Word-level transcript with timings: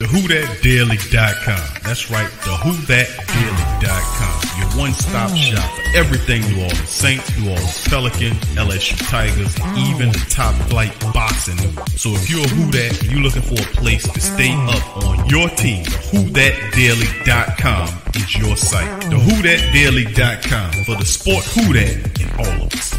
The 0.00 0.06
WhoDatDaily.com. 0.06 1.82
That's 1.84 2.10
right, 2.10 2.30
the 2.30 2.56
WhoDatDaily.com. 2.56 4.40
Your 4.58 4.68
one-stop 4.80 5.36
shop 5.36 5.70
for 5.74 5.82
everything 5.94 6.40
New 6.42 6.62
Orleans 6.62 6.88
Saints, 6.88 7.30
New 7.38 7.50
Orleans 7.50 7.86
Pelicans, 7.86 8.40
LSU 8.56 8.96
Tigers, 9.10 9.54
even 9.76 10.08
the 10.08 10.24
top 10.30 10.54
flight 10.70 10.98
boxing. 11.12 11.58
So 11.98 12.14
if 12.14 12.30
you're 12.30 12.42
a 12.44 12.48
Who 12.48 12.70
That 12.70 12.98
and 13.02 13.12
you're 13.12 13.20
looking 13.20 13.42
for 13.42 13.60
a 13.60 13.66
place 13.76 14.08
to 14.10 14.20
stay 14.20 14.54
up 14.54 14.96
on 15.04 15.28
your 15.28 15.50
team, 15.50 15.84
WhoDatDaily.com 15.84 17.88
is 18.14 18.34
your 18.38 18.56
site. 18.56 19.02
The 19.02 19.16
WhoDatDaily.com 19.16 20.72
for 20.84 20.94
the 20.96 21.04
sport 21.04 21.44
Who 21.44 21.74
That 21.74 22.18
and 22.20 22.32
all 22.40 22.62
of 22.64 22.72
us. 22.72 22.94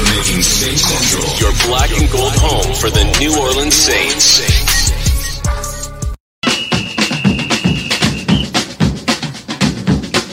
For 0.00 0.08
making 0.16 0.42
Saints 0.42 0.82
Central 0.82 1.24
your 1.40 1.52
black 1.66 1.90
and 1.90 2.10
gold 2.10 2.32
home 2.36 2.74
for 2.74 2.90
the 2.90 3.04
New 3.20 3.38
Orleans 3.38 3.74
Saints. 3.74 4.40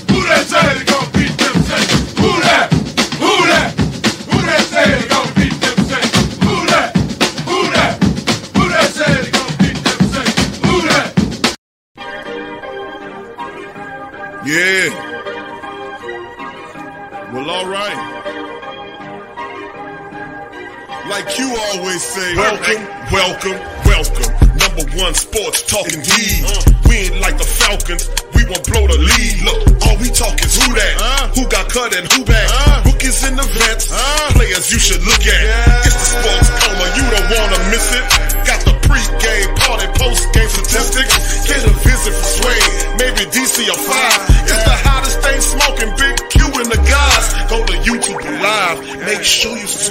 Who 0.09 0.19
that 0.23 0.45
say 0.47 0.61
they 0.77 0.85
gon' 0.85 1.11
beat 1.11 1.35
them 1.37 1.57
Saints? 1.67 1.93
Who 2.19 2.31
that? 2.47 2.73
Who 3.19 3.33
that? 3.51 3.69
Who 4.31 4.37
that 4.45 4.63
say 4.71 4.85
they 4.91 5.07
gon' 5.07 5.29
beat 5.35 5.55
them 5.59 5.77
Saints? 5.89 6.17
Who 6.45 6.55
that? 6.71 6.89
Who 7.49 7.59
that? 7.75 7.93
Who 8.55 8.63
that 8.69 8.89
say 8.97 9.09
they 9.21 9.31
gon' 9.31 9.53
beat 9.59 9.79
them 9.83 9.99
Saints? 10.13 10.41
Who 10.65 10.75
that? 10.87 11.07
Yeah. 14.47 14.87
Well, 17.33 17.49
all 17.49 17.67
right. 17.67 18.36
Like 21.07 21.39
you 21.39 21.47
always 21.71 22.03
say, 22.03 22.35
welcome, 22.35 22.83
welcome, 23.15 23.57
welcome. 23.87 24.27
Number 24.59 24.83
one 24.99 25.15
sports 25.15 25.63
talking 25.63 26.03
heat. 26.03 26.43
We 26.83 27.07
ain't 27.07 27.21
like 27.23 27.37
the 27.39 27.47
Falcons. 27.47 28.11
We 28.35 28.43
won't 28.43 28.67
blow 28.67 28.83
the 28.91 28.99
lead. 28.99 29.35
Look, 29.47 29.87
all 29.87 29.95
we 30.03 30.11
talk 30.11 30.35
is 30.43 30.59
who 30.59 30.67
that, 30.75 30.95
uh. 30.99 31.31
who 31.31 31.47
got 31.47 31.71
cut 31.71 31.95
and 31.95 32.11
who 32.11 32.27
back. 32.27 32.51
Uh. 32.51 32.91
Rookies 32.91 33.23
in 33.23 33.39
the 33.39 33.47
vets, 33.55 33.87
uh. 33.87 34.35
players 34.35 34.67
you 34.67 34.79
should 34.79 34.99
look 35.07 35.23
at. 35.23 35.43
It's 35.87 35.95
the 35.95 36.07
sports 36.19 36.49
coma, 36.59 36.85
you 36.99 37.03
don't 37.07 37.29
wanna 37.39 37.59
miss 37.71 37.87
it. 37.95 38.03
Got 38.43 38.59
the 38.67 38.75
pre-game 38.83 39.55
party, 39.63 39.87
post-game 39.95 40.51
statistics. 40.51 41.47
Get 41.47 41.63
a 41.63 41.73
visit 41.87 42.13
for 42.19 42.29
Sway, 42.35 42.59
maybe 42.99 43.23
DC 43.31 43.63
or 43.71 43.79
five. 43.79 44.26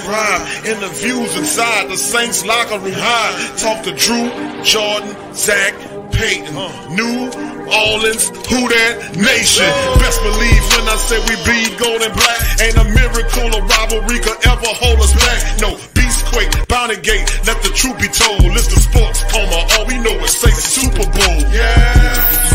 Subscribe. 0.07 0.65
Interviews 0.65 1.37
inside 1.37 1.89
the 1.89 1.97
Saints 1.97 2.45
locker 2.45 2.79
room 2.79 2.93
high. 2.95 3.57
Talk 3.57 3.83
to 3.83 3.91
Drew, 3.91 4.31
Jordan, 4.63 5.11
Zach, 5.33 5.73
Peyton, 6.11 6.55
New 6.95 7.27
Orleans, 7.67 8.31
who 8.47 8.61
that 8.71 9.15
nation. 9.19 9.67
Best 9.99 10.19
believe 10.23 10.63
when 10.75 10.87
I 10.87 10.95
say 10.97 11.19
we 11.27 11.35
bleed 11.43 11.71
gold 11.79 12.01
and 12.01 12.13
black. 12.15 12.39
Ain't 12.63 12.77
a 12.79 12.87
miracle 12.87 13.51
or 13.51 13.63
rivalry 13.67 14.19
could 14.23 14.39
ever 14.47 14.71
hold 14.79 14.99
us 15.03 15.13
back. 15.13 15.61
No, 15.61 15.75
Beastquake, 15.93 16.51
Bounty 16.67 16.97
Gate, 17.03 17.27
let 17.45 17.59
the 17.61 17.71
truth 17.75 17.99
be 17.99 18.07
told. 18.07 18.43
List 18.55 18.71
the 18.71 18.79
sports 18.79 19.23
coma, 19.27 19.59
all 19.75 19.85
we 19.85 19.99
know 19.99 20.15
is 20.23 20.31
say 20.31 20.51
Super 20.51 21.05
Bowl. 21.05 21.39
Yeah. 21.51 21.67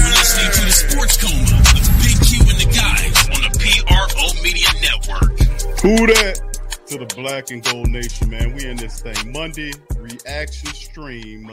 You're 0.01 0.17
listening 0.17 0.51
to 0.57 0.63
the 0.65 0.75
Sports 0.75 1.17
Coma 1.21 1.57
with 1.77 1.89
Big 2.01 2.17
Q 2.25 2.41
and 2.49 2.59
the 2.59 2.71
guys 2.73 3.17
on 3.37 3.41
the 3.45 3.53
PRO 3.61 4.27
Media 4.43 4.73
Network. 4.81 5.37
Who 5.83 6.07
that? 6.09 6.52
To 6.93 6.99
the 6.99 7.07
Black 7.15 7.51
and 7.51 7.65
Gold 7.65 7.89
Nation, 7.89 8.29
man. 8.29 8.55
We 8.55 8.67
in 8.67 8.77
this 8.77 9.01
thing. 9.01 9.33
Monday 9.33 9.73
reaction 9.97 10.75
stream. 10.75 11.51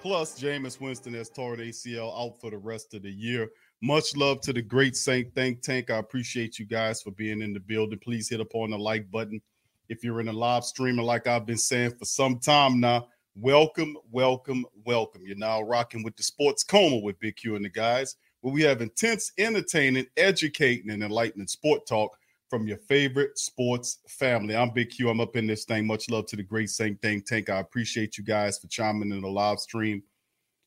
Plus, 0.00 0.40
Jameis 0.40 0.80
Winston 0.80 1.12
has 1.14 1.28
torn 1.28 1.58
ACL 1.58 2.16
out 2.16 2.40
for 2.40 2.52
the 2.52 2.58
rest 2.58 2.94
of 2.94 3.02
the 3.02 3.10
year. 3.10 3.50
Much 3.82 4.14
love 4.14 4.40
to 4.42 4.52
the 4.52 4.62
great 4.62 4.94
Saint 4.94 5.34
Think 5.34 5.60
Tank. 5.60 5.90
I 5.90 5.96
appreciate 5.96 6.60
you 6.60 6.66
guys 6.66 7.02
for 7.02 7.10
being 7.10 7.42
in 7.42 7.52
the 7.52 7.58
building. 7.58 7.98
Please 7.98 8.28
hit 8.28 8.38
upon 8.38 8.70
the 8.70 8.78
like 8.78 9.10
button. 9.10 9.42
If 9.88 10.04
you're 10.04 10.20
in 10.20 10.28
a 10.28 10.32
live 10.32 10.64
streaming, 10.64 11.04
like 11.04 11.26
I've 11.26 11.46
been 11.46 11.58
saying 11.58 11.96
for 11.98 12.04
some 12.04 12.38
time 12.38 12.78
now, 12.78 13.08
welcome, 13.34 13.96
welcome, 14.12 14.64
welcome. 14.84 15.22
You're 15.26 15.36
now 15.36 15.62
rocking 15.62 16.04
with 16.04 16.14
the 16.14 16.22
Sports 16.22 16.62
Coma 16.62 16.98
with 16.98 17.18
Big 17.18 17.34
Q 17.34 17.56
and 17.56 17.64
the 17.64 17.70
guys, 17.70 18.14
where 18.42 18.54
we 18.54 18.62
have 18.62 18.82
intense, 18.82 19.32
entertaining, 19.36 20.06
educating, 20.16 20.90
and 20.90 21.02
enlightening 21.02 21.48
sport 21.48 21.88
talk 21.88 22.16
from 22.48 22.66
your 22.66 22.78
favorite 22.78 23.38
sports 23.38 23.98
family. 24.08 24.56
I'm 24.56 24.70
Big 24.70 24.90
Q. 24.90 25.08
I'm 25.08 25.20
up 25.20 25.36
in 25.36 25.46
this 25.46 25.64
thing. 25.64 25.86
Much 25.86 26.10
love 26.10 26.26
to 26.26 26.36
the 26.36 26.42
great 26.42 26.70
Saint 26.70 27.00
Think 27.00 27.26
Tank. 27.26 27.50
I 27.50 27.58
appreciate 27.58 28.18
you 28.18 28.24
guys 28.24 28.58
for 28.58 28.68
chiming 28.68 29.12
in 29.12 29.22
the 29.22 29.28
live 29.28 29.58
stream 29.58 30.02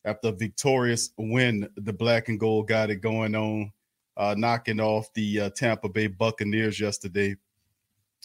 after 0.06 0.30
a 0.30 0.32
victorious 0.32 1.12
win. 1.18 1.68
The 1.76 1.94
black 1.94 2.30
and 2.30 2.40
gold 2.40 2.68
got 2.68 2.90
it 2.90 2.98
going 2.98 3.36
on, 3.36 3.72
uh, 4.16 4.36
knocking 4.38 4.80
off 4.80 5.14
the 5.14 5.42
uh, 5.42 5.50
Tampa 5.52 5.90
Bay 5.90 6.08
Buccaneers 6.08 6.80
yesterday. 6.80 7.36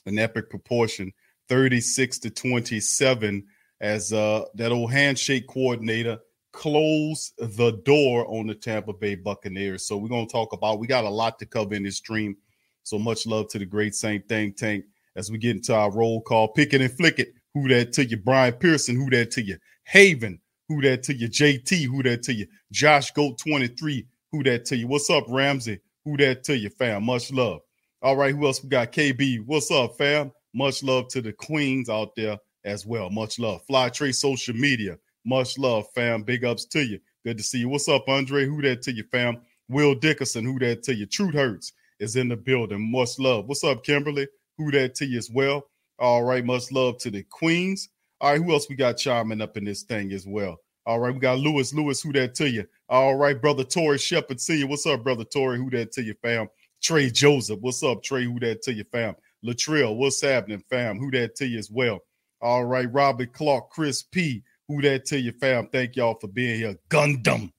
An 0.07 0.19
epic 0.19 0.51
proportion, 0.51 1.13
36 1.49 2.19
to 2.21 2.31
27, 2.31 3.45
as 3.81 4.13
uh, 4.13 4.45
that 4.55 4.73
old 4.73 4.91
handshake 4.91 5.47
coordinator 5.47 6.19
closed 6.53 7.35
the 7.39 7.73
door 7.85 8.27
on 8.29 8.47
the 8.47 8.55
Tampa 8.55 8.93
Bay 8.93 9.15
Buccaneers. 9.15 9.87
So 9.87 9.97
we're 9.97 10.09
going 10.09 10.27
to 10.27 10.33
talk 10.33 10.53
about. 10.53 10.79
We 10.79 10.87
got 10.87 11.05
a 11.05 11.11
lot 11.11 11.39
to 11.39 11.47
cover 11.47 11.75
in 11.75 11.83
this 11.83 11.97
stream. 11.97 12.37
So 12.85 12.99
much 12.99 13.27
love 13.27 13.49
to 13.49 13.59
the 13.59 13.67
great 13.67 13.95
Saint 13.95 14.29
Think 14.29 14.57
Tank 14.57 14.85
as 15.17 15.31
we 15.31 15.39
get 15.39 15.57
into 15.57 15.75
our 15.75 15.91
roll 15.93 16.21
call. 16.21 16.49
Pick 16.49 16.75
it 16.75 16.81
and 16.81 16.93
flick 16.93 17.19
it. 17.19 17.35
Who 17.55 17.69
that 17.69 17.93
to 17.95 18.05
you? 18.05 18.17
Brian 18.17 18.55
Pearson. 18.55 18.97
Who 18.97 19.11
that 19.11 19.31
to 19.33 19.43
you? 19.43 19.59
Haven. 19.85 20.41
Who 20.69 20.81
that 20.83 21.03
to 21.05 21.15
you? 21.15 21.29
JT. 21.29 21.87
Who 21.87 22.03
that 22.03 22.23
to 22.25 22.33
you? 22.33 22.47
Josh 22.73 23.11
Goat 23.13 23.39
23. 23.39 24.07
Who 24.33 24.43
that 24.45 24.65
to 24.67 24.77
you? 24.77 24.87
What's 24.89 25.11
up, 25.11 25.25
Ramsey? 25.29 25.81
Who 26.05 26.17
that 26.17 26.45
to 26.45 26.57
you, 26.57 26.71
fam? 26.71 27.05
Much 27.05 27.31
love. 27.31 27.61
All 28.01 28.17
right, 28.17 28.35
who 28.35 28.47
else 28.47 28.63
we 28.63 28.69
got? 28.69 28.91
KB. 28.91 29.45
What's 29.47 29.71
up, 29.71 29.97
fam? 29.97 30.33
Much 30.55 30.83
love 30.83 31.09
to 31.09 31.23
the 31.23 31.33
queens 31.33 31.89
out 31.89 32.17
there 32.17 32.39
as 32.65 32.85
well. 32.85 33.11
Much 33.11 33.39
love. 33.39 33.63
Fly 33.67 33.91
Trey 33.91 34.13
social 34.13 34.55
media. 34.55 34.99
Much 35.25 35.59
love, 35.59 35.87
fam. 35.95 36.23
Big 36.23 36.45
ups 36.45 36.65
to 36.67 36.85
you. 36.85 36.99
Good 37.25 37.39
to 37.39 37.45
see 37.45 37.59
you. 37.59 37.69
What's 37.69 37.89
up, 37.89 38.09
Andre? 38.09 38.47
Who 38.47 38.61
that 38.63 38.83
to 38.83 38.93
you, 38.93 39.05
fam? 39.05 39.41
Will 39.69 39.95
Dickerson. 39.95 40.45
Who 40.45 40.59
that 40.59 40.83
to 40.85 40.95
you? 40.95 41.07
Truth 41.07 41.35
Hurts 41.35 41.73
is 42.01 42.17
in 42.17 42.29
the 42.29 42.37
building. 42.37 42.91
Much 42.91 43.19
love. 43.19 43.47
What's 43.47 43.65
up, 43.65 43.85
Kimberly? 43.85 44.29
Who 44.59 44.71
that 44.73 44.95
to 44.97 45.07
you 45.07 45.19
as 45.19 45.31
well? 45.31 45.67
All 45.99 46.23
right, 46.23 46.45
much 46.45 46.73
love 46.73 46.99
to 46.99 47.11
the 47.11 47.23
queens. 47.25 47.89
All 48.21 48.33
right, 48.33 48.43
who 48.43 48.53
else 48.53 48.69
we 48.69 48.77
got 48.77 48.97
chiming 48.97 49.41
up 49.41 49.57
in 49.57 49.65
this 49.65 49.83
thing 49.83 50.13
as 50.13 50.27
well? 50.27 50.59
All 50.85 50.99
right, 50.99 51.15
we 51.15 51.21
got 51.21 51.39
Lewis. 51.39 51.73
Lewis, 51.73 52.03
who 52.03 52.13
that 52.13 52.35
to 52.37 52.49
you? 52.49 52.67
All 52.89 53.15
right, 53.15 53.41
brother 53.41 53.65
Tori 53.65 53.99
Shepard, 53.99 54.41
see 54.41 54.59
you. 54.59 54.67
What's 54.67 54.87
up, 54.87 55.05
brother 55.05 55.25
Tori? 55.25 55.59
Who 55.59 55.71
that 55.71 55.93
to 55.93 56.03
you, 56.03 56.15
fam? 56.23 56.49
Trey 56.83 57.11
Joseph, 57.11 57.61
what's 57.61 57.83
up, 57.83 58.03
Trey? 58.03 58.25
Who 58.25 58.41
that 58.41 58.63
to 58.63 58.73
you, 58.73 58.85
fam? 58.91 59.15
Latrell, 59.45 59.97
what's 59.97 60.21
happening, 60.21 60.63
fam? 60.69 60.99
Who 60.99 61.11
that 61.13 61.37
to 61.37 61.47
you 61.47 61.59
as 61.59 61.71
well? 61.71 62.01
All 62.41 62.65
right, 62.65 62.93
Robert 62.93 63.33
Clark, 63.33 63.71
Chris 63.71 64.03
P. 64.03 64.43
Who 64.69 64.83
that 64.83 65.05
to 65.07 65.21
you, 65.21 65.33
fam? 65.33 65.69
Thank 65.69 65.97
y'all 65.97 66.19
for 66.21 66.29
being 66.29 66.57
here. 66.57 66.77
Gundam 66.89 67.53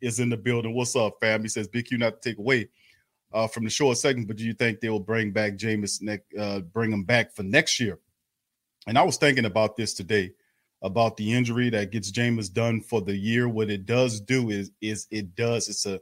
is 0.00 0.20
in 0.20 0.30
the 0.30 0.36
building. 0.36 0.74
What's 0.74 0.96
up, 0.96 1.16
fam? 1.20 1.42
He 1.42 1.48
says, 1.48 1.68
Big 1.68 1.86
Q 1.86 1.98
not 1.98 2.22
to 2.22 2.30
take 2.30 2.38
away 2.38 2.68
uh, 3.32 3.46
from 3.46 3.64
the 3.64 3.70
short 3.70 3.96
segment, 3.98 4.28
but 4.28 4.36
do 4.36 4.44
you 4.44 4.54
think 4.54 4.80
they 4.80 4.88
will 4.88 5.00
bring 5.00 5.30
back 5.30 5.54
Jameis 5.54 6.00
uh, 6.38 6.60
bring 6.60 6.92
him 6.92 7.04
back 7.04 7.34
for 7.34 7.42
next 7.42 7.80
year? 7.80 7.98
And 8.86 8.98
I 8.98 9.02
was 9.02 9.16
thinking 9.16 9.44
about 9.44 9.76
this 9.76 9.94
today 9.94 10.32
about 10.82 11.16
the 11.16 11.32
injury 11.32 11.70
that 11.70 11.90
gets 11.90 12.10
Jameis 12.10 12.52
done 12.52 12.80
for 12.80 13.00
the 13.00 13.16
year. 13.16 13.48
What 13.48 13.70
it 13.70 13.86
does 13.86 14.20
do 14.20 14.50
is 14.50 14.70
is 14.80 15.06
it 15.10 15.34
does 15.34 15.68
it's 15.68 15.86
a 15.86 16.00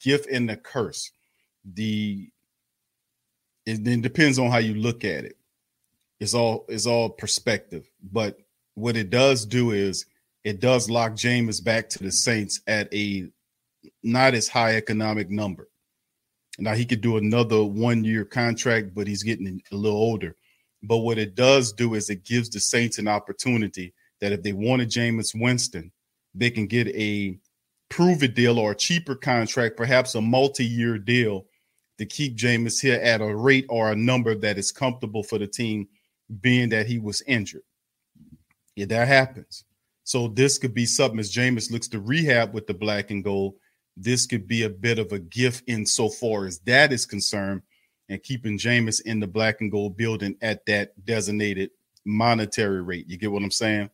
gift 0.00 0.28
and 0.30 0.50
a 0.50 0.56
curse. 0.56 1.10
The 1.64 2.28
it 3.66 3.84
then 3.84 4.00
depends 4.00 4.38
on 4.38 4.50
how 4.50 4.58
you 4.58 4.74
look 4.74 5.04
at 5.04 5.24
it. 5.24 5.36
It's 6.20 6.34
all 6.34 6.64
it's 6.68 6.86
all 6.86 7.10
perspective. 7.10 7.88
But 8.02 8.38
what 8.74 8.96
it 8.96 9.10
does 9.10 9.46
do 9.46 9.72
is 9.72 10.06
it 10.44 10.60
does 10.60 10.90
lock 10.90 11.12
Jameis 11.12 11.62
back 11.62 11.88
to 11.90 11.98
the 11.98 12.10
Saints 12.10 12.60
at 12.66 12.92
a 12.94 13.28
not 14.02 14.34
as 14.34 14.48
high 14.48 14.76
economic 14.76 15.30
number. 15.30 15.68
Now 16.58 16.74
he 16.74 16.84
could 16.84 17.00
do 17.00 17.16
another 17.16 17.62
one 17.62 18.04
year 18.04 18.24
contract, 18.24 18.94
but 18.94 19.06
he's 19.06 19.22
getting 19.22 19.62
a 19.70 19.76
little 19.76 19.98
older. 19.98 20.34
But 20.82 20.98
what 20.98 21.18
it 21.18 21.34
does 21.34 21.72
do 21.72 21.94
is 21.94 22.10
it 22.10 22.24
gives 22.24 22.50
the 22.50 22.60
Saints 22.60 22.98
an 22.98 23.08
opportunity 23.08 23.94
that 24.20 24.32
if 24.32 24.42
they 24.42 24.52
wanted 24.52 24.90
Jameis 24.90 25.40
Winston, 25.40 25.92
they 26.34 26.50
can 26.50 26.66
get 26.66 26.88
a 26.88 27.38
prove 27.88 28.22
it 28.22 28.34
deal 28.34 28.58
or 28.58 28.72
a 28.72 28.76
cheaper 28.76 29.14
contract, 29.14 29.76
perhaps 29.76 30.14
a 30.14 30.20
multi-year 30.20 30.98
deal 30.98 31.46
to 31.98 32.06
keep 32.06 32.36
Jameis 32.36 32.80
here 32.80 33.00
at 33.00 33.20
a 33.20 33.34
rate 33.34 33.66
or 33.68 33.90
a 33.90 33.96
number 33.96 34.34
that 34.34 34.58
is 34.58 34.70
comfortable 34.70 35.22
for 35.22 35.38
the 35.38 35.46
team, 35.46 35.88
being 36.40 36.68
that 36.68 36.86
he 36.86 36.98
was 36.98 37.22
injured. 37.26 37.62
Yeah, 38.76 38.86
that 38.86 39.08
happens. 39.08 39.64
So 40.04 40.28
this 40.28 40.58
could 40.58 40.74
be 40.74 40.86
something 40.86 41.18
as 41.18 41.34
Jameis 41.34 41.70
looks 41.70 41.88
to 41.88 42.00
rehab 42.00 42.54
with 42.54 42.66
the 42.66 42.74
black 42.74 43.10
and 43.10 43.24
gold. 43.24 43.54
This 44.00 44.26
could 44.26 44.46
be 44.46 44.62
a 44.62 44.70
bit 44.70 44.98
of 44.98 45.12
a 45.12 45.18
gift 45.18 45.64
insofar 45.66 46.46
as 46.46 46.60
that 46.60 46.92
is 46.92 47.04
concerned, 47.04 47.62
and 48.08 48.22
keeping 48.22 48.56
Jameis 48.56 49.02
in 49.04 49.20
the 49.20 49.26
black 49.26 49.60
and 49.60 49.70
gold 49.70 49.96
building 49.96 50.36
at 50.40 50.64
that 50.66 50.92
designated 51.04 51.70
monetary 52.04 52.80
rate. 52.80 53.08
You 53.08 53.18
get 53.18 53.32
what 53.32 53.42
I'm 53.42 53.50
saying? 53.50 53.90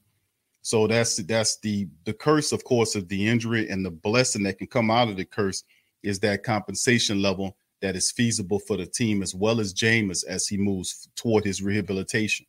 So 0.62 0.86
that's 0.86 1.16
that's 1.16 1.58
the 1.58 1.88
the 2.04 2.12
curse, 2.12 2.52
of 2.52 2.64
course, 2.64 2.94
of 2.94 3.08
the 3.08 3.26
injury 3.26 3.68
and 3.68 3.84
the 3.84 3.90
blessing 3.90 4.42
that 4.44 4.58
can 4.58 4.66
come 4.66 4.90
out 4.90 5.08
of 5.08 5.16
the 5.16 5.24
curse 5.24 5.64
is 6.02 6.20
that 6.20 6.42
compensation 6.42 7.22
level 7.22 7.56
that 7.80 7.96
is 7.96 8.12
feasible 8.12 8.58
for 8.58 8.76
the 8.76 8.86
team 8.86 9.22
as 9.22 9.34
well 9.34 9.60
as 9.60 9.74
Jameis 9.74 10.24
as 10.26 10.46
he 10.46 10.56
moves 10.56 11.08
toward 11.16 11.44
his 11.44 11.62
rehabilitation. 11.62 12.46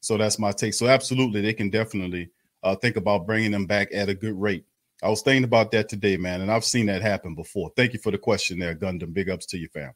So 0.00 0.16
that's 0.16 0.38
my 0.38 0.52
take. 0.52 0.74
So 0.74 0.86
absolutely, 0.86 1.40
they 1.40 1.52
can 1.52 1.70
definitely 1.70 2.30
uh, 2.62 2.76
think 2.76 2.96
about 2.96 3.26
bringing 3.26 3.50
them 3.50 3.66
back 3.66 3.88
at 3.92 4.08
a 4.08 4.14
good 4.14 4.40
rate. 4.40 4.64
I 5.02 5.08
was 5.08 5.22
thinking 5.22 5.44
about 5.44 5.70
that 5.72 5.88
today, 5.88 6.16
man, 6.16 6.42
and 6.42 6.50
I've 6.50 6.64
seen 6.64 6.86
that 6.86 7.02
happen 7.02 7.34
before. 7.34 7.70
Thank 7.76 7.92
you 7.92 7.98
for 7.98 8.10
the 8.10 8.18
question 8.18 8.58
there, 8.58 8.74
Gundam. 8.74 9.14
Big 9.14 9.30
ups 9.30 9.46
to 9.46 9.58
you, 9.58 9.68
fam. 9.68 9.92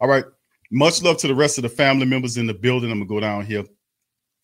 All 0.00 0.08
right. 0.08 0.24
Much 0.70 1.02
love 1.02 1.18
to 1.18 1.28
the 1.28 1.34
rest 1.34 1.58
of 1.58 1.62
the 1.62 1.68
family 1.68 2.06
members 2.06 2.36
in 2.36 2.46
the 2.46 2.54
building. 2.54 2.90
I'm 2.90 2.98
gonna 2.98 3.08
go 3.08 3.20
down 3.20 3.44
here. 3.44 3.64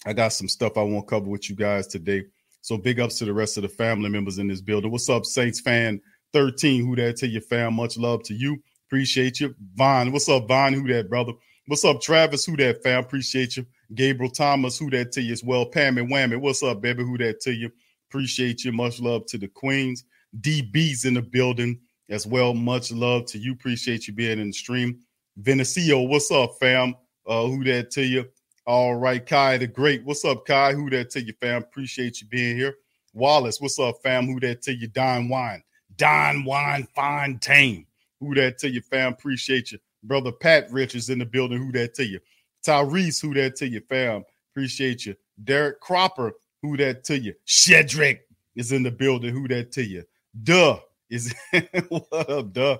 I 0.07 0.13
got 0.13 0.29
some 0.29 0.49
stuff 0.49 0.77
I 0.77 0.83
want 0.83 1.07
to 1.07 1.11
cover 1.11 1.29
with 1.29 1.49
you 1.49 1.57
guys 1.57 1.87
today. 1.87 2.25
So 2.61 2.77
big 2.77 3.01
ups 3.01 3.19
to 3.19 3.25
the 3.25 3.33
rest 3.33 3.57
of 3.57 3.63
the 3.63 3.69
family 3.69 4.11
members 4.11 4.39
in 4.39 4.49
this 4.49 4.61
building. 4.61 4.91
What's 4.91 5.09
up, 5.09 5.25
Saints 5.25 5.61
fan 5.61 6.01
13? 6.33 6.87
Who 6.87 6.97
that 6.97 7.17
to 7.19 7.29
your 7.29 7.43
fam? 7.43 7.75
Much 7.75 7.97
love 7.97 8.23
to 8.25 8.35
you. 8.35 8.63
Appreciate 8.87 9.41
you. 9.41 9.55
Vaughn, 9.75 10.13
what's 10.13 10.29
up, 10.29 10.47
Vaughn? 10.47 10.73
Who 10.75 10.87
that, 10.89 11.09
brother? 11.09 11.33
What's 11.67 11.85
up, 11.85 12.01
Travis? 12.01 12.45
Who 12.45 12.57
that, 12.57 12.83
fam? 12.83 13.05
Appreciate 13.05 13.57
you. 13.57 13.67
Gabriel 13.95 14.31
Thomas, 14.31 14.79
who 14.79 14.91
that 14.91 15.13
to 15.13 15.23
you 15.23 15.33
as 15.33 15.43
well. 15.43 15.67
Pam 15.67 15.99
and 15.99 16.11
Whammy, 16.11 16.41
what's 16.41 16.63
up, 16.63 16.81
baby? 16.81 17.03
Who 17.03 17.19
that 17.19 17.41
to 17.41 17.53
you? 17.53 17.71
Appreciate 18.11 18.65
you. 18.65 18.73
Much 18.73 18.99
love 18.99 19.25
to 19.27 19.39
the 19.39 19.47
Queens. 19.47 20.05
DB's 20.41 21.05
in 21.05 21.15
the 21.15 21.23
building 21.23 21.79
as 22.09 22.27
well. 22.27 22.55
Much 22.55 22.91
love 22.91 23.25
to 23.27 23.39
you. 23.39 23.53
Appreciate 23.53 24.09
you 24.09 24.13
being 24.13 24.41
in 24.41 24.49
the 24.49 24.53
stream. 24.53 24.99
Venecio, 25.41 26.09
what's 26.09 26.31
up, 26.33 26.57
fam? 26.59 26.97
Uh, 27.25 27.47
who 27.47 27.63
that 27.63 27.93
to 27.93 28.05
you? 28.05 28.29
All 28.67 28.97
right, 28.97 29.25
Kai 29.25 29.59
the 29.59 29.69
Great. 29.69 30.05
What's 30.05 30.25
up, 30.25 30.45
Kai? 30.45 30.73
Who 30.73 30.91
that 30.91 31.11
to 31.11 31.23
you, 31.23 31.33
fam? 31.41 31.63
Appreciate 31.63 32.21
you 32.21 32.27
being 32.27 32.57
here. 32.57 32.75
Wallace, 33.15 33.61
what's 33.61 33.79
up, 33.79 33.97
fam? 34.03 34.27
Who 34.27 34.41
that 34.41 34.61
to 34.63 34.75
you? 34.75 34.89
Don 34.89 35.29
Wine. 35.29 35.63
Don 35.97 36.45
Wine 36.45 36.89
Fontaine. 36.95 37.87
Who 38.19 38.35
that 38.35 38.59
to 38.59 38.71
you, 38.71 38.81
fam? 38.83 39.13
Appreciate 39.13 39.71
you. 39.71 39.79
Brother 40.03 40.33
Pat 40.33 40.71
Richards 40.73 41.11
in 41.11 41.21
the 41.21 41.25
building. 41.25 41.59
Who 41.59 41.71
that 41.73 41.95
to 41.95 42.05
you? 42.05 42.19
Tyrese, 42.67 43.23
who 43.23 43.35
that 43.35 43.55
to 43.57 43.69
you, 43.69 43.81
fam? 43.89 44.25
Appreciate 44.53 45.07
you. 45.07 45.15
Derek 45.45 45.81
Cropper, 45.81 46.33
who 46.63 46.77
that 46.77 47.05
to 47.05 47.19
you? 47.19 47.35
Shedrick 47.47 48.21
is 48.57 48.73
in 48.73 48.83
the 48.83 48.91
building. 48.91 49.33
Who 49.33 49.49
that 49.49 49.73
to 49.73 49.85
you? 49.85 50.05
Duh 50.43 50.79
is 51.09 51.35
what 51.89 52.31
up, 52.31 52.53
duh? 52.53 52.79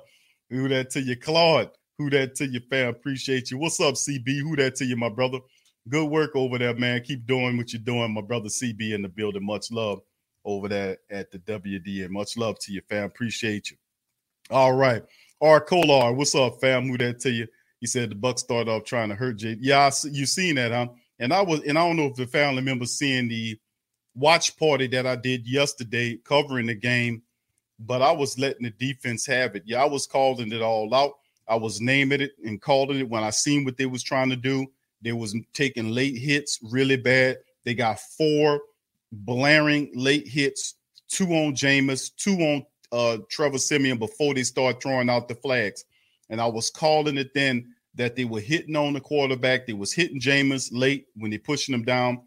Who 0.51 0.69
that 0.69 0.91
to 0.91 1.01
you? 1.01 1.17
Claude, 1.17 1.71
who 1.99 2.11
that 2.11 2.35
to 2.37 2.47
you, 2.47 2.61
fam? 2.71 2.89
Appreciate 2.89 3.51
you. 3.51 3.59
What's 3.59 3.81
up, 3.81 3.95
CB? 3.95 4.41
Who 4.41 4.57
that 4.57 4.77
to 4.77 4.85
you, 4.85 4.97
my 4.97 5.09
brother? 5.09 5.39
Good 5.89 6.09
work 6.09 6.37
over 6.37 6.59
there, 6.59 6.75
man. 6.75 7.03
Keep 7.03 7.27
doing 7.27 7.57
what 7.57 7.73
you're 7.73 7.83
doing, 7.83 8.13
my 8.13 8.21
brother 8.21 8.49
CB 8.49 8.95
in 8.95 9.03
the 9.03 9.09
building. 9.09 9.45
Much 9.45 9.71
love 9.71 10.01
over 10.45 10.69
there 10.69 10.99
at 11.11 11.31
the 11.31 11.39
WD, 11.39 12.05
and 12.05 12.13
much 12.13 12.37
love 12.37 12.59
to 12.61 12.73
you, 12.73 12.81
fam. 12.89 13.05
Appreciate 13.05 13.71
you. 13.71 13.77
All 14.51 14.73
right. 14.73 15.03
R. 15.41 15.61
Kolar, 15.61 16.13
what's 16.13 16.35
up, 16.35 16.61
fam? 16.61 16.89
Who 16.89 16.99
that 16.99 17.21
to 17.21 17.31
you? 17.31 17.47
He 17.81 17.87
said 17.87 18.11
the 18.11 18.15
Bucs 18.15 18.41
started 18.41 18.71
off 18.71 18.85
trying 18.85 19.09
to 19.09 19.15
hurt 19.15 19.39
Jay. 19.39 19.57
Yeah, 19.59 19.79
I, 19.79 19.91
you 20.11 20.27
seen 20.27 20.57
that, 20.57 20.71
huh? 20.71 20.89
And 21.19 21.33
I 21.33 21.41
was, 21.41 21.61
and 21.63 21.79
I 21.79 21.87
don't 21.87 21.97
know 21.97 22.07
if 22.07 22.15
the 22.15 22.27
family 22.27 22.63
members 22.63 22.99
seeing 22.99 23.29
the 23.29 23.59
watch 24.21 24.57
party 24.59 24.87
that 24.89 25.07
I 25.07 25.17
did 25.17 25.49
yesterday 25.49 26.19
covering 26.25 26.67
the 26.67 26.75
game, 26.75 27.23
but 27.81 28.03
I 28.03 28.13
was 28.13 28.39
letting 28.39 28.65
the 28.65 28.71
defense 28.71 29.27
have 29.27 29.57
it. 29.57 29.63
Yeah, 29.65 29.83
I 29.83 29.87
was 29.87 30.07
calling 30.07 30.53
it 30.53 30.63
all 30.63 30.95
out. 30.95 31.15
I 31.49 31.57
was 31.57 31.81
naming 31.81 32.21
it 32.21 32.33
and 32.45 32.61
calling 32.61 33.01
it 33.01 33.09
when 33.09 33.25
I 33.25 33.31
seen 33.31 33.65
what 33.65 33.77
they 33.77 33.87
was 33.87 34.03
trying 34.03 34.29
to 34.31 34.37
do. 34.37 34.67
They 35.03 35.13
was 35.13 35.35
taking 35.55 35.91
late 35.91 36.19
hits 36.19 36.61
really 36.63 36.97
bad. 36.97 37.39
They 37.65 37.75
got 37.75 37.99
four 37.99 38.61
blaring 39.11 39.91
late 39.95 40.29
hits, 40.29 40.75
two 41.09 41.27
on 41.33 41.55
Jameis, 41.55 42.15
two 42.15 42.37
on 42.37 42.67
uh, 42.93 43.19
Trevor 43.31 43.59
Siemian 43.59 43.99
before 43.99 44.35
they 44.35 44.43
start 44.43 44.83
throwing 44.83 45.09
out 45.09 45.29
the 45.29 45.35
flags. 45.35 45.85
And 46.29 46.41
I 46.41 46.47
was 46.47 46.71
calling 46.71 47.17
it 47.17 47.33
then 47.35 47.75
that 47.95 48.15
they 48.15 48.25
were 48.25 48.41
hitting 48.41 48.77
on 48.77 48.93
the 48.93 49.01
quarterback. 49.01 49.67
They 49.67 49.73
was 49.73 49.93
hitting 49.93 50.21
Jameis 50.21 50.69
late 50.73 51.07
when 51.17 51.31
they 51.31 51.39
pushing 51.39 51.73
them 51.73 51.85
down. 51.85 52.23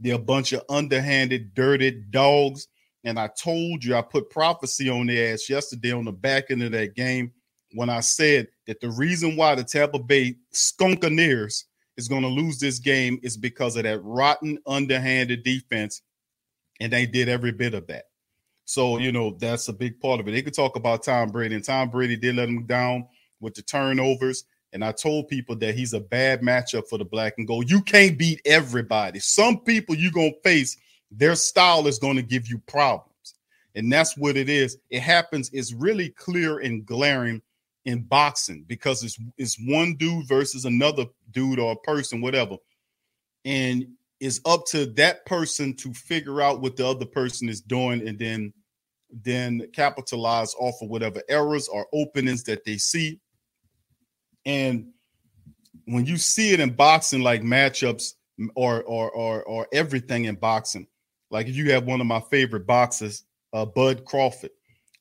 They're 0.00 0.16
a 0.16 0.18
bunch 0.18 0.52
of 0.52 0.62
underhanded, 0.68 1.54
dirty 1.54 1.90
dogs. 2.10 2.68
And 3.04 3.18
I 3.18 3.28
told 3.28 3.84
you, 3.84 3.96
I 3.96 4.02
put 4.02 4.30
prophecy 4.30 4.88
on 4.88 5.06
their 5.06 5.34
ass 5.34 5.48
yesterday 5.48 5.92
on 5.92 6.04
the 6.04 6.12
back 6.12 6.50
end 6.50 6.62
of 6.62 6.72
that 6.72 6.94
game 6.94 7.32
when 7.72 7.90
I 7.90 8.00
said 8.00 8.48
that 8.66 8.80
the 8.80 8.90
reason 8.90 9.36
why 9.36 9.54
the 9.54 9.64
Tampa 9.64 9.98
Bay 9.98 10.36
Skunkaneers 10.52 11.64
is 11.96 12.08
going 12.08 12.22
to 12.22 12.28
lose 12.28 12.58
this 12.58 12.78
game 12.78 13.18
is 13.22 13.36
because 13.36 13.76
of 13.76 13.84
that 13.84 14.02
rotten, 14.02 14.58
underhanded 14.66 15.42
defense. 15.42 16.02
And 16.80 16.92
they 16.92 17.06
did 17.06 17.28
every 17.28 17.52
bit 17.52 17.74
of 17.74 17.86
that. 17.88 18.04
So, 18.64 18.98
you 18.98 19.12
know, 19.12 19.36
that's 19.38 19.68
a 19.68 19.72
big 19.72 20.00
part 20.00 20.20
of 20.20 20.28
it. 20.28 20.32
They 20.32 20.42
could 20.42 20.54
talk 20.54 20.76
about 20.76 21.04
Tom 21.04 21.30
Brady, 21.30 21.54
and 21.54 21.64
Tom 21.64 21.90
Brady 21.90 22.16
did 22.16 22.36
let 22.36 22.46
them 22.46 22.66
down 22.66 23.06
with 23.40 23.54
the 23.54 23.62
turnovers. 23.62 24.44
And 24.74 24.84
I 24.84 24.90
told 24.90 25.28
people 25.28 25.54
that 25.56 25.76
he's 25.76 25.92
a 25.92 26.00
bad 26.00 26.42
matchup 26.42 26.88
for 26.88 26.98
the 26.98 27.04
black 27.04 27.34
and 27.38 27.46
gold. 27.46 27.70
You 27.70 27.80
can't 27.80 28.18
beat 28.18 28.42
everybody. 28.44 29.20
Some 29.20 29.60
people 29.60 29.94
you're 29.94 30.10
going 30.10 30.34
to 30.34 30.40
face, 30.40 30.76
their 31.12 31.36
style 31.36 31.86
is 31.86 32.00
going 32.00 32.16
to 32.16 32.22
give 32.22 32.48
you 32.48 32.58
problems. 32.66 33.34
And 33.76 33.90
that's 33.90 34.16
what 34.16 34.36
it 34.36 34.48
is. 34.48 34.76
It 34.90 35.00
happens, 35.00 35.48
it's 35.52 35.72
really 35.72 36.10
clear 36.10 36.58
and 36.58 36.84
glaring 36.84 37.40
in 37.84 38.02
boxing 38.02 38.64
because 38.66 39.04
it's 39.04 39.18
it's 39.36 39.58
one 39.60 39.94
dude 39.94 40.26
versus 40.26 40.64
another 40.64 41.04
dude 41.30 41.58
or 41.58 41.72
a 41.72 41.76
person, 41.76 42.20
whatever. 42.20 42.56
And 43.44 43.86
it's 44.20 44.40
up 44.46 44.64
to 44.68 44.86
that 44.86 45.26
person 45.26 45.74
to 45.76 45.92
figure 45.92 46.40
out 46.40 46.60
what 46.60 46.76
the 46.76 46.86
other 46.86 47.04
person 47.06 47.48
is 47.48 47.60
doing 47.60 48.08
and 48.08 48.18
then 48.18 48.52
then 49.10 49.68
capitalize 49.72 50.54
off 50.58 50.82
of 50.82 50.88
whatever 50.88 51.22
errors 51.28 51.68
or 51.68 51.86
openings 51.92 52.42
that 52.44 52.64
they 52.64 52.76
see. 52.76 53.20
And 54.46 54.88
when 55.86 56.06
you 56.06 56.16
see 56.16 56.52
it 56.52 56.60
in 56.60 56.70
boxing, 56.70 57.22
like 57.22 57.42
matchups 57.42 58.14
or 58.54 58.82
or 58.82 59.10
or 59.10 59.42
or 59.44 59.68
everything 59.72 60.24
in 60.26 60.36
boxing, 60.36 60.86
like 61.30 61.48
you 61.48 61.72
have 61.72 61.84
one 61.84 62.00
of 62.00 62.06
my 62.06 62.20
favorite 62.20 62.66
boxers, 62.66 63.24
uh, 63.52 63.64
Bud 63.64 64.04
Crawford, 64.04 64.50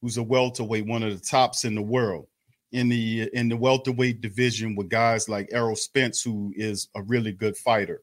who's 0.02 0.18
a 0.18 0.24
welterweight, 0.24 0.86
one 0.86 1.04
of 1.04 1.14
the 1.14 1.26
tops 1.26 1.66
in 1.66 1.76
the 1.76 1.82
world 1.82 2.28
in 2.74 2.90
the 2.90 3.30
in 3.34 3.48
the 3.48 3.56
welterweight 3.56 4.20
division 4.20 4.76
with 4.76 4.90
guys 4.90 5.30
like 5.30 5.48
Errol 5.52 5.76
Spence, 5.76 6.22
who 6.22 6.52
is 6.56 6.90
a 6.96 7.04
really 7.04 7.32
good 7.32 7.56
fighter. 7.56 8.02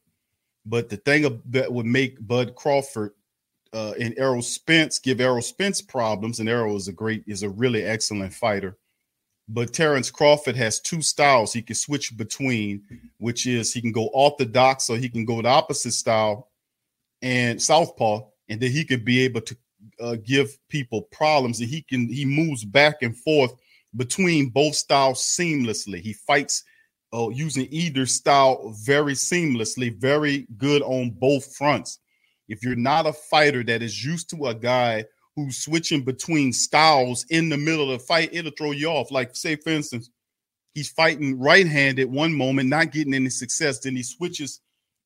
But 0.65 0.89
the 0.89 0.97
thing 0.97 1.41
that 1.49 1.71
would 1.71 1.85
make 1.85 2.25
Bud 2.25 2.55
Crawford 2.55 3.11
uh, 3.73 3.93
and 3.99 4.13
Errol 4.17 4.41
Spence 4.41 4.97
give 4.99 5.19
Errol 5.19 5.41
Spence 5.41 5.81
problems, 5.81 6.39
and 6.39 6.47
Errol 6.47 6.77
is 6.77 6.87
a 6.87 6.93
great, 6.93 7.23
is 7.27 7.43
a 7.43 7.49
really 7.49 7.83
excellent 7.83 8.33
fighter. 8.33 8.77
But 9.53 9.73
Terrence 9.73 10.09
Crawford 10.09 10.55
has 10.55 10.79
two 10.79 11.01
styles 11.01 11.51
he 11.51 11.61
can 11.61 11.75
switch 11.75 12.15
between, 12.15 12.83
which 13.17 13.45
is 13.45 13.73
he 13.73 13.81
can 13.81 13.91
go 13.91 14.07
orthodox 14.13 14.89
or 14.89 14.97
he 14.97 15.09
can 15.09 15.25
go 15.25 15.41
the 15.41 15.49
opposite 15.49 15.91
style 15.91 16.49
and 17.21 17.61
southpaw, 17.61 18.21
and 18.47 18.61
then 18.61 18.71
he 18.71 18.85
can 18.85 19.03
be 19.03 19.19
able 19.21 19.41
to 19.41 19.57
uh, 19.99 20.15
give 20.23 20.57
people 20.69 21.01
problems. 21.11 21.59
And 21.59 21.69
he 21.69 21.81
can 21.81 22.07
he 22.07 22.23
moves 22.23 22.63
back 22.63 23.01
and 23.01 23.15
forth 23.17 23.53
between 23.97 24.49
both 24.49 24.75
styles 24.75 25.19
seamlessly. 25.21 25.99
He 25.99 26.13
fights 26.13 26.63
uh, 27.13 27.27
using 27.29 27.67
either 27.71 28.05
style 28.05 28.73
very 28.85 29.13
seamlessly, 29.13 29.93
very 29.93 30.47
good 30.57 30.81
on 30.81 31.09
both 31.09 31.53
fronts. 31.57 31.99
If 32.47 32.63
you're 32.63 32.75
not 32.75 33.05
a 33.05 33.11
fighter 33.11 33.63
that 33.65 33.81
is 33.81 34.03
used 34.03 34.29
to 34.29 34.45
a 34.45 34.55
guy 34.55 35.05
who's 35.35 35.57
switching 35.57 36.03
between 36.03 36.53
styles 36.53 37.25
in 37.29 37.49
the 37.49 37.57
middle 37.57 37.91
of 37.91 37.99
the 37.99 38.05
fight, 38.05 38.29
it'll 38.33 38.51
throw 38.57 38.71
you 38.71 38.87
off. 38.87 39.11
Like, 39.11 39.35
say, 39.35 39.55
for 39.55 39.69
instance, 39.69 40.09
he's 40.73 40.89
fighting 40.89 41.39
right 41.39 41.67
handed 41.67 42.11
one 42.11 42.33
moment, 42.33 42.69
not 42.69 42.91
getting 42.91 43.13
any 43.13 43.29
success. 43.29 43.79
Then 43.79 43.95
he 43.95 44.03
switches 44.03 44.61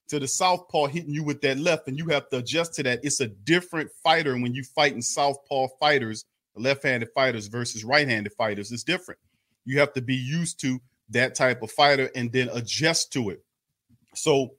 to 0.08 0.20
the 0.20 0.28
southpaw, 0.28 0.88
hitting 0.88 1.14
you 1.14 1.24
with 1.24 1.42
that 1.42 1.58
left, 1.58 1.88
and 1.88 1.98
you 1.98 2.08
have 2.08 2.30
to 2.30 2.38
adjust 2.38 2.76
to 2.76 2.84
that. 2.84 3.00
It's 3.04 3.22
a 3.22 3.28
different 3.28 3.90
fighter 4.04 4.34
when 4.34 4.54
you 4.54 4.64
fighting 4.64 5.02
southpaw 5.02 5.68
fighters, 5.80 6.26
left 6.56 6.84
handed 6.84 7.10
fighters 7.14 7.48
versus 7.48 7.84
right 7.84 8.08
handed 8.08 8.34
fighters. 8.34 8.72
It's 8.72 8.84
different. 8.84 9.20
You 9.66 9.80
have 9.80 9.94
to 9.94 10.02
be 10.02 10.16
used 10.16 10.60
to 10.62 10.80
that 11.10 11.36
type 11.36 11.62
of 11.62 11.72
fighter 11.72 12.10
and 12.16 12.32
then 12.32 12.50
adjust 12.54 13.12
to 13.14 13.30
it. 13.30 13.44
So 14.14 14.56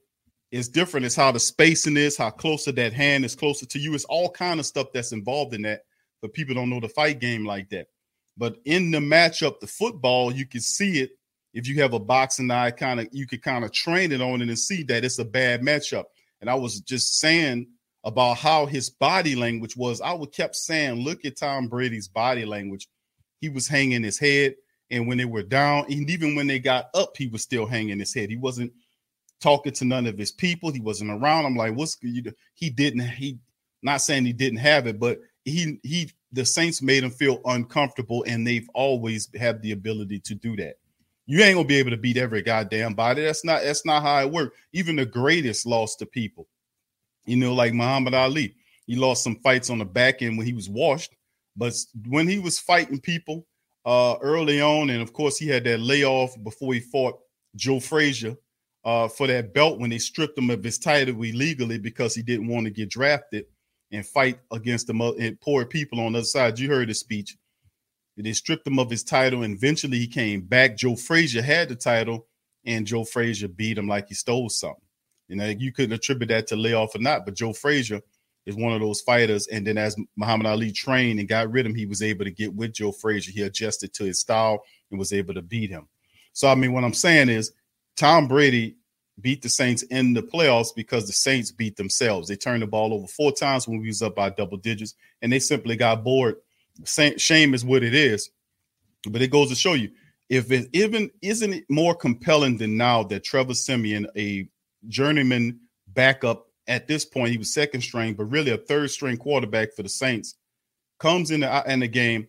it's 0.50 0.68
different. 0.68 1.06
It's 1.06 1.16
how 1.16 1.32
the 1.32 1.40
spacing 1.40 1.96
is, 1.96 2.16
how 2.16 2.30
closer 2.30 2.72
that 2.72 2.92
hand 2.92 3.24
is 3.24 3.34
closer 3.34 3.66
to 3.66 3.78
you. 3.78 3.94
It's 3.94 4.04
all 4.04 4.30
kind 4.30 4.60
of 4.60 4.66
stuff 4.66 4.88
that's 4.92 5.12
involved 5.12 5.54
in 5.54 5.62
that, 5.62 5.82
but 6.22 6.32
people 6.32 6.54
don't 6.54 6.70
know 6.70 6.80
the 6.80 6.88
fight 6.88 7.20
game 7.20 7.44
like 7.44 7.68
that. 7.70 7.88
But 8.36 8.56
in 8.64 8.90
the 8.90 8.98
matchup, 8.98 9.60
the 9.60 9.66
football, 9.66 10.32
you 10.32 10.46
can 10.46 10.60
see 10.60 11.00
it. 11.00 11.10
If 11.54 11.66
you 11.66 11.80
have 11.80 11.94
a 11.94 11.98
boxing 11.98 12.50
eye, 12.50 12.70
kind 12.70 13.00
of 13.00 13.08
you 13.12 13.26
could 13.26 13.42
kind 13.42 13.64
of 13.64 13.72
train 13.72 14.12
it 14.12 14.20
on 14.20 14.42
it 14.42 14.48
and 14.48 14.58
see 14.58 14.82
that 14.84 15.04
it's 15.04 15.18
a 15.18 15.24
bad 15.24 15.62
matchup. 15.62 16.04
And 16.40 16.50
I 16.50 16.54
was 16.54 16.80
just 16.80 17.18
saying 17.18 17.66
about 18.04 18.36
how 18.36 18.66
his 18.66 18.90
body 18.90 19.34
language 19.34 19.76
was. 19.76 20.00
I 20.00 20.12
would 20.12 20.32
kept 20.32 20.54
saying, 20.54 21.02
look 21.02 21.24
at 21.24 21.38
Tom 21.38 21.66
Brady's 21.66 22.08
body 22.08 22.44
language. 22.44 22.88
He 23.40 23.48
was 23.48 23.66
hanging 23.66 24.02
his 24.02 24.18
head. 24.18 24.54
And 24.90 25.08
when 25.08 25.18
they 25.18 25.24
were 25.24 25.42
down, 25.42 25.86
and 25.90 26.08
even 26.08 26.36
when 26.36 26.46
they 26.46 26.60
got 26.60 26.90
up, 26.94 27.16
he 27.16 27.26
was 27.26 27.42
still 27.42 27.66
hanging 27.66 27.98
his 27.98 28.14
head. 28.14 28.30
He 28.30 28.36
wasn't 28.36 28.72
talking 29.40 29.72
to 29.72 29.84
none 29.84 30.06
of 30.06 30.18
his 30.18 30.32
people. 30.32 30.70
He 30.70 30.80
wasn't 30.80 31.10
around. 31.10 31.46
I'm 31.46 31.56
like, 31.56 31.74
what's 31.74 31.96
you? 32.02 32.32
He 32.54 32.70
didn't. 32.70 33.00
He 33.00 33.38
not 33.82 34.02
saying 34.02 34.24
he 34.24 34.32
didn't 34.32 34.58
have 34.58 34.86
it, 34.86 34.98
but 34.98 35.20
he 35.44 35.78
he 35.82 36.10
the 36.32 36.44
Saints 36.44 36.82
made 36.82 37.04
him 37.04 37.10
feel 37.10 37.40
uncomfortable, 37.44 38.24
and 38.26 38.46
they've 38.46 38.68
always 38.74 39.28
had 39.38 39.62
the 39.62 39.72
ability 39.72 40.20
to 40.20 40.34
do 40.34 40.56
that. 40.56 40.74
You 41.26 41.40
ain't 41.40 41.56
gonna 41.56 41.66
be 41.66 41.76
able 41.76 41.90
to 41.90 41.96
beat 41.96 42.16
every 42.16 42.42
goddamn 42.42 42.94
body. 42.94 43.24
That's 43.24 43.44
not 43.44 43.62
that's 43.62 43.86
not 43.86 44.02
how 44.02 44.20
it 44.20 44.30
works. 44.30 44.56
Even 44.72 44.96
the 44.96 45.06
greatest 45.06 45.66
lost 45.66 45.98
to 46.00 46.06
people. 46.06 46.46
You 47.24 47.36
know, 47.36 47.54
like 47.54 47.72
Muhammad 47.72 48.14
Ali. 48.14 48.54
He 48.86 48.94
lost 48.94 49.24
some 49.24 49.36
fights 49.36 49.68
on 49.68 49.78
the 49.78 49.84
back 49.84 50.22
end 50.22 50.38
when 50.38 50.46
he 50.46 50.52
was 50.52 50.68
washed, 50.68 51.16
but 51.56 51.74
when 52.06 52.28
he 52.28 52.38
was 52.38 52.60
fighting 52.60 53.00
people 53.00 53.44
uh, 53.84 54.14
early 54.20 54.60
on, 54.60 54.90
and 54.90 55.02
of 55.02 55.12
course 55.12 55.36
he 55.36 55.48
had 55.48 55.64
that 55.64 55.80
layoff 55.80 56.40
before 56.44 56.72
he 56.72 56.78
fought 56.78 57.18
Joe 57.56 57.80
Frazier 57.80 58.36
uh, 58.86 59.08
for 59.08 59.26
that 59.26 59.52
belt 59.52 59.80
when 59.80 59.90
they 59.90 59.98
stripped 59.98 60.38
him 60.38 60.48
of 60.48 60.62
his 60.62 60.78
title 60.78 61.20
illegally 61.20 61.76
because 61.76 62.14
he 62.14 62.22
didn't 62.22 62.46
want 62.46 62.64
to 62.64 62.70
get 62.70 62.88
drafted 62.88 63.44
and 63.90 64.06
fight 64.06 64.38
against 64.52 64.86
the 64.86 65.36
poor 65.42 65.66
people 65.66 65.98
on 65.98 66.12
the 66.12 66.20
other 66.20 66.24
side. 66.24 66.58
You 66.58 66.68
heard 66.68 66.88
his 66.88 67.00
speech. 67.00 67.36
They 68.16 68.32
stripped 68.32 68.66
him 68.66 68.78
of 68.78 68.88
his 68.88 69.02
title, 69.04 69.42
and 69.42 69.54
eventually 69.54 69.98
he 69.98 70.06
came 70.06 70.40
back. 70.40 70.76
Joe 70.76 70.96
Frazier 70.96 71.42
had 71.42 71.68
the 71.68 71.74
title, 71.74 72.26
and 72.64 72.86
Joe 72.86 73.04
Frazier 73.04 73.48
beat 73.48 73.76
him 73.76 73.88
like 73.88 74.08
he 74.08 74.14
stole 74.14 74.48
something. 74.48 74.80
You 75.28 75.36
know, 75.36 75.48
you 75.48 75.72
couldn't 75.72 75.92
attribute 75.92 76.28
that 76.28 76.46
to 76.46 76.56
layoff 76.56 76.94
or 76.94 77.00
not, 77.00 77.26
but 77.26 77.34
Joe 77.34 77.52
Frazier 77.52 78.00
is 78.46 78.56
one 78.56 78.72
of 78.72 78.80
those 78.80 79.00
fighters. 79.00 79.48
And 79.48 79.66
then 79.66 79.76
as 79.76 79.96
Muhammad 80.16 80.46
Ali 80.46 80.70
trained 80.70 81.18
and 81.18 81.28
got 81.28 81.50
rid 81.50 81.66
of 81.66 81.70
him, 81.70 81.76
he 81.76 81.86
was 81.86 82.02
able 82.02 82.24
to 82.24 82.30
get 82.30 82.54
with 82.54 82.72
Joe 82.72 82.92
Frazier. 82.92 83.32
He 83.32 83.42
adjusted 83.42 83.92
to 83.94 84.04
his 84.04 84.20
style 84.20 84.62
and 84.90 84.98
was 84.98 85.12
able 85.12 85.34
to 85.34 85.42
beat 85.42 85.70
him. 85.70 85.88
So 86.32 86.48
I 86.48 86.54
mean, 86.54 86.72
what 86.72 86.84
I'm 86.84 86.94
saying 86.94 87.28
is 87.28 87.52
Tom 87.96 88.28
Brady 88.28 88.76
beat 89.20 89.42
the 89.42 89.48
Saints 89.48 89.82
in 89.84 90.12
the 90.12 90.22
playoffs 90.22 90.74
because 90.74 91.06
the 91.06 91.12
Saints 91.12 91.50
beat 91.50 91.76
themselves. 91.76 92.28
They 92.28 92.36
turned 92.36 92.62
the 92.62 92.66
ball 92.66 92.92
over 92.92 93.06
four 93.06 93.32
times 93.32 93.66
when 93.66 93.80
we 93.80 93.86
was 93.86 94.02
up 94.02 94.14
by 94.14 94.30
double 94.30 94.58
digits, 94.58 94.94
and 95.22 95.32
they 95.32 95.38
simply 95.38 95.76
got 95.76 96.04
bored. 96.04 96.36
Shame 96.84 97.54
is 97.54 97.64
what 97.64 97.82
it 97.82 97.94
is, 97.94 98.30
but 99.08 99.22
it 99.22 99.30
goes 99.30 99.48
to 99.48 99.54
show 99.54 99.72
you 99.72 99.90
if 100.28 100.50
it 100.50 100.68
even 100.72 101.10
isn't 101.22 101.52
it 101.52 101.64
more 101.68 101.94
compelling 101.94 102.56
than 102.56 102.76
now 102.76 103.02
that 103.04 103.24
Trevor 103.24 103.54
Siemian, 103.54 104.06
a 104.16 104.48
journeyman 104.88 105.60
backup 105.88 106.46
at 106.66 106.88
this 106.88 107.04
point, 107.04 107.30
he 107.30 107.38
was 107.38 107.54
second 107.54 107.80
string, 107.80 108.14
but 108.14 108.24
really 108.24 108.50
a 108.50 108.58
third 108.58 108.90
string 108.90 109.16
quarterback 109.16 109.72
for 109.72 109.82
the 109.82 109.88
Saints, 109.88 110.34
comes 110.98 111.30
in 111.30 111.40
the 111.40 111.72
in 111.72 111.80
the 111.80 111.88
game 111.88 112.28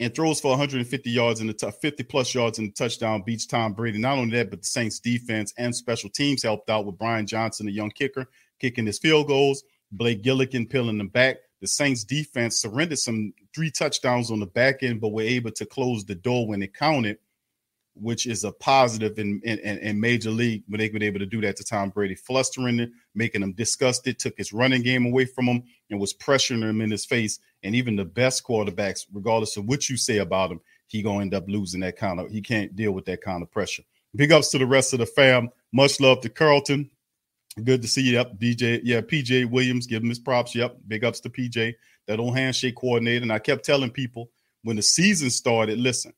and 0.00 0.14
throws 0.14 0.40
for 0.40 0.48
150 0.48 1.10
yards 1.10 1.40
in 1.40 1.46
the 1.46 1.52
t- 1.52 1.70
50 1.70 2.02
plus 2.04 2.34
yards 2.34 2.58
in 2.58 2.66
the 2.66 2.72
touchdown, 2.72 3.22
beats 3.24 3.46
Tom 3.46 3.72
Brady. 3.72 3.98
Not 3.98 4.18
only 4.18 4.36
that, 4.36 4.50
but 4.50 4.62
the 4.62 4.66
Saints 4.66 4.98
defense 4.98 5.52
and 5.56 5.74
special 5.74 6.10
teams 6.10 6.42
helped 6.42 6.68
out 6.68 6.84
with 6.84 6.98
Brian 6.98 7.26
Johnson, 7.26 7.68
a 7.68 7.70
young 7.70 7.90
kicker, 7.90 8.26
kicking 8.60 8.86
his 8.86 8.98
field 8.98 9.28
goals. 9.28 9.62
Blake 9.92 10.22
Gillikin 10.22 10.68
peeling 10.68 10.98
them 10.98 11.08
back. 11.08 11.36
The 11.60 11.68
Saints 11.68 12.04
defense 12.04 12.58
surrendered 12.58 12.98
some 12.98 13.32
three 13.54 13.70
touchdowns 13.70 14.30
on 14.30 14.40
the 14.40 14.46
back 14.46 14.82
end, 14.82 15.00
but 15.00 15.12
were 15.12 15.22
able 15.22 15.52
to 15.52 15.64
close 15.64 16.04
the 16.04 16.14
door 16.14 16.46
when 16.46 16.62
it 16.62 16.74
counted 16.74 17.18
which 17.94 18.26
is 18.26 18.44
a 18.44 18.52
positive 18.52 19.18
in, 19.18 19.40
in, 19.44 19.58
in 19.58 20.00
major 20.00 20.30
league 20.30 20.64
when 20.68 20.80
they've 20.80 20.92
been 20.92 21.02
able 21.02 21.20
to 21.20 21.26
do 21.26 21.40
that 21.40 21.56
to 21.56 21.64
Tom 21.64 21.90
Brady, 21.90 22.14
flustering 22.14 22.80
it, 22.80 22.90
making 23.14 23.42
him 23.42 23.52
disgusted, 23.52 24.18
took 24.18 24.36
his 24.36 24.52
running 24.52 24.82
game 24.82 25.06
away 25.06 25.24
from 25.24 25.46
him, 25.46 25.62
and 25.90 26.00
was 26.00 26.12
pressuring 26.12 26.68
him 26.68 26.80
in 26.80 26.90
his 26.90 27.04
face. 27.04 27.38
And 27.64 27.74
even 27.74 27.96
the 27.96 28.04
best 28.04 28.44
quarterbacks, 28.44 29.06
regardless 29.12 29.56
of 29.56 29.64
what 29.64 29.88
you 29.88 29.96
say 29.96 30.18
about 30.18 30.52
him, 30.52 30.60
he 30.86 31.02
gonna 31.02 31.22
end 31.22 31.34
up 31.34 31.44
losing 31.48 31.80
that 31.80 31.96
kind 31.96 32.20
of. 32.20 32.30
He 32.30 32.40
can't 32.40 32.76
deal 32.76 32.92
with 32.92 33.04
that 33.06 33.22
kind 33.22 33.42
of 33.42 33.50
pressure. 33.50 33.82
Big 34.14 34.30
ups 34.30 34.50
to 34.50 34.58
the 34.58 34.66
rest 34.66 34.92
of 34.92 35.00
the 35.00 35.06
fam. 35.06 35.50
Much 35.72 35.98
love 35.98 36.20
to 36.20 36.28
Carlton. 36.28 36.88
Good 37.64 37.82
to 37.82 37.88
see 37.88 38.02
you 38.02 38.20
up, 38.20 38.38
DJ. 38.38 38.80
Yeah, 38.84 39.00
PJ 39.00 39.50
Williams, 39.50 39.86
give 39.86 40.02
him 40.02 40.08
his 40.08 40.18
props. 40.18 40.54
Yep, 40.54 40.76
big 40.86 41.04
ups 41.04 41.20
to 41.20 41.30
PJ, 41.30 41.74
that 42.06 42.20
old 42.20 42.36
handshake 42.36 42.76
coordinator. 42.76 43.22
And 43.22 43.32
I 43.32 43.38
kept 43.38 43.64
telling 43.64 43.90
people 43.90 44.30
when 44.62 44.76
the 44.76 44.82
season 44.82 45.30
started, 45.30 45.78
listen 45.78 46.12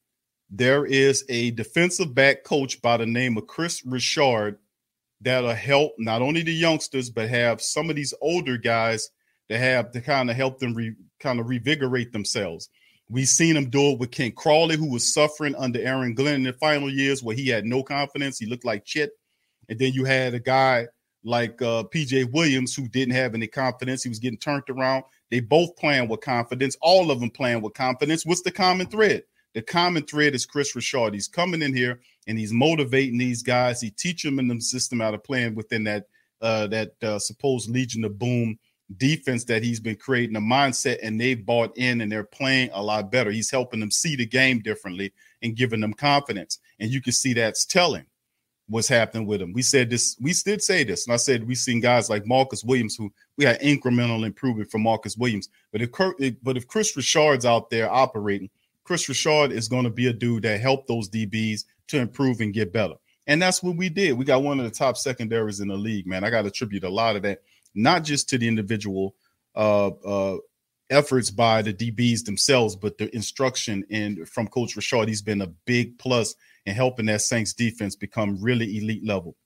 there 0.50 0.86
is 0.86 1.24
a 1.28 1.50
defensive 1.52 2.14
back 2.14 2.44
coach 2.44 2.80
by 2.80 2.96
the 2.96 3.06
name 3.06 3.36
of 3.36 3.46
Kris 3.46 3.84
Richard 3.84 4.58
that'll 5.20 5.54
help 5.54 5.94
not 5.98 6.22
only 6.22 6.42
the 6.42 6.52
youngsters, 6.52 7.10
but 7.10 7.28
have 7.28 7.60
some 7.60 7.90
of 7.90 7.96
these 7.96 8.14
older 8.20 8.56
guys 8.56 9.10
to 9.48 9.58
have 9.58 9.90
to 9.92 10.00
kind 10.00 10.30
of 10.30 10.36
help 10.36 10.58
them 10.58 10.74
re, 10.74 10.94
kind 11.20 11.40
of 11.40 11.46
revigorate 11.46 12.12
themselves. 12.12 12.68
We've 13.08 13.28
seen 13.28 13.56
him 13.56 13.70
do 13.70 13.92
it 13.92 13.98
with 13.98 14.10
Ken 14.10 14.32
Crawley, 14.32 14.76
who 14.76 14.90
was 14.90 15.12
suffering 15.12 15.54
under 15.54 15.80
Aaron 15.80 16.14
Glenn 16.14 16.36
in 16.36 16.42
the 16.42 16.52
final 16.54 16.90
years 16.90 17.22
where 17.22 17.36
he 17.36 17.48
had 17.48 17.64
no 17.64 17.82
confidence. 17.82 18.38
He 18.38 18.46
looked 18.46 18.64
like 18.64 18.86
shit. 18.86 19.10
And 19.68 19.78
then 19.78 19.92
you 19.92 20.04
had 20.04 20.34
a 20.34 20.40
guy 20.40 20.86
like 21.24 21.60
uh, 21.62 21.84
PJ 21.84 22.32
Williams 22.32 22.74
who 22.74 22.88
didn't 22.88 23.14
have 23.14 23.34
any 23.34 23.46
confidence. 23.46 24.02
He 24.02 24.08
was 24.08 24.18
getting 24.18 24.38
turned 24.38 24.64
around. 24.68 25.04
They 25.30 25.40
both 25.40 25.76
playing 25.76 26.08
with 26.08 26.20
confidence. 26.20 26.76
All 26.80 27.10
of 27.10 27.20
them 27.20 27.30
playing 27.30 27.62
with 27.62 27.74
confidence. 27.74 28.26
What's 28.26 28.42
the 28.42 28.52
common 28.52 28.86
thread? 28.86 29.22
the 29.56 29.62
common 29.62 30.02
thread 30.02 30.34
is 30.34 30.44
Kris 30.44 30.76
Richard. 30.76 31.14
He's 31.14 31.28
coming 31.28 31.62
in 31.62 31.74
here 31.74 32.00
and 32.26 32.38
he's 32.38 32.52
motivating 32.52 33.16
these 33.16 33.42
guys. 33.42 33.80
He 33.80 33.88
teaching 33.88 34.36
them 34.36 34.50
in 34.50 34.58
the 34.58 34.62
system 34.62 35.00
how 35.00 35.12
to 35.12 35.18
play 35.18 35.48
within 35.48 35.82
that 35.84 36.04
uh, 36.42 36.66
that 36.66 36.92
uh, 37.02 37.18
supposed 37.18 37.70
Legion 37.70 38.04
of 38.04 38.18
Boom 38.18 38.58
defense 38.96 39.44
that 39.44 39.62
he's 39.62 39.80
been 39.80 39.96
creating 39.96 40.36
a 40.36 40.40
mindset 40.40 40.98
and 41.02 41.20
they've 41.20 41.44
bought 41.44 41.76
in 41.76 42.00
and 42.00 42.10
they're 42.10 42.24
playing 42.24 42.70
a 42.72 42.82
lot 42.82 43.10
better. 43.10 43.30
He's 43.30 43.50
helping 43.50 43.80
them 43.80 43.90
see 43.90 44.16
the 44.16 44.26
game 44.26 44.60
differently 44.60 45.12
and 45.42 45.56
giving 45.56 45.80
them 45.80 45.92
confidence. 45.92 46.58
And 46.78 46.90
you 46.90 47.02
can 47.02 47.12
see 47.12 47.34
that's 47.34 47.64
telling 47.64 48.06
what's 48.68 48.88
happening 48.88 49.26
with 49.26 49.40
him. 49.40 49.52
We 49.52 49.62
said 49.62 49.90
this, 49.90 50.16
we 50.20 50.32
did 50.32 50.62
say 50.62 50.84
this, 50.84 51.06
and 51.06 51.14
I 51.14 51.16
said 51.16 51.46
we've 51.46 51.56
seen 51.56 51.80
guys 51.80 52.10
like 52.10 52.26
Marcus 52.26 52.64
Williams 52.64 52.96
who 52.96 53.12
we 53.36 53.44
had 53.44 53.60
incremental 53.60 54.24
improvement 54.24 54.70
from 54.70 54.82
Marcus 54.82 55.16
Williams. 55.16 55.48
But 55.72 55.82
if 55.82 55.90
but 56.42 56.56
if 56.56 56.66
Kris 56.66 56.96
Richard's 56.96 57.46
out 57.46 57.70
there 57.70 57.90
operating, 57.90 58.50
Kris 58.84 59.08
Richard 59.08 59.52
is 59.52 59.68
going 59.68 59.84
to 59.84 59.90
be 59.90 60.06
a 60.06 60.12
dude 60.12 60.44
that 60.44 60.60
helped 60.60 60.88
those 60.88 61.08
DBs 61.08 61.64
to 61.88 61.98
improve 61.98 62.40
and 62.40 62.54
get 62.54 62.72
better. 62.72 62.94
And 63.26 63.42
that's 63.42 63.62
what 63.62 63.76
we 63.76 63.88
did. 63.88 64.16
We 64.16 64.24
got 64.24 64.42
one 64.42 64.60
of 64.60 64.64
the 64.64 64.70
top 64.70 64.96
secondaries 64.96 65.60
in 65.60 65.68
the 65.68 65.76
league, 65.76 66.06
man. 66.06 66.22
I 66.22 66.30
got 66.30 66.42
to 66.42 66.48
attribute 66.48 66.84
a 66.84 66.88
lot 66.88 67.16
of 67.16 67.22
that, 67.22 67.42
not 67.76 68.02
just 68.02 68.28
to 68.30 68.38
the 68.38 68.48
individual 68.48 69.14
uh, 69.54 69.88
uh, 69.88 70.38
efforts 70.90 71.30
by 71.30 71.62
the 71.62 71.72
DBs 71.72 72.24
themselves, 72.24 72.74
but 72.74 72.98
the 72.98 73.14
instruction 73.14 73.84
and 73.90 74.28
from 74.28 74.48
Coach 74.48 74.76
Richard. 74.76 75.08
He's 75.08 75.22
been 75.22 75.42
a 75.42 75.48
big 75.66 75.98
plus 75.98 76.34
in 76.64 76.74
helping 76.74 77.06
that 77.06 77.22
Saints 77.22 77.52
defense 77.52 77.94
become 77.94 78.40
really 78.40 78.78
elite 78.78 79.04
level. 79.04 79.36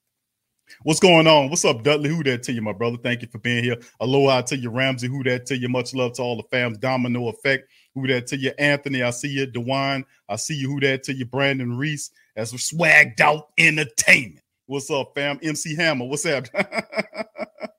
What's 0.83 1.01
going 1.01 1.27
on? 1.27 1.51
What's 1.51 1.65
up, 1.65 1.83
Dudley? 1.83 2.11
Who 2.11 2.23
that 2.25 2.45
to 2.45 2.53
you, 2.53 2.63
my 2.63 2.73
brother? 2.73 2.97
Thank 3.03 3.23
you 3.23 3.29
for 3.29 3.39
being 3.39 3.65
here. 3.65 3.77
Aloha 3.99 4.43
to 4.43 4.57
you, 4.57 4.71
Ramsey. 4.71 5.09
Who 5.09 5.25
that 5.25 5.47
to 5.47 5.57
you? 5.59 5.69
Much 5.69 5.95
love 5.95 6.13
to 6.15 6.23
all 6.23 6.37
the 6.37 6.45
fams. 6.45 6.79
Domino 6.79 7.29
effect. 7.29 7.69
Who 7.95 8.07
that 8.07 8.29
to 8.29 8.37
you, 8.37 8.53
Anthony? 8.57 9.03
I 9.03 9.11
see 9.11 9.29
you, 9.29 9.47
Dewan. 9.47 10.05
I 10.29 10.37
see 10.37 10.55
you. 10.55 10.71
Who 10.71 10.81
that 10.81 11.03
to 11.05 11.13
you, 11.13 11.25
Brandon 11.25 11.77
Reese? 11.77 12.11
As 12.37 12.53
we 12.53 12.59
swagged 12.59 13.21
out 13.21 13.49
entertainment. 13.59 14.45
What's 14.67 14.91
up, 14.91 15.13
fam? 15.17 15.41
MC 15.43 15.75
Hammer. 15.75 16.05
What's 16.05 16.25
up? 16.25 16.47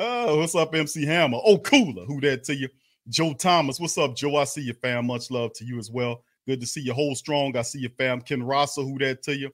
oh, 0.00 0.38
what's 0.38 0.56
up, 0.56 0.74
MC 0.74 1.06
Hammer? 1.06 1.38
Oh, 1.44 1.58
cooler. 1.58 2.04
Who 2.06 2.20
that 2.22 2.42
to 2.44 2.54
you? 2.56 2.68
Joe 3.08 3.34
Thomas. 3.34 3.78
What's 3.78 3.98
up, 3.98 4.16
Joe? 4.16 4.36
I 4.36 4.44
see 4.44 4.62
you, 4.62 4.74
fam. 4.74 5.06
Much 5.06 5.30
love 5.30 5.52
to 5.54 5.64
you 5.64 5.78
as 5.78 5.90
well. 5.90 6.24
Good 6.46 6.60
to 6.60 6.66
see 6.66 6.80
you. 6.80 6.92
Hold 6.92 7.16
strong. 7.16 7.56
I 7.56 7.62
see 7.62 7.80
you, 7.80 7.90
fam. 7.96 8.20
Ken 8.20 8.42
Rosser. 8.42 8.82
Who 8.82 8.98
that 8.98 9.22
to 9.24 9.36
you? 9.36 9.50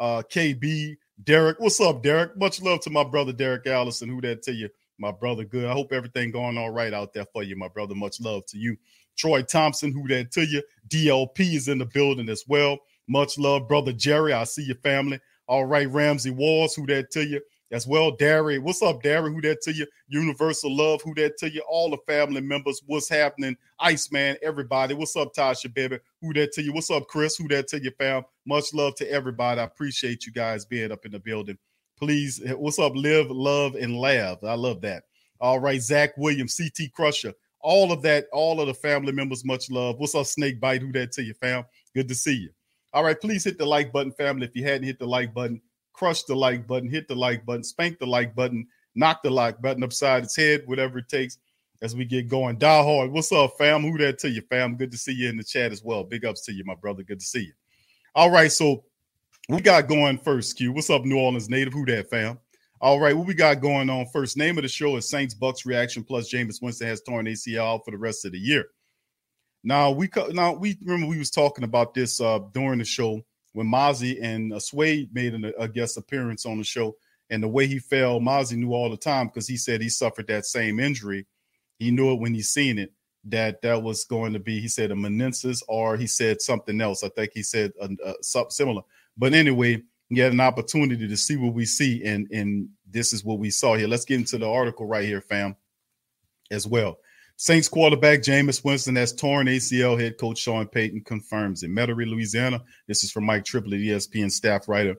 uh, 0.00 0.22
KB, 0.32 0.96
Derek. 1.22 1.60
What's 1.60 1.80
up, 1.80 2.02
Derek? 2.02 2.36
Much 2.36 2.60
love 2.62 2.80
to 2.80 2.90
my 2.90 3.04
brother 3.04 3.32
Derek 3.32 3.66
Allison. 3.66 4.08
Who 4.08 4.20
that 4.22 4.42
to 4.44 4.52
you, 4.52 4.70
my 4.98 5.12
brother? 5.12 5.44
Good. 5.44 5.66
I 5.66 5.72
hope 5.72 5.92
everything 5.92 6.32
going 6.32 6.58
all 6.58 6.70
right 6.70 6.94
out 6.94 7.12
there 7.12 7.26
for 7.32 7.42
you, 7.42 7.54
my 7.54 7.68
brother. 7.68 7.94
Much 7.94 8.20
love 8.20 8.46
to 8.46 8.58
you. 8.58 8.76
Troy 9.16 9.42
Thompson, 9.42 9.92
who 9.92 10.08
that 10.08 10.32
to 10.32 10.46
you? 10.46 10.62
DLP 10.88 11.54
is 11.54 11.68
in 11.68 11.78
the 11.78 11.84
building 11.84 12.30
as 12.30 12.44
well. 12.48 12.78
Much 13.06 13.38
love, 13.38 13.68
brother 13.68 13.92
Jerry. 13.92 14.32
I 14.32 14.44
see 14.44 14.62
your 14.64 14.76
family. 14.76 15.20
All 15.46 15.66
right, 15.66 15.90
Ramsey 15.90 16.30
Walls, 16.30 16.74
who 16.74 16.86
that 16.86 17.10
to 17.10 17.26
you? 17.26 17.42
As 17.70 17.86
well. 17.86 18.10
Darry, 18.10 18.58
what's 18.58 18.82
up, 18.82 19.02
Darry? 19.02 19.32
Who 19.32 19.40
that 19.42 19.62
to 19.62 19.72
you? 19.72 19.86
Universal 20.08 20.76
Love, 20.76 21.02
who 21.02 21.14
that 21.14 21.36
to 21.38 21.50
you? 21.50 21.62
All 21.68 21.90
the 21.90 21.98
family 22.06 22.40
members, 22.40 22.82
what's 22.86 23.08
happening? 23.08 23.56
Iceman, 23.78 24.36
everybody. 24.42 24.94
What's 24.94 25.16
up, 25.16 25.34
Tasha, 25.34 25.72
baby? 25.72 25.98
Who 26.20 26.32
that 26.34 26.52
to 26.52 26.62
you? 26.62 26.72
What's 26.72 26.90
up, 26.90 27.06
Chris? 27.08 27.36
Who 27.36 27.48
that 27.48 27.68
to 27.68 27.82
you, 27.82 27.90
fam? 27.98 28.24
Much 28.46 28.74
love 28.74 28.94
to 28.96 29.10
everybody. 29.10 29.60
I 29.60 29.64
appreciate 29.64 30.26
you 30.26 30.32
guys 30.32 30.64
being 30.64 30.92
up 30.92 31.06
in 31.06 31.12
the 31.12 31.20
building. 31.20 31.58
Please, 31.98 32.40
eh, 32.44 32.52
what's 32.52 32.78
up? 32.78 32.94
Live, 32.94 33.30
love, 33.30 33.74
and 33.74 33.96
laugh. 33.96 34.38
I 34.42 34.54
love 34.54 34.80
that. 34.82 35.04
All 35.40 35.58
right, 35.58 35.80
Zach 35.80 36.16
Williams, 36.16 36.56
CT 36.56 36.92
Crusher, 36.92 37.32
all 37.60 37.92
of 37.92 38.02
that, 38.02 38.26
all 38.32 38.60
of 38.60 38.66
the 38.66 38.74
family 38.74 39.12
members, 39.12 39.44
much 39.44 39.70
love. 39.70 39.98
What's 39.98 40.14
up, 40.14 40.26
Snake 40.26 40.60
Bite? 40.60 40.82
Who 40.82 40.92
that 40.92 41.12
to 41.12 41.22
you, 41.22 41.34
fam? 41.34 41.64
Good 41.94 42.08
to 42.08 42.14
see 42.14 42.34
you. 42.34 42.50
All 42.92 43.04
right, 43.04 43.20
please 43.20 43.44
hit 43.44 43.56
the 43.56 43.66
like 43.66 43.92
button, 43.92 44.12
family. 44.12 44.46
If 44.46 44.56
you 44.56 44.64
hadn't 44.64 44.84
hit 44.84 44.98
the 44.98 45.06
like 45.06 45.32
button, 45.32 45.60
crush 46.00 46.22
the 46.22 46.34
like 46.34 46.66
button, 46.66 46.88
hit 46.88 47.06
the 47.08 47.14
like 47.14 47.44
button, 47.44 47.62
spank 47.62 47.98
the 47.98 48.06
like 48.06 48.34
button, 48.34 48.66
knock 48.94 49.22
the 49.22 49.28
like 49.28 49.60
button 49.60 49.84
upside 49.84 50.24
its 50.24 50.34
head, 50.34 50.62
whatever 50.64 50.96
it 50.96 51.10
takes 51.10 51.36
as 51.82 51.94
we 51.94 52.06
get 52.06 52.26
going. 52.26 52.56
Die 52.56 52.82
hard. 52.82 53.12
What's 53.12 53.30
up, 53.32 53.58
fam? 53.58 53.82
Who 53.82 53.98
that 53.98 54.18
to 54.20 54.30
you, 54.30 54.40
fam? 54.48 54.76
Good 54.76 54.92
to 54.92 54.96
see 54.96 55.12
you 55.12 55.28
in 55.28 55.36
the 55.36 55.44
chat 55.44 55.72
as 55.72 55.84
well. 55.84 56.02
Big 56.02 56.24
ups 56.24 56.40
to 56.46 56.54
you, 56.54 56.64
my 56.64 56.74
brother. 56.74 57.02
Good 57.02 57.20
to 57.20 57.26
see 57.26 57.40
you. 57.40 57.52
All 58.14 58.30
right, 58.30 58.50
so 58.50 58.82
we 59.50 59.60
got 59.60 59.88
going 59.88 60.16
first, 60.16 60.56
Q. 60.56 60.72
What's 60.72 60.88
up, 60.88 61.04
New 61.04 61.18
Orleans 61.18 61.50
native? 61.50 61.74
Who 61.74 61.84
that, 61.84 62.08
fam? 62.08 62.38
All 62.80 62.98
right, 62.98 63.14
what 63.14 63.26
we 63.26 63.34
got 63.34 63.60
going 63.60 63.90
on 63.90 64.06
first? 64.06 64.38
Name 64.38 64.56
of 64.56 64.62
the 64.62 64.68
show 64.68 64.96
is 64.96 65.10
Saints 65.10 65.34
Bucs 65.34 65.66
reaction. 65.66 66.02
Plus, 66.02 66.32
Jameis 66.32 66.62
Winston 66.62 66.86
has 66.86 67.02
torn 67.02 67.26
ACL 67.26 67.84
for 67.84 67.90
the 67.90 67.98
rest 67.98 68.24
of 68.24 68.32
the 68.32 68.38
year. 68.38 68.68
Now 69.62 69.90
we 69.90 70.08
now 70.30 70.54
we 70.54 70.78
remember 70.82 71.08
we 71.08 71.18
was 71.18 71.30
talking 71.30 71.64
about 71.64 71.92
this 71.92 72.22
uh 72.22 72.38
during 72.54 72.78
the 72.78 72.86
show 72.86 73.20
when 73.52 73.66
Mozzie 73.66 74.22
and 74.22 74.52
uh, 74.52 74.60
Sway 74.60 75.08
made 75.12 75.34
an, 75.34 75.52
a 75.58 75.68
guest 75.68 75.96
appearance 75.96 76.46
on 76.46 76.58
the 76.58 76.64
show, 76.64 76.96
and 77.30 77.42
the 77.42 77.48
way 77.48 77.66
he 77.66 77.78
fell, 77.78 78.20
Mozzie 78.20 78.56
knew 78.56 78.72
all 78.72 78.90
the 78.90 78.96
time 78.96 79.28
because 79.28 79.46
he 79.46 79.56
said 79.56 79.80
he 79.80 79.88
suffered 79.88 80.26
that 80.26 80.46
same 80.46 80.80
injury. 80.80 81.26
He 81.78 81.90
knew 81.90 82.12
it 82.12 82.20
when 82.20 82.34
he 82.34 82.42
seen 82.42 82.78
it 82.78 82.92
that 83.24 83.62
that 83.62 83.82
was 83.82 84.04
going 84.04 84.32
to 84.32 84.38
be. 84.38 84.60
He 84.60 84.68
said 84.68 84.90
a 84.90 84.94
meniscus, 84.94 85.62
or 85.68 85.96
he 85.96 86.06
said 86.06 86.40
something 86.40 86.80
else. 86.80 87.04
I 87.04 87.08
think 87.10 87.32
he 87.34 87.42
said 87.42 87.72
uh, 87.80 87.88
uh, 88.04 88.14
something 88.22 88.50
similar. 88.50 88.82
But 89.16 89.34
anyway, 89.34 89.82
he 90.08 90.18
had 90.18 90.32
an 90.32 90.40
opportunity 90.40 91.06
to 91.06 91.16
see 91.16 91.36
what 91.36 91.54
we 91.54 91.64
see, 91.64 92.04
and 92.04 92.28
and 92.32 92.68
this 92.88 93.12
is 93.12 93.24
what 93.24 93.38
we 93.38 93.50
saw 93.50 93.76
here. 93.76 93.88
Let's 93.88 94.04
get 94.04 94.18
into 94.18 94.38
the 94.38 94.48
article 94.48 94.86
right 94.86 95.04
here, 95.04 95.20
fam, 95.20 95.56
as 96.50 96.66
well. 96.66 96.98
Saints 97.42 97.70
quarterback 97.70 98.20
Jameis 98.20 98.62
Winston 98.62 98.96
has 98.96 99.14
torn 99.14 99.46
ACL. 99.46 99.98
Head 99.98 100.18
coach 100.18 100.36
Sean 100.36 100.66
Payton 100.66 101.04
confirms 101.04 101.62
in 101.62 101.70
Metairie, 101.70 102.06
Louisiana. 102.06 102.62
This 102.86 103.02
is 103.02 103.10
from 103.10 103.24
Mike 103.24 103.46
Triplett, 103.46 103.80
ESPN 103.80 104.30
staff 104.30 104.68
writer, 104.68 104.96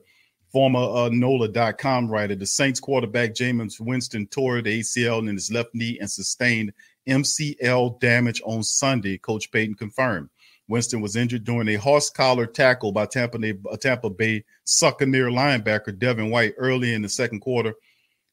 former 0.50 0.80
uh, 0.80 1.08
NOLA.com 1.08 2.08
writer. 2.08 2.34
The 2.34 2.46
Saints 2.46 2.80
quarterback 2.80 3.34
Jameis 3.34 3.78
Winston 3.78 4.26
tore 4.26 4.60
the 4.60 4.80
ACL 4.80 5.20
in 5.20 5.36
his 5.36 5.52
left 5.52 5.72
knee 5.72 5.98
and 6.00 6.10
sustained 6.10 6.72
MCL 7.08 8.00
damage 8.00 8.42
on 8.44 8.64
Sunday. 8.64 9.18
Coach 9.18 9.52
Payton 9.52 9.76
confirmed. 9.76 10.28
Winston 10.66 11.00
was 11.00 11.14
injured 11.14 11.44
during 11.44 11.68
a 11.68 11.76
horse 11.76 12.10
collar 12.10 12.46
tackle 12.46 12.90
by 12.90 13.06
Tampa 13.06 13.38
Bay, 13.38 13.54
Tampa 13.80 14.10
Bay 14.10 14.44
Succaneer 14.66 15.30
linebacker 15.30 15.96
Devin 15.96 16.30
White 16.30 16.54
early 16.58 16.92
in 16.92 17.02
the 17.02 17.08
second 17.08 17.38
quarter 17.38 17.74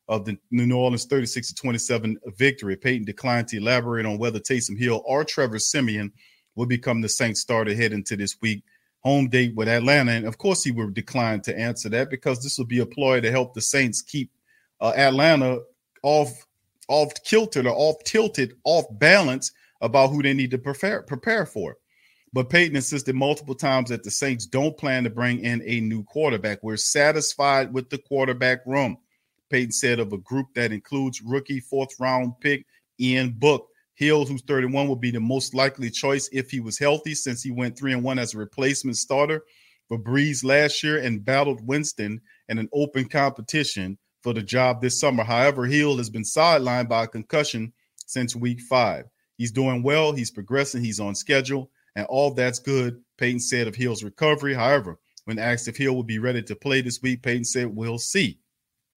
of 0.10 0.26
the 0.26 0.38
New 0.50 0.76
Orleans 0.76 1.06
36 1.06 1.50
to 1.50 1.56
27 1.56 2.18
victory. 2.36 2.76
Payton 2.76 3.06
declined 3.06 3.48
to 3.50 3.58
elaborate 3.58 4.08
on 4.08 4.18
whether 4.18 4.40
Taysom 4.40 4.78
Hill 4.78 5.04
or 5.06 5.24
Trevor 5.24 5.60
Siemian 5.60 6.12
will 6.56 6.66
become 6.66 7.00
the 7.00 7.08
Saints 7.08 7.42
starter 7.42 7.76
heading 7.76 8.04
to 8.06 8.18
this 8.18 8.36
week 8.42 8.64
home 9.02 9.30
date 9.30 9.56
with 9.56 9.70
Atlanta. 9.70 10.12
And 10.14 10.26
of 10.26 10.40
course, 10.40 10.64
he 10.64 10.72
would 10.72 10.96
decline 10.96 11.42
to 11.42 11.58
answer 11.58 11.90
that 11.90 12.10
because 12.10 12.44
this 12.44 12.58
will 12.58 12.66
be 12.66 12.80
a 12.80 12.86
ploy 12.86 13.22
to 13.22 13.32
help 13.32 13.54
the 13.54 13.62
Saints 13.62 14.02
keep 14.02 14.32
uh, 14.82 14.94
Atlanta 14.96 15.60
off 16.04 16.32
off 16.88 17.14
kilter 17.24 17.68
or 17.68 17.76
off 17.76 18.04
tilted, 18.04 18.56
off 18.64 18.86
balance 18.94 19.52
about 19.82 20.10
who 20.10 20.24
they 20.24 20.34
need 20.34 20.52
to 20.52 20.58
prepare 20.58 21.04
prepare 21.04 21.46
for. 21.46 21.78
But 22.34 22.50
Payton 22.50 22.76
insisted 22.76 23.16
multiple 23.16 23.56
times 23.56 23.90
that 23.90 24.04
the 24.04 24.12
Saints 24.12 24.48
don't 24.48 24.78
plan 24.78 25.04
to 25.04 25.10
bring 25.12 25.44
in 25.46 25.62
a 25.66 25.82
new 25.82 26.04
quarterback. 26.04 26.64
We're 26.64 26.78
satisfied 26.78 27.72
with 27.72 27.90
the 27.92 28.00
quarterback 28.00 28.66
room. 28.66 28.98
Payton 29.50 29.72
said 29.72 30.00
of 30.00 30.14
a 30.14 30.18
group 30.18 30.48
that 30.56 30.72
includes 30.72 31.22
rookie 31.22 31.60
fourth 31.60 32.00
round 32.00 32.34
pick 32.40 32.66
Ian 33.00 33.32
Book. 33.32 33.68
Hills, 33.96 34.30
who's 34.30 34.42
31, 34.44 34.88
would 34.88 35.02
be 35.02 35.12
the 35.12 35.20
most 35.20 35.54
likely 35.54 35.90
choice 35.90 36.30
if 36.32 36.50
he 36.50 36.62
was 36.62 36.80
healthy, 36.80 37.14
since 37.14 37.44
he 37.44 37.52
went 37.52 37.78
three 37.78 37.92
and 37.92 38.02
one 38.02 38.18
as 38.18 38.34
a 38.34 38.38
replacement 38.38 38.96
starter 38.96 39.44
for 39.90 40.00
Brees 40.00 40.44
last 40.46 40.84
year 40.84 41.00
and 41.00 41.26
battled 41.26 41.68
Winston 41.68 42.22
in 42.48 42.58
an 42.60 42.70
open 42.72 43.10
competition 43.10 43.98
for 44.22 44.34
the 44.34 44.42
job 44.42 44.82
this 44.82 45.00
summer. 45.00 45.24
However, 45.24 45.66
Hill 45.66 45.98
has 45.98 46.10
been 46.10 46.24
sidelined 46.24 46.88
by 46.88 47.04
a 47.04 47.08
concussion 47.08 47.74
since 48.06 48.36
week 48.36 48.62
five. 48.62 49.06
He's 49.38 49.52
doing 49.52 49.84
well, 49.84 50.14
he's 50.14 50.32
progressing, 50.32 50.84
he's 50.84 51.00
on 51.00 51.16
schedule, 51.16 51.72
and 51.96 52.06
all 52.08 52.32
that's 52.34 52.60
good, 52.60 53.02
Payton 53.18 53.40
said 53.40 53.68
of 53.68 53.76
Hill's 53.76 54.04
recovery. 54.04 54.54
However, 54.54 55.00
when 55.26 55.40
asked 55.40 55.68
if 55.68 55.78
Hill 55.78 55.96
would 55.96 56.08
be 56.08 56.20
ready 56.20 56.42
to 56.44 56.56
play 56.56 56.82
this 56.82 57.02
week, 57.02 57.22
Payton 57.22 57.46
said, 57.46 57.68
We'll 57.68 58.00
see. 58.00 58.40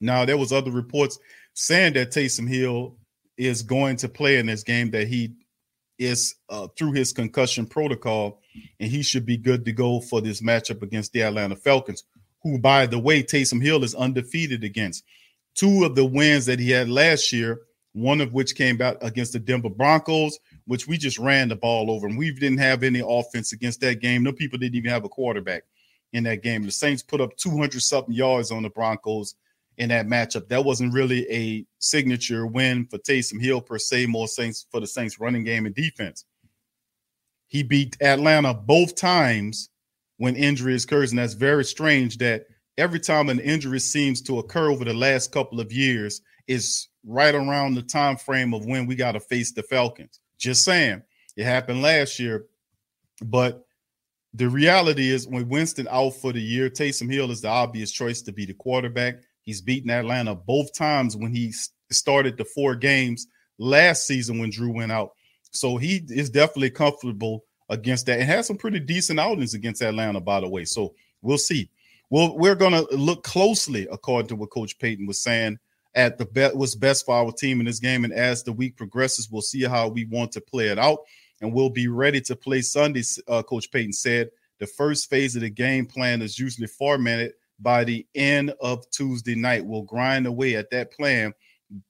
Now 0.00 0.24
there 0.24 0.38
was 0.38 0.52
other 0.52 0.70
reports 0.70 1.18
saying 1.54 1.94
that 1.94 2.10
Taysom 2.10 2.48
Hill 2.48 2.96
is 3.36 3.62
going 3.62 3.96
to 3.96 4.08
play 4.08 4.38
in 4.38 4.46
this 4.46 4.62
game 4.62 4.90
that 4.90 5.08
he 5.08 5.34
is 5.98 6.34
uh, 6.48 6.66
through 6.78 6.92
his 6.92 7.12
concussion 7.12 7.66
protocol 7.66 8.40
and 8.80 8.90
he 8.90 9.02
should 9.02 9.26
be 9.26 9.36
good 9.36 9.64
to 9.64 9.72
go 9.72 10.00
for 10.00 10.20
this 10.20 10.40
matchup 10.40 10.82
against 10.82 11.12
the 11.12 11.22
Atlanta 11.22 11.56
Falcons, 11.56 12.04
who 12.42 12.58
by 12.58 12.86
the 12.86 12.98
way 12.98 13.22
Taysom 13.22 13.62
Hill 13.62 13.84
is 13.84 13.94
undefeated 13.94 14.64
against. 14.64 15.04
Two 15.54 15.84
of 15.84 15.94
the 15.94 16.04
wins 16.04 16.46
that 16.46 16.58
he 16.58 16.70
had 16.70 16.88
last 16.88 17.32
year, 17.32 17.60
one 17.92 18.20
of 18.20 18.32
which 18.32 18.54
came 18.54 18.80
out 18.80 18.96
against 19.02 19.32
the 19.32 19.38
Denver 19.38 19.68
Broncos, 19.68 20.38
which 20.66 20.86
we 20.86 20.96
just 20.96 21.18
ran 21.18 21.48
the 21.48 21.56
ball 21.56 21.90
over 21.90 22.06
and 22.06 22.16
we 22.16 22.32
didn't 22.32 22.58
have 22.58 22.82
any 22.82 23.02
offense 23.06 23.52
against 23.52 23.80
that 23.80 24.00
game. 24.00 24.22
No 24.22 24.32
people 24.32 24.58
didn't 24.58 24.76
even 24.76 24.90
have 24.90 25.04
a 25.04 25.08
quarterback 25.08 25.64
in 26.12 26.24
that 26.24 26.42
game. 26.42 26.62
The 26.62 26.70
Saints 26.70 27.02
put 27.02 27.20
up 27.20 27.36
200 27.36 27.82
something 27.82 28.14
yards 28.14 28.50
on 28.50 28.62
the 28.62 28.70
Broncos 28.70 29.34
in 29.80 29.88
that 29.88 30.06
matchup. 30.06 30.46
That 30.48 30.66
wasn't 30.66 30.92
really 30.92 31.26
a 31.32 31.64
signature 31.78 32.46
win 32.46 32.86
for 32.86 32.98
Taysom 32.98 33.42
Hill 33.42 33.62
per 33.62 33.78
se, 33.78 34.06
more 34.06 34.28
Saints 34.28 34.66
for 34.70 34.78
the 34.78 34.86
Saints 34.86 35.18
running 35.18 35.42
game 35.42 35.64
and 35.64 35.74
defense. 35.74 36.26
He 37.48 37.62
beat 37.62 37.96
Atlanta 38.02 38.52
both 38.52 38.94
times 38.94 39.70
when 40.18 40.36
injury 40.36 40.76
occurs, 40.76 41.12
and 41.12 41.18
that's 41.18 41.32
very 41.32 41.64
strange 41.64 42.18
that 42.18 42.44
every 42.76 43.00
time 43.00 43.30
an 43.30 43.40
injury 43.40 43.80
seems 43.80 44.20
to 44.22 44.38
occur 44.38 44.70
over 44.70 44.84
the 44.84 44.92
last 44.92 45.32
couple 45.32 45.60
of 45.60 45.72
years 45.72 46.20
is 46.46 46.88
right 47.06 47.34
around 47.34 47.74
the 47.74 47.82
time 47.82 48.18
frame 48.18 48.52
of 48.52 48.66
when 48.66 48.86
we 48.86 48.94
got 48.94 49.12
to 49.12 49.20
face 49.20 49.52
the 49.52 49.62
Falcons. 49.62 50.20
Just 50.36 50.62
saying, 50.62 51.02
it 51.38 51.44
happened 51.44 51.80
last 51.80 52.18
year, 52.18 52.44
but 53.24 53.64
the 54.34 54.48
reality 54.48 55.10
is 55.10 55.26
when 55.26 55.48
Winston 55.48 55.88
out 55.90 56.10
for 56.10 56.34
the 56.34 56.42
year, 56.42 56.68
Taysom 56.68 57.10
Hill 57.10 57.30
is 57.30 57.40
the 57.40 57.48
obvious 57.48 57.90
choice 57.90 58.20
to 58.22 58.32
be 58.32 58.44
the 58.44 58.52
quarterback. 58.52 59.22
He's 59.42 59.60
beaten 59.60 59.90
Atlanta 59.90 60.34
both 60.34 60.72
times 60.72 61.16
when 61.16 61.34
he 61.34 61.52
started 61.90 62.36
the 62.36 62.44
four 62.44 62.74
games 62.74 63.26
last 63.58 64.06
season 64.06 64.38
when 64.38 64.50
Drew 64.50 64.72
went 64.72 64.92
out. 64.92 65.12
So 65.52 65.76
he 65.76 66.02
is 66.08 66.30
definitely 66.30 66.70
comfortable 66.70 67.44
against 67.68 68.06
that 68.06 68.20
and 68.20 68.28
had 68.28 68.44
some 68.44 68.56
pretty 68.56 68.80
decent 68.80 69.20
outings 69.20 69.54
against 69.54 69.82
Atlanta, 69.82 70.20
by 70.20 70.40
the 70.40 70.48
way. 70.48 70.64
So 70.64 70.94
we'll 71.22 71.38
see. 71.38 71.70
Well, 72.10 72.36
we're 72.36 72.56
going 72.56 72.72
to 72.72 72.86
look 72.96 73.22
closely, 73.22 73.86
according 73.90 74.28
to 74.28 74.36
what 74.36 74.50
Coach 74.50 74.78
Payton 74.78 75.06
was 75.06 75.22
saying, 75.22 75.58
at 75.94 76.18
the 76.18 76.24
bet 76.24 76.56
what's 76.56 76.74
best 76.74 77.04
for 77.04 77.14
our 77.14 77.32
team 77.32 77.60
in 77.60 77.66
this 77.66 77.80
game. 77.80 78.04
And 78.04 78.12
as 78.12 78.42
the 78.42 78.52
week 78.52 78.76
progresses, 78.76 79.30
we'll 79.30 79.42
see 79.42 79.62
how 79.62 79.88
we 79.88 80.04
want 80.06 80.32
to 80.32 80.40
play 80.40 80.68
it 80.68 80.78
out 80.78 81.00
and 81.40 81.52
we'll 81.52 81.70
be 81.70 81.88
ready 81.88 82.20
to 82.22 82.36
play 82.36 82.62
Sunday. 82.62 83.02
Uh, 83.26 83.42
Coach 83.42 83.70
Payton 83.70 83.92
said 83.92 84.30
the 84.58 84.66
first 84.66 85.08
phase 85.08 85.36
of 85.36 85.42
the 85.42 85.50
game 85.50 85.86
plan 85.86 86.22
is 86.22 86.38
usually 86.38 86.66
formatted 86.66 87.32
by 87.60 87.84
the 87.84 88.06
end 88.14 88.52
of 88.60 88.88
Tuesday 88.90 89.34
night. 89.34 89.64
We'll 89.64 89.82
grind 89.82 90.26
away 90.26 90.56
at 90.56 90.70
that 90.70 90.92
plan, 90.92 91.34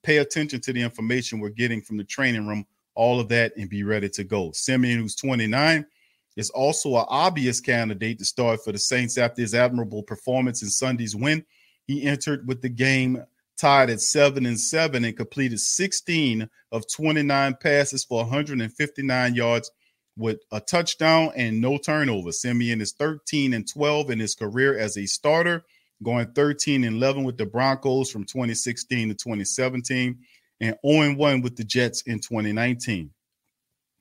pay 0.02 0.18
attention 0.18 0.60
to 0.62 0.72
the 0.72 0.82
information 0.82 1.40
we're 1.40 1.50
getting 1.50 1.80
from 1.80 1.96
the 1.96 2.04
training 2.04 2.46
room, 2.46 2.66
all 2.94 3.20
of 3.20 3.28
that, 3.28 3.56
and 3.56 3.68
be 3.68 3.82
ready 3.82 4.08
to 4.10 4.24
go. 4.24 4.52
Siemian, 4.52 4.98
who's 4.98 5.14
29, 5.14 5.86
is 6.36 6.50
also 6.50 6.96
an 6.96 7.06
obvious 7.08 7.60
candidate 7.60 8.18
to 8.18 8.24
start 8.24 8.62
for 8.64 8.72
the 8.72 8.78
Saints 8.78 9.18
after 9.18 9.42
his 9.42 9.54
admirable 9.54 10.02
performance 10.02 10.62
in 10.62 10.68
Sunday's 10.68 11.16
win. 11.16 11.44
He 11.86 12.04
entered 12.04 12.46
with 12.46 12.62
the 12.62 12.68
game 12.68 13.24
tied 13.58 13.90
at 13.90 14.00
seven 14.00 14.46
and 14.46 14.58
seven 14.58 15.04
and 15.04 15.16
completed 15.16 15.60
16 15.60 16.48
of 16.72 16.84
29 16.90 17.56
passes 17.60 18.04
for 18.04 18.18
159 18.22 19.34
yards 19.34 19.70
with 20.16 20.40
a 20.52 20.60
touchdown 20.60 21.32
and 21.36 21.60
no 21.60 21.78
turnover. 21.78 22.32
Siemian 22.32 22.80
is 22.80 22.92
13 22.92 23.54
and 23.54 23.68
12 23.68 24.10
in 24.10 24.18
his 24.18 24.34
career 24.34 24.78
as 24.78 24.96
a 24.96 25.06
starter, 25.06 25.62
going 26.02 26.32
13 26.32 26.84
and 26.84 26.96
11 26.96 27.24
with 27.24 27.38
the 27.38 27.46
Broncos 27.46 28.10
from 28.10 28.24
2016 28.24 29.08
to 29.08 29.14
2017, 29.14 30.18
and 30.60 30.76
0 30.86 31.14
1 31.14 31.40
with 31.40 31.56
the 31.56 31.64
Jets 31.64 32.02
in 32.02 32.20
2019. 32.20 33.10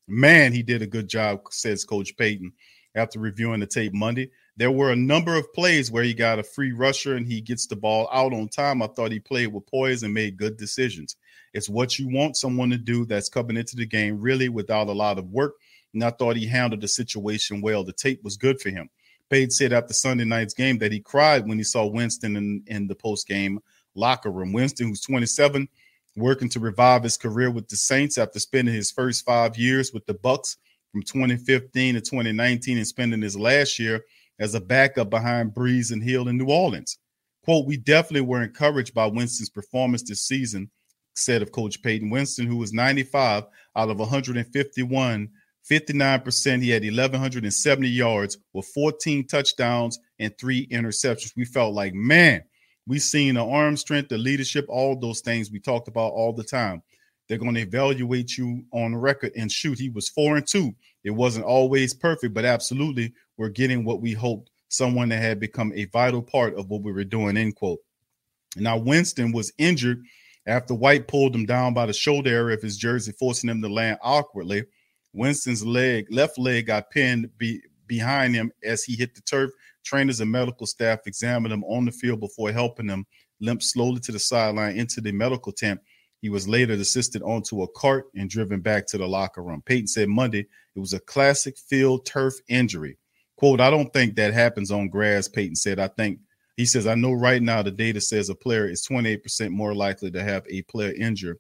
Man, 0.08 0.54
he 0.54 0.64
did 0.64 0.82
a 0.82 0.88
good 0.88 1.08
job, 1.08 1.42
says 1.52 1.86
Coach 1.86 2.18
Payton 2.18 2.52
after 2.96 3.20
reviewing 3.20 3.60
the 3.60 3.68
tape 3.68 3.94
Monday. 3.94 4.32
There 4.58 4.72
were 4.72 4.92
a 4.92 4.96
number 4.96 5.36
of 5.36 5.54
plays 5.54 5.92
where 5.92 6.04
he 6.04 6.14
got 6.14 6.40
a 6.40 6.44
free 6.44 6.72
rusher 6.72 7.16
and 7.16 7.26
he 7.26 7.42
gets 7.42 7.68
the 7.68 7.76
ball 7.76 8.10
out 8.12 8.34
on 8.34 8.50
time. 8.50 8.82
I 8.82 8.88
thought 8.88 9.12
he 9.12 9.20
played 9.20 9.54
with 9.54 9.68
poise 9.68 10.04
and 10.04 10.14
made 10.14 10.38
good 10.38 10.58
decisions. 10.58 11.16
It's 11.54 11.70
what 11.70 11.98
you 11.98 12.10
want 12.10 12.36
someone 12.36 12.70
to 12.72 12.78
do 12.78 13.06
that's 13.06 13.30
coming 13.30 13.58
into 13.58 13.76
the 13.76 13.86
game 13.86 14.20
really 14.20 14.50
without 14.50 14.88
a 14.88 14.94
lot 14.94 15.18
of 15.18 15.30
work. 15.30 15.56
And 15.94 16.04
I 16.04 16.12
thought 16.12 16.38
he 16.38 16.48
handled 16.48 16.82
the 16.82 16.88
situation 16.88 17.62
well. 17.62 17.84
The 17.84 17.94
tape 17.94 18.24
was 18.24 18.38
good 18.38 18.62
for 18.62 18.70
him. 18.70 18.90
Pate 19.30 19.52
said 19.52 19.74
after 19.74 19.94
Sunday 19.94 20.26
night's 20.26 20.54
game 20.54 20.78
that 20.80 20.92
he 20.92 21.00
cried 21.00 21.48
when 21.48 21.58
he 21.58 21.64
saw 21.64 21.86
Winston 21.86 22.36
in, 22.36 22.64
in 22.68 22.88
the 22.88 22.96
post 22.96 23.28
game 23.28 23.60
locker 23.96 24.32
room. 24.32 24.54
Winston, 24.54 24.88
who's 24.88 25.02
27, 25.02 25.68
working 26.16 26.50
to 26.50 26.60
revive 26.60 27.04
his 27.04 27.18
career 27.18 27.52
with 27.52 27.68
the 27.68 27.76
Saints 27.76 28.18
after 28.18 28.40
spending 28.40 28.74
his 28.74 28.92
first 28.92 29.26
five 29.26 29.58
years 29.58 29.94
with 29.94 30.06
the 30.06 30.14
Bucs 30.14 30.58
from 30.92 31.04
2015 31.04 31.96
to 31.96 32.02
2019 32.02 32.78
and 32.78 32.88
spending 32.88 33.22
his 33.22 33.38
last 33.38 33.78
year 33.78 34.04
as 34.40 34.56
a 34.56 34.62
backup 34.62 35.10
behind 35.10 35.54
Brees 35.54 35.92
and 35.92 36.04
Hill 36.04 36.28
in 36.28 36.38
New 36.38 36.50
Orleans. 36.50 36.98
Quote, 37.44 37.68
we 37.68 37.78
definitely 37.78 38.22
were 38.22 38.44
encouraged 38.44 38.94
by 38.94 39.06
Winston's 39.06 39.50
performance 39.50 40.04
this 40.04 40.22
season, 40.22 40.70
said 41.14 41.42
of 41.42 41.52
Coach 41.52 41.82
Payton. 41.82 42.10
Winston, 42.10 42.48
who 42.48 42.58
was 42.58 42.74
95 42.74 43.44
out 43.76 43.90
of 43.90 44.00
151, 44.00 45.30
59%. 45.70 46.62
He 46.62 46.70
had 46.70 46.84
1,170 46.84 47.88
yards 47.88 48.38
with 48.54 48.66
14 48.68 49.28
touchdowns 49.28 50.00
and 50.18 50.36
three 50.38 50.68
interceptions. 50.68 51.36
We 51.36 51.46
felt 51.46 51.74
like, 51.74 51.94
man, 51.94 52.44
we 52.88 53.00
seen 53.00 53.36
the 53.36 53.46
arm 53.46 53.78
strength, 53.78 54.10
the 54.10 54.18
leadership, 54.18 54.66
all 54.68 54.96
those 55.00 55.22
things 55.22 55.52
we 55.52 55.60
talked 55.60 55.88
about 55.88 56.12
all 56.14 56.34
the 56.34 56.44
time. 56.44 56.82
They're 57.28 57.38
going 57.38 57.54
to 57.54 57.62
evaluate 57.62 58.38
you 58.38 58.66
on 58.74 58.96
record 58.96 59.34
and 59.38 59.52
shoot. 59.52 59.78
He 59.78 59.90
was 59.90 60.10
four 60.10 60.38
and 60.38 60.48
two. 60.48 60.74
It 61.04 61.12
wasn't 61.12 61.46
always 61.46 61.94
perfect, 61.94 62.34
but 62.34 62.46
absolutely 62.46 63.14
we're 63.38 63.50
getting 63.50 63.86
what 63.86 64.02
we 64.02 64.14
hoped. 64.14 64.50
Someone 64.70 65.10
that 65.10 65.22
had 65.22 65.40
become 65.40 65.72
a 65.76 65.86
vital 65.86 66.22
part 66.22 66.56
of 66.56 66.70
what 66.70 66.82
we 66.82 66.92
were 66.92 67.04
doing. 67.04 67.38
End 67.38 67.56
quote. 67.56 67.80
Now 68.56 68.78
Winston 68.78 69.32
was 69.32 69.54
injured 69.58 70.04
after 70.46 70.74
White 70.74 71.08
pulled 71.08 71.36
him 71.36 71.46
down 71.46 71.74
by 71.74 71.86
the 71.86 71.94
shoulder 71.94 72.30
area 72.32 72.56
of 72.58 72.64
his 72.64 72.78
jersey, 72.78 73.12
forcing 73.12 73.50
him 73.50 73.62
to 73.62 73.70
land 73.70 74.00
awkwardly. 74.02 74.64
Winston's 75.14 75.66
leg, 75.66 76.08
left 76.12 76.38
leg, 76.38 76.68
got 76.68 76.92
pinned 76.92 77.30
be, 77.38 77.62
behind 77.88 78.36
him 78.36 78.52
as 78.64 78.84
he 78.84 78.96
hit 78.96 79.16
the 79.16 79.22
turf. 79.22 79.52
Trainers 79.84 80.20
and 80.20 80.32
medical 80.32 80.68
staff 80.68 81.00
examined 81.06 81.54
him 81.54 81.64
on 81.64 81.86
the 81.86 81.92
field 81.92 82.20
before 82.20 82.52
helping 82.52 82.90
him 82.90 83.06
limp 83.40 83.64
slowly 83.64 84.00
to 84.02 84.12
the 84.12 84.20
sideline 84.20 84.76
into 84.76 85.02
the 85.02 85.12
medical 85.12 85.52
tent 85.52 85.80
he 86.22 86.30
was 86.30 86.48
later 86.48 86.74
assisted 86.74 87.22
onto 87.22 87.64
a 87.64 87.68
cart 87.70 88.08
and 88.16 88.30
driven 88.30 88.60
back 88.60 88.86
to 88.88 88.98
the 88.98 89.08
locker 89.08 89.42
room. 89.42 89.62
Payton 89.66 89.88
said 89.88 90.10
Monday 90.10 90.48
it 90.76 90.80
was 90.80 90.94
a 90.94 91.00
classic 91.00 91.58
field 91.58 92.06
turf 92.06 92.34
injury. 92.48 92.98
Quote, 93.38 93.62
I 93.62 93.70
don't 93.70 93.92
think 93.94 94.16
that 94.16 94.34
happens 94.34 94.70
on 94.70 94.90
grass, 94.90 95.30
Payton 95.30 95.56
said. 95.56 95.80
I 95.80 95.88
think 95.88 96.20
he 96.58 96.66
says, 96.66 96.88
I 96.88 96.96
know 96.96 97.14
right 97.14 97.42
now 97.42 97.62
the 97.62 97.72
data 97.72 98.02
says 98.02 98.30
a 98.30 98.36
player 98.36 98.68
is 98.68 98.86
28% 98.86 99.52
more 99.52 99.74
likely 99.74 100.12
to 100.12 100.22
have 100.22 100.46
a 100.50 100.62
player 100.64 100.94
injured 100.94 101.40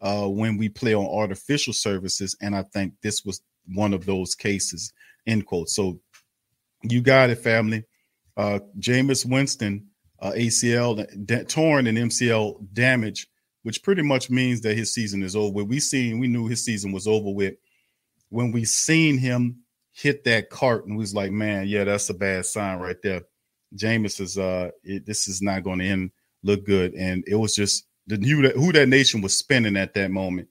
uh, 0.00 0.26
when 0.26 0.56
we 0.56 0.68
play 0.68 0.94
on 0.94 1.06
artificial 1.06 1.72
surfaces. 1.72 2.36
And 2.40 2.54
I 2.54 2.62
think 2.62 2.94
this 3.02 3.24
was 3.24 3.40
one 3.74 3.92
of 3.94 4.06
those 4.06 4.34
cases, 4.34 4.92
end 5.26 5.46
quote. 5.46 5.68
So 5.68 5.98
you 6.82 7.00
got 7.00 7.30
it, 7.30 7.36
family. 7.36 7.84
Uh, 8.36 8.60
Jameis 8.78 9.24
Winston, 9.24 9.86
uh, 10.20 10.32
ACL 10.32 11.48
torn 11.48 11.86
and 11.86 11.98
MCL 11.98 12.72
damage 12.72 13.28
which 13.66 13.82
pretty 13.82 14.02
much 14.02 14.30
means 14.30 14.60
that 14.60 14.76
his 14.76 14.94
season 14.94 15.24
is 15.24 15.34
over. 15.34 15.64
We 15.64 15.80
seen, 15.80 16.20
we 16.20 16.28
knew 16.28 16.46
his 16.46 16.64
season 16.64 16.92
was 16.92 17.08
over 17.08 17.30
with 17.30 17.54
when 18.28 18.52
we 18.52 18.64
seen 18.64 19.18
him 19.18 19.56
hit 19.90 20.22
that 20.22 20.50
cart 20.50 20.86
and 20.86 20.96
was 20.96 21.16
like, 21.16 21.32
man, 21.32 21.66
yeah, 21.66 21.82
that's 21.82 22.08
a 22.08 22.14
bad 22.14 22.46
sign 22.46 22.78
right 22.78 22.94
there. 23.02 23.22
Jameis 23.74 24.20
is 24.20 24.38
uh 24.38 24.70
it, 24.84 25.04
this 25.04 25.26
is 25.26 25.42
not 25.42 25.64
going 25.64 25.80
to 25.80 25.84
end 25.84 26.12
look 26.44 26.64
good. 26.64 26.94
And 26.94 27.24
it 27.26 27.34
was 27.34 27.56
just 27.56 27.88
the 28.06 28.16
that 28.16 28.56
who 28.56 28.72
that 28.72 28.88
nation 28.88 29.20
was 29.20 29.36
spending 29.36 29.76
at 29.76 29.94
that 29.94 30.10
moment. 30.10 30.48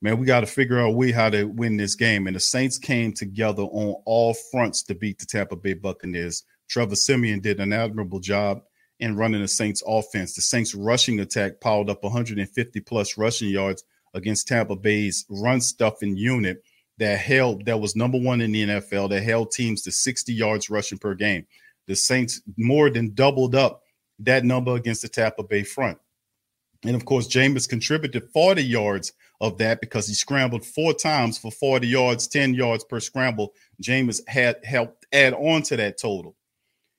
Man, 0.00 0.18
we 0.18 0.26
got 0.26 0.40
to 0.40 0.46
figure 0.46 0.78
out 0.78 0.94
way 0.94 1.10
how 1.10 1.28
to 1.28 1.44
win 1.44 1.76
this 1.76 1.96
game. 1.96 2.28
And 2.28 2.36
the 2.36 2.40
Saints 2.40 2.78
came 2.78 3.12
together 3.12 3.62
on 3.64 4.00
all 4.04 4.32
fronts 4.32 4.84
to 4.84 4.94
beat 4.94 5.18
the 5.18 5.26
Tampa 5.26 5.56
Bay 5.56 5.74
Buccaneers. 5.74 6.44
Trevor 6.68 6.94
Siemian 6.94 7.40
did 7.40 7.58
an 7.58 7.72
admirable 7.72 8.20
job 8.20 8.62
in 9.00 9.16
running 9.16 9.40
the 9.40 9.48
Saints 9.48 9.82
offense. 9.86 10.34
The 10.34 10.42
Saints 10.42 10.74
rushing 10.74 11.18
attack 11.20 11.60
piled 11.60 11.90
up 11.90 12.04
150 12.04 12.80
plus 12.80 13.18
rushing 13.18 13.48
yards 13.48 13.82
against 14.14 14.46
Tampa 14.46 14.76
Bay's 14.76 15.24
run 15.28 15.60
stuffing 15.60 16.16
unit 16.16 16.62
that 16.98 17.18
held 17.18 17.64
that 17.66 17.80
was 17.80 17.96
number 17.96 18.18
one 18.18 18.40
in 18.40 18.52
the 18.52 18.66
NFL 18.66 19.10
that 19.10 19.22
held 19.22 19.50
teams 19.50 19.82
to 19.82 19.92
60 19.92 20.32
yards 20.32 20.70
rushing 20.70 20.98
per 20.98 21.14
game. 21.14 21.46
The 21.86 21.96
Saints 21.96 22.42
more 22.56 22.90
than 22.90 23.14
doubled 23.14 23.54
up 23.54 23.82
that 24.20 24.44
number 24.44 24.74
against 24.74 25.02
the 25.02 25.08
Tampa 25.08 25.42
Bay 25.42 25.62
front. 25.62 25.98
And 26.84 26.94
of 26.94 27.04
course, 27.04 27.26
Jameis 27.26 27.68
contributed 27.68 28.30
40 28.32 28.62
yards 28.62 29.12
of 29.40 29.58
that 29.58 29.80
because 29.80 30.06
he 30.06 30.14
scrambled 30.14 30.64
four 30.64 30.94
times 30.94 31.38
for 31.38 31.50
40 31.50 31.86
yards, 31.86 32.28
10 32.28 32.54
yards 32.54 32.84
per 32.84 33.00
scramble. 33.00 33.52
Jameis 33.82 34.20
had 34.28 34.64
helped 34.64 35.06
add 35.12 35.34
on 35.34 35.62
to 35.62 35.76
that 35.76 35.98
total. 35.98 36.36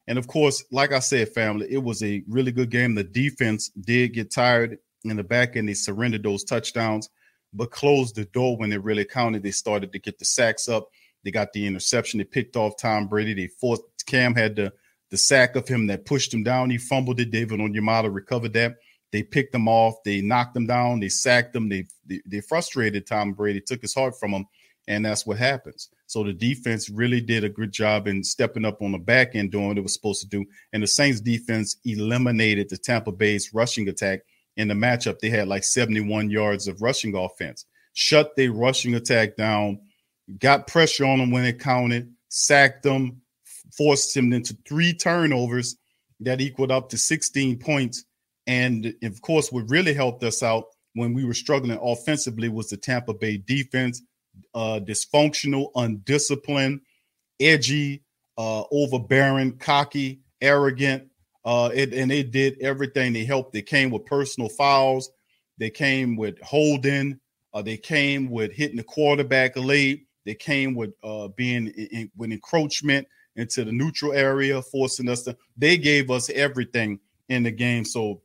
And 0.08 0.18
of 0.18 0.28
course, 0.28 0.64
like 0.72 0.92
I 0.92 1.00
said, 1.00 1.30
family, 1.30 1.68
it 1.70 1.84
was 1.84 2.04
a 2.04 2.24
really 2.28 2.52
good 2.52 2.72
game. 2.72 2.96
The 2.96 3.04
defense 3.04 3.70
did 3.70 4.14
get 4.14 4.32
tired 4.32 4.80
in 5.04 5.18
the 5.18 5.24
back 5.24 5.56
end. 5.56 5.70
They 5.70 5.76
surrendered 5.76 6.24
those 6.24 6.44
touchdowns, 6.44 7.10
but 7.54 7.72
closed 7.72 8.16
the 8.16 8.26
door 8.26 8.58
when 8.58 8.74
it 8.74 8.84
really 8.84 9.06
counted. 9.06 9.44
They 9.44 9.52
started 9.52 9.94
to 9.94 10.00
get 10.00 10.20
the 10.20 10.26
sacks 10.26 10.68
up. 10.68 10.90
They 11.24 11.32
got 11.32 11.54
the 11.54 11.68
interception. 11.68 12.18
They 12.18 12.24
picked 12.24 12.56
off 12.56 12.78
Tom 12.78 13.08
Brady. 13.08 13.34
They 13.34 13.48
forced 13.48 13.84
Cam 14.08 14.34
had 14.34 14.56
the 14.56 14.74
the 15.12 15.18
sack 15.18 15.56
of 15.56 15.68
him 15.68 15.88
that 15.88 16.06
pushed 16.06 16.34
him 16.34 16.44
down. 16.44 16.70
He 16.70 16.78
fumbled 16.78 17.20
it. 17.20 17.32
David 17.32 17.60
Onyemata 17.60 18.14
recovered 18.14 18.54
that. 18.54 18.78
They 19.12 19.24
picked 19.24 19.52
them 19.52 19.68
off. 19.68 19.96
They 20.06 20.22
knocked 20.22 20.54
them 20.54 20.68
down. 20.68 21.00
They 21.00 21.10
sacked 21.10 21.54
them. 21.54 21.70
They, 21.70 21.88
they, 22.06 22.22
they 22.26 22.42
frustrated 22.42 23.08
Tom 23.08 23.34
Brady, 23.34 23.62
took 23.62 23.82
his 23.82 23.96
heart 23.96 24.20
from 24.20 24.32
him, 24.32 24.46
and 24.88 25.06
that's 25.06 25.26
what 25.26 25.38
happens. 25.38 25.90
So 26.06 26.24
the 26.24 26.34
defense 26.34 26.90
really 26.90 27.22
did 27.22 27.44
a 27.44 27.50
good 27.50 27.72
job 27.72 28.08
in 28.08 28.24
stepping 28.24 28.66
up 28.66 28.82
on 28.82 28.92
the 28.92 28.98
back 28.98 29.36
end, 29.36 29.52
doing 29.52 29.68
what 29.68 29.78
it 29.78 29.84
was 29.84 29.94
supposed 29.94 30.22
to 30.22 30.28
do. 30.28 30.46
And 30.74 30.84
the 30.84 30.88
Saints 30.88 31.22
defense 31.22 31.78
eliminated 31.86 32.70
the 32.70 32.78
Tampa 32.78 33.12
Bay's 33.12 33.54
rushing 33.54 33.88
attack 33.88 34.22
in 34.58 34.68
the 34.68 34.74
matchup. 34.74 35.20
They 35.20 35.30
had 35.30 35.48
like 35.48 35.64
71 35.64 36.30
yards 36.30 36.68
of 36.68 36.82
rushing 36.82 37.16
offense, 37.16 37.66
shut 37.94 38.36
their 38.36 38.52
rushing 38.52 38.96
attack 38.96 39.36
down, 39.38 39.80
got 40.38 40.68
pressure 40.68 41.06
on 41.06 41.20
them 41.20 41.32
when 41.32 41.46
it 41.46 41.60
counted, 41.60 42.14
sacked 42.30 42.84
them, 42.84 43.22
forced 43.76 44.16
him 44.16 44.34
into 44.34 44.58
three 44.68 44.94
turnovers 44.94 45.78
that 46.20 46.42
equaled 46.42 46.72
up 46.72 46.90
to 46.90 46.98
16 46.98 47.60
points. 47.60 48.06
And 48.50 48.96
of 49.04 49.22
course, 49.22 49.52
what 49.52 49.70
really 49.70 49.94
helped 49.94 50.24
us 50.24 50.42
out 50.42 50.66
when 50.94 51.14
we 51.14 51.24
were 51.24 51.36
struggling 51.36 51.78
offensively 51.80 52.50
was 52.50 52.70
the 52.70 52.78
Tampa 52.78 53.14
Bay 53.14 53.38
defense 53.38 54.02
uh, 54.56 54.80
dysfunctional, 54.82 55.70
undisciplined, 55.76 56.82
edgy, 57.40 58.02
uh, 58.40 58.64
overbearing, 58.72 59.56
cocky, 59.58 60.22
arrogant. 60.42 61.04
Uh, 61.46 61.70
it, 61.76 61.94
and 61.94 62.10
they 62.10 62.24
did 62.24 62.58
everything. 62.60 63.14
They 63.14 63.24
helped. 63.24 63.54
They 63.54 63.62
came 63.62 63.92
with 63.92 64.08
personal 64.08 64.50
fouls. 64.50 65.12
They 65.60 65.70
came 65.70 66.16
with 66.16 66.42
holding. 66.42 67.20
Uh, 67.54 67.62
they 67.62 67.78
came 67.78 68.32
with 68.32 68.52
hitting 68.52 68.78
the 68.78 68.84
quarterback 68.84 69.58
late. 69.58 70.08
They 70.26 70.34
came 70.34 70.74
with 70.74 70.94
uh, 71.04 71.28
being 71.30 71.68
in, 71.68 71.88
in, 71.92 72.12
with 72.18 72.32
encroachment 72.32 73.08
into 73.36 73.64
the 73.64 73.72
neutral 73.72 74.14
area, 74.14 74.60
forcing 74.64 75.08
us 75.08 75.22
to. 75.24 75.38
They 75.56 75.78
gave 75.78 76.10
us 76.10 76.32
everything 76.32 77.00
in 77.28 77.44
the 77.44 77.52
game. 77.52 77.86
So 77.86 78.22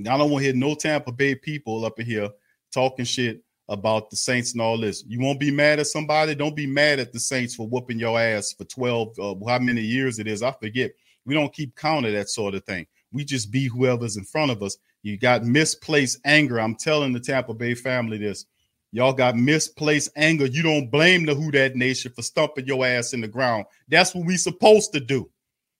I 0.00 0.18
don't 0.18 0.30
want 0.30 0.42
to 0.42 0.46
hear 0.46 0.54
no 0.54 0.74
Tampa 0.74 1.12
Bay 1.12 1.34
people 1.34 1.84
up 1.84 1.98
in 1.98 2.06
here 2.06 2.28
talking 2.72 3.04
shit 3.04 3.42
about 3.68 4.10
the 4.10 4.16
Saints 4.16 4.52
and 4.52 4.60
all 4.60 4.78
this. 4.78 5.04
You 5.06 5.20
won't 5.20 5.40
be 5.40 5.50
mad 5.50 5.80
at 5.80 5.86
somebody. 5.86 6.34
Don't 6.34 6.54
be 6.54 6.66
mad 6.66 6.98
at 6.98 7.12
the 7.12 7.20
Saints 7.20 7.54
for 7.54 7.66
whooping 7.66 7.98
your 7.98 8.20
ass 8.20 8.52
for 8.52 8.64
12, 8.64 9.18
uh, 9.18 9.34
how 9.48 9.58
many 9.58 9.80
years 9.80 10.18
it 10.18 10.28
is. 10.28 10.42
I 10.42 10.52
forget. 10.52 10.92
We 11.24 11.34
don't 11.34 11.52
keep 11.52 11.74
count 11.74 12.06
of 12.06 12.12
that 12.12 12.28
sort 12.28 12.54
of 12.54 12.64
thing. 12.64 12.86
We 13.12 13.24
just 13.24 13.50
be 13.50 13.66
whoever's 13.66 14.16
in 14.16 14.24
front 14.24 14.50
of 14.50 14.62
us. 14.62 14.76
You 15.02 15.16
got 15.16 15.44
misplaced 15.44 16.20
anger. 16.24 16.60
I'm 16.60 16.74
telling 16.74 17.12
the 17.12 17.20
Tampa 17.20 17.54
Bay 17.54 17.74
family 17.74 18.18
this. 18.18 18.46
Y'all 18.92 19.12
got 19.12 19.36
misplaced 19.36 20.10
anger. 20.16 20.46
You 20.46 20.62
don't 20.62 20.90
blame 20.90 21.26
the 21.26 21.34
Who 21.34 21.50
That 21.50 21.76
Nation 21.76 22.12
for 22.14 22.22
stumping 22.22 22.66
your 22.66 22.86
ass 22.86 23.12
in 23.12 23.20
the 23.20 23.28
ground. 23.28 23.66
That's 23.88 24.14
what 24.14 24.26
we 24.26 24.36
supposed 24.36 24.92
to 24.92 25.00
do. 25.00 25.28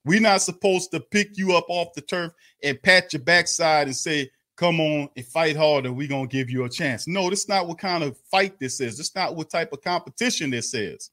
We're 0.06 0.20
not 0.20 0.40
supposed 0.40 0.92
to 0.92 1.00
pick 1.00 1.36
you 1.36 1.56
up 1.56 1.66
off 1.68 1.92
the 1.94 2.00
turf 2.00 2.30
and 2.62 2.80
pat 2.80 3.12
your 3.12 3.22
backside 3.22 3.88
and 3.88 3.96
say, 3.96 4.30
come 4.56 4.80
on 4.80 5.08
and 5.16 5.26
fight 5.26 5.56
harder. 5.56 5.92
We're 5.92 6.06
gonna 6.06 6.28
give 6.28 6.48
you 6.48 6.62
a 6.62 6.70
chance. 6.70 7.08
No, 7.08 7.28
that's 7.28 7.48
not 7.48 7.66
what 7.66 7.78
kind 7.78 8.04
of 8.04 8.16
fight 8.30 8.60
this 8.60 8.80
is. 8.80 9.00
It's 9.00 9.16
not 9.16 9.34
what 9.34 9.50
type 9.50 9.72
of 9.72 9.82
competition 9.82 10.50
this 10.50 10.74
is. 10.74 11.10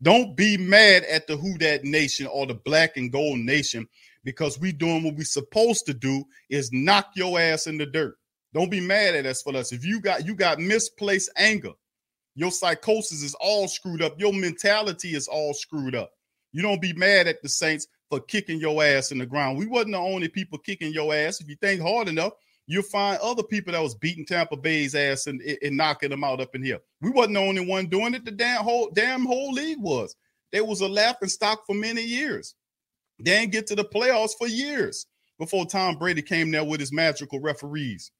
Don't 0.00 0.34
be 0.34 0.56
mad 0.56 1.04
at 1.04 1.26
the 1.26 1.36
Who 1.36 1.58
That 1.58 1.84
Nation 1.84 2.26
or 2.26 2.46
the 2.46 2.54
Black 2.54 2.96
and 2.96 3.12
Gold 3.12 3.38
Nation 3.40 3.86
because 4.24 4.58
we 4.58 4.72
doing 4.72 5.04
what 5.04 5.14
we 5.14 5.24
supposed 5.24 5.84
to 5.84 5.92
do 5.92 6.24
is 6.48 6.72
knock 6.72 7.10
your 7.16 7.38
ass 7.38 7.66
in 7.66 7.76
the 7.76 7.84
dirt. 7.84 8.16
Don't 8.54 8.70
be 8.70 8.80
mad 8.80 9.14
at 9.14 9.26
us 9.26 9.42
for 9.42 9.54
us. 9.54 9.72
If 9.72 9.84
you 9.84 10.00
got 10.00 10.24
you 10.24 10.34
got 10.34 10.58
misplaced 10.58 11.30
anger, 11.36 11.72
your 12.34 12.50
psychosis 12.50 13.22
is 13.22 13.34
all 13.34 13.68
screwed 13.68 14.00
up. 14.00 14.18
Your 14.18 14.32
mentality 14.32 15.14
is 15.14 15.28
all 15.28 15.52
screwed 15.52 15.94
up. 15.94 16.12
You 16.52 16.62
don't 16.62 16.80
be 16.80 16.94
mad 16.94 17.26
at 17.26 17.42
the 17.42 17.50
Saints 17.50 17.86
for 18.08 18.20
kicking 18.20 18.60
your 18.60 18.82
ass 18.82 19.12
in 19.12 19.18
the 19.18 19.26
ground. 19.26 19.58
We 19.58 19.66
wasn't 19.66 19.92
the 19.92 19.98
only 19.98 20.28
people 20.28 20.58
kicking 20.58 20.92
your 20.92 21.14
ass. 21.14 21.40
If 21.40 21.48
you 21.48 21.56
think 21.56 21.80
hard 21.80 22.08
enough, 22.08 22.34
you'll 22.66 22.82
find 22.82 23.18
other 23.20 23.42
people 23.42 23.72
that 23.72 23.82
was 23.82 23.94
beating 23.94 24.26
Tampa 24.26 24.56
Bay's 24.56 24.94
ass 24.94 25.26
and, 25.26 25.40
and 25.40 25.76
knocking 25.76 26.10
them 26.10 26.24
out 26.24 26.40
up 26.40 26.54
in 26.54 26.64
here. 26.64 26.80
We 27.00 27.10
wasn't 27.10 27.34
the 27.34 27.40
only 27.40 27.66
one 27.66 27.86
doing 27.86 28.14
it. 28.14 28.24
The 28.24 28.30
damn 28.30 28.62
whole 28.62 28.90
damn 28.92 29.24
whole 29.24 29.52
league 29.52 29.80
was. 29.80 30.14
They 30.52 30.60
was 30.60 30.80
a 30.80 30.88
laughing 30.88 31.28
stock 31.28 31.66
for 31.66 31.74
many 31.74 32.02
years. 32.02 32.54
They 33.18 33.32
didn't 33.32 33.52
get 33.52 33.66
to 33.68 33.74
the 33.74 33.84
playoffs 33.84 34.32
for 34.38 34.46
years 34.46 35.06
before 35.38 35.66
Tom 35.66 35.96
Brady 35.96 36.22
came 36.22 36.50
there 36.50 36.64
with 36.64 36.80
his 36.80 36.92
magical 36.92 37.40
referees. 37.40 38.10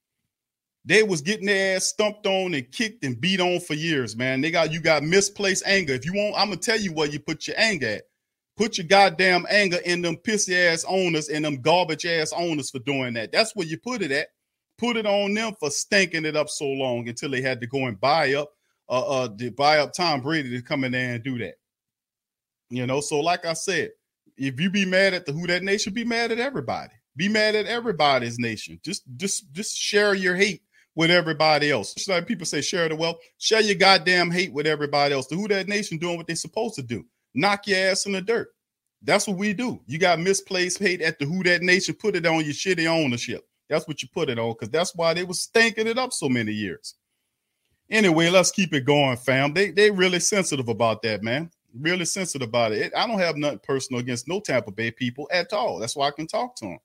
They 0.85 1.03
was 1.03 1.21
getting 1.21 1.47
their 1.47 1.77
ass 1.77 1.87
stumped 1.87 2.27
on 2.27 2.55
and 2.55 2.71
kicked 2.71 3.05
and 3.05 3.21
beat 3.21 3.41
on 3.41 3.61
for 3.61 3.75
years, 3.75 4.17
man. 4.17 4.41
They 4.41 4.51
got 4.51 4.73
you 4.73 4.81
got 4.81 5.03
misplaced 5.03 5.65
anger. 5.67 5.95
If 5.95 6.05
you 6.05 6.13
want, 6.15 6.37
I'm 6.39 6.49
gonna 6.49 6.61
tell 6.61 6.79
you 6.79 6.93
where 6.93 7.09
you 7.09 7.19
put 7.19 7.47
your 7.47 7.59
anger 7.59 7.89
at. 7.89 8.03
Put 8.57 8.79
your 8.79 8.87
goddamn 8.87 9.47
anger 9.51 9.79
in 9.85 10.01
them 10.01 10.17
pissy 10.17 10.55
ass 10.55 10.85
owners 10.89 11.29
and 11.29 11.45
them 11.45 11.61
garbage 11.61 12.07
ass 12.07 12.33
owners 12.33 12.71
for 12.71 12.79
doing 12.79 13.13
that. 13.15 13.31
That's 13.31 13.55
where 13.55 13.67
you 13.67 13.79
put 13.79 14.01
it 14.03 14.11
at. 14.11 14.29
Put 14.79 14.97
it 14.97 15.07
on 15.07 15.35
them 15.35 15.55
for 15.59 15.71
stinking 15.71 16.25
it 16.25 16.37
up 16.37 16.49
so 16.49 16.67
long 16.67 17.09
until 17.09 17.31
they 17.31 17.43
had 17.43 17.61
to 17.61 17.67
go 17.67 17.87
and 17.87 18.01
buy 18.01 18.35
up, 18.35 18.51
uh, 18.89 19.23
uh, 19.25 19.29
to 19.37 19.51
buy 19.51 19.79
up 19.79 19.93
Tom 19.93 20.21
Brady 20.21 20.51
to 20.51 20.63
come 20.63 20.85
in 20.85 20.93
there 20.93 21.15
and 21.15 21.25
do 21.25 21.39
that. 21.39 21.55
You 22.71 22.87
know, 22.87 23.01
so 23.01 23.21
like 23.21 23.45
I 23.45 23.53
said, 23.53 23.91
if 24.37 24.61
you 24.61 24.71
be 24.71 24.85
mad 24.85 25.15
at 25.15 25.25
the 25.25 25.33
Who 25.33 25.47
That 25.47 25.63
Nation, 25.63 25.93
be 25.93 26.05
mad 26.05 26.33
at 26.33 26.39
everybody. 26.39 26.93
Be 27.15 27.29
mad 27.29 27.55
at 27.55 27.67
everybody's 27.67 28.39
nation. 28.39 28.79
Just, 28.85 29.05
just, 29.17 29.51
just 29.53 29.77
share 29.77 30.15
your 30.15 30.35
hate 30.35 30.63
with 30.95 31.11
everybody 31.11 31.71
else. 31.71 31.95
Just 31.95 32.09
like 32.09 32.27
people 32.27 32.47
say, 32.47 32.61
share 32.61 32.89
the 32.89 32.97
wealth, 32.97 33.19
share 33.39 33.61
your 33.61 33.77
goddamn 33.77 34.31
hate 34.31 34.53
with 34.53 34.67
everybody 34.67 35.15
else. 35.15 35.27
The 35.27 35.37
Who 35.37 35.49
That 35.49 35.69
Nation 35.69 35.99
doing 35.99 36.17
what 36.17 36.27
they're 36.27 36.37
supposed 36.37 36.75
to 36.75 36.83
do. 36.83 37.05
Knock 37.37 37.67
your 37.67 37.79
ass 37.79 38.07
in 38.07 38.13
the 38.13 38.23
dirt. 38.23 38.49
That's 39.03 39.29
what 39.29 39.37
we 39.37 39.53
do. 39.53 39.81
You 39.87 39.99
got 39.99 40.19
misplaced 40.19 40.79
hate 40.79 41.03
at 41.03 41.19
the 41.19 41.27
Who 41.27 41.43
That 41.45 41.63
Nation, 41.63 41.95
put 41.95 42.17
it 42.17 42.27
on 42.27 42.45
your 42.45 42.55
shitty 42.55 42.87
ownership. 42.87 43.47
That's 43.69 43.87
what 43.87 44.03
you 44.03 44.09
put 44.09 44.31
it 44.31 44.39
on, 44.39 44.53
because 44.53 44.71
that's 44.71 44.95
why 44.95 45.13
they 45.15 45.25
was 45.25 45.43
stinking 45.43 45.87
it 45.87 45.99
up 45.99 46.13
so 46.13 46.29
many 46.29 46.53
years. 46.53 46.95
Anyway, 47.91 48.31
let's 48.31 48.51
keep 48.51 48.73
it 48.73 48.85
going, 48.85 49.17
fam. 49.17 49.53
They 49.53 49.71
they 49.71 49.91
really 49.91 50.19
sensitive 50.19 50.69
about 50.69 51.03
that, 51.03 51.23
man. 51.23 51.51
Really 51.79 52.05
sensitive 52.05 52.49
about 52.49 52.73
it. 52.73 52.93
I 52.97 53.07
don't 53.07 53.19
have 53.19 53.37
nothing 53.37 53.61
personal 53.63 54.01
against 54.01 54.29
no 54.29 54.41
Tampa 54.41 54.73
Bay 54.73 54.91
people 54.91 55.29
at 55.31 55.53
all. 55.53 55.79
That's 55.79 55.95
why 55.95 56.09
I 56.09 56.11
can 56.11 56.27
talk 56.27 56.57
to 56.57 56.65
them. 56.65 56.79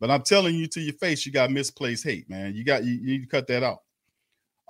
But 0.00 0.10
I'm 0.10 0.22
telling 0.22 0.54
you 0.54 0.66
to 0.68 0.80
your 0.80 0.94
face, 0.94 1.26
you 1.26 1.32
got 1.32 1.50
misplaced 1.50 2.04
hate, 2.04 2.30
man. 2.30 2.54
You 2.54 2.64
got 2.64 2.84
you, 2.84 2.92
you 2.92 3.06
need 3.06 3.22
to 3.22 3.26
cut 3.28 3.46
that 3.48 3.62
out. 3.62 3.80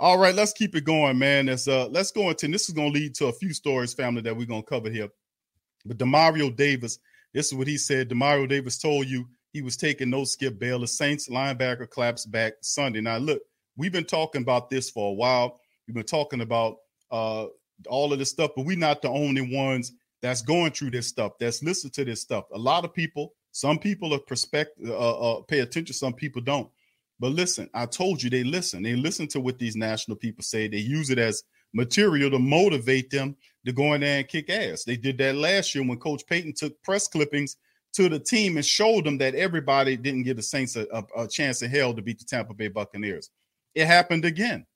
All 0.03 0.19
right, 0.19 0.35
let's 0.35 0.53
keep 0.53 0.75
it 0.75 0.83
going, 0.83 1.17
man. 1.17 1.47
Let's 1.47 1.69
uh 1.69 1.87
let's 1.87 2.11
go 2.11 2.29
into 2.29 2.49
this 2.49 2.69
is 2.69 2.75
gonna 2.75 2.89
lead 2.89 3.15
to 3.15 3.27
a 3.27 3.33
few 3.33 3.55
stories, 3.55 3.95
family, 3.95 4.21
that 4.23 4.37
we're 4.37 4.49
gonna 4.49 4.65
cover 4.65 4.91
here. 4.91 5.09
But 5.87 5.99
Demario 5.99 6.55
Davis, 6.57 6.99
this 7.33 7.47
is 7.47 7.55
what 7.55 7.69
he 7.69 7.79
said. 7.79 8.09
Demario 8.09 8.49
Davis 8.49 8.81
told 8.81 9.07
you 9.07 9.29
he 9.53 9.63
was 9.63 9.77
taking 9.77 10.11
no 10.11 10.25
skip 10.25 10.59
bail. 10.59 10.81
The 10.81 10.89
Saints 10.89 11.29
linebacker 11.29 11.89
claps 11.89 12.27
back 12.27 12.55
Sunday. 12.63 13.01
Now, 13.01 13.19
look, 13.19 13.43
we've 13.77 13.93
been 13.93 14.05
talking 14.05 14.43
about 14.43 14.71
this 14.71 14.91
for 14.91 15.11
a 15.11 15.15
while. 15.15 15.61
We've 15.87 15.95
been 15.95 16.03
talking 16.03 16.41
about 16.41 16.79
uh 17.13 17.47
all 17.87 18.13
of 18.13 18.19
this 18.19 18.31
stuff, 18.31 18.51
but 18.57 18.67
we're 18.67 18.77
not 18.77 19.03
the 19.03 19.09
only 19.09 19.55
ones 19.57 19.93
that's 20.21 20.43
going 20.43 20.73
through 20.73 20.91
this 20.91 21.07
stuff, 21.07 21.35
that's 21.39 21.63
listening 21.63 21.93
to 21.93 22.05
this 22.05 22.21
stuff. 22.21 22.47
A 22.53 22.59
lot 22.59 22.85
of 22.85 22.93
people 22.93 23.35
some 23.53 23.79
people 23.79 24.15
are 24.15 24.19
perspective, 24.19 24.91
uh, 24.91 25.35
uh, 25.37 25.43
pay 25.43 25.61
attention, 25.61 25.95
some 25.95 26.13
people 26.13 26.43
don't. 26.43 26.69
But 27.23 27.35
listen, 27.35 27.71
I 27.73 27.87
told 27.87 28.21
you 28.21 28.31
they 28.31 28.43
listen. 28.43 28.83
They 28.83 28.97
listen 28.97 29.29
to 29.29 29.39
what 29.39 29.57
these 29.57 29.77
national 29.77 30.17
people 30.17 30.43
say. 30.43 30.67
They 30.67 30.79
use 30.79 31.09
it 31.09 31.21
as 31.21 31.45
material 31.73 32.33
to 32.33 32.41
motivate 32.41 33.11
them 33.11 33.37
to 33.65 33.73
go 33.73 33.95
in 33.95 34.01
there 34.01 34.19
and 34.19 34.27
kick 34.27 34.51
ass. 34.51 34.83
They 34.83 34.97
did 34.97 35.19
that 35.19 35.37
last 35.37 35.73
year 35.73 35.87
when 35.87 36.01
Coach 36.01 36.27
Payton 36.27 36.55
took 36.55 36.83
press 36.83 37.07
clippings 37.07 37.59
to 37.93 38.09
the 38.09 38.19
team 38.19 38.57
and 38.57 38.67
showed 38.67 39.05
them 39.05 39.19
that 39.19 39.37
everybody 39.37 39.97
didn't 39.97 40.25
give 40.25 40.37
the 40.37 40.43
Saints 40.43 40.75
a, 40.75 40.85
a, 40.93 41.23
a 41.23 41.29
chance 41.29 41.63
in 41.63 41.71
hell 41.71 41.95
to 41.95 42.03
beat 42.03 42.19
the 42.19 42.25
Tampa 42.25 42.55
Bay 42.55 42.67
Buccaneers. 42.67 43.31
It 43.77 43.87
happened 43.87 44.25
again. 44.25 44.67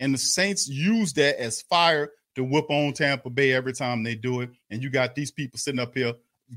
And 0.00 0.12
the 0.12 0.18
Saints 0.18 0.66
use 0.66 1.12
that 1.12 1.40
as 1.40 1.62
fire 1.62 2.10
to 2.34 2.42
whip 2.42 2.68
on 2.68 2.94
Tampa 2.94 3.30
Bay 3.30 3.52
every 3.52 3.74
time 3.74 4.02
they 4.02 4.16
do 4.16 4.40
it. 4.40 4.50
And 4.70 4.82
you 4.82 4.90
got 4.90 5.14
these 5.14 5.30
people 5.30 5.60
sitting 5.60 5.78
up 5.78 5.94
here 5.94 6.14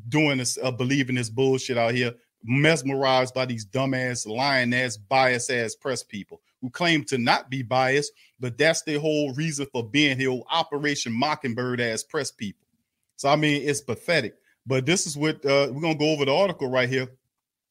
doing 0.10 0.39
this, 0.39 0.58
uh, 0.63 0.71
believing 0.71 1.17
this 1.17 1.29
bullshit 1.29 1.77
out 1.77 1.93
here, 1.93 2.15
mesmerized 2.45 3.34
by 3.34 3.45
these 3.45 3.65
dumbass, 3.65 4.27
lying 4.27 4.73
ass, 4.73 4.97
bias 4.97 5.49
ass 5.49 5.75
press 5.75 6.03
people 6.03 6.41
who 6.62 6.69
claim 6.69 7.03
to 7.05 7.17
not 7.17 7.49
be 7.49 7.62
biased, 7.62 8.12
but 8.39 8.58
that's 8.58 8.84
the 8.84 8.99
whole 8.99 9.34
reason 9.34 9.67
for 9.71 9.84
being 9.84 10.17
here. 10.17 10.39
Operation 10.51 11.12
Mockingbird 11.12 11.81
ass 11.81 12.03
press 12.03 12.31
people. 12.31 12.67
So 13.17 13.29
I 13.29 13.36
mean, 13.36 13.67
it's 13.67 13.81
pathetic. 13.81 14.36
But 14.65 14.86
this 14.86 15.05
is 15.05 15.17
what 15.17 15.38
uh, 15.45 15.69
we're 15.71 15.81
gonna 15.81 15.95
go 15.95 16.12
over 16.12 16.25
the 16.25 16.34
article 16.34 16.69
right 16.69 16.89
here 16.89 17.08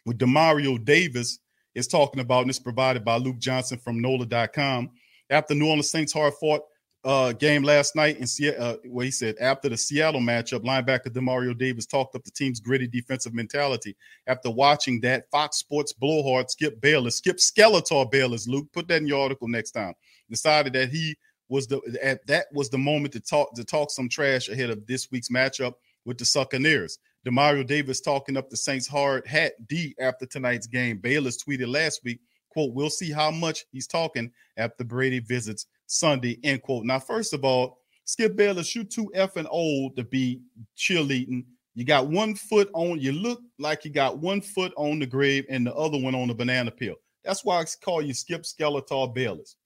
with 0.06 0.18
Demario 0.18 0.82
Davis 0.84 1.38
is 1.74 1.88
talking 1.88 2.20
about, 2.20 2.42
and 2.42 2.50
it's 2.50 2.58
provided 2.58 3.04
by 3.04 3.16
Luke 3.16 3.38
Johnson 3.38 3.78
from 3.78 4.00
NOLA.com. 4.00 4.90
After 5.30 5.54
New 5.54 5.66
Orleans 5.66 5.90
Saints 5.90 6.12
hard 6.12 6.34
fought 6.34 6.62
uh, 7.04 7.32
game 7.32 7.62
last 7.62 7.94
night 7.94 8.16
in 8.16 8.26
Seattle, 8.26 8.64
uh, 8.64 8.76
where 8.86 9.04
he 9.04 9.10
said 9.10 9.36
after 9.38 9.68
the 9.68 9.76
Seattle 9.76 10.20
matchup, 10.20 10.64
linebacker 10.64 11.08
Demario 11.08 11.56
Davis 11.56 11.86
talked 11.86 12.14
up 12.14 12.24
the 12.24 12.30
team's 12.30 12.60
gritty 12.60 12.86
defensive 12.86 13.34
mentality. 13.34 13.94
After 14.26 14.50
watching 14.50 15.00
that, 15.02 15.30
Fox 15.30 15.58
Sports 15.58 15.92
blowhard 15.92 16.50
Skip 16.50 16.80
Bayless, 16.80 17.18
Skip 17.18 17.36
Skeletor 17.36 18.10
Bayless, 18.10 18.48
Luke, 18.48 18.68
put 18.72 18.88
that 18.88 19.02
in 19.02 19.06
your 19.06 19.22
article 19.22 19.48
next 19.48 19.72
time. 19.72 19.94
Decided 20.30 20.72
that 20.72 20.88
he 20.88 21.14
was 21.48 21.66
the 21.66 21.80
at 22.02 22.26
that 22.26 22.46
was 22.52 22.70
the 22.70 22.78
moment 22.78 23.12
to 23.12 23.20
talk 23.20 23.54
to 23.54 23.64
talk 23.64 23.90
some 23.90 24.08
trash 24.08 24.48
ahead 24.48 24.70
of 24.70 24.86
this 24.86 25.10
week's 25.10 25.28
matchup 25.28 25.74
with 26.06 26.16
the 26.16 26.24
Succaneers. 26.24 26.98
Demario 27.26 27.66
Davis 27.66 28.00
talking 28.00 28.36
up 28.36 28.48
the 28.48 28.56
Saints 28.56 28.86
hard 28.86 29.26
hat 29.26 29.52
D 29.68 29.94
after 30.00 30.24
tonight's 30.24 30.66
game. 30.66 30.98
Bayless 30.98 31.42
tweeted 31.42 31.68
last 31.68 32.00
week, 32.04 32.20
quote, 32.50 32.72
we'll 32.72 32.90
see 32.90 33.10
how 33.10 33.30
much 33.30 33.64
he's 33.72 33.86
talking 33.86 34.30
after 34.56 34.84
Brady 34.84 35.20
visits 35.20 35.66
Sunday, 35.86 36.38
end 36.42 36.62
quote. 36.62 36.84
Now, 36.84 36.98
first 36.98 37.32
of 37.32 37.44
all, 37.44 37.78
Skip 38.04 38.36
Bayless, 38.36 38.74
you 38.74 38.84
too 38.84 39.10
effing 39.16 39.46
old 39.50 39.96
to 39.96 40.04
be 40.04 40.40
cheerleading. 40.76 41.44
You 41.74 41.84
got 41.84 42.06
one 42.06 42.34
foot 42.34 42.70
on, 42.72 43.00
you 43.00 43.12
look 43.12 43.40
like 43.58 43.84
you 43.84 43.90
got 43.90 44.18
one 44.18 44.40
foot 44.40 44.72
on 44.76 44.98
the 44.98 45.06
grave 45.06 45.46
and 45.48 45.66
the 45.66 45.74
other 45.74 45.98
one 45.98 46.14
on 46.14 46.28
the 46.28 46.34
banana 46.34 46.70
peel. 46.70 46.96
That's 47.24 47.44
why 47.44 47.60
I 47.60 47.64
call 47.82 48.02
you 48.02 48.14
Skip 48.14 48.42
Skeletor 48.42 49.12
Bayless. 49.14 49.56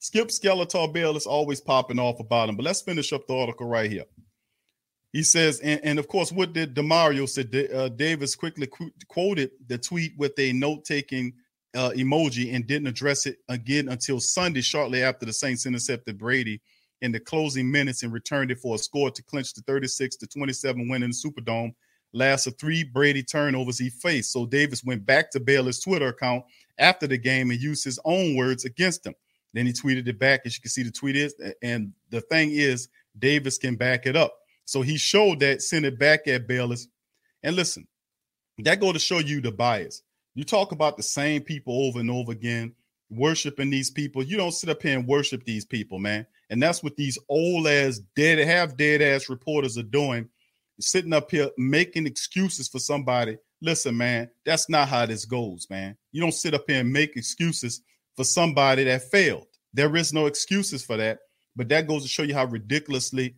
Skip 0.00 0.28
Skeletor 0.28 0.92
Bayless 0.92 1.26
always 1.26 1.60
popping 1.60 2.00
off 2.00 2.18
about 2.18 2.48
him. 2.48 2.56
But 2.56 2.64
let's 2.64 2.82
finish 2.82 3.12
up 3.12 3.26
the 3.26 3.34
article 3.34 3.66
right 3.66 3.90
here. 3.90 4.04
He 5.12 5.22
says, 5.22 5.60
and, 5.60 5.80
and 5.84 5.98
of 5.98 6.08
course, 6.08 6.32
what 6.32 6.52
did 6.52 6.74
Demario 6.74 7.28
said? 7.28 7.54
Uh, 7.72 7.88
Davis 7.90 8.34
quickly 8.34 8.66
qu- 8.66 8.90
quoted 9.08 9.50
the 9.68 9.78
tweet 9.78 10.12
with 10.18 10.36
a 10.38 10.52
note-taking 10.52 11.34
uh, 11.74 11.90
emoji 11.90 12.54
and 12.54 12.66
didn't 12.66 12.88
address 12.88 13.26
it 13.26 13.38
again 13.48 13.88
until 13.88 14.20
Sunday, 14.20 14.60
shortly 14.60 15.02
after 15.02 15.26
the 15.26 15.32
Saints 15.32 15.66
intercepted 15.66 16.18
Brady 16.18 16.60
in 17.00 17.12
the 17.12 17.20
closing 17.20 17.70
minutes 17.70 18.02
and 18.02 18.12
returned 18.12 18.50
it 18.50 18.58
for 18.60 18.76
a 18.76 18.78
score 18.78 19.10
to 19.10 19.22
clinch 19.24 19.52
the 19.54 19.62
36 19.62 20.16
to 20.16 20.26
27 20.26 20.88
win 20.88 21.02
in 21.02 21.10
the 21.10 21.16
Superdome. 21.16 21.74
Last 22.14 22.46
of 22.46 22.58
three 22.58 22.84
Brady 22.84 23.22
turnovers 23.22 23.78
he 23.78 23.88
faced. 23.88 24.32
So 24.32 24.46
Davis 24.46 24.84
went 24.84 25.04
back 25.06 25.30
to 25.30 25.40
Bayless's 25.40 25.82
Twitter 25.82 26.08
account 26.08 26.44
after 26.78 27.06
the 27.06 27.16
game 27.16 27.50
and 27.50 27.60
used 27.60 27.84
his 27.84 27.98
own 28.04 28.36
words 28.36 28.64
against 28.64 29.06
him. 29.06 29.14
Then 29.54 29.66
he 29.66 29.72
tweeted 29.72 30.06
it 30.06 30.18
back, 30.18 30.42
as 30.44 30.56
you 30.56 30.60
can 30.60 30.70
see 30.70 30.82
the 30.82 30.90
tweet 30.90 31.16
is. 31.16 31.34
And 31.62 31.92
the 32.10 32.20
thing 32.20 32.50
is, 32.52 32.88
Davis 33.18 33.58
can 33.58 33.76
back 33.76 34.06
it 34.06 34.16
up. 34.16 34.34
So 34.64 34.82
he 34.82 34.96
showed 34.96 35.40
that, 35.40 35.62
sent 35.62 35.84
it 35.84 35.98
back 35.98 36.28
at 36.28 36.46
Bayless's. 36.46 36.88
And 37.42 37.56
listen, 37.56 37.86
that 38.58 38.80
go 38.80 38.92
to 38.92 38.98
show 38.98 39.18
you 39.18 39.40
the 39.40 39.50
bias. 39.52 40.02
You 40.34 40.44
talk 40.44 40.72
about 40.72 40.96
the 40.96 41.02
same 41.02 41.42
people 41.42 41.86
over 41.86 42.00
and 42.00 42.10
over 42.10 42.32
again, 42.32 42.74
worshiping 43.10 43.70
these 43.70 43.90
people. 43.90 44.22
You 44.22 44.36
don't 44.36 44.52
sit 44.52 44.70
up 44.70 44.82
here 44.82 44.98
and 44.98 45.06
worship 45.06 45.44
these 45.44 45.64
people, 45.64 45.98
man. 45.98 46.26
And 46.50 46.62
that's 46.62 46.82
what 46.82 46.96
these 46.96 47.18
old 47.28 47.66
ass, 47.66 48.00
dead, 48.16 48.38
half 48.46 48.76
dead 48.76 49.02
ass 49.02 49.28
reporters 49.28 49.76
are 49.76 49.82
doing, 49.82 50.28
sitting 50.80 51.12
up 51.12 51.30
here 51.30 51.50
making 51.58 52.06
excuses 52.06 52.68
for 52.68 52.78
somebody. 52.78 53.36
Listen, 53.60 53.96
man, 53.96 54.30
that's 54.44 54.68
not 54.68 54.88
how 54.88 55.06
this 55.06 55.24
goes, 55.24 55.66
man. 55.70 55.96
You 56.12 56.20
don't 56.20 56.32
sit 56.32 56.54
up 56.54 56.64
here 56.66 56.80
and 56.80 56.92
make 56.92 57.16
excuses 57.16 57.82
for 58.16 58.24
somebody 58.24 58.84
that 58.84 59.02
failed. 59.10 59.46
There 59.74 59.94
is 59.96 60.12
no 60.12 60.26
excuses 60.26 60.84
for 60.84 60.96
that. 60.96 61.18
But 61.54 61.68
that 61.68 61.86
goes 61.86 62.02
to 62.02 62.08
show 62.08 62.22
you 62.22 62.34
how 62.34 62.46
ridiculously, 62.46 63.36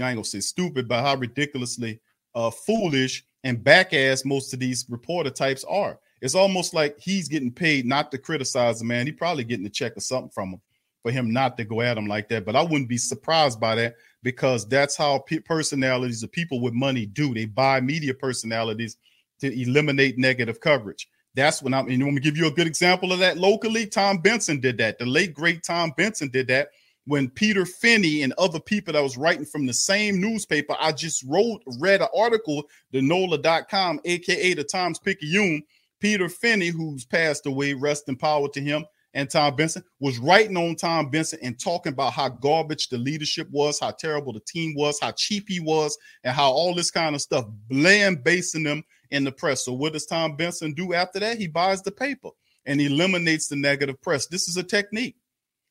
I 0.00 0.10
ain't 0.10 0.16
gonna 0.16 0.24
say 0.24 0.40
stupid, 0.40 0.88
but 0.88 1.02
how 1.02 1.14
ridiculously 1.14 2.00
uh, 2.34 2.50
foolish 2.50 3.24
and 3.44 3.62
back 3.62 3.94
ass 3.94 4.24
most 4.24 4.52
of 4.52 4.60
these 4.60 4.84
reporter 4.88 5.30
types 5.30 5.64
are. 5.64 5.98
It's 6.20 6.34
almost 6.34 6.74
like 6.74 6.98
he's 6.98 7.28
getting 7.28 7.52
paid 7.52 7.86
not 7.86 8.10
to 8.12 8.18
criticize 8.18 8.78
the 8.78 8.84
man. 8.84 9.06
He 9.06 9.12
probably 9.12 9.44
getting 9.44 9.66
a 9.66 9.70
check 9.70 9.96
or 9.96 10.00
something 10.00 10.30
from 10.30 10.50
him 10.50 10.60
for 11.02 11.12
him 11.12 11.32
not 11.32 11.56
to 11.56 11.64
go 11.64 11.80
at 11.80 11.96
him 11.96 12.06
like 12.06 12.28
that. 12.28 12.44
But 12.44 12.56
I 12.56 12.62
wouldn't 12.62 12.88
be 12.88 12.98
surprised 12.98 13.60
by 13.60 13.76
that 13.76 13.94
because 14.22 14.66
that's 14.68 14.96
how 14.96 15.20
pe- 15.20 15.38
personalities 15.38 16.22
of 16.22 16.32
people 16.32 16.60
with 16.60 16.74
money 16.74 17.06
do. 17.06 17.34
They 17.34 17.44
buy 17.44 17.80
media 17.80 18.14
personalities 18.14 18.96
to 19.40 19.60
eliminate 19.60 20.18
negative 20.18 20.60
coverage. 20.60 21.08
That's 21.34 21.62
when 21.62 21.72
I'm. 21.72 21.88
And 21.88 22.02
want 22.02 22.14
me 22.14 22.20
to 22.20 22.24
give 22.24 22.36
you 22.36 22.48
a 22.48 22.52
good 22.52 22.66
example 22.66 23.12
of 23.12 23.20
that 23.20 23.38
locally? 23.38 23.86
Tom 23.86 24.18
Benson 24.18 24.60
did 24.60 24.78
that. 24.78 24.98
The 24.98 25.06
late 25.06 25.34
great 25.34 25.62
Tom 25.62 25.92
Benson 25.96 26.30
did 26.30 26.48
that 26.48 26.70
when 27.04 27.30
Peter 27.30 27.64
Finney 27.64 28.22
and 28.22 28.34
other 28.36 28.60
people 28.60 28.92
that 28.92 29.02
was 29.02 29.16
writing 29.16 29.44
from 29.44 29.64
the 29.64 29.72
same 29.72 30.20
newspaper. 30.20 30.76
I 30.78 30.92
just 30.92 31.22
wrote, 31.26 31.62
read 31.78 32.02
an 32.02 32.08
article, 32.14 32.64
the 32.90 33.00
NOLA.com, 33.00 34.00
aka 34.04 34.54
the 34.54 34.64
Times 34.64 34.98
Picayune 34.98 35.62
Peter 36.00 36.28
Finney, 36.28 36.68
who's 36.68 37.04
passed 37.04 37.46
away, 37.46 37.74
rest 37.74 38.08
in 38.08 38.16
power 38.16 38.48
to 38.48 38.60
him, 38.60 38.84
and 39.14 39.28
Tom 39.28 39.56
Benson 39.56 39.82
was 40.00 40.18
writing 40.18 40.56
on 40.56 40.76
Tom 40.76 41.10
Benson 41.10 41.38
and 41.42 41.58
talking 41.58 41.92
about 41.92 42.12
how 42.12 42.28
garbage 42.28 42.88
the 42.88 42.98
leadership 42.98 43.48
was, 43.50 43.80
how 43.80 43.90
terrible 43.90 44.32
the 44.32 44.40
team 44.40 44.74
was, 44.76 45.00
how 45.00 45.12
cheap 45.12 45.48
he 45.48 45.60
was, 45.60 45.96
and 46.24 46.34
how 46.34 46.50
all 46.50 46.74
this 46.74 46.90
kind 46.90 47.14
of 47.14 47.22
stuff, 47.22 47.46
bland 47.68 48.22
basing 48.22 48.64
them 48.64 48.84
in 49.10 49.24
the 49.24 49.32
press. 49.32 49.64
So, 49.64 49.72
what 49.72 49.94
does 49.94 50.06
Tom 50.06 50.36
Benson 50.36 50.74
do 50.74 50.92
after 50.92 51.18
that? 51.20 51.38
He 51.38 51.46
buys 51.46 51.82
the 51.82 51.90
paper 51.90 52.30
and 52.66 52.80
eliminates 52.80 53.48
the 53.48 53.56
negative 53.56 54.00
press. 54.02 54.26
This 54.26 54.46
is 54.46 54.56
a 54.56 54.62
technique. 54.62 55.16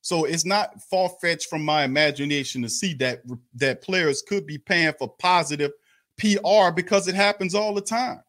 So 0.01 0.23
it's 0.23 0.45
not 0.45 0.81
far 0.83 1.09
fetched 1.21 1.49
from 1.49 1.65
my 1.65 1.83
imagination 1.83 2.61
to 2.61 2.69
see 2.69 2.93
that 2.93 3.23
that 3.55 3.81
players 3.81 4.23
could 4.27 4.45
be 4.45 4.57
paying 4.57 4.93
for 4.97 5.13
positive 5.19 5.71
PR 6.17 6.71
because 6.73 7.07
it 7.07 7.15
happens 7.15 7.53
all 7.53 7.73
the 7.73 7.81
time. 7.81 8.21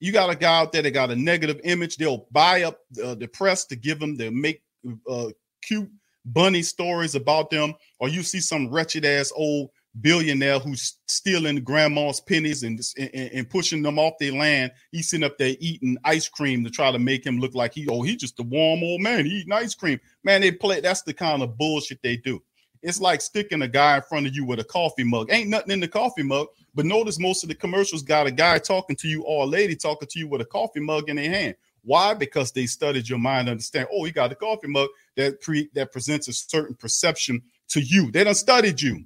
You 0.00 0.12
got 0.12 0.30
a 0.30 0.36
guy 0.36 0.58
out 0.58 0.72
there 0.72 0.82
that 0.82 0.90
got 0.90 1.10
a 1.10 1.16
negative 1.16 1.60
image. 1.64 1.96
They'll 1.96 2.26
buy 2.30 2.62
up 2.62 2.80
uh, 3.02 3.14
the 3.14 3.26
press 3.26 3.64
to 3.66 3.76
give 3.76 3.98
them, 3.98 4.16
to 4.18 4.30
make 4.30 4.62
uh, 5.08 5.28
cute 5.62 5.90
bunny 6.24 6.62
stories 6.62 7.14
about 7.14 7.50
them. 7.50 7.74
Or 7.98 8.08
you 8.08 8.22
see 8.22 8.40
some 8.40 8.70
wretched 8.70 9.04
ass 9.04 9.32
old 9.34 9.70
billionaire 10.00 10.58
who's 10.58 10.98
stealing 11.08 11.56
grandma's 11.64 12.20
pennies 12.20 12.62
and, 12.62 12.80
and, 12.98 13.10
and 13.14 13.50
pushing 13.50 13.82
them 13.82 13.98
off 13.98 14.14
their 14.20 14.32
land. 14.32 14.72
He's 14.92 15.08
sitting 15.08 15.24
up 15.24 15.38
there 15.38 15.54
eating 15.58 15.96
ice 16.04 16.28
cream 16.28 16.64
to 16.64 16.70
try 16.70 16.92
to 16.92 16.98
make 16.98 17.24
him 17.24 17.38
look 17.38 17.54
like 17.54 17.72
he, 17.74 17.86
oh, 17.88 18.02
he's 18.02 18.16
just 18.16 18.38
a 18.38 18.42
warm 18.42 18.82
old 18.82 19.00
man. 19.00 19.24
He 19.24 19.32
eating 19.32 19.52
ice 19.52 19.74
cream. 19.74 19.98
Man, 20.24 20.42
they 20.42 20.52
play. 20.52 20.80
That's 20.80 21.02
the 21.02 21.14
kind 21.14 21.42
of 21.42 21.56
bullshit 21.56 22.02
they 22.02 22.16
do. 22.18 22.42
It's 22.86 23.00
like 23.00 23.20
sticking 23.20 23.62
a 23.62 23.68
guy 23.68 23.96
in 23.96 24.02
front 24.02 24.28
of 24.28 24.36
you 24.36 24.44
with 24.44 24.60
a 24.60 24.64
coffee 24.64 25.02
mug. 25.02 25.26
Ain't 25.32 25.50
nothing 25.50 25.72
in 25.72 25.80
the 25.80 25.88
coffee 25.88 26.22
mug, 26.22 26.46
but 26.72 26.86
notice 26.86 27.18
most 27.18 27.42
of 27.42 27.48
the 27.48 27.54
commercials 27.56 28.04
got 28.04 28.28
a 28.28 28.30
guy 28.30 28.58
talking 28.58 28.94
to 28.94 29.08
you 29.08 29.24
or 29.24 29.42
a 29.42 29.46
lady 29.46 29.74
talking 29.74 30.06
to 30.08 30.18
you 30.20 30.28
with 30.28 30.40
a 30.40 30.44
coffee 30.44 30.78
mug 30.78 31.08
in 31.08 31.16
their 31.16 31.28
hand. 31.28 31.56
Why? 31.82 32.14
Because 32.14 32.52
they 32.52 32.66
studied 32.66 33.08
your 33.08 33.18
mind, 33.18 33.48
understand. 33.48 33.88
Oh, 33.92 34.04
you 34.04 34.12
got 34.12 34.30
a 34.30 34.36
coffee 34.36 34.68
mug 34.68 34.88
that 35.16 35.40
pre 35.40 35.68
that 35.74 35.90
presents 35.90 36.28
a 36.28 36.32
certain 36.32 36.76
perception 36.76 37.42
to 37.70 37.80
you. 37.80 38.12
They 38.12 38.22
don't 38.22 38.36
studied 38.36 38.80
you. 38.80 39.02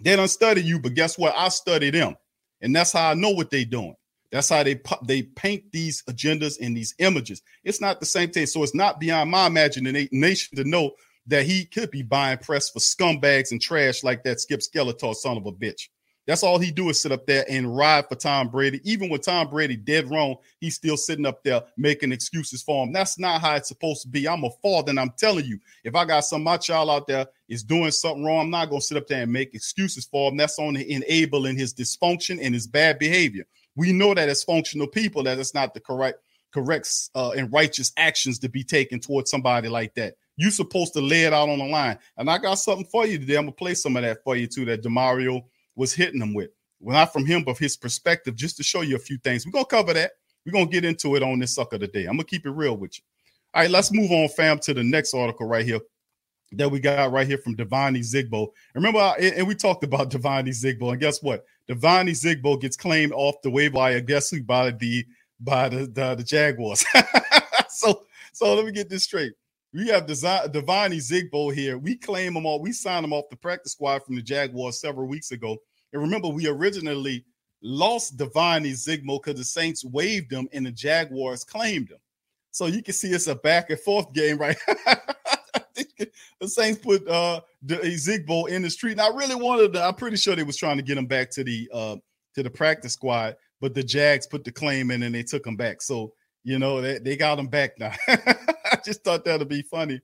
They 0.00 0.14
don't 0.14 0.28
study 0.28 0.62
you, 0.62 0.78
but 0.78 0.94
guess 0.94 1.18
what? 1.18 1.34
I 1.36 1.48
study 1.48 1.90
them, 1.90 2.14
and 2.60 2.74
that's 2.74 2.92
how 2.92 3.10
I 3.10 3.14
know 3.14 3.30
what 3.30 3.50
they're 3.50 3.64
doing. 3.64 3.96
That's 4.30 4.48
how 4.48 4.62
they 4.62 4.80
they 5.04 5.22
paint 5.22 5.72
these 5.72 6.04
agendas 6.08 6.58
and 6.60 6.76
these 6.76 6.94
images. 7.00 7.42
It's 7.64 7.80
not 7.80 7.98
the 7.98 8.06
same 8.06 8.30
thing. 8.30 8.46
So 8.46 8.62
it's 8.62 8.76
not 8.76 9.00
beyond 9.00 9.28
my 9.28 9.48
imagination 9.48 10.56
to 10.56 10.62
know 10.62 10.92
that 11.28 11.46
he 11.46 11.64
could 11.64 11.90
be 11.90 12.02
buying 12.02 12.38
press 12.38 12.70
for 12.70 12.80
scumbags 12.80 13.52
and 13.52 13.60
trash 13.60 14.02
like 14.02 14.24
that 14.24 14.40
Skip 14.40 14.60
Skeletor 14.60 15.14
son 15.14 15.36
of 15.36 15.46
a 15.46 15.52
bitch. 15.52 15.88
That's 16.26 16.42
all 16.42 16.58
he 16.58 16.70
do 16.70 16.90
is 16.90 17.00
sit 17.00 17.10
up 17.10 17.24
there 17.24 17.46
and 17.48 17.74
ride 17.74 18.06
for 18.06 18.14
Tom 18.14 18.48
Brady. 18.48 18.82
Even 18.84 19.08
with 19.08 19.22
Tom 19.22 19.48
Brady 19.48 19.76
dead 19.76 20.10
wrong, 20.10 20.36
he's 20.60 20.74
still 20.74 20.98
sitting 20.98 21.24
up 21.24 21.42
there 21.42 21.62
making 21.78 22.12
excuses 22.12 22.62
for 22.62 22.84
him. 22.84 22.92
That's 22.92 23.18
not 23.18 23.40
how 23.40 23.54
it's 23.54 23.68
supposed 23.68 24.02
to 24.02 24.08
be. 24.08 24.28
I'm 24.28 24.44
a 24.44 24.50
father, 24.62 24.90
and 24.90 25.00
I'm 25.00 25.14
telling 25.16 25.46
you, 25.46 25.58
if 25.84 25.94
I 25.94 26.04
got 26.04 26.20
some 26.20 26.42
my 26.42 26.58
child 26.58 26.90
out 26.90 27.06
there 27.06 27.26
is 27.48 27.64
doing 27.64 27.90
something 27.92 28.24
wrong, 28.24 28.40
I'm 28.40 28.50
not 28.50 28.68
gonna 28.68 28.82
sit 28.82 28.98
up 28.98 29.06
there 29.06 29.22
and 29.22 29.32
make 29.32 29.54
excuses 29.54 30.04
for 30.04 30.30
him. 30.30 30.36
That's 30.36 30.58
only 30.58 30.90
enabling 30.90 31.56
his 31.56 31.72
dysfunction 31.72 32.38
and 32.42 32.52
his 32.52 32.66
bad 32.66 32.98
behavior. 32.98 33.46
We 33.74 33.92
know 33.92 34.12
that 34.12 34.28
as 34.28 34.42
functional 34.42 34.86
people, 34.88 35.22
that 35.22 35.38
it's 35.38 35.54
not 35.54 35.72
the 35.72 35.80
correct, 35.80 36.18
correct, 36.52 36.92
uh, 37.14 37.30
and 37.30 37.50
righteous 37.50 37.90
actions 37.96 38.38
to 38.40 38.50
be 38.50 38.64
taken 38.64 39.00
towards 39.00 39.30
somebody 39.30 39.68
like 39.70 39.94
that. 39.94 40.16
You're 40.38 40.52
supposed 40.52 40.92
to 40.94 41.00
lay 41.00 41.24
it 41.24 41.32
out 41.32 41.48
on 41.48 41.58
the 41.58 41.66
line. 41.66 41.98
And 42.16 42.30
I 42.30 42.38
got 42.38 42.54
something 42.54 42.86
for 42.86 43.04
you 43.06 43.18
today. 43.18 43.36
I'm 43.36 43.42
gonna 43.42 43.52
play 43.52 43.74
some 43.74 43.96
of 43.96 44.04
that 44.04 44.22
for 44.22 44.36
you 44.36 44.46
too. 44.46 44.64
That 44.64 44.82
Demario 44.82 45.42
was 45.74 45.92
hitting 45.92 46.20
them 46.20 46.32
with. 46.32 46.50
Well, 46.80 46.94
not 46.94 47.12
from 47.12 47.26
him, 47.26 47.42
but 47.42 47.58
his 47.58 47.76
perspective, 47.76 48.36
just 48.36 48.56
to 48.58 48.62
show 48.62 48.82
you 48.82 48.94
a 48.94 49.00
few 49.00 49.18
things. 49.18 49.44
We're 49.44 49.52
gonna 49.52 49.64
cover 49.64 49.92
that. 49.94 50.12
We're 50.46 50.52
gonna 50.52 50.66
get 50.66 50.84
into 50.84 51.16
it 51.16 51.24
on 51.24 51.40
this 51.40 51.56
sucker 51.56 51.76
today. 51.76 52.04
I'm 52.04 52.12
gonna 52.12 52.24
keep 52.24 52.46
it 52.46 52.50
real 52.50 52.76
with 52.76 52.98
you. 52.98 53.04
All 53.52 53.62
right, 53.62 53.70
let's 53.70 53.92
move 53.92 54.12
on, 54.12 54.28
fam, 54.28 54.60
to 54.60 54.74
the 54.74 54.84
next 54.84 55.12
article 55.12 55.46
right 55.46 55.64
here 55.64 55.80
that 56.52 56.70
we 56.70 56.80
got 56.80 57.10
right 57.12 57.26
here 57.26 57.38
from 57.38 57.56
Devine 57.56 57.94
Ozigbo. 57.96 58.48
Remember, 58.74 59.00
I, 59.00 59.16
and 59.36 59.46
we 59.46 59.54
talked 59.54 59.84
about 59.84 60.10
Devine 60.10 60.46
Ozigbo, 60.46 60.92
and 60.92 61.00
guess 61.00 61.22
what? 61.22 61.44
Devine 61.66 62.06
Ozigbo 62.06 62.60
gets 62.60 62.76
claimed 62.76 63.12
off 63.12 63.34
the 63.42 63.50
waiver 63.50 63.76
wire. 63.76 64.00
Guess 64.00 64.30
who? 64.30 64.42
By 64.42 64.70
the 64.70 65.04
by 65.40 65.68
the 65.68 65.86
the, 65.86 66.14
the 66.14 66.24
Jaguars. 66.24 66.84
so 67.68 68.04
so 68.32 68.54
let 68.54 68.64
me 68.64 68.72
get 68.72 68.88
this 68.88 69.04
straight. 69.04 69.32
We 69.72 69.88
have 69.88 70.06
Devine 70.06 70.92
Ozigbo 70.92 71.54
here. 71.54 71.76
We 71.76 71.96
claim 71.96 72.36
him 72.36 72.46
all. 72.46 72.60
We 72.60 72.72
signed 72.72 73.04
him 73.04 73.12
off 73.12 73.28
the 73.30 73.36
practice 73.36 73.72
squad 73.72 74.02
from 74.04 74.16
the 74.16 74.22
Jaguars 74.22 74.80
several 74.80 75.08
weeks 75.08 75.30
ago. 75.30 75.58
And 75.92 76.02
remember, 76.02 76.28
we 76.28 76.46
originally 76.46 77.24
lost 77.62 78.16
Devine 78.16 78.64
Zigbo 78.64 79.22
because 79.22 79.38
the 79.38 79.44
Saints 79.44 79.84
waived 79.84 80.32
him 80.32 80.48
and 80.52 80.66
the 80.66 80.72
Jaguars 80.72 81.44
claimed 81.44 81.90
him. 81.90 81.98
So 82.50 82.66
you 82.66 82.82
can 82.82 82.94
see 82.94 83.08
it's 83.08 83.26
a 83.26 83.34
back 83.34 83.70
and 83.70 83.78
forth 83.78 84.12
game, 84.12 84.38
right? 84.38 84.56
the 86.40 86.48
Saints 86.48 86.80
put 86.80 87.06
uh 87.06 87.40
the 87.62 87.76
Ozigbo 87.76 88.48
in 88.48 88.62
the 88.62 88.70
street. 88.70 88.92
And 88.92 89.00
I 89.00 89.08
really 89.08 89.34
wanted 89.34 89.74
to, 89.74 89.84
I'm 89.84 89.94
pretty 89.94 90.16
sure 90.16 90.34
they 90.34 90.42
was 90.42 90.56
trying 90.56 90.78
to 90.78 90.82
get 90.82 90.98
him 90.98 91.06
back 91.06 91.30
to 91.32 91.44
the 91.44 91.68
uh 91.72 91.96
to 92.34 92.42
the 92.42 92.50
practice 92.50 92.94
squad, 92.94 93.36
but 93.60 93.74
the 93.74 93.82
Jags 93.82 94.26
put 94.26 94.44
the 94.44 94.52
claim 94.52 94.90
in 94.90 95.02
and 95.02 95.14
they 95.14 95.22
took 95.22 95.46
him 95.46 95.56
back. 95.56 95.82
So 95.82 96.12
you 96.44 96.58
know, 96.58 96.80
they, 96.80 96.98
they 96.98 97.16
got 97.16 97.38
him 97.38 97.48
back 97.48 97.78
now. 97.78 97.92
I 98.72 98.78
just 98.84 99.04
thought 99.04 99.24
that'd 99.24 99.48
be 99.48 99.62
funny 99.62 100.00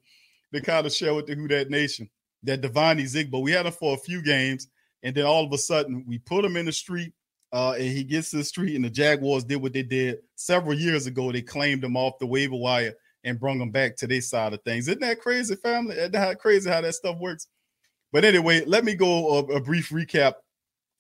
to 0.53 0.61
kind 0.61 0.87
of 0.87 0.93
share 0.93 1.15
with 1.15 1.27
the 1.27 1.35
Who 1.35 1.49
Dat 1.49 1.71
Nation 1.71 2.09
that 2.43 2.61
Devine 2.61 2.99
Ozigbo. 2.99 3.43
We 3.43 3.53
had 3.53 3.67
him 3.67 3.73
for 3.73 3.95
a 3.95 3.99
few 3.99 4.23
games, 4.23 4.69
and 5.03 5.15
then 5.15 5.25
all 5.25 5.45
of 5.45 5.53
a 5.53 5.59
sudden 5.59 6.05
we 6.07 6.19
put 6.19 6.45
him 6.45 6.57
in 6.57 6.67
the 6.67 6.73
street, 6.73 7.13
uh, 7.53 7.73
and 7.73 7.85
he 7.85 8.05
gets 8.05 8.31
to 8.31 8.37
the 8.39 8.45
street, 8.45 8.77
and 8.77 8.85
the 8.85 8.91
Jaguars 8.91 9.45
did 9.45 9.63
what 9.63 9.73
they 9.73 9.83
did 9.83 10.19
several 10.37 10.75
years 10.75 11.07
ago. 11.07 11.33
They 11.33 11.43
claimed 11.43 11.85
him 11.85 11.97
off 11.97 12.19
the 12.19 12.27
waiver 12.27 12.57
wire 12.57 12.95
and 13.25 13.41
brought 13.41 13.57
him 13.57 13.71
back 13.71 13.97
to 13.97 14.07
their 14.07 14.21
side 14.21 14.53
of 14.53 14.63
things. 14.63 14.89
Isn't 14.89 15.01
that 15.01 15.21
crazy, 15.21 15.57
family? 15.57 15.97
Isn't 15.97 16.13
that 16.13 16.39
crazy 16.39 16.71
how 16.71 16.81
that 16.83 16.95
stuff 16.95 17.19
works? 17.19 17.47
But 18.13 18.25
anyway, 18.25 18.65
let 18.67 18.85
me 18.85 18.95
go 18.95 19.39
a, 19.39 19.57
a 19.57 19.61
brief 19.61 19.91
recap 19.91 20.35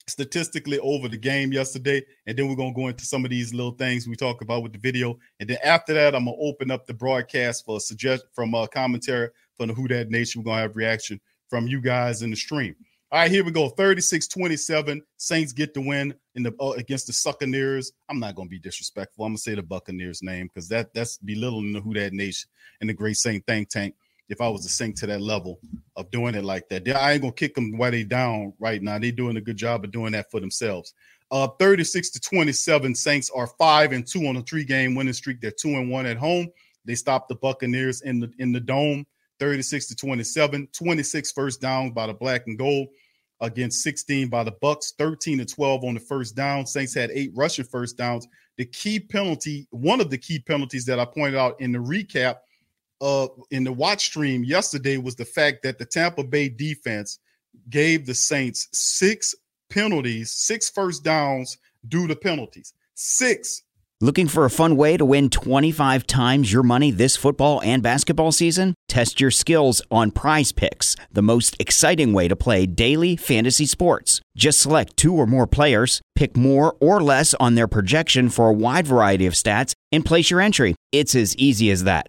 statistically 0.07 0.79
over 0.81 1.09
the 1.09 1.17
game 1.17 1.53
yesterday, 1.53 2.03
and 2.27 2.37
then 2.37 2.49
we're 2.49 2.57
gonna 2.57 2.75
go 2.75 2.89
into 2.89 3.05
some 3.05 3.25
of 3.25 3.31
these 3.31 3.55
little 3.55 3.73
things 3.73 4.07
we 4.07 4.17
talk 4.17 4.43
about 4.43 4.63
with 4.63 4.73
the 4.73 4.79
video, 4.79 5.19
and 5.41 5.49
then 5.49 5.59
after 5.65 5.95
that, 5.95 6.15
I'm 6.15 6.27
gonna 6.27 6.37
open 6.39 6.71
up 6.71 6.87
the 6.87 6.95
broadcast 6.95 7.65
for 7.65 7.79
a 7.79 7.81
suggestion 7.81 8.29
from 8.33 8.55
a 8.55 8.69
commentary 8.69 9.31
from 9.57 9.69
the 9.69 9.75
Who 9.75 9.89
Dat 9.89 10.11
Nation. 10.11 10.43
We're 10.43 10.51
gonna 10.53 10.63
have 10.63 10.77
reaction 10.77 11.21
from 11.49 11.67
you 11.67 11.81
guys 11.81 12.23
in 12.23 12.31
the 12.31 12.37
stream. 12.37 12.75
All 13.13 13.21
right, 13.21 13.31
here 13.31 13.45
we 13.45 13.53
go. 13.53 13.71
36-27. 13.71 15.01
Saints 15.19 15.53
get 15.53 15.73
the 15.73 15.81
win 15.81 16.15
in 16.35 16.43
the 16.43 16.53
uh, 16.59 16.71
against 16.71 17.07
the 17.07 17.13
Succaneers. 17.13 17.93
I'm 18.09 18.19
not 18.19 18.35
gonna 18.35 18.49
be 18.49 18.59
disrespectful. 18.59 19.25
I'm 19.25 19.31
gonna 19.33 19.39
say 19.39 19.55
the 19.55 19.63
Buccaneers 19.63 20.23
name 20.23 20.49
because 20.49 20.69
that 20.71 20.93
that's 20.95 21.19
belittling 21.19 21.73
the 21.73 21.81
Who 21.81 21.95
Dat 21.95 22.13
Nation 22.13 22.51
and 22.81 22.91
the 22.91 22.95
Great 22.95 23.17
Saint 23.17 23.47
Think 23.47 23.69
Tank. 23.69 23.95
If 24.29 24.41
I 24.41 24.49
was 24.49 24.63
to 24.63 24.69
sink 24.69 24.97
to 24.97 25.07
that 25.07 25.21
level 25.21 25.61
of 25.97 26.11
doing 26.11 26.35
it 26.35 26.45
like 26.45 26.69
that. 26.71 26.89
I 26.89 27.13
ain't 27.13 27.23
gonna 27.23 27.33
kick 27.33 27.55
them 27.55 27.77
while 27.77 27.91
they 27.91 28.05
down 28.05 28.55
right 28.59 28.83
now. 28.83 28.99
They 28.99 29.11
doing 29.11 29.37
a 29.37 29.41
good 29.41 29.57
job 29.57 29.85
of 29.85 29.91
doing 29.91 30.13
that 30.13 30.31
for 30.31 30.41
themselves. 30.41 30.95
Uh, 31.31 31.49
36 31.59 32.11
to 32.11 32.21
27, 32.21 32.95
Saints 32.95 33.31
are 33.35 33.49
five 33.59 33.93
and 33.93 34.07
two 34.07 34.27
on 34.27 34.37
a 34.37 34.43
three 34.43 34.65
game 34.65 34.95
winning 34.95 35.13
streak. 35.13 35.41
They're 35.41 35.51
two 35.51 35.71
and 35.71 35.91
one 35.91 36.07
at 36.07 36.17
home. 36.17 36.49
They 36.85 36.95
stopped 36.95 37.29
the 37.29 37.37
Buccaneers 37.37 38.03
in 38.03 38.21
the 38.21 38.31
in 38.39 38.53
the 38.53 38.61
dome, 38.61 39.07
36 39.41 39.89
to 39.89 39.97
27, 39.97 40.69
26 40.73 41.33
first 41.33 41.61
downs 41.61 41.93
by 41.93 42.07
the 42.07 42.15
black 42.15 42.47
and 42.47 42.59
gold 42.59 42.89
against 43.41 43.83
16 43.83 44.29
by 44.29 44.45
the 44.45 44.53
Bucs, 44.53 44.95
13 44.97 45.39
to 45.39 45.45
12 45.45 45.85
on 45.85 45.95
the 45.95 46.01
first 46.01 46.37
down. 46.37 46.67
Saints 46.67 46.95
had 46.95 47.11
eight 47.11 47.33
rushing 47.35 47.65
first 47.65 47.97
downs. 47.97 48.27
The 48.57 48.67
key 48.67 49.01
penalty, 49.01 49.67
one 49.71 50.01
of 50.01 50.11
the 50.11 50.19
key 50.19 50.39
penalties 50.39 50.85
that 50.87 51.01
I 51.01 51.05
pointed 51.05 51.37
out 51.37 51.61
in 51.61 51.73
the 51.73 51.79
recap 51.79 52.37
uh 53.01 53.29
in 53.51 53.65
the 53.65 53.73
watch 53.73 54.07
stream 54.07 54.45
yesterday 54.45 54.97
was 54.97 55.17
the 55.17 55.25
fact 55.25 55.63
that 55.63 55.79
the 55.79 55.85
Tampa 55.85 56.25
Bay 56.25 56.49
defense 56.49 57.19
gave 57.71 58.07
the 58.07 58.15
Saints 58.15 58.69
six 58.73 59.35
penalties, 59.71 60.33
six 60.33 60.71
first 60.71 61.05
downs 61.05 61.59
due 61.89 62.07
to 62.07 62.17
penalties. 62.17 62.75
Six 62.95 63.63
Looking 64.01 64.29
for 64.29 64.45
a 64.45 64.51
fun 64.51 64.77
way 64.77 64.97
to 64.97 65.05
win 65.05 65.31
25 65.31 66.07
times 66.07 66.53
your 66.53 66.63
money 66.63 66.91
this 66.91 67.17
football 67.17 67.63
and 67.63 67.83
basketball 67.83 68.33
season? 68.33 68.75
Test 68.89 69.21
your 69.21 69.31
skills 69.31 69.81
on 69.91 70.11
prize 70.11 70.53
picks, 70.53 70.95
the 71.13 71.23
most 71.23 71.57
exciting 71.59 72.13
way 72.13 72.29
to 72.29 72.37
play 72.37 72.67
daily 72.67 73.17
fantasy 73.17 73.67
sports. 73.67 74.21
Just 74.37 74.61
select 74.61 74.97
two 74.97 75.15
or 75.15 75.27
more 75.27 75.47
players, 75.47 76.03
pick 76.15 76.37
more 76.37 76.77
or 76.81 77.03
less 77.03 77.35
on 77.35 77.55
their 77.55 77.69
projection 77.69 78.29
for 78.29 78.51
a 78.51 78.53
wide 78.53 78.87
variety 78.87 79.27
of 79.27 79.33
stats, 79.33 79.73
and 79.91 80.05
place 80.05 80.29
your 80.29 80.41
entry. 80.41 80.75
It's 80.93 81.15
as 81.15 81.37
easy 81.37 81.71
as 81.71 81.85
that. 81.85 82.09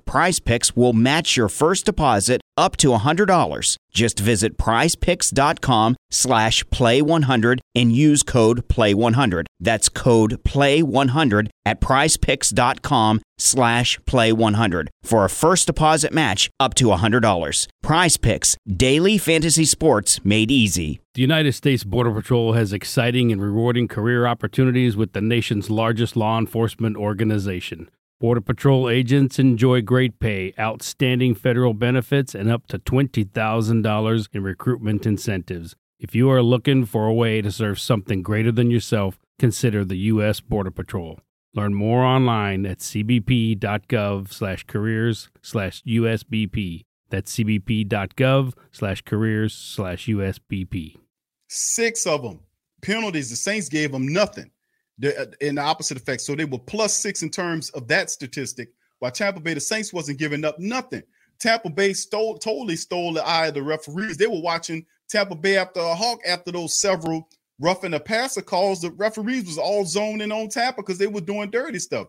Prize 0.11 0.41
Picks 0.41 0.75
will 0.75 0.91
match 0.91 1.37
your 1.37 1.47
first 1.47 1.85
deposit 1.85 2.41
up 2.57 2.75
to 2.75 2.89
$100. 2.89 3.77
Just 3.93 4.19
visit 4.19 4.57
prizepicks.com 4.57 5.95
slash 6.09 6.65
play100 6.65 7.59
and 7.73 7.95
use 7.95 8.21
code 8.21 8.67
play100. 8.67 9.45
That's 9.61 9.87
code 9.87 10.43
play100 10.43 11.47
at 11.65 11.79
prizepicks.com 11.79 13.21
slash 13.37 13.99
play100 13.99 14.87
for 15.01 15.23
a 15.23 15.29
first 15.29 15.67
deposit 15.67 16.11
match 16.11 16.49
up 16.59 16.73
to 16.73 16.87
$100. 16.87 17.67
Prize 17.81 18.17
Picks, 18.17 18.57
daily 18.67 19.17
fantasy 19.17 19.63
sports 19.63 20.25
made 20.25 20.51
easy. 20.51 20.99
The 21.13 21.21
United 21.21 21.53
States 21.53 21.85
Border 21.85 22.11
Patrol 22.11 22.51
has 22.51 22.73
exciting 22.73 23.31
and 23.31 23.41
rewarding 23.41 23.87
career 23.87 24.27
opportunities 24.27 24.97
with 24.97 25.13
the 25.13 25.21
nation's 25.21 25.69
largest 25.69 26.17
law 26.17 26.37
enforcement 26.37 26.97
organization. 26.97 27.89
Border 28.21 28.41
Patrol 28.41 28.87
agents 28.87 29.39
enjoy 29.39 29.81
great 29.81 30.19
pay, 30.19 30.53
outstanding 30.59 31.33
federal 31.33 31.73
benefits, 31.73 32.35
and 32.35 32.51
up 32.51 32.67
to 32.67 32.77
$20,000 32.77 34.27
in 34.31 34.43
recruitment 34.43 35.07
incentives. 35.07 35.75
If 35.97 36.13
you 36.13 36.29
are 36.29 36.43
looking 36.43 36.85
for 36.85 37.07
a 37.07 37.13
way 37.15 37.41
to 37.41 37.51
serve 37.51 37.79
something 37.79 38.21
greater 38.21 38.51
than 38.51 38.69
yourself, 38.69 39.17
consider 39.39 39.83
the 39.83 39.97
U.S. 40.13 40.39
Border 40.39 40.69
Patrol. 40.69 41.19
Learn 41.55 41.73
more 41.73 42.03
online 42.03 42.63
at 42.67 42.77
cbp.gov 42.77 44.31
slash 44.31 44.65
careers 44.67 45.31
slash 45.41 45.81
USBP. 45.81 46.83
That's 47.09 47.33
cbp.gov 47.33 48.53
slash 48.71 49.01
careers 49.01 49.55
slash 49.55 50.05
USBP. 50.05 50.95
Six 51.47 52.05
of 52.05 52.21
them. 52.21 52.41
Penalties. 52.83 53.31
The 53.31 53.35
Saints 53.35 53.67
gave 53.67 53.91
them 53.91 54.07
nothing. 54.07 54.51
Uh, 55.03 55.25
in 55.39 55.55
the 55.55 55.61
opposite 55.61 55.97
effect. 55.97 56.21
So 56.21 56.35
they 56.35 56.45
were 56.45 56.59
plus 56.59 56.95
six 56.95 57.23
in 57.23 57.29
terms 57.29 57.69
of 57.71 57.87
that 57.87 58.09
statistic, 58.11 58.69
while 58.99 59.11
Tampa 59.11 59.39
Bay, 59.39 59.55
the 59.55 59.59
Saints 59.59 59.91
wasn't 59.91 60.19
giving 60.19 60.45
up 60.45 60.59
nothing. 60.59 61.01
Tampa 61.39 61.71
Bay 61.71 61.93
stole 61.93 62.37
totally 62.37 62.75
stole 62.75 63.13
the 63.13 63.25
eye 63.25 63.47
of 63.47 63.55
the 63.55 63.63
referees. 63.63 64.17
They 64.17 64.27
were 64.27 64.41
watching 64.41 64.85
Tampa 65.09 65.35
Bay 65.35 65.57
after 65.57 65.79
a 65.79 65.95
hawk 65.95 66.19
after 66.27 66.51
those 66.51 66.79
several 66.79 67.27
roughing 67.59 67.91
the 67.91 67.99
passer 67.99 68.43
calls. 68.43 68.81
The 68.81 68.91
referees 68.91 69.45
was 69.45 69.57
all 69.57 69.85
zoning 69.85 70.31
on 70.31 70.49
Tampa 70.49 70.81
because 70.81 70.99
they 70.99 71.07
were 71.07 71.21
doing 71.21 71.49
dirty 71.49 71.79
stuff. 71.79 72.07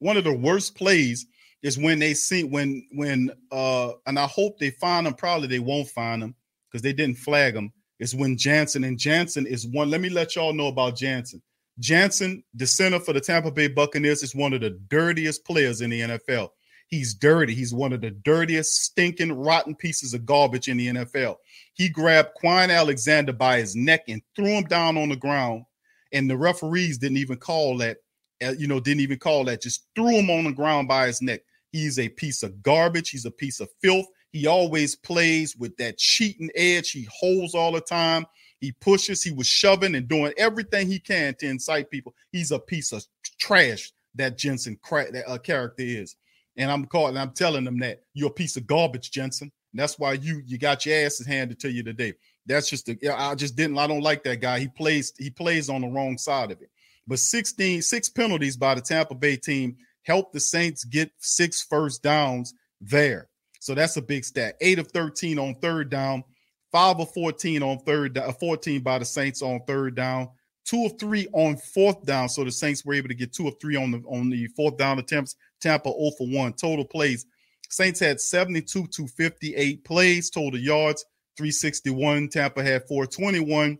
One 0.00 0.16
of 0.16 0.24
the 0.24 0.34
worst 0.36 0.74
plays 0.74 1.26
is 1.62 1.78
when 1.78 2.00
they 2.00 2.14
see 2.14 2.42
when 2.42 2.88
when 2.92 3.30
uh 3.52 3.92
and 4.06 4.18
I 4.18 4.26
hope 4.26 4.58
they 4.58 4.70
find 4.70 5.06
them. 5.06 5.14
Probably 5.14 5.46
they 5.46 5.60
won't 5.60 5.88
find 5.88 6.22
them 6.22 6.34
because 6.68 6.82
they 6.82 6.92
didn't 6.92 7.18
flag 7.18 7.54
them. 7.54 7.72
Is 8.00 8.14
when 8.14 8.36
Jensen 8.36 8.82
and 8.84 8.98
Jensen 8.98 9.46
is 9.46 9.66
one. 9.66 9.90
Let 9.90 10.00
me 10.00 10.08
let 10.08 10.34
y'all 10.34 10.52
know 10.52 10.68
about 10.68 10.96
Jensen. 10.96 11.40
Jensen, 11.78 12.42
the 12.54 12.66
center 12.66 12.98
for 12.98 13.12
the 13.12 13.20
Tampa 13.20 13.50
Bay 13.50 13.68
Buccaneers, 13.68 14.22
is 14.22 14.34
one 14.34 14.52
of 14.52 14.60
the 14.60 14.70
dirtiest 14.88 15.44
players 15.44 15.80
in 15.80 15.90
the 15.90 16.00
NFL. 16.00 16.50
He's 16.88 17.14
dirty. 17.14 17.54
He's 17.54 17.74
one 17.74 17.92
of 17.92 18.00
the 18.00 18.10
dirtiest, 18.10 18.82
stinking, 18.84 19.32
rotten 19.32 19.74
pieces 19.74 20.14
of 20.14 20.24
garbage 20.24 20.68
in 20.68 20.78
the 20.78 20.88
NFL. 20.88 21.36
He 21.74 21.88
grabbed 21.88 22.30
Kwon 22.42 22.74
Alexander 22.74 23.32
by 23.32 23.58
his 23.58 23.76
neck 23.76 24.04
and 24.08 24.22
threw 24.34 24.46
him 24.46 24.64
down 24.64 24.96
on 24.96 25.10
the 25.10 25.16
ground. 25.16 25.64
And 26.12 26.28
the 26.28 26.36
referees 26.36 26.96
didn't 26.96 27.18
even 27.18 27.36
call 27.36 27.76
that, 27.78 27.98
uh, 28.42 28.54
you 28.58 28.66
know, 28.66 28.80
didn't 28.80 29.00
even 29.00 29.18
call 29.18 29.44
that, 29.44 29.60
just 29.60 29.86
threw 29.94 30.08
him 30.08 30.30
on 30.30 30.44
the 30.44 30.52
ground 30.52 30.88
by 30.88 31.06
his 31.06 31.20
neck. 31.20 31.40
He's 31.72 31.98
a 31.98 32.08
piece 32.08 32.42
of 32.42 32.62
garbage. 32.62 33.10
He's 33.10 33.26
a 33.26 33.30
piece 33.30 33.60
of 33.60 33.68
filth. 33.82 34.06
He 34.32 34.46
always 34.46 34.96
plays 34.96 35.56
with 35.56 35.76
that 35.76 35.98
cheating 35.98 36.50
edge. 36.54 36.90
He 36.90 37.06
holds 37.12 37.54
all 37.54 37.72
the 37.72 37.82
time. 37.82 38.24
He 38.60 38.72
pushes, 38.72 39.22
he 39.22 39.30
was 39.30 39.46
shoving 39.46 39.94
and 39.94 40.08
doing 40.08 40.32
everything 40.36 40.88
he 40.88 40.98
can 40.98 41.34
to 41.36 41.46
incite 41.46 41.90
people. 41.90 42.14
He's 42.32 42.50
a 42.50 42.58
piece 42.58 42.92
of 42.92 43.04
trash 43.38 43.92
that 44.16 44.36
Jensen 44.36 44.78
cra- 44.82 45.12
that, 45.12 45.28
uh, 45.28 45.38
character 45.38 45.84
is. 45.84 46.16
And 46.56 46.70
I'm 46.70 46.86
calling, 46.86 47.16
I'm 47.16 47.30
telling 47.30 47.64
them 47.64 47.78
that 47.78 48.02
you're 48.14 48.30
a 48.30 48.32
piece 48.32 48.56
of 48.56 48.66
garbage, 48.66 49.10
Jensen. 49.10 49.52
And 49.72 49.80
that's 49.80 49.98
why 49.98 50.14
you 50.14 50.42
you 50.46 50.58
got 50.58 50.86
your 50.86 51.04
asses 51.04 51.26
handed 51.26 51.60
to 51.60 51.70
you 51.70 51.82
today. 51.82 52.14
That's 52.46 52.70
just 52.70 52.86
the 52.86 52.98
I 53.14 53.34
just 53.34 53.54
didn't 53.54 53.78
I 53.78 53.86
don't 53.86 54.02
like 54.02 54.24
that 54.24 54.40
guy. 54.40 54.58
He 54.60 54.68
plays 54.68 55.12
he 55.18 55.30
plays 55.30 55.68
on 55.68 55.82
the 55.82 55.88
wrong 55.88 56.16
side 56.16 56.50
of 56.50 56.60
it. 56.62 56.70
But 57.06 57.18
16 57.18 57.82
six 57.82 58.08
penalties 58.08 58.56
by 58.56 58.74
the 58.74 58.80
Tampa 58.80 59.14
Bay 59.14 59.36
team 59.36 59.76
helped 60.02 60.32
the 60.32 60.40
Saints 60.40 60.84
get 60.84 61.12
six 61.18 61.62
first 61.62 62.02
downs 62.02 62.54
there. 62.80 63.28
So 63.60 63.74
that's 63.74 63.96
a 63.96 64.02
big 64.02 64.24
stat. 64.24 64.56
8 64.60 64.78
of 64.78 64.88
13 64.88 65.38
on 65.38 65.54
third 65.56 65.90
down, 65.90 66.24
five 66.72 67.00
of 67.00 67.12
14 67.12 67.62
on 67.62 67.78
third, 67.80 68.18
uh, 68.18 68.32
14 68.32 68.82
by 68.82 68.98
the 68.98 69.04
Saints 69.04 69.42
on 69.42 69.60
third 69.66 69.94
down, 69.94 70.28
two 70.64 70.86
of 70.86 70.98
three 70.98 71.28
on 71.32 71.56
fourth 71.56 72.04
down. 72.04 72.28
So 72.28 72.44
the 72.44 72.50
Saints 72.50 72.84
were 72.84 72.94
able 72.94 73.08
to 73.08 73.14
get 73.14 73.32
two 73.32 73.48
of 73.48 73.54
three 73.60 73.76
on 73.76 73.90
the 73.90 73.98
on 74.06 74.30
the 74.30 74.46
fourth 74.48 74.76
down 74.76 74.98
attempts. 74.98 75.36
Tampa 75.60 75.90
0 75.90 76.10
for 76.16 76.28
1. 76.28 76.52
Total 76.54 76.84
plays. 76.84 77.26
Saints 77.70 78.00
had 78.00 78.20
72 78.20 78.86
to 78.86 79.06
58 79.06 79.84
plays, 79.84 80.30
total 80.30 80.58
yards 80.58 81.04
361. 81.36 82.28
Tampa 82.28 82.62
had 82.62 82.86
421. 82.88 83.78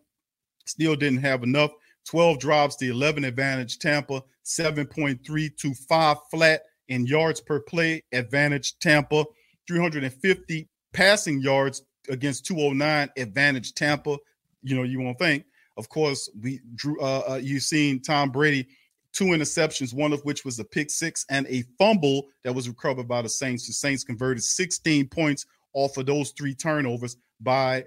Still 0.67 0.97
didn't 0.97 1.21
have 1.21 1.43
enough. 1.43 1.73
12 2.07 2.39
drops, 2.39 2.77
the 2.77 2.89
11 2.89 3.25
advantage. 3.25 3.79
Tampa 3.79 4.23
7.3 4.45 5.57
to 5.57 5.75
5 5.75 6.17
flat 6.31 6.63
in 6.89 7.07
yards 7.07 7.41
per 7.41 7.61
play 7.61 8.03
advantage. 8.13 8.79
Tampa 8.79 9.25
350 9.67 10.69
passing 10.93 11.41
yards 11.41 11.83
against 12.09 12.47
209 12.47 13.11
advantage 13.17 13.75
Tampa. 13.75 14.17
You 14.63 14.77
know, 14.77 14.83
you 14.83 15.01
won't 15.01 15.19
think. 15.19 15.45
Of 15.77 15.89
course, 15.89 16.29
we 16.43 16.61
drew. 16.75 17.01
Uh, 17.01 17.23
uh, 17.31 17.41
you've 17.43 17.63
seen 17.63 18.01
Tom 18.01 18.31
Brady 18.31 18.67
two 19.13 19.27
interceptions, 19.27 19.95
one 19.95 20.13
of 20.13 20.21
which 20.25 20.45
was 20.45 20.59
a 20.59 20.65
pick 20.65 20.91
six 20.91 21.25
and 21.31 21.47
a 21.49 21.63
fumble 21.79 22.29
that 22.45 22.55
was 22.55 22.69
recovered 22.69 23.09
by 23.09 23.23
the 23.23 23.29
Saints. 23.29 23.67
The 23.67 23.73
Saints 23.73 24.05
converted 24.05 24.43
16 24.43 25.09
points 25.09 25.47
off 25.73 25.97
of 25.97 26.07
those 26.07 26.31
three 26.33 26.55
turnovers 26.55 27.17
by 27.41 27.85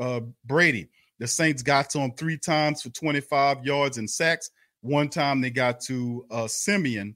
uh, 0.00 0.20
Brady. 0.44 0.88
The 1.18 1.26
Saints 1.26 1.62
got 1.62 1.90
to 1.90 1.98
him 1.98 2.12
three 2.12 2.38
times 2.38 2.82
for 2.82 2.90
25 2.90 3.64
yards 3.64 3.98
and 3.98 4.08
sacks. 4.08 4.50
One 4.80 5.08
time 5.08 5.40
they 5.40 5.50
got 5.50 5.80
to 5.82 6.24
uh, 6.30 6.46
Siemian 6.46 7.14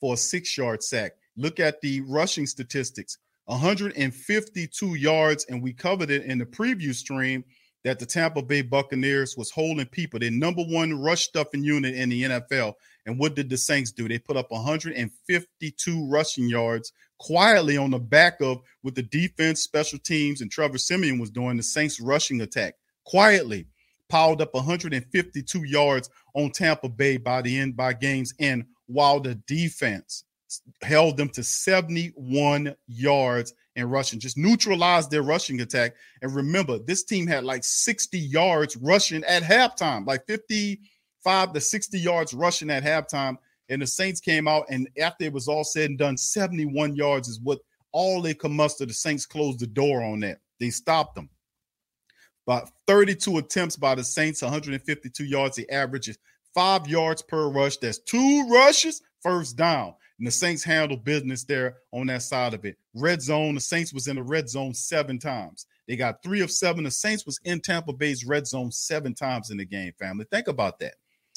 for 0.00 0.14
a 0.14 0.16
six 0.16 0.56
yard 0.56 0.82
sack. 0.82 1.12
Look 1.36 1.60
at 1.60 1.80
the 1.80 2.02
rushing 2.02 2.46
statistics 2.46 3.18
152 3.46 4.94
yards, 4.96 5.46
and 5.48 5.62
we 5.62 5.72
covered 5.72 6.10
it 6.10 6.24
in 6.24 6.38
the 6.38 6.46
preview 6.46 6.94
stream 6.94 7.44
that 7.84 8.00
the 8.00 8.06
Tampa 8.06 8.42
Bay 8.42 8.62
Buccaneers 8.62 9.36
was 9.36 9.52
holding 9.52 9.86
people. 9.86 10.18
Their 10.18 10.32
number 10.32 10.64
one 10.64 11.00
rush 11.00 11.28
stuffing 11.28 11.62
unit 11.62 11.94
in 11.94 12.08
the 12.08 12.24
NFL. 12.24 12.74
And 13.06 13.16
what 13.16 13.36
did 13.36 13.48
the 13.48 13.56
Saints 13.56 13.92
do? 13.92 14.08
They 14.08 14.18
put 14.18 14.36
up 14.36 14.50
152 14.50 16.08
rushing 16.08 16.48
yards 16.48 16.92
quietly 17.18 17.76
on 17.76 17.92
the 17.92 18.00
back 18.00 18.40
of 18.40 18.58
what 18.82 18.96
the 18.96 19.04
defense, 19.04 19.62
special 19.62 20.00
teams, 20.00 20.40
and 20.40 20.50
Trevor 20.50 20.78
Siemian 20.78 21.20
was 21.20 21.30
doing 21.30 21.56
the 21.56 21.62
Saints 21.62 22.00
rushing 22.00 22.40
attack 22.40 22.74
quietly. 23.04 23.66
piled 24.08 24.42
up 24.42 24.54
152 24.54 25.64
yards 25.64 26.10
on 26.34 26.50
Tampa 26.50 26.88
Bay 26.88 27.16
by 27.16 27.40
the 27.40 27.56
end 27.56 27.76
by 27.76 27.92
game's 27.92 28.34
end, 28.40 28.64
while 28.86 29.20
the 29.20 29.36
defense 29.46 30.24
held 30.82 31.16
them 31.16 31.28
to 31.30 31.42
71 31.42 32.74
yards 32.86 33.54
in 33.74 33.88
rushing, 33.88 34.18
just 34.18 34.38
neutralized 34.38 35.10
their 35.10 35.22
rushing 35.22 35.60
attack. 35.60 35.94
And 36.22 36.34
remember, 36.34 36.78
this 36.78 37.04
team 37.04 37.26
had 37.26 37.44
like 37.44 37.64
60 37.64 38.18
yards 38.18 38.76
rushing 38.76 39.24
at 39.24 39.42
halftime, 39.42 40.06
like 40.06 40.26
55 40.26 41.52
to 41.52 41.60
60 41.60 41.98
yards 41.98 42.34
rushing 42.34 42.70
at 42.70 42.82
halftime. 42.82 43.36
And 43.68 43.82
the 43.82 43.86
Saints 43.86 44.20
came 44.20 44.46
out, 44.46 44.66
and 44.70 44.88
after 45.00 45.24
it 45.24 45.32
was 45.32 45.48
all 45.48 45.64
said 45.64 45.90
and 45.90 45.98
done, 45.98 46.16
71 46.16 46.94
yards 46.94 47.28
is 47.28 47.40
what 47.40 47.58
all 47.90 48.22
they 48.22 48.34
could 48.34 48.52
muster. 48.52 48.86
The 48.86 48.94
Saints 48.94 49.26
closed 49.26 49.58
the 49.58 49.66
door 49.66 50.04
on 50.04 50.20
that. 50.20 50.38
They 50.60 50.70
stopped 50.70 51.16
them. 51.16 51.28
About 52.46 52.70
32 52.86 53.38
attempts 53.38 53.74
by 53.74 53.96
the 53.96 54.04
Saints, 54.04 54.40
152 54.40 55.24
yards. 55.24 55.56
The 55.56 55.68
average 55.68 56.08
is 56.08 56.18
five 56.54 56.86
yards 56.86 57.22
per 57.22 57.48
rush. 57.48 57.78
That's 57.78 57.98
two 57.98 58.46
rushes, 58.48 59.02
first 59.20 59.56
down. 59.56 59.94
And 60.18 60.26
the 60.26 60.32
Saints 60.32 60.64
handled 60.64 61.04
business 61.04 61.44
there 61.44 61.76
on 61.92 62.06
that 62.06 62.22
side 62.22 62.54
of 62.54 62.64
it. 62.64 62.76
Red 62.94 63.20
zone, 63.20 63.54
the 63.54 63.60
Saints 63.60 63.92
was 63.92 64.08
in 64.08 64.16
the 64.16 64.22
red 64.22 64.48
zone 64.48 64.72
seven 64.72 65.18
times. 65.18 65.66
They 65.86 65.96
got 65.96 66.22
three 66.22 66.40
of 66.40 66.50
seven. 66.50 66.84
The 66.84 66.90
Saints 66.90 67.26
was 67.26 67.38
in 67.44 67.60
Tampa 67.60 67.92
Bay's 67.92 68.24
red 68.24 68.46
zone 68.46 68.72
seven 68.72 69.14
times 69.14 69.50
in 69.50 69.58
the 69.58 69.64
game, 69.64 69.92
family. 69.98 70.24
Think 70.30 70.48
about 70.48 70.78
that. 70.78 70.94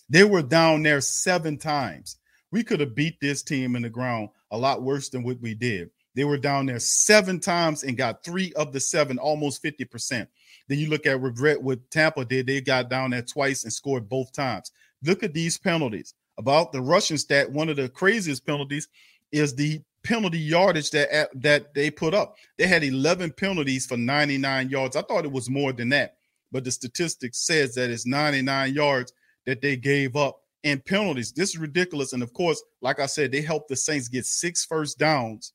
They 0.10 0.24
were 0.24 0.42
down 0.42 0.82
there 0.84 1.02
seven 1.02 1.58
times. 1.58 2.18
We 2.52 2.64
could 2.64 2.80
have 2.80 2.96
beat 2.96 3.20
this 3.20 3.44
team 3.44 3.76
in 3.76 3.84
the 3.84 3.90
ground 3.90 4.30
a 4.50 4.58
lot 4.58 4.82
worse 4.82 5.10
than 5.10 5.24
what 5.24 5.40
we 5.40 5.54
did. 5.54 5.92
They 6.16 6.24
were 6.24 6.38
down 6.38 6.66
there 6.66 6.80
seven 6.80 7.40
times 7.40 7.84
and 7.84 7.98
got 7.98 8.24
three 8.24 8.52
of 8.54 8.74
the 8.74 8.80
seven, 8.80 9.20
almost 9.20 9.62
50%. 9.64 10.28
Then 10.68 10.80
you 10.80 10.90
look 10.90 11.06
at 11.06 11.22
regret 11.22 11.62
what 11.62 11.92
Tampa 11.92 12.26
did. 12.26 12.48
They 12.48 12.62
got 12.62 12.90
down 12.90 13.12
there 13.12 13.22
twice 13.22 13.64
and 13.64 13.72
scored 13.72 14.10
both 14.10 14.32
times. 14.32 14.72
Look 15.04 15.24
at 15.24 15.34
these 15.34 15.58
penalties 15.58 16.14
about 16.40 16.72
the 16.72 16.82
Russian 16.82 17.18
stat, 17.18 17.52
one 17.52 17.70
of 17.70 17.76
the 17.76 17.90
craziest 17.90 18.48
penalties 18.48 18.88
is 19.32 19.54
the 19.54 19.82
penalty 20.04 20.40
yardage 20.40 20.90
that 20.92 21.30
that 21.36 21.74
they 21.76 21.92
put 21.92 22.14
up. 22.14 22.36
They 22.58 22.66
had 22.66 22.84
11 22.84 23.34
penalties 23.34 23.86
for 23.86 23.98
99 23.98 24.70
yards. 24.70 24.96
I 24.96 25.02
thought 25.02 25.26
it 25.26 25.32
was 25.32 25.50
more 25.50 25.74
than 25.74 25.90
that, 25.90 26.16
but 26.52 26.64
the 26.64 26.72
statistics 26.72 27.46
says 27.46 27.76
that 27.76 27.92
it's 27.92 28.08
99 28.08 28.74
yards 28.74 29.14
that 29.46 29.62
they 29.62 29.76
gave 29.76 30.16
up 30.16 30.40
in 30.64 30.80
penalties. 30.80 31.34
This 31.34 31.50
is 31.50 31.58
ridiculous. 31.58 32.14
And 32.14 32.24
of 32.24 32.34
course, 32.34 32.64
like 32.82 33.00
I 33.00 33.06
said, 33.06 33.32
they 33.32 33.42
helped 33.42 33.68
the 33.68 33.76
Saints 33.76 34.08
get 34.08 34.26
six 34.26 34.66
first 34.66 34.98
downs 34.98 35.54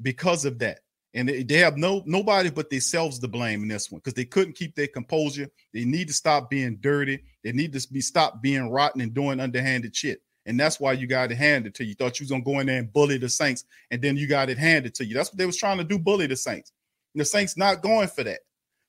because 0.00 0.44
of 0.44 0.58
that 0.58 0.80
and 1.14 1.28
they, 1.28 1.58
have 1.58 1.76
no 1.76 2.02
nobody 2.06 2.50
but 2.50 2.68
themselves 2.70 3.20
to 3.20 3.28
blame 3.28 3.62
in 3.62 3.68
this 3.68 3.90
one 3.90 4.00
because 4.00 4.14
they 4.14 4.24
couldn't 4.24 4.56
keep 4.56 4.74
their 4.74 4.88
composure. 4.88 5.48
They 5.72 5.84
need 5.84 6.08
to 6.08 6.14
stop 6.14 6.50
being 6.50 6.76
dirty. 6.76 7.22
They 7.44 7.52
need 7.52 7.72
to 7.72 7.92
be 7.92 8.00
stop 8.00 8.42
being 8.42 8.68
rotten 8.68 9.00
and 9.00 9.14
doing 9.14 9.38
underhanded 9.38 9.94
shit. 9.94 10.20
And 10.46 10.58
that's 10.58 10.80
why 10.80 10.92
you 10.92 11.06
got 11.06 11.30
it 11.30 11.36
handed 11.36 11.74
to 11.76 11.84
you. 11.84 11.90
you 11.90 11.94
thought 11.94 12.18
you 12.18 12.24
was 12.24 12.30
gonna 12.30 12.42
go 12.42 12.58
in 12.58 12.66
there 12.66 12.78
and 12.78 12.92
bully 12.92 13.16
the 13.16 13.28
Saints, 13.28 13.64
and 13.92 14.02
then 14.02 14.16
you 14.16 14.26
got 14.26 14.50
it 14.50 14.58
handed 14.58 14.94
to 14.96 15.04
you. 15.04 15.14
That's 15.14 15.30
what 15.30 15.38
they 15.38 15.46
was 15.46 15.56
trying 15.56 15.78
to 15.78 15.84
do, 15.84 15.98
bully 15.98 16.26
the 16.26 16.36
Saints. 16.36 16.72
And 17.14 17.20
the 17.20 17.24
Saints 17.24 17.56
not 17.56 17.80
going 17.80 18.08
for 18.08 18.24
that. 18.24 18.40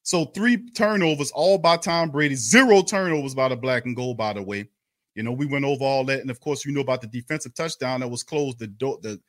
So 0.01 0.26
three 0.26 0.57
turnovers, 0.71 1.32
all 1.32 1.57
by 1.57 1.78
Tom 1.78 2.09
Brady, 2.09 2.36
zero 2.36 2.82
turnovers 2.82 3.36
by 3.36 3.49
the 3.49 3.55
black 3.55 3.86
and 3.86 3.95
gold, 3.95 4.17
by 4.17 4.34
the 4.34 4.41
way. 4.41 4.67
You 5.13 5.23
know, 5.23 5.32
we 5.32 5.45
went 5.45 5.63
over 5.63 5.84
all 5.84 6.03
that, 6.05 6.21
and 6.21 6.30
of 6.30 6.41
course, 6.41 6.65
you 6.65 6.73
know 6.73 6.82
about 6.82 7.01
the 7.01 7.07
defensive 7.07 7.53
touchdown 7.53 8.01
that 8.01 8.09
was 8.09 8.23
closed. 8.23 8.59
The 8.59 8.67
door, 8.67 8.99
the 9.01 9.21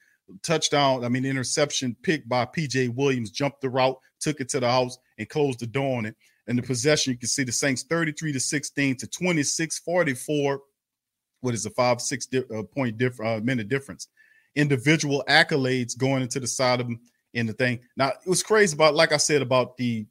touchdown, 0.42 1.04
I 1.04 1.08
mean, 1.08 1.24
interception 1.24 1.96
pick 2.02 2.28
by 2.28 2.46
PJ 2.46 2.94
Williams, 2.94 3.30
jumped 3.30 3.60
the 3.60 3.70
route, 3.70 3.98
took 4.20 4.40
it 4.40 4.48
to 4.50 4.60
the 4.60 4.70
house, 4.70 4.98
and 5.18 5.28
closed 5.28 5.60
the 5.60 5.66
door 5.66 5.98
on 5.98 6.06
it. 6.06 6.16
And 6.46 6.58
the 6.58 6.62
possession, 6.62 7.12
you 7.12 7.18
can 7.18 7.28
see 7.28 7.44
the 7.44 7.52
Saints 7.52 7.84
33 7.88 8.32
to 8.32 8.40
16 8.40 8.96
to 8.98 9.06
26 9.06 9.78
44. 9.80 10.60
What 11.40 11.54
is 11.54 11.66
a 11.66 11.70
five, 11.70 12.00
six 12.00 12.26
di- 12.26 12.44
uh, 12.54 12.62
point 12.62 12.98
diff- 12.98 13.20
uh, 13.20 13.40
minute 13.42 13.68
difference? 13.68 14.08
Individual 14.54 15.24
accolades 15.28 15.96
going 15.96 16.22
into 16.22 16.40
the 16.40 16.46
side 16.46 16.80
of 16.80 16.86
them 16.86 17.00
in 17.34 17.46
the 17.46 17.52
thing. 17.52 17.80
Now, 17.96 18.08
it 18.08 18.28
was 18.28 18.42
crazy 18.42 18.74
about, 18.74 18.94
like 18.94 19.12
I 19.12 19.18
said, 19.18 19.42
about 19.42 19.76
the 19.76 20.06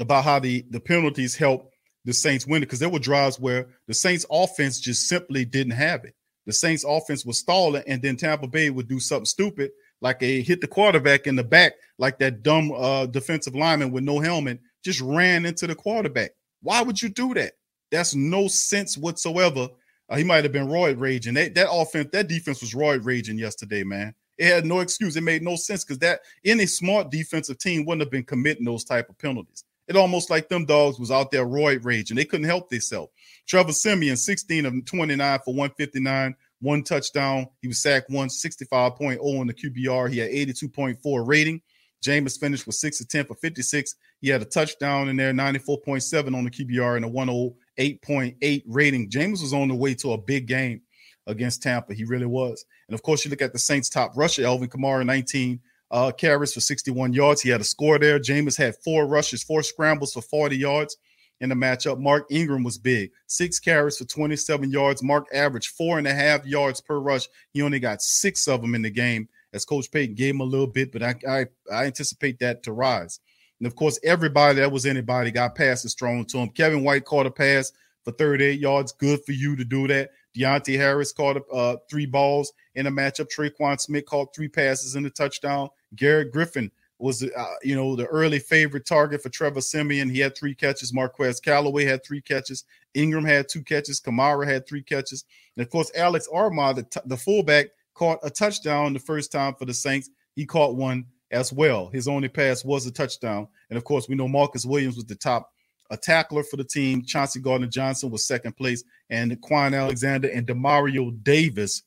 about 0.00 0.24
how 0.24 0.38
the 0.38 0.64
the 0.70 0.80
penalties 0.80 1.36
help 1.36 1.70
the 2.04 2.12
Saints 2.12 2.46
win 2.46 2.62
it 2.62 2.66
because 2.66 2.78
there 2.78 2.88
were 2.88 2.98
drives 2.98 3.38
where 3.38 3.68
the 3.86 3.94
Saints 3.94 4.24
offense 4.30 4.80
just 4.80 5.08
simply 5.08 5.44
didn't 5.44 5.72
have 5.72 6.04
it 6.04 6.14
the 6.48 6.54
Saints 6.54 6.82
offense 6.82 7.26
was 7.26 7.38
stalling, 7.38 7.82
and 7.86 8.00
then 8.00 8.16
Tampa 8.16 8.46
Bay 8.46 8.70
would 8.70 8.88
do 8.88 8.98
something 8.98 9.26
stupid, 9.26 9.70
like 10.00 10.22
a 10.22 10.40
hit 10.40 10.62
the 10.62 10.66
quarterback 10.66 11.26
in 11.26 11.36
the 11.36 11.44
back, 11.44 11.74
like 11.98 12.18
that 12.20 12.42
dumb 12.42 12.72
uh, 12.74 13.04
defensive 13.04 13.54
lineman 13.54 13.92
with 13.92 14.02
no 14.02 14.18
helmet 14.18 14.58
just 14.82 15.02
ran 15.02 15.44
into 15.44 15.66
the 15.66 15.74
quarterback. 15.74 16.30
Why 16.62 16.80
would 16.80 17.02
you 17.02 17.10
do 17.10 17.34
that? 17.34 17.52
That's 17.90 18.14
no 18.14 18.48
sense 18.48 18.96
whatsoever. 18.96 19.68
Uh, 20.08 20.16
he 20.16 20.24
might 20.24 20.42
have 20.42 20.52
been 20.54 20.68
roid 20.68 20.98
raging. 20.98 21.34
That, 21.34 21.68
offense, 21.70 22.08
that 22.12 22.28
defense 22.28 22.62
was 22.62 22.72
roid 22.72 23.04
raging 23.04 23.36
yesterday, 23.36 23.84
man. 23.84 24.14
It 24.38 24.46
had 24.46 24.64
no 24.64 24.80
excuse. 24.80 25.18
It 25.18 25.24
made 25.24 25.42
no 25.42 25.56
sense 25.56 25.84
because 25.84 25.98
that 25.98 26.20
any 26.46 26.64
smart 26.64 27.10
defensive 27.10 27.58
team 27.58 27.84
wouldn't 27.84 28.00
have 28.00 28.10
been 28.10 28.24
committing 28.24 28.64
those 28.64 28.84
type 28.84 29.10
of 29.10 29.18
penalties. 29.18 29.64
It 29.88 29.96
almost 29.96 30.28
like 30.28 30.48
them 30.48 30.66
dogs 30.66 30.98
was 30.98 31.10
out 31.10 31.30
there 31.30 31.46
roid 31.46 31.84
raging. 31.84 32.16
They 32.16 32.26
couldn't 32.26 32.46
help 32.46 32.68
themselves. 32.68 33.10
Trevor 33.46 33.72
Siemian, 33.72 34.16
16 34.16 34.66
of 34.66 34.84
29 34.84 35.38
for 35.44 35.54
159, 35.54 36.36
one 36.60 36.82
touchdown. 36.82 37.48
He 37.62 37.68
was 37.68 37.80
sacked 37.80 38.10
165.0 38.10 39.40
on 39.40 39.46
the 39.46 39.54
QBR. 39.54 40.10
He 40.12 40.18
had 40.18 40.30
82.4 40.30 41.26
rating. 41.26 41.62
Jameis 42.04 42.38
finished 42.38 42.66
with 42.66 42.76
6 42.76 43.00
of 43.00 43.08
10 43.08 43.24
for 43.24 43.34
56. 43.36 43.94
He 44.20 44.28
had 44.28 44.42
a 44.42 44.44
touchdown 44.44 45.08
in 45.08 45.16
there, 45.16 45.32
94.7 45.32 46.36
on 46.36 46.44
the 46.44 46.50
QBR 46.50 46.96
and 46.96 47.04
a 47.04 47.08
108.8 47.08 48.62
rating. 48.66 49.10
Jameis 49.10 49.42
was 49.42 49.54
on 49.54 49.68
the 49.68 49.74
way 49.74 49.94
to 49.94 50.12
a 50.12 50.18
big 50.18 50.46
game 50.46 50.82
against 51.26 51.62
Tampa. 51.62 51.94
He 51.94 52.04
really 52.04 52.26
was. 52.26 52.64
And 52.88 52.94
of 52.94 53.02
course, 53.02 53.24
you 53.24 53.30
look 53.30 53.42
at 53.42 53.52
the 53.52 53.58
Saints' 53.58 53.88
top 53.88 54.16
rusher, 54.16 54.44
Alvin 54.44 54.68
Kamara, 54.68 55.04
19 55.04 55.60
uh, 55.90 56.12
carries 56.12 56.52
for 56.52 56.60
61 56.60 57.12
yards. 57.12 57.40
He 57.40 57.50
had 57.50 57.60
a 57.60 57.64
score 57.64 57.98
there. 57.98 58.18
Jameis 58.18 58.56
had 58.56 58.76
four 58.84 59.06
rushes, 59.06 59.42
four 59.42 59.62
scrambles 59.62 60.12
for 60.12 60.22
40 60.22 60.56
yards 60.56 60.96
in 61.40 61.48
the 61.48 61.54
matchup. 61.54 61.98
Mark 61.98 62.26
Ingram 62.30 62.64
was 62.64 62.78
big, 62.78 63.10
six 63.26 63.58
carries 63.58 63.96
for 63.96 64.04
27 64.04 64.70
yards. 64.70 65.02
Mark 65.02 65.26
averaged 65.32 65.68
four 65.68 65.98
and 65.98 66.06
a 66.06 66.14
half 66.14 66.44
yards 66.44 66.80
per 66.80 66.98
rush. 66.98 67.26
He 67.52 67.62
only 67.62 67.78
got 67.78 68.02
six 68.02 68.48
of 68.48 68.60
them 68.60 68.74
in 68.74 68.82
the 68.82 68.90
game, 68.90 69.28
as 69.52 69.64
Coach 69.64 69.90
Payton 69.90 70.14
gave 70.14 70.34
him 70.34 70.40
a 70.40 70.44
little 70.44 70.66
bit, 70.66 70.92
but 70.92 71.02
I, 71.02 71.14
I, 71.28 71.46
I 71.72 71.86
anticipate 71.86 72.38
that 72.40 72.62
to 72.64 72.72
rise. 72.72 73.20
And 73.60 73.66
of 73.66 73.74
course, 73.74 73.98
everybody 74.04 74.60
that 74.60 74.70
was 74.70 74.86
anybody 74.86 75.30
got 75.30 75.54
passes 75.54 75.94
thrown 75.94 76.24
to 76.26 76.38
him. 76.38 76.50
Kevin 76.50 76.84
White 76.84 77.04
caught 77.04 77.26
a 77.26 77.30
pass 77.30 77.72
for 78.04 78.12
38 78.12 78.60
yards. 78.60 78.92
Good 78.92 79.20
for 79.24 79.32
you 79.32 79.56
to 79.56 79.64
do 79.64 79.88
that. 79.88 80.10
Deonte 80.36 80.76
Harris 80.76 81.12
caught 81.12 81.42
uh, 81.52 81.76
three 81.90 82.06
balls 82.06 82.52
in 82.74 82.86
a 82.86 82.90
matchup. 82.90 83.28
Tre'Quan 83.28 83.80
Smith 83.80 84.06
caught 84.06 84.34
three 84.34 84.48
passes 84.48 84.94
in 84.94 85.02
the 85.02 85.10
touchdown. 85.10 85.68
Garrett 85.96 86.32
Griffin 86.32 86.70
was 86.98 87.22
uh, 87.22 87.54
you 87.62 87.76
know 87.76 87.94
the 87.94 88.06
early 88.06 88.38
favorite 88.38 88.86
target 88.86 89.22
for 89.22 89.28
Trevor 89.28 89.60
Siemian. 89.60 90.10
He 90.10 90.18
had 90.18 90.36
three 90.36 90.54
catches. 90.54 90.92
Marquez 90.92 91.40
Callaway 91.40 91.84
had 91.84 92.04
three 92.04 92.20
catches. 92.20 92.64
Ingram 92.94 93.24
had 93.24 93.48
two 93.48 93.62
catches. 93.62 94.00
Kamara 94.00 94.46
had 94.46 94.66
three 94.66 94.82
catches. 94.82 95.24
And 95.56 95.64
of 95.64 95.70
course, 95.70 95.90
Alex 95.94 96.28
Armah, 96.32 96.74
the, 96.74 96.82
t- 96.82 97.00
the 97.06 97.16
fullback, 97.16 97.66
caught 97.94 98.18
a 98.22 98.30
touchdown 98.30 98.92
the 98.92 98.98
first 98.98 99.30
time 99.30 99.54
for 99.54 99.64
the 99.64 99.74
Saints. 99.74 100.10
He 100.34 100.46
caught 100.46 100.76
one 100.76 101.06
as 101.30 101.52
well. 101.52 101.88
His 101.88 102.08
only 102.08 102.28
pass 102.28 102.64
was 102.64 102.86
a 102.86 102.90
touchdown. 102.90 103.48
And 103.70 103.76
of 103.76 103.84
course, 103.84 104.08
we 104.08 104.14
know 104.14 104.28
Marcus 104.28 104.64
Williams 104.64 104.96
was 104.96 105.04
the 105.04 105.14
top 105.14 105.52
a 105.90 105.96
tackler 105.96 106.42
for 106.42 106.56
the 106.56 106.64
team. 106.64 107.02
Chauncey 107.02 107.40
Gardner 107.40 107.66
Johnson 107.66 108.10
was 108.10 108.26
second 108.26 108.56
place, 108.56 108.84
and 109.10 109.32
Kwon 109.40 109.76
Alexander 109.76 110.28
and 110.28 110.46
Demario 110.46 111.22
Davis 111.22 111.82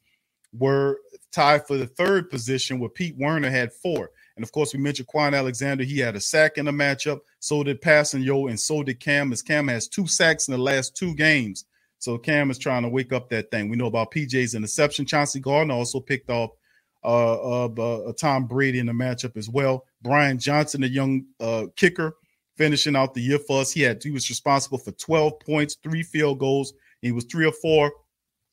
were 0.54 1.00
tied 1.32 1.66
for 1.66 1.78
the 1.78 1.88
third 1.88 2.30
position, 2.30 2.80
where 2.80 2.90
Pete 2.90 3.16
Werner 3.18 3.50
had 3.50 3.74
four. 3.74 4.12
And 4.36 4.44
of 4.44 4.52
course, 4.52 4.74
we 4.74 4.80
mentioned 4.80 5.08
Kwon 5.08 5.38
Alexander. 5.38 5.84
He 5.84 6.00
had 6.00 6.16
a 6.16 6.20
sack 6.20 6.58
in 6.58 6.66
the 6.66 6.72
matchup. 6.72 7.20
So 7.40 7.64
did 7.64 7.80
Yo, 7.84 8.48
and 8.48 8.60
so 8.60 8.84
did 8.84 9.00
Cam. 9.00 9.32
As 9.32 9.42
Cam 9.42 9.68
has 9.68 9.88
two 9.88 10.08
sacks 10.08 10.48
in 10.48 10.54
the 10.54 10.58
last 10.58 10.96
two 10.96 11.16
games. 11.16 11.66
So 12.00 12.18
Cam 12.18 12.50
is 12.50 12.58
trying 12.58 12.84
to 12.84 12.90
wake 12.90 13.14
up 13.14 13.30
that 13.30 13.52
thing. 13.52 13.70
We 13.70 13.78
know 13.78 13.86
about 13.86 14.12
PJ's 14.12 14.56
interception. 14.56 15.06
Chauncey 15.06 15.40
Gardner 15.40 15.76
also 15.76 16.00
picked 16.00 16.30
off 16.30 16.52
uh, 17.04 17.66
uh, 17.66 17.68
uh, 17.68 18.14
Tom 18.14 18.48
Brady 18.48 18.80
in 18.80 18.88
the 18.88 18.94
matchup 18.94 19.38
as 19.38 19.50
well. 19.50 19.86
Brian 20.02 20.40
Johnson, 20.40 20.82
the 20.82 20.90
young 20.90 21.26
uh, 21.40 21.68
kicker, 21.76 22.16
finishing 22.58 22.96
out 22.96 23.14
the 23.14 23.22
year 23.22 23.40
for 23.40 23.62
us. 23.62 23.72
He 23.72 23.82
had 23.82 24.02
he 24.04 24.12
was 24.12 24.30
responsible 24.30 24.78
for 24.78 24.92
12 24.92 25.40
points, 25.40 25.78
three 25.84 26.04
field 26.04 26.40
goals. 26.40 26.74
He 27.02 27.12
was 27.12 27.26
three 27.26 27.46
or 27.46 27.54
four 27.54 27.92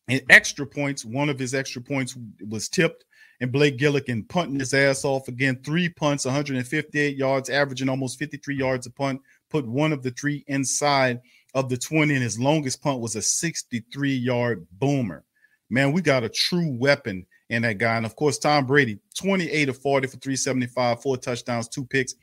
in 0.08 0.20
extra 0.30 0.66
points. 0.66 1.04
One 1.04 1.28
of 1.28 1.38
his 1.38 1.54
extra 1.54 1.82
points 1.82 2.16
was 2.48 2.68
tipped 2.68 3.04
and 3.40 3.52
Blake 3.52 3.78
Gillikin 3.78 4.28
punting 4.28 4.58
his 4.58 4.74
ass 4.74 5.04
off 5.04 5.28
again. 5.28 5.60
Three 5.64 5.88
punts, 5.88 6.24
158 6.24 7.16
yards, 7.16 7.48
averaging 7.48 7.88
almost 7.88 8.18
53 8.18 8.56
yards 8.56 8.86
a 8.86 8.90
punt. 8.90 9.20
Put 9.48 9.66
one 9.66 9.92
of 9.92 10.02
the 10.02 10.10
three 10.10 10.44
inside 10.48 11.20
of 11.54 11.68
the 11.68 11.76
20, 11.76 12.14
and 12.14 12.22
his 12.22 12.38
longest 12.38 12.82
punt 12.82 13.00
was 13.00 13.16
a 13.16 13.22
63 13.22 14.14
yard 14.14 14.66
boomer. 14.72 15.24
Man, 15.70 15.92
we 15.92 16.00
got 16.02 16.24
a 16.24 16.28
true 16.28 16.76
weapon 16.78 17.26
in 17.50 17.62
that 17.62 17.78
guy. 17.78 17.96
And 17.96 18.06
of 18.06 18.16
course, 18.16 18.38
Tom 18.38 18.66
Brady, 18.66 18.98
28 19.16 19.68
of 19.68 19.78
40 19.78 20.06
for 20.08 20.16
375, 20.16 21.02
four 21.02 21.16
touchdowns, 21.16 21.68
two 21.68 21.84
picks. 21.84 22.14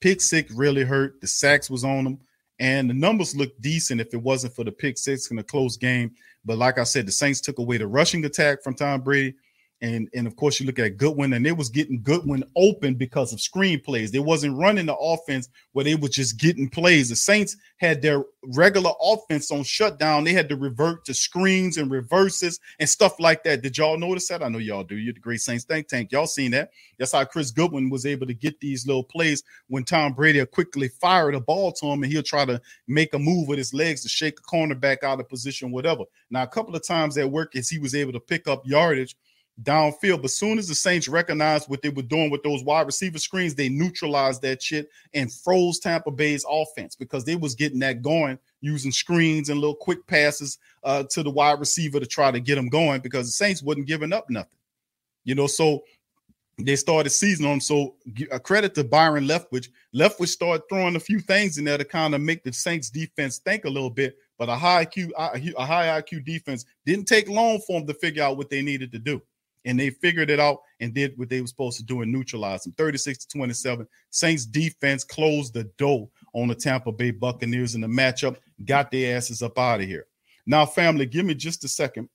Pick 0.00 0.20
six 0.20 0.52
really 0.52 0.82
hurt. 0.82 1.20
The 1.20 1.26
sacks 1.26 1.70
was 1.70 1.84
on 1.84 2.06
him. 2.06 2.18
And 2.58 2.88
the 2.88 2.94
numbers 2.94 3.34
look 3.34 3.50
decent 3.60 4.00
if 4.00 4.12
it 4.14 4.22
wasn't 4.22 4.54
for 4.54 4.64
the 4.64 4.72
pick 4.72 4.98
six 4.98 5.30
in 5.30 5.38
a 5.38 5.42
close 5.42 5.76
game. 5.76 6.12
But 6.44 6.58
like 6.58 6.78
I 6.78 6.84
said, 6.84 7.06
the 7.06 7.12
Saints 7.12 7.40
took 7.40 7.58
away 7.58 7.78
the 7.78 7.86
rushing 7.86 8.24
attack 8.24 8.62
from 8.62 8.74
Tom 8.74 9.00
Brady. 9.00 9.34
And, 9.82 10.08
and 10.14 10.28
of 10.28 10.36
course, 10.36 10.60
you 10.60 10.66
look 10.66 10.78
at 10.78 10.96
Godwin, 10.96 11.32
and 11.32 11.44
it 11.44 11.56
was 11.56 11.68
getting 11.68 12.00
Godwin 12.00 12.44
open 12.54 12.94
because 12.94 13.32
of 13.32 13.40
screen 13.40 13.80
plays. 13.80 14.12
They 14.12 14.20
wasn't 14.20 14.56
running 14.56 14.86
the 14.86 14.96
offense 14.96 15.48
where 15.72 15.84
they 15.84 15.96
was 15.96 16.12
just 16.12 16.38
getting 16.38 16.68
plays. 16.68 17.08
The 17.08 17.16
Saints 17.16 17.56
had 17.78 18.00
their 18.00 18.24
regular 18.44 18.92
offense 19.02 19.50
on 19.50 19.64
shutdown. 19.64 20.22
They 20.22 20.34
had 20.34 20.48
to 20.50 20.56
revert 20.56 21.04
to 21.06 21.14
screens 21.14 21.78
and 21.78 21.90
reverses 21.90 22.60
and 22.78 22.88
stuff 22.88 23.18
like 23.18 23.42
that. 23.42 23.62
Did 23.62 23.76
y'all 23.76 23.98
notice 23.98 24.28
that? 24.28 24.40
I 24.40 24.48
know 24.48 24.58
y'all 24.58 24.84
do. 24.84 24.96
You're 24.96 25.14
the 25.14 25.20
Great 25.20 25.40
Saints 25.40 25.64
think 25.64 25.88
tank. 25.88 26.12
Y'all 26.12 26.28
seen 26.28 26.52
that? 26.52 26.70
That's 27.00 27.10
how 27.10 27.24
Chris 27.24 27.50
Godwin 27.50 27.90
was 27.90 28.06
able 28.06 28.28
to 28.28 28.34
get 28.34 28.60
these 28.60 28.86
little 28.86 29.02
plays 29.02 29.42
when 29.66 29.82
Tom 29.82 30.12
Brady 30.12 30.46
quickly 30.46 30.90
fired 31.00 31.34
a 31.34 31.40
ball 31.40 31.72
to 31.72 31.86
him, 31.86 32.04
and 32.04 32.12
he'll 32.12 32.22
try 32.22 32.44
to 32.44 32.60
make 32.86 33.14
a 33.14 33.18
move 33.18 33.48
with 33.48 33.58
his 33.58 33.74
legs 33.74 34.02
to 34.02 34.08
shake 34.08 34.38
a 34.38 34.42
cornerback 34.42 35.02
out 35.02 35.18
of 35.18 35.28
position, 35.28 35.72
whatever. 35.72 36.04
Now, 36.30 36.44
a 36.44 36.46
couple 36.46 36.76
of 36.76 36.86
times 36.86 37.18
at 37.18 37.28
work, 37.28 37.56
as 37.56 37.68
he 37.68 37.80
was 37.80 37.96
able 37.96 38.12
to 38.12 38.20
pick 38.20 38.46
up 38.46 38.62
yardage 38.64 39.16
downfield. 39.60 40.22
But 40.22 40.30
soon 40.30 40.58
as 40.58 40.68
the 40.68 40.74
Saints 40.74 41.08
recognized 41.08 41.68
what 41.68 41.82
they 41.82 41.90
were 41.90 42.02
doing 42.02 42.30
with 42.30 42.42
those 42.42 42.64
wide 42.64 42.86
receiver 42.86 43.18
screens, 43.18 43.54
they 43.54 43.68
neutralized 43.68 44.42
that 44.42 44.62
shit 44.62 44.90
and 45.14 45.32
froze 45.32 45.78
Tampa 45.78 46.10
Bay's 46.10 46.44
offense 46.48 46.94
because 46.96 47.24
they 47.24 47.36
was 47.36 47.54
getting 47.54 47.80
that 47.80 48.02
going 48.02 48.38
using 48.60 48.92
screens 48.92 49.48
and 49.48 49.60
little 49.60 49.76
quick 49.76 50.06
passes 50.06 50.58
uh, 50.84 51.02
to 51.10 51.22
the 51.22 51.30
wide 51.30 51.60
receiver 51.60 52.00
to 52.00 52.06
try 52.06 52.30
to 52.30 52.40
get 52.40 52.54
them 52.54 52.68
going 52.68 53.00
because 53.00 53.26
the 53.26 53.32
Saints 53.32 53.62
wasn't 53.62 53.86
giving 53.86 54.12
up 54.12 54.30
nothing. 54.30 54.50
You 55.24 55.34
know, 55.34 55.46
so 55.46 55.82
they 56.58 56.76
started 56.76 57.10
season 57.10 57.46
on. 57.46 57.60
So 57.60 57.96
a 58.30 58.40
credit 58.40 58.74
to 58.74 58.84
Byron 58.84 59.26
Leftwich. 59.26 59.68
Leftwich 59.94 60.28
started 60.28 60.62
throwing 60.68 60.96
a 60.96 61.00
few 61.00 61.20
things 61.20 61.58
in 61.58 61.64
there 61.64 61.78
to 61.78 61.84
kind 61.84 62.14
of 62.14 62.20
make 62.20 62.42
the 62.42 62.52
Saints 62.52 62.90
defense 62.90 63.38
think 63.38 63.64
a 63.64 63.70
little 63.70 63.90
bit. 63.90 64.16
But 64.38 64.48
a 64.48 64.56
high 64.56 64.84
IQ, 64.84 65.10
a 65.16 65.66
high 65.66 66.00
IQ 66.00 66.24
defense 66.24 66.64
didn't 66.84 67.06
take 67.06 67.28
long 67.28 67.60
for 67.60 67.78
them 67.78 67.86
to 67.86 67.94
figure 67.94 68.24
out 68.24 68.36
what 68.36 68.50
they 68.50 68.62
needed 68.62 68.90
to 68.92 68.98
do 68.98 69.22
and 69.64 69.78
they 69.78 69.90
figured 69.90 70.30
it 70.30 70.40
out 70.40 70.58
and 70.80 70.94
did 70.94 71.16
what 71.16 71.28
they 71.28 71.40
were 71.40 71.46
supposed 71.46 71.78
to 71.78 71.84
do 71.84 72.02
and 72.02 72.10
neutralize 72.10 72.64
them. 72.64 72.72
36 72.76 73.18
to 73.18 73.28
27. 73.28 73.86
Saints 74.10 74.44
defense 74.44 75.04
closed 75.04 75.54
the 75.54 75.64
door 75.78 76.08
on 76.34 76.48
the 76.48 76.54
Tampa 76.54 76.92
Bay 76.92 77.10
Buccaneers 77.10 77.74
in 77.74 77.80
the 77.80 77.86
matchup, 77.86 78.36
got 78.64 78.90
their 78.90 79.16
asses 79.16 79.42
up 79.42 79.58
out 79.58 79.80
of 79.80 79.86
here. 79.86 80.06
Now, 80.46 80.66
family, 80.66 81.06
give 81.06 81.24
me 81.24 81.34
just 81.34 81.64
a 81.64 81.68
second 81.68 82.08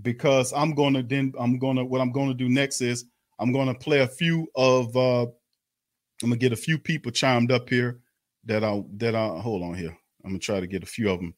because 0.00 0.52
I'm 0.52 0.74
gonna 0.74 1.02
then 1.02 1.32
I'm 1.38 1.58
gonna 1.58 1.84
what 1.84 2.00
I'm 2.00 2.12
gonna 2.12 2.34
do 2.34 2.48
next 2.48 2.80
is 2.80 3.04
I'm 3.38 3.52
gonna 3.52 3.74
play 3.74 4.00
a 4.00 4.06
few 4.06 4.48
of 4.54 4.96
uh 4.96 5.22
I'm 5.22 6.30
gonna 6.30 6.36
get 6.36 6.52
a 6.52 6.56
few 6.56 6.78
people 6.78 7.10
chimed 7.12 7.50
up 7.50 7.68
here 7.68 8.00
that 8.44 8.64
I 8.64 8.82
that 8.96 9.14
I 9.14 9.40
hold 9.40 9.62
on 9.62 9.74
here. 9.74 9.96
I'm 10.24 10.30
gonna 10.30 10.38
try 10.38 10.60
to 10.60 10.66
get 10.66 10.82
a 10.82 10.86
few 10.86 11.10
of 11.10 11.18
them 11.18 11.34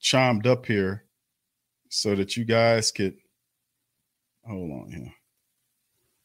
chimed 0.00 0.46
up 0.46 0.66
here 0.66 1.04
so 1.88 2.14
that 2.14 2.36
you 2.36 2.44
guys 2.44 2.90
could 2.90 3.16
hold 4.48 4.70
on 4.72 4.90
here. 4.90 5.12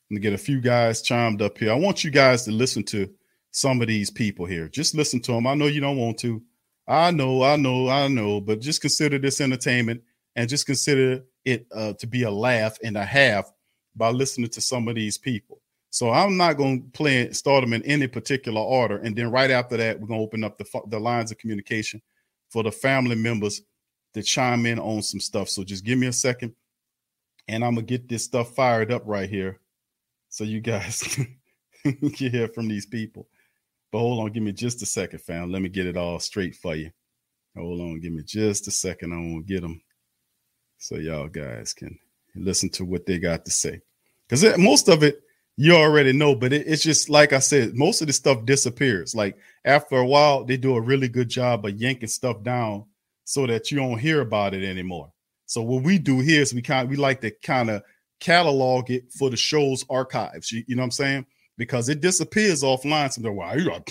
I'm 0.10 0.16
gonna 0.16 0.22
get 0.22 0.34
a 0.34 0.38
few 0.38 0.62
guys 0.62 1.02
chimed 1.02 1.42
up 1.42 1.58
here. 1.58 1.72
I 1.72 1.76
want 1.76 2.04
you 2.04 2.12
guys 2.12 2.46
to 2.46 2.52
listen 2.52 2.84
to 2.86 3.10
some 3.52 3.82
of 3.82 3.88
these 3.88 4.10
people 4.10 4.46
here. 4.46 4.68
Just 4.68 4.96
listen 4.96 5.20
to 5.22 5.34
them. 5.34 5.46
I 5.46 5.56
know 5.56 5.68
you 5.68 5.82
don't 5.82 5.98
want 5.98 6.18
to. 6.20 6.42
I 6.88 7.12
know, 7.12 7.44
I 7.44 7.56
know, 7.56 7.88
I 7.88 8.08
know, 8.08 8.42
but 8.42 8.60
just 8.60 8.82
consider 8.82 9.18
this 9.18 9.40
entertainment 9.40 10.02
and 10.36 10.50
just 10.50 10.66
consider 10.66 11.24
it 11.46 11.66
uh, 11.74 11.94
to 11.94 12.08
be 12.08 12.24
a 12.24 12.32
laugh 12.32 12.78
and 12.84 12.98
a 12.98 13.06
half 13.06 13.52
by 13.96 14.10
listening 14.10 14.50
to 14.50 14.62
some 14.62 14.88
of 14.88 14.96
these 14.96 15.18
people. 15.18 15.62
So 15.92 16.10
I'm 16.10 16.36
not 16.36 16.58
going 16.58 16.84
to 16.84 16.90
play 16.90 17.32
start 17.32 17.62
them 17.62 17.74
in 17.74 17.84
any 17.84 18.08
particular 18.08 18.62
order, 18.62 18.98
and 18.98 19.16
then 19.16 19.32
right 19.32 19.52
after 19.52 19.78
that, 19.78 20.00
we're 20.00 20.08
going 20.08 20.20
to 20.20 20.26
open 20.26 20.44
up 20.44 20.58
the 20.58 20.82
the 20.88 21.00
lines 21.00 21.32
of 21.32 21.38
communication 21.38 22.02
for 22.50 22.64
the 22.64 22.72
family 22.72 23.16
members 23.16 23.62
to 24.14 24.24
chime 24.24 24.66
in 24.66 24.80
on 24.80 25.02
some 25.02 25.20
stuff. 25.20 25.50
So 25.50 25.64
just 25.64 25.86
give 25.86 26.00
me 26.00 26.08
a 26.08 26.14
second 26.14 26.56
and 27.48 27.64
I'm 27.64 27.76
gonna 27.76 27.86
get 27.86 28.08
this 28.08 28.24
stuff 28.24 28.56
fired 28.56 28.92
up 28.92 29.04
right 29.06 29.30
here, 29.30 29.60
so 30.30 30.44
you 30.44 30.62
guys 30.62 31.04
can 31.84 32.12
hear 32.12 32.48
from 32.48 32.68
these 32.68 32.86
people. 32.86 33.28
But 33.92 34.00
hold 34.00 34.20
on, 34.20 34.32
give 34.32 34.44
me 34.44 34.52
just 34.52 34.82
a 34.82 34.86
second, 34.86 35.20
fam. 35.20 35.52
Let 35.52 35.62
me 35.62 35.70
get 35.70 35.86
it 35.86 35.98
all 35.98 36.20
straight 36.20 36.56
for 36.56 36.76
you. 36.76 36.92
Hold 37.56 37.82
on, 37.82 38.00
give 38.00 38.12
me 38.12 38.24
just 38.24 38.68
a 38.68 38.72
second. 38.72 39.14
I 39.14 39.18
want 39.18 39.48
to 39.48 39.54
get 39.54 39.62
them 39.62 39.82
so 40.80 40.96
y'all 40.96 41.28
guys 41.28 41.74
can 41.74 41.98
listen 42.36 42.70
to 42.72 42.86
what 42.86 43.06
they 43.06 43.20
got 43.20 43.46
to 43.46 43.52
say. 43.52 43.82
Because 44.28 44.58
most 44.58 44.90
of 44.90 45.04
it 45.04 45.24
you 45.56 45.76
already 45.76 46.14
know, 46.14 46.36
but 46.36 46.52
it, 46.52 46.68
it's 46.68 46.84
just 46.84 47.10
like 47.10 47.34
I 47.34 47.40
said, 47.40 47.76
most 47.76 48.02
of 48.02 48.08
the 48.08 48.14
stuff 48.14 48.46
disappears. 48.46 49.14
Like 49.14 49.38
after 49.66 49.98
a 49.98 50.06
while, 50.06 50.44
they 50.44 50.58
do 50.58 50.76
a 50.76 50.82
really 50.82 51.08
good 51.08 51.30
job 51.30 51.66
of 51.66 51.80
yanking 51.80 52.10
stuff 52.10 52.42
down 52.42 52.86
so 53.24 53.46
that 53.48 53.70
you 53.70 53.78
don't 53.78 54.00
hear 54.00 54.22
about 54.22 54.54
it 54.54 54.64
anymore. 54.64 55.13
So 55.46 55.62
what 55.62 55.84
we 55.84 56.00
do 56.00 56.20
here 56.20 56.42
is 56.42 56.54
we 56.54 56.62
kind 56.62 56.90
we 56.90 56.96
like 56.96 57.22
to 57.22 57.32
kind 57.32 57.70
of 57.70 57.84
catalog 58.20 58.90
it 58.90 59.12
for 59.12 59.30
the 59.30 59.38
show's 59.38 59.86
archives. 59.90 60.52
You, 60.52 60.64
you, 60.68 60.76
know 60.76 60.82
what 60.82 60.86
I'm 60.86 60.92
saying? 60.92 61.26
Because 61.58 61.90
it 61.90 62.02
disappears 62.02 62.64
offline. 62.64 63.12
Somewhere. 63.12 63.34
Why? 63.34 63.84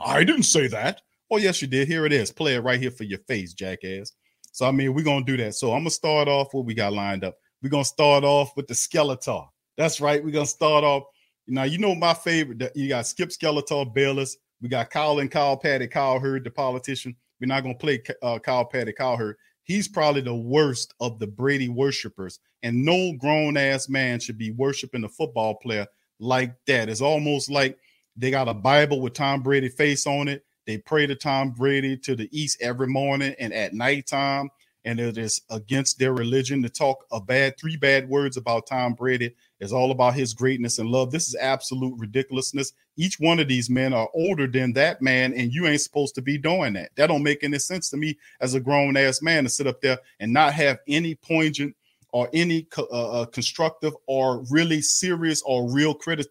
I 0.04 0.24
didn't 0.24 0.44
say 0.44 0.68
that. 0.68 1.02
Oh 1.30 1.38
yes, 1.38 1.60
you 1.60 1.68
did. 1.68 1.88
Here 1.88 2.06
it 2.06 2.12
is. 2.12 2.30
Play 2.30 2.54
it 2.54 2.60
right 2.60 2.80
here 2.80 2.90
for 2.90 3.04
your 3.04 3.18
face, 3.20 3.52
jackass. 3.52 4.12
So 4.52 4.66
I 4.66 4.70
mean, 4.70 4.94
we're 4.94 5.04
gonna 5.04 5.24
do 5.24 5.36
that. 5.38 5.54
So 5.54 5.72
I'm 5.72 5.80
gonna 5.80 5.90
start 5.90 6.28
off 6.28 6.54
what 6.54 6.64
we 6.64 6.74
got 6.74 6.92
lined 6.92 7.24
up. 7.24 7.36
We're 7.62 7.70
gonna 7.70 7.84
start 7.84 8.24
off 8.24 8.52
with 8.56 8.68
the 8.68 8.74
Skeletor. 8.74 9.48
That's 9.76 10.00
right. 10.00 10.24
We're 10.24 10.30
gonna 10.30 10.46
start 10.46 10.84
off. 10.84 11.04
Now 11.46 11.64
you 11.64 11.78
know 11.78 11.94
my 11.94 12.14
favorite. 12.14 12.70
You 12.74 12.88
got 12.88 13.06
Skip 13.06 13.30
Skeletor, 13.30 13.92
Bayless. 13.92 14.36
We 14.62 14.68
got 14.68 14.90
Kyle 14.90 15.18
and 15.18 15.30
Kyle 15.30 15.56
Patty 15.56 15.88
Cowherd, 15.88 16.44
the 16.44 16.50
politician. 16.50 17.16
We're 17.40 17.48
not 17.48 17.62
gonna 17.62 17.74
play 17.74 18.02
uh, 18.22 18.38
Kyle 18.38 18.64
Patty 18.64 18.92
Cowherd 18.92 19.36
he's 19.64 19.88
probably 19.88 20.20
the 20.20 20.34
worst 20.34 20.94
of 21.00 21.18
the 21.18 21.26
Brady 21.26 21.68
worshipers. 21.68 22.38
And 22.62 22.84
no 22.84 23.12
grown 23.18 23.56
ass 23.56 23.88
man 23.88 24.20
should 24.20 24.38
be 24.38 24.52
worshiping 24.52 25.04
a 25.04 25.08
football 25.08 25.56
player 25.56 25.86
like 26.18 26.54
that. 26.66 26.88
It's 26.88 27.00
almost 27.00 27.50
like 27.50 27.78
they 28.16 28.30
got 28.30 28.48
a 28.48 28.54
Bible 28.54 29.00
with 29.00 29.14
Tom 29.14 29.42
Brady 29.42 29.68
face 29.68 30.06
on 30.06 30.28
it. 30.28 30.44
They 30.66 30.78
pray 30.78 31.06
to 31.06 31.14
Tom 31.14 31.50
Brady 31.50 31.96
to 31.98 32.14
the 32.14 32.28
east 32.32 32.62
every 32.62 32.86
morning 32.86 33.34
and 33.38 33.52
at 33.52 33.74
nighttime. 33.74 34.50
And 34.84 35.00
it 35.00 35.16
is 35.16 35.40
against 35.50 35.98
their 35.98 36.12
religion 36.12 36.62
to 36.62 36.68
talk 36.68 37.06
a 37.10 37.20
bad 37.20 37.58
three 37.58 37.76
bad 37.76 38.08
words 38.08 38.36
about 38.36 38.66
Tom 38.66 38.94
Brady 38.94 39.34
It's 39.60 39.72
all 39.72 39.90
about 39.90 40.14
his 40.14 40.34
greatness 40.34 40.78
and 40.78 40.90
love. 40.90 41.10
This 41.10 41.26
is 41.28 41.34
absolute 41.34 41.94
ridiculousness. 41.98 42.72
Each 42.96 43.18
one 43.18 43.40
of 43.40 43.48
these 43.48 43.70
men 43.70 43.92
are 43.94 44.08
older 44.14 44.46
than 44.46 44.74
that 44.74 45.00
man, 45.00 45.32
and 45.32 45.52
you 45.52 45.66
ain't 45.66 45.80
supposed 45.80 46.14
to 46.16 46.22
be 46.22 46.36
doing 46.36 46.74
that. 46.74 46.90
That 46.96 47.06
don't 47.06 47.22
make 47.22 47.42
any 47.42 47.58
sense 47.58 47.88
to 47.90 47.96
me 47.96 48.18
as 48.40 48.54
a 48.54 48.60
grown 48.60 48.96
ass 48.96 49.22
man 49.22 49.44
to 49.44 49.50
sit 49.50 49.66
up 49.66 49.80
there 49.80 49.98
and 50.20 50.32
not 50.32 50.52
have 50.52 50.78
any 50.86 51.14
poignant 51.14 51.74
or 52.14 52.28
any 52.32 52.64
uh, 52.78 52.82
uh, 52.82 53.26
constructive 53.26 53.92
or 54.06 54.44
really 54.48 54.80
serious 54.80 55.42
or 55.42 55.68
real 55.68 55.92
criti- 55.96 56.26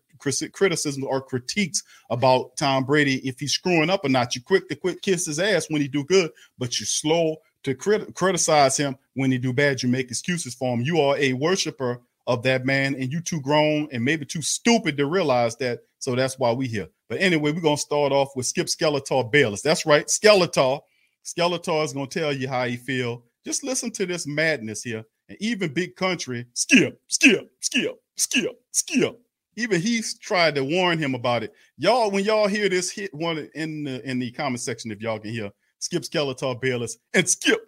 criticism 0.54 1.04
or 1.04 1.22
critiques 1.22 1.84
about 2.10 2.56
Tom 2.56 2.86
Brady 2.86 3.16
if 3.28 3.38
he's 3.38 3.52
screwing 3.52 3.90
up 3.90 4.06
or 4.06 4.10
not. 4.10 4.34
You 4.34 4.42
quick 4.42 4.70
to 4.70 4.76
quick 4.76 5.02
kiss 5.02 5.26
his 5.26 5.40
ass 5.40 5.70
when 5.70 5.82
he 5.82 5.90
do 5.90 6.06
good, 6.06 6.32
but 6.58 6.80
you're 6.80 6.88
slow 6.88 7.36
to 7.64 7.74
crit- 7.74 8.14
criticize 8.14 8.78
him 8.78 8.96
when 9.16 9.32
he 9.32 9.38
do 9.38 9.54
bad. 9.54 9.82
You 9.82 9.90
make 9.90 10.10
excuses 10.10 10.54
for 10.54 10.74
him. 10.74 10.82
You 10.82 11.00
are 11.00 11.18
a 11.18 11.34
worshiper 11.34 12.00
of 12.28 12.44
that 12.44 12.66
man, 12.66 12.96
and 12.96 13.12
you 13.12 13.22
too 13.22 13.42
grown 13.42 13.88
and 13.92 14.04
maybe 14.04 14.26
too 14.26 14.42
stupid 14.42 14.98
to 14.98 15.06
realize 15.06 15.56
that. 15.58 15.82
So 16.00 16.16
that's 16.16 16.40
why 16.40 16.52
we 16.52 16.68
here. 16.68 16.88
But 17.10 17.22
anyway, 17.22 17.52
we're 17.52 17.62
gonna 17.62 17.78
start 17.78 18.12
off 18.12 18.36
with 18.36 18.46
Skip 18.46 18.68
Skeletor 18.68 19.30
Bayless. 19.32 19.62
That's 19.62 19.86
right, 19.86 20.08
Skeletor. 20.08 20.82
Skeletor 21.24 21.84
is 21.84 21.94
gonna 21.94 22.08
tell 22.08 22.34
you 22.34 22.48
how 22.48 22.66
he 22.66 22.78
feel. 22.78 23.24
Just 23.46 23.64
listen 23.64 23.92
to 23.92 24.06
this 24.06 24.26
madness 24.26 24.84
here. 24.84 25.04
And 25.30 25.38
even 25.42 25.74
Big 25.74 25.96
Country, 25.96 26.46
Skip, 26.54 27.00
Skip, 27.08 27.52
Skip, 27.60 28.02
Skip, 28.16 28.62
Skip. 28.72 29.20
Even 29.56 29.80
he's 29.80 30.18
tried 30.18 30.56
to 30.56 30.64
warn 30.64 30.98
him 30.98 31.14
about 31.14 31.44
it. 31.44 31.54
Y'all, 31.78 32.10
when 32.10 32.24
y'all 32.26 32.48
hear 32.48 32.68
this, 32.70 32.90
hit 32.90 33.14
one 33.14 33.50
in 33.54 33.84
the 33.84 34.10
in 34.10 34.20
the 34.20 34.32
comment 34.32 34.60
section 34.60 34.92
if 34.92 35.02
y'all 35.02 35.20
can 35.20 35.32
hear 35.32 35.52
Skip 35.84 36.04
Skeletor 36.04 36.62
Bayless 36.62 36.98
and 37.14 37.28
Skip 37.28 37.60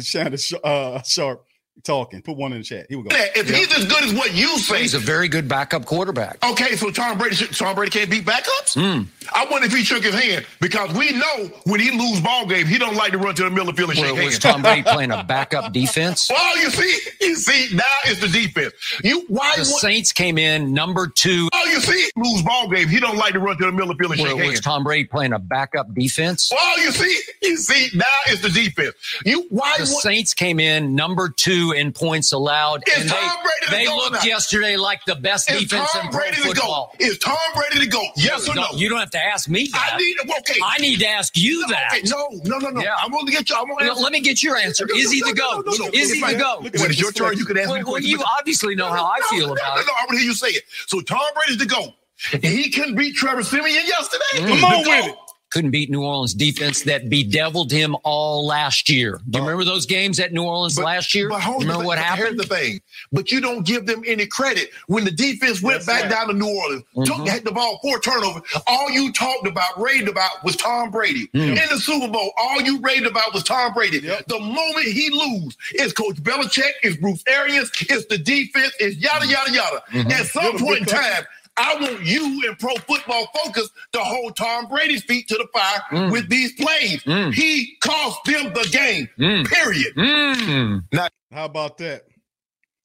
Shannon 0.00 0.38
uh, 0.64 1.00
Sharpe 1.02 1.46
talking. 1.84 2.22
Put 2.22 2.36
one 2.36 2.52
in 2.52 2.58
the 2.58 2.64
chat. 2.64 2.86
Here 2.88 2.98
we 2.98 3.08
go. 3.08 3.16
If 3.16 3.48
yeah. 3.48 3.56
he's 3.56 3.76
as 3.76 3.86
good 3.86 4.04
as 4.04 4.14
what 4.14 4.34
you 4.34 4.58
say, 4.58 4.82
he's 4.82 4.94
a 4.94 4.98
very 4.98 5.28
good 5.28 5.48
backup 5.48 5.84
quarterback. 5.84 6.38
Okay, 6.44 6.76
so 6.76 6.90
Tom 6.90 7.18
Brady, 7.18 7.36
Tom 7.36 7.74
Brady 7.74 7.90
can't 7.90 8.10
beat 8.10 8.24
backups. 8.24 8.76
Mm. 8.76 9.06
I 9.32 9.46
wonder 9.50 9.66
if 9.66 9.72
he 9.72 9.84
shook 9.84 10.04
his 10.04 10.14
hand 10.14 10.46
because 10.60 10.92
we 10.94 11.12
know 11.12 11.50
when 11.64 11.80
he 11.80 11.90
lose 11.90 12.20
ball 12.20 12.46
games, 12.46 12.68
he 12.68 12.78
don't 12.78 12.96
like 12.96 13.12
to 13.12 13.18
run 13.18 13.34
to 13.34 13.44
the 13.44 13.50
middle 13.50 13.68
of 13.68 13.76
the 13.76 13.80
field 13.80 13.90
and 13.90 14.00
well, 14.00 14.08
shake 14.08 14.24
was 14.24 14.34
hands. 14.34 14.38
Tom 14.38 14.62
Brady 14.62 14.82
playing 14.86 15.12
a 15.12 15.24
backup 15.24 15.72
defense? 15.72 16.30
Oh, 16.32 16.58
you 16.62 16.70
see, 16.70 16.98
you 17.20 17.36
see, 17.36 17.76
now 17.76 17.84
it's 18.06 18.20
the 18.20 18.28
defense. 18.28 18.74
You 19.04 19.24
why 19.28 19.54
the 19.56 19.64
Saints 19.64 20.12
came 20.12 20.38
in 20.38 20.72
number 20.72 21.06
two. 21.06 21.48
Oh, 21.52 21.64
you 21.66 21.80
see, 21.80 22.10
lose 22.16 22.42
ball 22.42 22.68
game, 22.68 22.88
he 22.88 23.00
don't 23.00 23.16
like 23.16 23.32
to 23.32 23.40
run 23.40 23.56
to 23.58 23.66
the 23.66 23.72
middle 23.72 23.90
of 23.90 23.98
the 23.98 24.02
field 24.02 24.12
and 24.12 24.20
well, 24.20 24.30
shake 24.30 24.38
was 24.38 24.54
hands. 24.54 24.60
Tom 24.60 24.84
Brady 24.84 25.04
playing 25.04 25.32
a 25.32 25.38
backup 25.38 25.92
defense? 25.94 26.50
Oh, 26.52 26.76
you 26.82 26.90
see, 26.90 27.20
you 27.42 27.56
see, 27.56 27.96
now 27.96 28.04
it's 28.26 28.42
the 28.42 28.48
defense. 28.48 28.94
You 29.24 29.46
why 29.48 29.76
the 29.78 29.86
Saints 29.86 30.34
came 30.34 30.60
in 30.60 30.94
number 30.94 31.28
two 31.28 31.69
two 31.72 31.78
in 31.78 31.92
points 31.92 32.32
allowed. 32.32 32.82
Is 32.88 33.00
and 33.02 33.10
Tom 33.10 33.36
Brady 33.42 33.66
the 33.66 33.70
they, 33.70 33.84
they 33.86 33.94
looked 33.94 34.24
yesterday 34.24 34.76
like 34.76 35.04
the 35.06 35.16
best 35.16 35.50
Is 35.50 35.62
defense 35.62 35.90
Tom 35.92 36.06
in 36.06 36.10
pro 36.12 36.20
Brady 36.20 36.36
the 36.36 36.42
football. 36.48 36.94
GOAT? 36.98 37.06
Is 37.06 37.18
Tom 37.18 37.36
Brady 37.54 37.84
the 37.84 37.90
GOAT? 37.90 38.10
Yes 38.16 38.48
or 38.48 38.54
no? 38.54 38.66
You 38.74 38.88
don't 38.88 38.98
have 39.00 39.10
to 39.10 39.22
ask 39.22 39.48
me 39.48 39.68
that. 39.72 39.90
I 39.94 39.96
need 39.96 40.16
okay. 40.38 40.60
I 40.64 40.78
need 40.78 41.00
to 41.00 41.06
ask 41.08 41.36
you 41.36 41.66
that. 41.68 41.92
Okay, 41.92 42.02
no, 42.08 42.28
no, 42.44 42.58
no, 42.58 42.70
no. 42.70 42.80
Yeah. 42.80 42.94
I'm 42.98 43.10
going 43.10 43.26
to 43.26 43.32
get 43.32 43.48
you. 43.50 43.56
I 43.56 43.62
want 43.62 43.84
No, 43.84 43.94
let 43.94 44.12
me 44.12 44.20
get 44.20 44.42
your 44.42 44.56
answer. 44.56 44.86
No, 44.86 44.94
no, 44.94 45.00
Is 45.00 45.10
he 45.12 45.20
no, 45.20 45.28
the 45.28 45.34
no, 45.34 45.42
GOAT? 45.42 45.66
no, 45.66 45.72
no, 45.72 45.84
no. 45.86 45.90
Is 45.92 46.12
he 46.12 46.20
Look 46.20 46.30
the 46.30 46.36
at 46.36 46.40
GOAT? 46.42 46.62
When 46.62 46.90
it's 46.90 47.00
your 47.00 47.12
turn, 47.12 47.38
you 47.38 47.44
can 47.44 47.58
ask 47.58 47.68
me 47.68 47.74
Well, 47.74 47.88
a 47.88 47.90
well, 47.92 48.00
you 48.02 48.22
obviously 48.38 48.74
know 48.74 48.90
how 48.90 49.04
I 49.06 49.20
feel 49.30 49.52
about 49.52 49.76
no, 49.76 49.80
it. 49.82 49.86
No, 49.86 49.92
I 49.96 50.00
want 50.02 50.10
to 50.10 50.16
hear 50.18 50.26
you 50.26 50.34
say 50.34 50.48
it. 50.48 50.64
So 50.86 51.00
Tom 51.00 51.20
Brady's 51.34 51.58
the 51.58 51.66
GOAT. 51.66 51.94
And 52.32 52.44
he 52.44 52.70
couldn't 52.70 52.96
beat 52.96 53.14
Trevor 53.16 53.42
Siemian 53.42 53.86
yesterday. 53.86 54.24
Mm. 54.34 54.60
Come 54.60 54.64
on 54.64 54.78
with 54.80 55.06
it. 55.06 55.16
Couldn't 55.50 55.72
beat 55.72 55.90
New 55.90 56.04
Orleans 56.04 56.32
defense 56.32 56.82
that 56.82 57.08
bedeviled 57.10 57.72
him 57.72 57.96
all 58.04 58.46
last 58.46 58.88
year. 58.88 59.20
Do 59.30 59.38
you 59.38 59.44
remember 59.44 59.64
those 59.64 59.84
games 59.84 60.20
at 60.20 60.32
New 60.32 60.44
Orleans 60.44 60.78
last 60.78 61.12
year? 61.12 61.28
But 61.28 61.40
hold 61.40 61.62
remember 61.62 61.80
on, 61.80 61.86
what 61.86 61.96
but 61.98 62.04
happened? 62.04 62.26
Here's 62.36 62.48
the 62.48 62.54
thing. 62.54 62.80
But 63.10 63.32
you 63.32 63.40
don't 63.40 63.66
give 63.66 63.84
them 63.84 64.04
any 64.06 64.26
credit 64.26 64.70
when 64.86 65.04
the 65.04 65.10
defense 65.10 65.60
went 65.60 65.84
That's 65.84 65.86
back 65.86 66.02
right. 66.04 66.10
down 66.12 66.28
to 66.28 66.34
New 66.34 66.46
Orleans, 66.46 66.84
took 67.04 67.16
Mhm. 67.16 67.28
had 67.28 67.44
the 67.44 67.50
ball 67.50 67.80
four 67.82 67.98
turnovers. 67.98 68.42
All 68.68 68.90
you 68.92 69.12
talked 69.12 69.48
about, 69.48 69.80
raved 69.80 70.06
about, 70.08 70.44
was 70.44 70.54
Tom 70.54 70.92
Brady 70.92 71.26
Mm. 71.34 71.60
in 71.60 71.68
the 71.68 71.80
Super 71.80 72.06
Bowl. 72.06 72.30
All 72.38 72.60
you 72.62 72.78
raved 72.78 73.06
about 73.06 73.34
was 73.34 73.42
Tom 73.42 73.74
Brady. 73.74 73.98
The 73.98 74.38
moment 74.38 74.86
he 74.86 75.10
lose, 75.10 75.56
it's 75.72 75.92
Coach 75.92 76.22
Belichick, 76.22 76.70
it's 76.84 76.96
Bruce 76.98 77.24
Arians, 77.26 77.72
it's 77.80 78.06
the 78.06 78.18
defense, 78.18 78.72
it's 78.78 78.96
yada 78.98 79.26
yada 79.26 79.50
yada. 79.50 79.82
Mhm. 79.90 80.12
At 80.12 80.26
some 80.28 80.44
Give 80.44 80.54
him 80.54 80.60
point 80.60 80.78
in 80.78 80.84
good 80.84 80.94
coaching. 80.94 81.10
time. 81.12 81.24
I 81.60 81.74
want 81.80 82.02
you 82.04 82.42
in 82.48 82.56
pro 82.56 82.74
football 82.76 83.26
focus 83.44 83.68
to 83.92 83.98
hold 84.00 84.36
Tom 84.36 84.66
Brady's 84.66 85.02
feet 85.04 85.28
to 85.28 85.34
the 85.34 85.46
fire 85.52 85.80
Mm. 85.90 86.12
with 86.12 86.28
these 86.28 86.52
plays. 86.54 87.02
Mm. 87.04 87.34
He 87.34 87.76
cost 87.80 88.24
them 88.24 88.52
the 88.54 88.68
game. 88.72 89.08
Mm. 89.18 89.46
Period. 89.46 89.94
Mm. 89.96 91.10
How 91.32 91.44
about 91.44 91.78
that? 91.78 92.04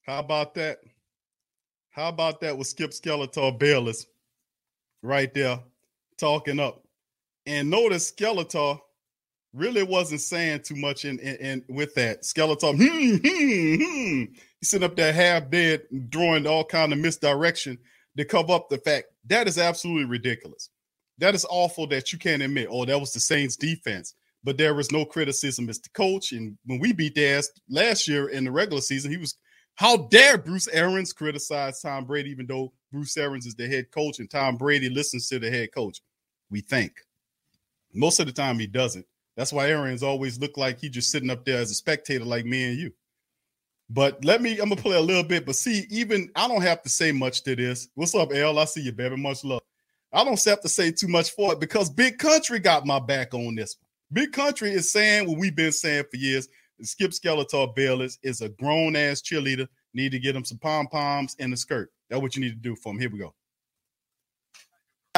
How 0.06 0.20
about 0.20 0.54
that? 0.56 0.80
How 1.92 2.10
about 2.10 2.42
that 2.42 2.58
with 2.58 2.68
Skip 2.68 2.92
Skeletor 2.92 3.58
Bayless 3.58 4.06
right 5.02 5.34
there 5.34 5.60
talking 6.18 6.60
up? 6.60 6.84
And 7.46 7.70
notice 7.70 8.12
Skeletor 8.12 8.80
really 9.54 9.84
wasn't 9.84 10.20
saying 10.22 10.62
too 10.64 10.76
much 10.76 11.06
in, 11.06 11.18
in, 11.20 11.36
in 11.38 11.66
with 11.70 11.96
that. 11.96 12.24
Skeletor, 12.24 12.76
hmm, 12.76 13.16
hmm, 13.16 13.76
hmm. 13.84 14.34
He's 14.60 14.70
sitting 14.70 14.86
up 14.86 14.96
there 14.98 15.14
half 15.14 15.50
dead, 15.50 15.84
drawing 16.10 16.46
all 16.46 16.66
kind 16.66 16.92
of 16.92 17.00
misdirection 17.00 17.78
to 18.18 18.26
cover 18.26 18.54
up 18.54 18.70
the 18.70 18.78
fact 18.80 19.08
that 19.28 19.48
is 19.48 19.58
absolutely 19.58 20.06
ridiculous. 20.06 20.70
That 21.18 21.36
is 21.36 21.46
awful 21.50 21.88
that 21.88 22.12
you 22.12 22.20
can't 22.20 22.42
admit, 22.42 22.68
oh, 22.70 22.86
that 22.86 23.00
was 23.00 23.14
the 23.14 23.20
Saints 23.20 23.56
defense. 23.56 24.16
But 24.44 24.58
there 24.58 24.76
was 24.76 24.92
no 24.92 25.06
criticism 25.06 25.70
as 25.70 25.80
the 25.80 25.90
coach. 25.90 26.32
And 26.32 26.58
when 26.66 26.80
we 26.80 26.94
beat 26.94 27.16
their 27.16 27.40
ass 27.40 27.50
last 27.70 28.08
year 28.08 28.30
in 28.30 28.44
the 28.44 28.52
regular 28.52 28.82
season, 28.82 29.10
he 29.12 29.18
was 29.18 29.36
how 29.76 29.98
dare 29.98 30.38
Bruce 30.38 30.68
Arians 30.68 31.14
criticize 31.14 31.82
Tom 31.82 32.06
Brady, 32.06 32.30
even 32.30 32.46
though 32.46 32.72
Bruce 32.92 33.18
Arians 33.18 33.46
is 33.46 33.56
the 33.56 33.68
head 33.68 33.92
coach 33.92 34.20
and 34.20 34.30
Tom 34.30 34.56
Brady 34.56 34.90
listens 34.90 35.28
to 35.30 35.40
the 35.40 35.50
head 35.50 35.74
coach. 35.74 36.02
We 36.50 36.62
think. 36.62 36.94
Most 37.94 38.20
of 38.20 38.28
the 38.28 38.32
time 38.32 38.60
he 38.60 38.68
doesn't. 38.68 39.06
That's 39.36 39.52
why 39.52 39.70
Arians 39.70 40.04
always 40.04 40.40
look 40.40 40.58
like 40.58 40.80
he 40.80 40.90
just 40.90 41.12
sitting 41.12 41.30
up 41.30 41.44
there 41.44 41.60
as 41.60 41.72
a 41.72 41.76
spectator 41.76 42.24
like 42.24 42.46
me 42.46 42.64
and 42.66 42.78
you. 42.78 42.94
But 43.90 44.26
let 44.26 44.42
me, 44.42 44.54
I'm 44.60 44.70
gonna 44.70 44.82
play 44.82 44.98
a 44.98 45.02
little 45.02 45.24
bit. 45.24 45.46
But 45.46 45.56
see, 45.56 45.86
even 45.90 46.30
I 46.36 46.48
don't 46.48 46.62
have 46.62 46.82
to 46.84 46.90
say 46.90 47.12
much 47.12 47.44
to 47.44 47.56
this. 47.56 47.88
What's 47.96 48.16
up, 48.16 48.34
L? 48.34 48.58
I 48.58 48.66
see 48.66 48.82
you, 48.82 48.92
baby. 48.92 49.16
Much 49.16 49.44
love. 49.44 49.62
I 50.12 50.24
don't 50.24 50.44
have 50.44 50.62
to 50.62 50.70
say 50.70 50.92
too 50.92 51.08
much 51.08 51.32
for 51.32 51.54
it 51.54 51.60
because 51.60 51.90
Big 51.90 52.18
Country 52.18 52.60
got 52.60 52.86
my 52.86 53.00
back 53.00 53.34
on 53.34 53.56
this 53.56 53.76
one. 53.80 54.24
Big 54.24 54.32
Country 54.32 54.72
is 54.72 54.92
saying 54.92 55.28
what 55.28 55.38
we've 55.38 55.56
been 55.56 55.72
saying 55.72 56.06
for 56.10 56.18
years. 56.18 56.48
Skip 56.82 57.12
Skeletor 57.12 57.74
Bayless 57.76 58.18
is 58.24 58.42
a 58.42 58.50
grown 58.50 58.96
ass 58.96 59.22
cheerleader. 59.22 59.68
Need 59.94 60.12
to 60.12 60.20
get 60.20 60.36
him 60.36 60.46
some 60.46 60.58
pom 60.58 60.88
poms 60.88 61.36
and 61.40 61.54
a 61.54 61.58
skirt. 61.58 61.92
That's 62.10 62.22
what 62.22 62.36
you 62.36 62.42
need 62.42 62.50
to 62.50 62.56
do 62.56 62.76
for 62.76 62.92
him. 62.92 63.00
Here 63.00 63.10
we 63.10 63.20
go. 63.20 63.34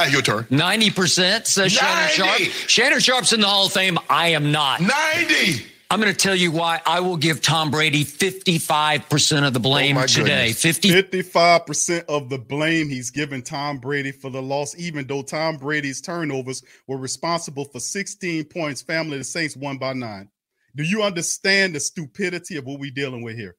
your 0.10 0.22
turn. 0.22 0.44
90% 0.46 1.48
says 1.48 1.72
Shannon 1.72 2.10
Sharpe. 2.10 2.40
90. 2.40 2.46
Shannon 2.68 3.00
Sharpe's 3.00 3.34
in 3.34 3.42
the 3.42 3.48
Hall 3.48 3.66
of 3.66 3.74
Fame. 3.74 3.98
I 4.10 4.30
am 4.30 4.52
not. 4.52 4.82
90. 4.82 5.66
I'm 5.90 6.02
going 6.02 6.12
to 6.12 6.18
tell 6.18 6.36
you 6.36 6.52
why 6.52 6.82
I 6.86 7.00
will 7.00 7.16
give 7.16 7.42
Tom 7.42 7.72
Brady 7.72 8.04
55% 8.04 9.48
of 9.48 9.54
the 9.54 9.60
oh, 9.60 9.62
blame 9.62 9.98
Oh, 9.98 10.06
today. 10.06 10.52
50 10.52 10.90
55% 10.90 12.06
of 12.06 12.30
the 12.30 12.38
blame 12.38 12.90
he's 12.90 13.10
given 13.10 13.42
Tom 13.42 13.78
Brady 13.78 14.12
for 14.12 14.30
the 14.30 14.42
loss, 14.42 14.78
even 14.78 15.08
though 15.08 15.22
Tom 15.22 15.56
Brady's 15.56 16.02
turnovers 16.02 16.62
were 16.88 16.98
responsible 16.98 17.64
for 17.64 17.80
16 17.80 18.44
points. 18.46 18.82
Family, 18.82 19.18
the 19.18 19.24
Saints 19.24 19.56
won 19.56 19.78
by 19.78 19.94
nine. 19.94 20.30
Do 20.76 20.84
you 20.84 21.04
understand 21.04 21.74
the 21.74 21.80
stupidity 21.80 22.58
of 22.58 22.66
what 22.66 22.80
we're 22.80 22.92
dealing 22.92 23.24
with 23.24 23.38
here? 23.38 23.56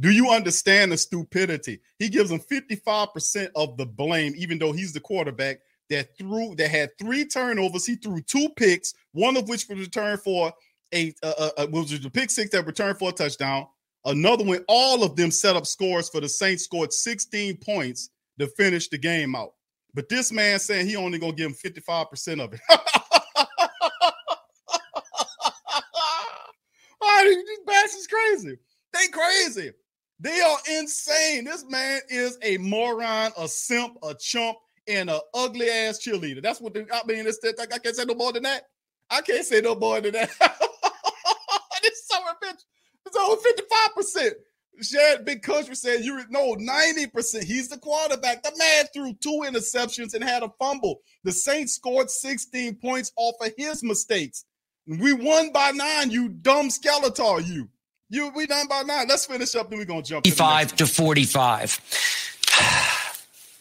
Do 0.00 0.10
you 0.10 0.30
understand 0.30 0.90
the 0.90 0.96
stupidity? 0.96 1.80
He 2.00 2.08
gives 2.08 2.32
him 2.32 2.40
55% 2.40 3.48
of 3.54 3.76
the 3.76 3.86
blame, 3.86 4.32
even 4.36 4.58
though 4.58 4.72
he's 4.72 4.92
the 4.92 5.00
quarterback 5.00 5.60
that 5.88 6.18
threw 6.18 6.56
that 6.56 6.70
had 6.70 6.90
three 6.98 7.24
turnovers. 7.26 7.86
He 7.86 7.94
threw 7.94 8.20
two 8.22 8.48
picks, 8.56 8.92
one 9.12 9.36
of 9.36 9.48
which 9.48 9.68
was 9.68 9.78
returned 9.78 10.22
for 10.22 10.52
a 10.92 11.14
uh, 11.22 11.32
uh, 11.38 11.50
uh, 11.58 11.66
was 11.70 12.00
the 12.00 12.10
pick 12.10 12.30
six 12.30 12.50
that 12.50 12.66
returned 12.66 12.98
for 12.98 13.10
a 13.10 13.12
touchdown. 13.12 13.66
Another 14.04 14.44
one, 14.44 14.64
all 14.68 15.04
of 15.04 15.16
them 15.16 15.30
set 15.30 15.56
up 15.56 15.66
scores 15.66 16.08
for 16.08 16.20
the 16.20 16.28
Saints, 16.28 16.64
scored 16.64 16.92
16 16.92 17.56
points 17.58 18.10
to 18.38 18.48
finish 18.48 18.88
the 18.88 18.98
game 18.98 19.36
out. 19.36 19.52
But 19.94 20.08
this 20.08 20.32
man 20.32 20.58
saying 20.58 20.86
he 20.86 20.96
only 20.96 21.18
gonna 21.18 21.34
give 21.34 21.46
him 21.46 21.54
55% 21.54 22.40
of 22.40 22.54
it. 22.54 22.60
Why 26.98 27.24
these 27.24 27.58
bastards 27.66 28.06
crazy? 28.06 28.58
They 28.92 29.08
crazy. 29.08 29.72
They 30.18 30.40
are 30.40 30.58
insane. 30.78 31.44
This 31.44 31.64
man 31.68 32.00
is 32.08 32.38
a 32.42 32.56
moron, 32.58 33.32
a 33.36 33.48
simp, 33.48 33.98
a 34.02 34.14
chump, 34.14 34.56
and 34.86 35.10
a 35.10 35.20
ugly 35.34 35.68
ass 35.68 35.98
cheerleader. 35.98 36.42
That's 36.42 36.60
what 36.60 36.76
I 36.76 37.02
mean. 37.06 37.26
It's 37.26 37.40
I 37.44 37.78
can't 37.78 37.96
say 37.96 38.04
no 38.04 38.14
more 38.14 38.32
than 38.32 38.44
that. 38.44 38.68
I 39.10 39.20
can't 39.20 39.44
say 39.44 39.60
no 39.60 39.74
more 39.74 40.00
than 40.00 40.12
that. 40.12 40.30
this 41.82 42.06
son 42.06 42.22
of 42.22 42.36
a 42.40 42.46
bitch. 42.46 42.64
It's 43.14 43.18
over 43.18 44.00
55%. 44.00 44.30
Shad 44.80 45.24
Big 45.24 45.42
Country 45.42 45.74
said 45.74 46.02
you 46.02 46.22
no 46.30 46.54
90%. 46.54 47.44
He's 47.44 47.68
the 47.68 47.76
quarterback. 47.76 48.42
The 48.42 48.52
man 48.58 48.86
threw 48.92 49.12
two 49.14 49.44
interceptions 49.46 50.14
and 50.14 50.24
had 50.24 50.42
a 50.42 50.48
fumble. 50.58 51.00
The 51.24 51.32
Saints 51.32 51.74
scored 51.74 52.10
16 52.10 52.76
points 52.76 53.12
off 53.16 53.34
of 53.40 53.52
his 53.56 53.82
mistakes. 53.84 54.44
We 54.86 55.12
won 55.12 55.52
by 55.52 55.70
nine, 55.70 56.10
you 56.10 56.30
dumb 56.30 56.68
Skeletor, 56.68 57.46
you. 57.46 57.68
You 58.08 58.30
we 58.34 58.46
done 58.46 58.66
by 58.68 58.82
nine. 58.82 59.06
Let's 59.08 59.26
finish 59.26 59.54
up, 59.54 59.70
then 59.70 59.78
we're 59.78 59.84
gonna 59.84 60.02
jump 60.02 60.24
to 60.24 60.30
the 60.30 60.36
next 60.36 60.72
55 60.72 60.76
to 60.76 60.86
45. 60.86 61.80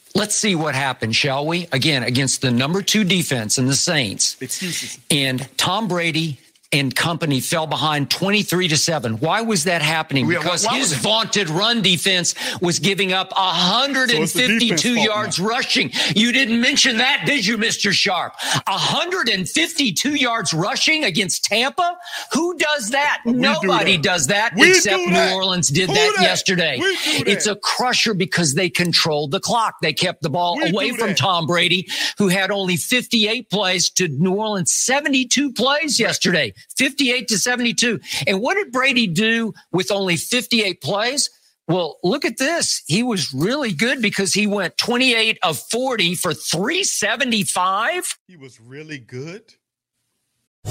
Let's 0.16 0.36
see 0.36 0.56
what 0.56 0.76
happens, 0.76 1.16
shall 1.16 1.45
we? 1.45 1.68
Again, 1.72 2.04
against 2.04 2.41
the 2.41 2.52
number 2.52 2.82
two 2.82 3.04
defense 3.04 3.58
and 3.58 3.70
the 3.70 3.76
Saints. 3.76 4.36
Excuses. 4.41 4.99
And 5.10 5.47
Tom 5.58 5.88
Brady 5.88 6.39
and 6.74 6.95
company 6.95 7.39
fell 7.39 7.67
behind 7.67 8.09
23 8.09 8.69
to 8.69 8.78
7. 8.78 9.19
Why 9.19 9.41
was 9.41 9.65
that 9.65 9.82
happening? 9.82 10.28
Because 10.28 10.65
why 10.65 10.80
his 10.80 10.93
vaunted 10.93 11.49
run 11.49 11.82
defense 11.82 12.34
was 12.61 12.80
giving 12.80 13.11
up 13.13 13.30
So 13.36 13.36
it's 13.38 14.36
152 14.36 14.95
fault 14.95 15.05
yards 15.05 15.39
rushing. 15.39 15.91
You 16.15 16.32
didn't 16.32 16.61
mention 16.61 16.97
that, 16.97 17.24
did 17.26 17.45
you, 17.45 17.57
Mr. 17.57 17.91
Sharpe? 17.91 18.34
152 18.67 20.15
yards 20.15 20.53
rushing 20.53 21.03
against 21.03 21.45
Tampa? 21.45 21.97
Who 22.34 22.57
does 22.57 22.89
that? 22.91 23.22
We 23.26 23.34
do 23.34 23.38
Nobody 23.39 23.97
that. 23.97 24.03
does 24.03 24.28
that 24.28 24.53
We 24.55 24.69
except 24.69 24.97
do 24.97 25.09
that. 25.11 25.30
New 25.30 25.36
Orleans 25.36 25.67
did 25.67 25.89
Who 25.89 25.95
that 25.95 26.13
that? 26.17 26.24
yesterday. 26.24 26.78
It's 26.82 27.47
a 27.47 27.55
crusher 27.55 28.13
because 28.13 28.53
they 28.53 28.69
controlled 28.69 29.32
the 29.32 29.39
clock. 29.39 29.76
They 29.82 29.93
kept 29.93 30.22
the 30.22 30.30
ball 30.30 30.57
We 30.57 30.69
away 30.69 30.91
from. 30.91 31.11
Tom 31.15 31.45
Brady, 31.45 31.88
who 32.17 32.30
had 32.30 32.51
only 32.51 32.78
58 32.78 33.49
plays 33.49 33.89
to 33.91 34.07
New 34.07 34.34
Orleans 34.34 34.72
72 34.72 35.51
plays 35.53 35.99
yesterday, 35.99 36.53
58 36.78 37.28
to 37.28 37.38
72. 37.38 37.99
And 38.28 38.41
what 38.41 38.55
did 38.55 38.72
Brady 38.72 39.07
do 39.07 39.53
with 39.72 39.91
only 39.91 40.18
58 40.18 40.82
plays? 40.82 41.30
Well, 41.68 41.99
look 42.03 42.26
at 42.26 42.38
this. 42.38 42.84
He 42.88 43.03
was 43.03 43.34
really 43.34 43.72
good 43.72 44.01
because 44.01 44.34
he 44.34 44.47
went 44.47 44.78
28 44.78 45.38
of 45.43 45.57
40 45.57 46.16
for 46.16 46.34
375. 46.34 48.18
He 48.28 48.36
was 48.36 48.59
really 48.59 48.97
good. 48.97 49.55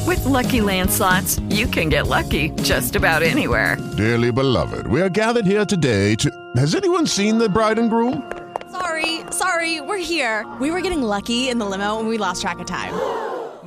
With 0.07 0.25
Lucky 0.25 0.61
Land 0.61 0.91
slots, 0.91 1.39
you 1.51 1.67
can 1.67 1.89
get 1.89 2.07
lucky 2.07 2.51
just 2.63 2.97
about 2.97 3.23
anywhere. 3.23 3.77
Dearly 3.97 4.31
beloved, 4.31 4.87
we 4.87 5.01
are 5.01 5.09
gathered 5.09 5.47
here 5.47 5.65
today 5.65 6.15
to. 6.17 6.31
Has 6.57 6.75
anyone 6.75 7.07
seen 7.07 7.39
the 7.39 7.49
bride 7.49 7.79
and 7.79 7.91
groom? 7.91 8.31
Sorry, 8.71 9.21
sorry, 9.31 9.81
we're 9.81 9.99
here. 9.99 10.47
We 10.61 10.71
were 10.71 10.81
getting 10.81 11.03
lucky 11.03 11.49
in 11.49 11.59
the 11.59 11.67
limo 11.67 11.99
and 11.99 12.09
we 12.09 12.19
lost 12.19 12.43
track 12.43 12.59
of 12.61 12.67
time. 12.67 12.93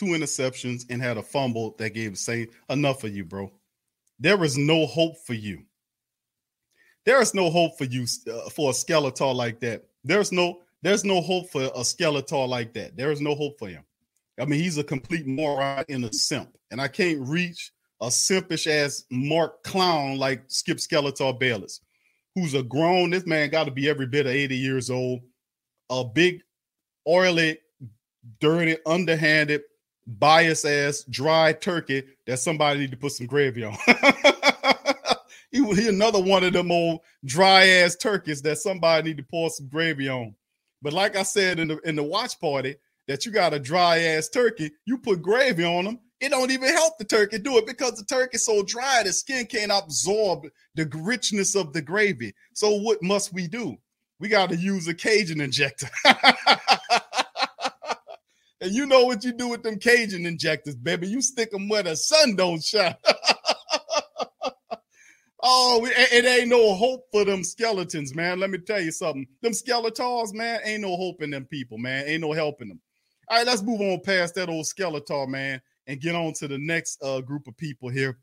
two 0.00 0.06
interceptions 0.06 0.86
and 0.88 1.02
had 1.02 1.18
a 1.18 1.22
fumble 1.22 1.74
that 1.78 1.90
gave 1.90 2.16
say 2.16 2.48
enough 2.70 3.02
for 3.02 3.08
you, 3.08 3.22
bro. 3.22 3.52
There 4.18 4.42
is 4.42 4.56
no 4.56 4.86
hope 4.86 5.16
for 5.26 5.34
you. 5.34 5.62
There 7.04 7.20
is 7.20 7.34
no 7.34 7.50
hope 7.50 7.76
for 7.76 7.84
you 7.84 8.06
uh, 8.32 8.48
for 8.48 8.70
a 8.70 8.72
Skeletor 8.72 9.34
like 9.34 9.60
that. 9.60 9.84
There's 10.02 10.32
no 10.32 10.60
there's 10.82 11.04
no 11.04 11.20
hope 11.20 11.50
for 11.50 11.64
a 11.64 11.80
Skeletor 11.80 12.48
like 12.48 12.72
that. 12.74 12.96
There 12.96 13.12
is 13.12 13.20
no 13.20 13.34
hope 13.34 13.58
for 13.58 13.68
him. 13.68 13.84
I 14.40 14.46
mean, 14.46 14.60
he's 14.60 14.78
a 14.78 14.84
complete 14.84 15.26
moron 15.26 15.84
and 15.90 16.04
a 16.06 16.12
simp, 16.12 16.56
and 16.70 16.80
I 16.80 16.88
can't 16.88 17.20
reach 17.20 17.70
a 18.00 18.06
simpish 18.06 18.66
ass 18.66 19.04
Mark 19.10 19.62
clown 19.62 20.16
like 20.16 20.44
Skip 20.46 20.78
Skeletor 20.78 21.38
Bayless, 21.38 21.80
who's 22.34 22.54
a 22.54 22.62
grown. 22.62 23.10
This 23.10 23.26
man 23.26 23.50
got 23.50 23.64
to 23.64 23.70
be 23.70 23.90
every 23.90 24.06
bit 24.06 24.24
of 24.24 24.32
80 24.32 24.56
years 24.56 24.90
old. 24.90 25.20
A 25.90 26.04
big, 26.04 26.40
oily, 27.06 27.58
dirty, 28.40 28.76
underhanded, 28.86 29.62
bias 30.18 30.64
ass, 30.64 31.04
dry 31.08 31.52
turkey 31.52 32.04
that 32.26 32.38
somebody 32.38 32.80
need 32.80 32.90
to 32.90 32.96
put 32.96 33.12
some 33.12 33.26
gravy 33.26 33.64
on. 33.64 33.76
he, 35.50 35.64
he 35.74 35.88
another 35.88 36.22
one 36.22 36.44
of 36.44 36.52
them 36.52 36.72
old 36.72 37.00
dry 37.24 37.66
ass 37.66 37.96
turkeys 37.96 38.42
that 38.42 38.58
somebody 38.58 39.08
need 39.08 39.16
to 39.18 39.22
pour 39.22 39.50
some 39.50 39.68
gravy 39.68 40.08
on. 40.08 40.34
But 40.82 40.92
like 40.92 41.16
I 41.16 41.22
said 41.22 41.58
in 41.58 41.68
the 41.68 41.78
in 41.80 41.96
the 41.96 42.02
watch 42.02 42.40
party, 42.40 42.76
that 43.06 43.26
you 43.26 43.32
got 43.32 43.54
a 43.54 43.58
dry 43.58 43.98
ass 43.98 44.28
turkey, 44.28 44.70
you 44.84 44.98
put 44.98 45.22
gravy 45.22 45.64
on 45.64 45.84
them. 45.84 45.98
It 46.20 46.30
don't 46.30 46.50
even 46.50 46.68
help 46.68 46.98
the 46.98 47.04
turkey 47.04 47.38
do 47.38 47.56
it 47.56 47.66
because 47.66 47.94
the 47.94 48.04
turkey's 48.04 48.44
so 48.44 48.62
dry, 48.62 49.02
the 49.02 49.12
skin 49.12 49.46
can't 49.46 49.72
absorb 49.72 50.46
the 50.74 50.88
richness 50.94 51.56
of 51.56 51.72
the 51.72 51.80
gravy. 51.80 52.34
So 52.52 52.74
what 52.76 53.02
must 53.02 53.32
we 53.32 53.46
do? 53.46 53.78
We 54.18 54.28
got 54.28 54.50
to 54.50 54.56
use 54.56 54.86
a 54.86 54.94
Cajun 54.94 55.40
injector. 55.40 55.88
and 58.60 58.72
you 58.72 58.86
know 58.86 59.04
what 59.04 59.24
you 59.24 59.32
do 59.32 59.48
with 59.48 59.62
them 59.62 59.78
Cajun 59.78 60.26
injectors, 60.26 60.76
baby. 60.76 61.08
You 61.08 61.22
stick 61.22 61.50
them 61.50 61.68
where 61.68 61.82
the 61.82 61.96
sun 61.96 62.36
don't 62.36 62.62
shine. 62.62 62.94
oh, 65.42 65.86
it, 65.86 66.12
it, 66.12 66.26
ain't 66.26 66.48
no 66.48 66.74
hope 66.74 67.06
for 67.10 67.24
them 67.24 67.42
skeletons, 67.42 68.14
man. 68.14 68.38
Let 68.38 68.50
me 68.50 68.58
tell 68.58 68.80
you 68.80 68.92
something. 68.92 69.26
Them 69.40 69.54
skeletons, 69.54 70.34
man, 70.34 70.60
ain't 70.64 70.82
no 70.82 70.96
hope 70.96 71.22
in 71.22 71.30
them 71.30 71.46
people, 71.46 71.78
man. 71.78 72.04
Ain't 72.06 72.20
no 72.20 72.32
helping 72.32 72.68
them. 72.68 72.80
All 73.28 73.38
right, 73.38 73.46
let's 73.46 73.62
move 73.62 73.80
on 73.80 74.00
past 74.04 74.34
that 74.34 74.50
old 74.50 74.66
skeleton, 74.66 75.30
man, 75.30 75.62
and 75.86 76.00
get 76.00 76.14
on 76.14 76.32
to 76.34 76.48
the 76.48 76.58
next 76.58 77.02
uh, 77.02 77.20
group 77.20 77.46
of 77.46 77.56
people 77.56 77.88
here. 77.88 78.18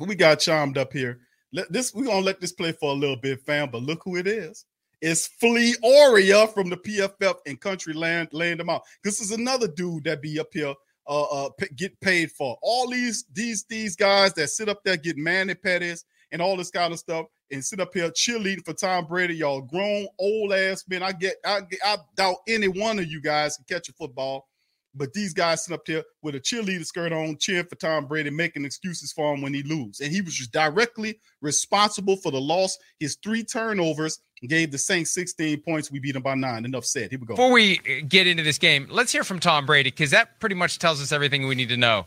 We 0.00 0.14
got 0.14 0.40
chimed 0.40 0.78
up 0.78 0.92
here. 0.92 1.18
Let 1.52 1.72
this 1.72 1.92
we're 1.94 2.04
gonna 2.04 2.20
let 2.20 2.40
this 2.40 2.52
play 2.52 2.72
for 2.72 2.90
a 2.90 2.94
little 2.94 3.16
bit, 3.16 3.40
fam. 3.40 3.70
But 3.70 3.82
look 3.82 4.00
who 4.04 4.16
it 4.16 4.26
is. 4.26 4.64
It's 5.02 5.26
Florio 5.26 6.46
from 6.46 6.70
the 6.70 6.76
PFF 6.76 7.36
and 7.46 7.60
Country 7.60 7.92
Land 7.92 8.30
them 8.32 8.70
out. 8.70 8.82
This 9.04 9.20
is 9.20 9.30
another 9.30 9.68
dude 9.68 10.04
that 10.04 10.22
be 10.22 10.38
up 10.40 10.48
here 10.52 10.74
uh, 11.08 11.22
uh 11.22 11.50
p- 11.50 11.68
get 11.76 12.00
paid 12.00 12.32
for 12.32 12.56
all 12.62 12.90
these 12.90 13.24
these 13.32 13.64
these 13.68 13.94
guys 13.94 14.32
that 14.34 14.48
sit 14.48 14.68
up 14.68 14.80
there 14.84 14.96
get 14.96 15.16
mani 15.16 15.54
petties 15.54 16.02
and 16.32 16.42
all 16.42 16.56
this 16.56 16.70
kind 16.70 16.92
of 16.92 16.98
stuff 16.98 17.26
and 17.50 17.64
sit 17.64 17.78
up 17.78 17.94
here 17.94 18.10
cheerleading 18.10 18.64
for 18.64 18.72
Tom 18.72 19.06
Brady. 19.06 19.36
Y'all 19.36 19.60
grown 19.60 20.06
old 20.18 20.52
ass 20.52 20.84
men. 20.88 21.02
I 21.02 21.12
get 21.12 21.36
I, 21.44 21.60
I 21.84 21.98
doubt 22.16 22.36
any 22.48 22.68
one 22.68 22.98
of 22.98 23.06
you 23.06 23.20
guys 23.20 23.56
can 23.56 23.66
catch 23.68 23.88
a 23.88 23.92
football. 23.92 24.48
But 24.96 25.12
these 25.12 25.34
guys 25.34 25.64
sit 25.64 25.74
up 25.74 25.84
there 25.84 26.04
with 26.22 26.34
a 26.34 26.40
cheerleader 26.40 26.84
skirt 26.84 27.12
on, 27.12 27.36
cheering 27.38 27.66
for 27.66 27.74
Tom 27.74 28.06
Brady, 28.06 28.30
making 28.30 28.64
excuses 28.64 29.12
for 29.12 29.34
him 29.34 29.42
when 29.42 29.52
he 29.52 29.62
lose. 29.62 30.00
And 30.00 30.10
he 30.10 30.22
was 30.22 30.34
just 30.34 30.52
directly 30.52 31.20
responsible 31.42 32.16
for 32.16 32.32
the 32.32 32.40
loss. 32.40 32.78
His 32.98 33.16
three 33.22 33.44
turnovers 33.44 34.20
gave 34.48 34.70
the 34.70 34.78
Saints 34.78 35.12
16 35.12 35.60
points. 35.60 35.90
We 35.90 35.98
beat 35.98 36.12
them 36.12 36.22
by 36.22 36.34
nine. 36.34 36.64
Enough 36.64 36.86
said. 36.86 37.10
Here 37.10 37.18
we 37.18 37.26
go. 37.26 37.34
Before 37.34 37.52
we 37.52 37.78
get 38.08 38.26
into 38.26 38.42
this 38.42 38.58
game, 38.58 38.86
let's 38.90 39.12
hear 39.12 39.24
from 39.24 39.38
Tom 39.38 39.66
Brady 39.66 39.90
because 39.90 40.10
that 40.12 40.40
pretty 40.40 40.54
much 40.54 40.78
tells 40.78 41.02
us 41.02 41.12
everything 41.12 41.46
we 41.46 41.54
need 41.54 41.68
to 41.68 41.76
know 41.76 42.06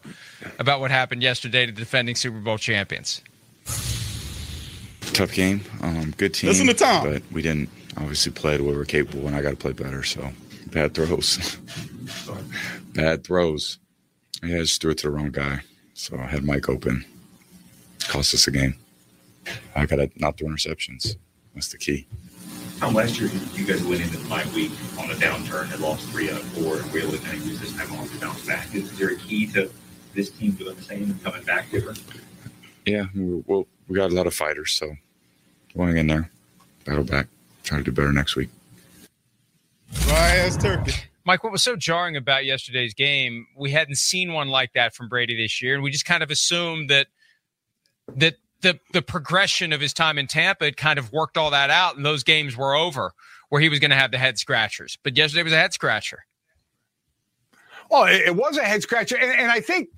about 0.58 0.80
what 0.80 0.90
happened 0.90 1.22
yesterday 1.22 1.68
to 1.68 1.72
the 1.72 1.80
defending 1.80 2.16
Super 2.16 2.40
Bowl 2.40 2.58
champions. 2.58 3.22
Tough 5.14 5.34
game. 5.34 5.62
Um, 5.82 6.12
good 6.18 6.34
team. 6.34 6.50
Listen 6.50 6.68
to 6.68 6.74
Tom. 6.74 7.04
But 7.04 7.24
we 7.32 7.42
didn't 7.42 7.70
obviously 7.98 8.32
play 8.32 8.58
the 8.58 8.64
way 8.64 8.74
we're 8.74 8.86
capable, 8.86 9.28
and 9.28 9.36
I 9.36 9.42
got 9.42 9.52
to 9.52 9.56
play 9.56 9.74
better. 9.74 10.04
So 10.04 10.32
bad 10.68 10.94
throws. 10.94 11.58
bad 12.94 13.24
throws. 13.24 13.80
Yeah, 14.44 14.58
I 14.58 14.60
just 14.60 14.82
threw 14.82 14.92
it 14.92 14.98
to 15.00 15.08
the 15.08 15.12
wrong 15.12 15.32
guy. 15.32 15.62
So 15.94 16.18
I 16.18 16.28
had 16.28 16.44
Mike 16.44 16.70
open. 16.70 17.06
Cost 18.08 18.34
us 18.34 18.48
a 18.48 18.52
game. 18.52 18.76
I 19.76 19.86
got 19.86 19.98
to 19.98 20.10
not 20.16 20.38
throw 20.38 20.48
interceptions. 20.48 21.16
That's 21.54 21.70
the 21.70 21.78
key. 21.78 22.08
Tom, 22.80 22.94
last 22.94 23.20
year 23.20 23.30
you 23.54 23.66
guys 23.66 23.84
went 23.84 24.02
into 24.02 24.18
the 24.18 24.30
bye 24.30 24.46
week 24.56 24.72
on 24.98 25.12
a 25.12 25.16
downturn 25.16 25.72
and 25.74 25.82
lost 25.82 26.08
three 26.10 26.30
out 26.30 26.40
of 26.40 26.48
four 26.48 26.78
and 26.78 26.92
we 26.94 27.02
really 27.02 27.18
kind 27.18 27.38
of 27.38 27.46
used 27.46 27.62
this 27.62 27.76
time 27.76 27.92
off 28.00 28.10
to 28.14 28.20
bounce 28.22 28.46
back. 28.48 28.74
Is, 28.74 28.98
there 28.98 29.10
a 29.10 29.18
key 29.18 29.48
to 29.48 29.70
this 30.14 30.30
team 30.30 30.52
doing 30.52 30.76
the 30.76 30.82
same 30.82 31.04
and 31.04 31.22
coming 31.22 31.44
back 31.44 31.70
different? 31.72 32.02
Yeah, 32.86 33.08
we, 33.14 33.44
well, 33.46 33.68
we 33.90 33.98
got 33.98 34.12
a 34.12 34.16
lot 34.16 34.28
of 34.28 34.34
fighters, 34.34 34.72
so 34.72 34.96
going 35.76 35.98
in 35.98 36.08
there, 36.08 36.32
battle 36.86 37.04
back, 37.04 37.28
try 37.64 37.80
to 37.80 37.84
do 37.84 37.92
better 37.92 38.14
next 38.14 38.38
week. 38.38 38.50
Dry 39.94 40.38
ass 40.38 40.56
turkey. 40.56 40.94
Mike, 41.26 41.44
what 41.44 41.52
was 41.52 41.64
so 41.64 41.76
jarring 41.76 42.16
about 42.16 42.46
yesterday's 42.46 42.94
game? 42.94 43.48
We 43.58 43.72
hadn't 43.72 43.98
seen 43.98 44.34
one 44.34 44.48
like 44.50 44.74
that 44.74 44.96
from 44.96 45.10
Brady 45.10 45.36
this 45.36 45.62
year, 45.62 45.74
and 45.74 45.84
we 45.84 45.92
just 45.92 46.06
kind 46.06 46.24
of 46.24 46.32
assumed 46.32 46.90
that 46.90 47.08
that 48.16 48.36
the 48.62 48.80
the 48.94 49.02
progression 49.02 49.74
of 49.74 49.82
his 49.82 49.94
time 49.94 50.18
in 50.18 50.28
Tampa 50.28 50.66
had 50.66 50.78
kind 50.78 51.00
of 51.00 51.12
worked 51.12 51.38
all 51.38 51.52
that 51.52 51.70
out, 51.70 51.96
and 51.96 52.06
those 52.06 52.24
games 52.24 52.56
were 52.58 52.76
over 52.76 53.14
where 53.50 53.62
he 53.62 53.70
was 53.70 53.80
going 53.80 53.92
to 53.92 53.98
have 53.98 54.12
the 54.12 54.18
head 54.18 54.38
scratchers. 54.38 54.98
But 55.04 55.18
yesterday 55.18 55.44
was 55.44 55.54
a 55.54 55.58
head 55.58 55.74
scratcher. 55.74 56.20
Well, 57.90 58.04
it, 58.06 58.22
it 58.28 58.36
was 58.36 58.58
a 58.58 58.64
head 58.64 58.84
scratcher, 58.84 59.18
and, 59.18 59.32
and 59.32 59.52
I 59.52 59.60
think 59.60 59.90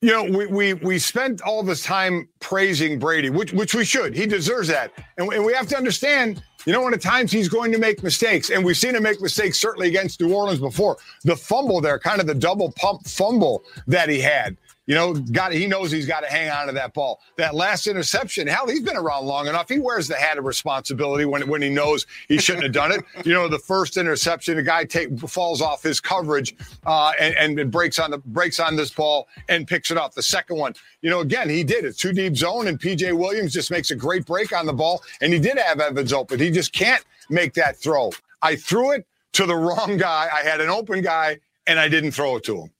you 0.00 0.10
know, 0.10 0.24
we 0.24 0.46
we 0.46 0.74
we 0.74 0.98
spent 0.98 1.42
all 1.42 1.62
this 1.62 1.82
time 1.82 2.28
praising 2.40 2.98
Brady, 2.98 3.30
which 3.30 3.52
which 3.52 3.74
we 3.74 3.84
should. 3.84 4.14
He 4.14 4.26
deserves 4.26 4.68
that, 4.68 4.92
and, 5.16 5.32
and 5.32 5.44
we 5.44 5.52
have 5.54 5.66
to 5.68 5.76
understand. 5.76 6.42
You 6.68 6.74
know, 6.74 6.82
when 6.82 6.92
at 6.92 7.00
times 7.00 7.32
he's 7.32 7.48
going 7.48 7.72
to 7.72 7.78
make 7.78 8.02
mistakes, 8.02 8.50
and 8.50 8.62
we've 8.62 8.76
seen 8.76 8.94
him 8.94 9.02
make 9.02 9.22
mistakes 9.22 9.58
certainly 9.58 9.88
against 9.88 10.20
New 10.20 10.34
Orleans 10.34 10.60
before. 10.60 10.98
The 11.24 11.34
fumble 11.34 11.80
there, 11.80 11.98
kind 11.98 12.20
of 12.20 12.26
the 12.26 12.34
double 12.34 12.72
pump 12.72 13.06
fumble 13.06 13.64
that 13.86 14.10
he 14.10 14.20
had. 14.20 14.54
You 14.88 14.94
know, 14.94 15.12
got 15.12 15.52
he 15.52 15.66
knows 15.66 15.92
he's 15.92 16.06
got 16.06 16.20
to 16.20 16.28
hang 16.28 16.48
on 16.48 16.66
to 16.66 16.72
that 16.72 16.94
ball. 16.94 17.20
That 17.36 17.54
last 17.54 17.86
interception, 17.86 18.46
hell, 18.46 18.66
he's 18.66 18.80
been 18.80 18.96
around 18.96 19.26
long 19.26 19.46
enough. 19.46 19.68
He 19.68 19.78
wears 19.78 20.08
the 20.08 20.14
hat 20.14 20.38
of 20.38 20.46
responsibility 20.46 21.26
when 21.26 21.46
when 21.46 21.60
he 21.60 21.68
knows 21.68 22.06
he 22.26 22.38
shouldn't 22.38 22.64
have 22.64 22.72
done 22.72 22.92
it. 22.92 23.04
You 23.28 23.34
know, 23.34 23.48
the 23.48 23.58
first 23.58 23.98
interception, 23.98 24.56
the 24.56 24.62
guy 24.62 24.84
take 24.86 25.18
falls 25.20 25.60
off 25.60 25.82
his 25.82 26.00
coverage 26.00 26.56
uh, 26.86 27.12
and, 27.20 27.58
and 27.58 27.70
breaks 27.70 27.98
on 27.98 28.10
the 28.10 28.18
breaks 28.18 28.58
on 28.58 28.74
this 28.74 28.90
ball 28.90 29.28
and 29.50 29.66
picks 29.66 29.90
it 29.90 29.98
up. 29.98 30.14
The 30.14 30.22
second 30.22 30.56
one, 30.56 30.74
you 31.02 31.10
know, 31.10 31.20
again, 31.20 31.50
he 31.50 31.62
did 31.62 31.84
it 31.84 31.98
two 31.98 32.14
deep 32.14 32.34
zone, 32.34 32.68
and 32.68 32.80
PJ 32.80 33.12
Williams 33.12 33.52
just 33.52 33.70
makes 33.70 33.90
a 33.90 33.96
great 33.96 34.24
break 34.24 34.56
on 34.56 34.64
the 34.64 34.72
ball, 34.72 35.02
and 35.20 35.34
he 35.34 35.38
did 35.38 35.58
have 35.58 35.80
Evans 35.80 36.14
open. 36.14 36.38
He 36.38 36.50
just 36.50 36.72
can't 36.72 37.04
make 37.28 37.52
that 37.54 37.76
throw. 37.76 38.12
I 38.40 38.56
threw 38.56 38.92
it 38.92 39.06
to 39.32 39.44
the 39.44 39.56
wrong 39.66 39.98
guy. 39.98 40.30
I 40.32 40.40
had 40.48 40.62
an 40.62 40.70
open 40.70 41.02
guy, 41.02 41.40
and 41.66 41.78
I 41.78 41.88
didn't 41.88 42.12
throw 42.12 42.36
it 42.36 42.44
to 42.44 42.62
him 42.62 42.70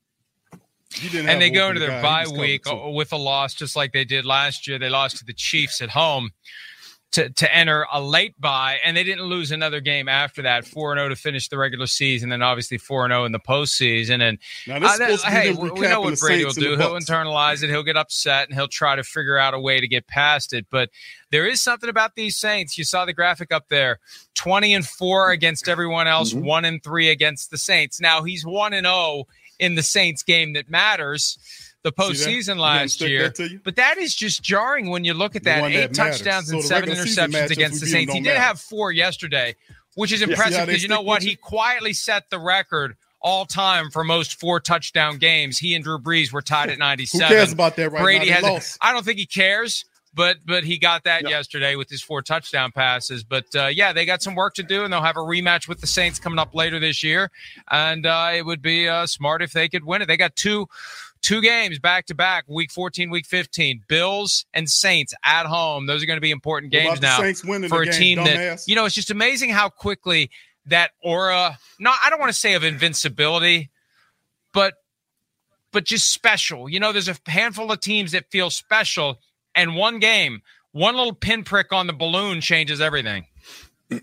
and 1.15 1.41
they 1.41 1.51
go 1.51 1.69
into 1.69 1.81
their 1.81 2.03
bye 2.03 2.27
week 2.27 2.63
with 2.67 3.13
a 3.13 3.17
loss, 3.17 3.55
just 3.55 3.77
like 3.77 3.93
they 3.93 4.05
did 4.05 4.25
last 4.25 4.67
year. 4.67 4.79
They 4.79 4.89
lost 4.89 5.19
to 5.19 5.25
the 5.25 5.35
Chiefs 5.35 5.81
at 5.81 5.91
home 5.91 6.31
to, 7.11 7.31
to 7.31 7.55
enter 7.55 7.87
a 7.91 8.01
late 8.03 8.39
bye, 8.39 8.79
and 8.85 8.97
they 8.97 9.03
didn't 9.03 9.25
lose 9.25 9.51
another 9.51 9.81
game 9.81 10.09
after 10.09 10.43
that. 10.43 10.67
Four 10.67 10.93
and 10.93 10.99
zero 10.99 11.09
to 11.09 11.17
finish 11.17 11.49
the 11.49 11.57
regular 11.57 11.87
season, 11.87 12.29
then 12.29 12.43
obviously 12.43 12.77
four 12.77 13.05
and 13.05 13.13
zero 13.13 13.25
in 13.25 13.33
the 13.33 13.41
postseason. 13.41 14.21
And 14.21 14.39
uh, 14.71 14.97
that, 14.99 15.21
hey, 15.23 15.53
we 15.53 15.71
know 15.81 16.03
what 16.03 16.19
Brady 16.19 16.45
will 16.45 16.53
do. 16.53 16.77
He'll 16.77 16.95
internalize 16.95 17.63
it. 17.63 17.71
He'll 17.71 17.83
get 17.83 17.97
upset, 17.97 18.49
and 18.49 18.55
he'll 18.55 18.69
try 18.69 18.97
to 18.97 19.03
figure 19.03 19.39
out 19.39 19.55
a 19.55 19.61
way 19.61 19.81
to 19.81 19.89
get 19.89 20.07
past 20.07 20.53
it. 20.53 20.67
But 20.71 20.91
there 21.31 21.47
is 21.47 21.63
something 21.63 21.89
about 21.89 22.15
these 22.15 22.37
Saints. 22.37 22.77
You 22.77 22.85
saw 22.85 23.07
the 23.07 23.15
graphic 23.15 23.53
up 23.53 23.69
there: 23.69 24.01
twenty 24.35 24.75
and 24.75 24.87
four 24.87 25.31
against 25.31 25.69
everyone 25.69 26.09
else, 26.09 26.35
mm-hmm. 26.35 26.47
one 26.47 26.65
and 26.67 26.83
three 26.83 27.09
against 27.09 27.51
the 27.51 27.59
Saints. 27.59 28.01
Now 28.01 28.23
he's 28.23 28.45
one 28.45 28.75
and 28.75 28.87
zero 28.87 29.25
in 29.59 29.75
the 29.75 29.83
Saints 29.83 30.23
game 30.23 30.53
that 30.55 30.69
matters 30.69 31.39
the 31.83 31.93
postseason 31.93 32.59
last 32.59 33.01
year. 33.01 33.31
That 33.31 33.61
but 33.65 33.77
that 33.77 33.99
is 33.99 34.15
just 34.15 34.43
jarring 34.43 34.91
when 34.91 35.05
you 35.05 35.15
look 35.15 35.37
at 35.37 35.45
that. 35.45 35.65
Eight 35.65 35.77
that 35.77 35.95
touchdowns 35.95 36.49
so 36.49 36.57
and 36.57 36.65
seven 36.65 36.91
interceptions 36.91 37.51
against 37.51 37.81
the 37.81 37.87
Saints. 37.87 38.13
He 38.13 38.21
did 38.21 38.31
matter. 38.31 38.41
have 38.41 38.61
four 38.61 38.93
yesterday. 38.93 39.55
which 39.95 40.13
is 40.13 40.23
impressive 40.23 40.67
because 40.67 40.83
you 40.83 40.89
know 40.89 41.03
what? 41.03 41.23
He 41.23 41.35
quietly 41.35 41.93
set 41.93 42.31
the 42.31 42.39
record 42.39 42.97
all 43.21 43.47
time 43.47 43.91
for 43.91 44.05
most 44.05 44.39
four 44.39 44.61
touchdown 44.61 45.19
games. 45.19 45.59
He 45.59 45.75
and 45.75 45.83
Drew 45.83 45.99
Brees 45.99 46.33
were 46.33 46.43
tied 46.43 46.71
at 46.71 46.79
97. 46.79 47.27
Who 47.27 47.35
cares 47.35 47.53
about 47.53 47.77
that 47.77 47.91
right 47.91 48.03
Brady 48.03 48.31
now? 48.31 48.55
has. 48.55 48.79
I 48.81 48.93
don't 48.93 49.05
think 49.05 49.19
he 49.19 49.27
cares. 49.27 49.85
But 50.19 50.39
but 50.45 50.65
he 50.65 50.79
got 50.79 51.05
that 51.05 51.23
Yeah. 51.23 51.29
yesterday 51.29 51.77
with 51.77 51.89
his 51.89 52.03
four 52.03 52.23
touchdown 52.23 52.73
passes. 52.73 53.23
But 53.23 53.45
uh, 53.55 53.67
yeah, 53.67 53.93
they 53.93 54.05
got 54.05 54.21
some 54.21 54.35
work 54.35 54.55
to 54.55 54.65
do, 54.65 54.83
and 54.83 54.93
they'll 54.93 55.01
have 55.01 55.17
a 55.17 55.21
rematch 55.21 55.69
with 55.69 55.81
the 55.81 55.87
Saints 55.87 56.19
coming 56.19 56.41
up 56.41 56.57
later 56.57 56.81
this 56.81 57.05
year. 57.05 57.31
And 57.71 58.05
uh, 58.05 58.33
it 58.35 58.45
would 58.45 58.61
be 58.61 58.89
uh, 58.89 59.07
smart 59.07 59.43
if 59.43 59.53
they 59.53 59.69
could 59.69 59.85
win 59.85 60.03
it. 60.03 60.07
They 60.07 60.17
got 60.17 60.35
two 60.35 60.67
two 61.23 61.41
games 61.41 61.79
back 61.79 62.07
to 62.07 62.17
back, 62.17 62.47
week 62.49 62.73
14, 62.73 63.11
week 63.11 63.27
15. 63.27 63.85
Bills 63.87 64.45
and 64.53 64.69
Saints 64.69 65.15
at 65.23 65.47
home. 65.47 65.87
Those 65.87 66.03
are 66.03 66.07
going 66.07 66.17
to 66.17 66.21
be 66.21 66.33
important 66.33 66.73
games 66.73 67.01
now 67.01 67.21
Saints 67.21 67.45
winning 67.45 67.69
for 67.69 67.83
a 67.83 67.85
game, 67.87 67.95
team 67.95 68.25
that 68.25 68.65
you 68.67 68.75
know. 68.75 68.87
It's 68.87 68.97
just 68.97 69.13
amazing 69.13 69.51
how 69.51 69.69
quickly 69.69 70.31
that 70.67 70.91
aura. 71.01 71.59
No, 71.79 71.93
I 72.05 72.11
don't 72.11 72.19
want 72.19 72.33
to 72.33 72.39
say 72.39 72.55
of 72.55 72.65
invincibility, 72.65 73.71
but 74.53 74.75
but 75.71 75.85
just 75.85 76.13
special. 76.13 76.69
You 76.69 76.81
know, 76.81 76.91
there's 76.91 77.09
a 77.09 77.17
handful 77.27 77.71
of 77.71 77.81
teams 77.81 78.11
that 78.11 78.31
feel 78.33 78.51
special, 78.51 79.21
and 79.59 79.75
one 79.75 79.99
game, 79.99 80.41
one 80.71 80.97
little 80.97 81.15
pinprick 81.15 81.73
on 81.73 81.89
the 81.89 81.93
balloon 81.93 82.41
changes 82.41 82.81
everything. 82.81 83.27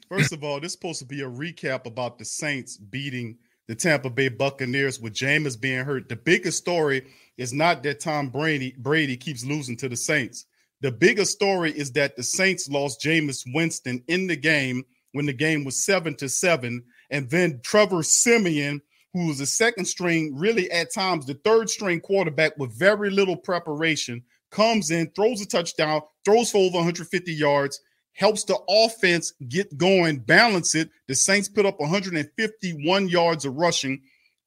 First 0.10 0.34
of 0.34 0.44
all, 0.44 0.60
this 0.60 0.72
is 0.72 0.74
supposed 0.74 1.00
to 1.00 1.06
be 1.06 1.22
a 1.22 1.30
recap 1.30 1.86
about 1.86 2.20
the 2.20 2.26
Saints 2.26 2.76
beating 2.76 3.38
the 3.68 3.76
Tampa 3.76 4.10
Bay 4.10 4.28
Buccaneers 4.28 5.00
with 5.00 5.14
Jameis 5.14 5.60
being 5.60 5.86
hurt. 5.86 6.10
The 6.10 6.18
biggest 6.18 6.58
story 6.58 7.08
is 7.38 7.54
not 7.54 7.84
that 7.84 8.02
Tom 8.02 8.30
Brady 8.30 8.76
Brady 8.78 9.16
keeps 9.16 9.46
losing 9.46 9.78
to 9.78 9.88
the 9.88 9.96
Saints. 9.96 10.46
The 10.82 10.92
biggest 10.92 11.32
story 11.32 11.72
is 11.72 11.94
that 11.94 12.18
the 12.18 12.24
Saints 12.24 12.68
lost 12.68 13.02
Jameis 13.02 13.46
Winston 13.54 14.04
in 14.08 14.28
the 14.28 14.36
game 14.36 14.84
when 15.14 15.26
the 15.26 15.34
game 15.34 15.64
was 15.64 15.86
seven 15.86 16.16
to 16.16 16.28
seven, 16.28 16.84
and 17.10 17.30
then 17.30 17.62
Trevor 17.64 18.04
Siemian, 18.04 18.82
who 19.14 19.28
was 19.28 19.38
the 19.38 19.46
second 19.46 19.86
string, 19.86 20.36
really 20.36 20.70
at 20.70 20.94
times 20.94 21.26
the 21.26 21.36
third 21.36 21.70
string 21.70 22.02
quarterback 22.02 22.58
with 22.58 22.78
very 22.78 23.10
little 23.10 23.38
preparation, 23.38 24.22
comes 24.56 24.90
in, 24.90 25.12
throws 25.12 25.42
a 25.42 25.46
touchdown, 25.46 26.02
throws 26.24 26.50
for 26.50 26.60
over 26.60 26.78
150 26.78 27.34
yards, 27.34 27.82
helps 28.14 28.46
the 28.46 28.58
offense 28.70 29.34
get 29.50 29.78
going, 29.78 30.18
balance 30.20 30.74
it. 30.76 30.90
The 31.08 31.16
Saints 31.16 31.50
put 31.50 31.66
up 31.66 31.80
151 31.80 33.10
yards 33.10 33.44
of 33.44 33.56
rushing 33.56 34.02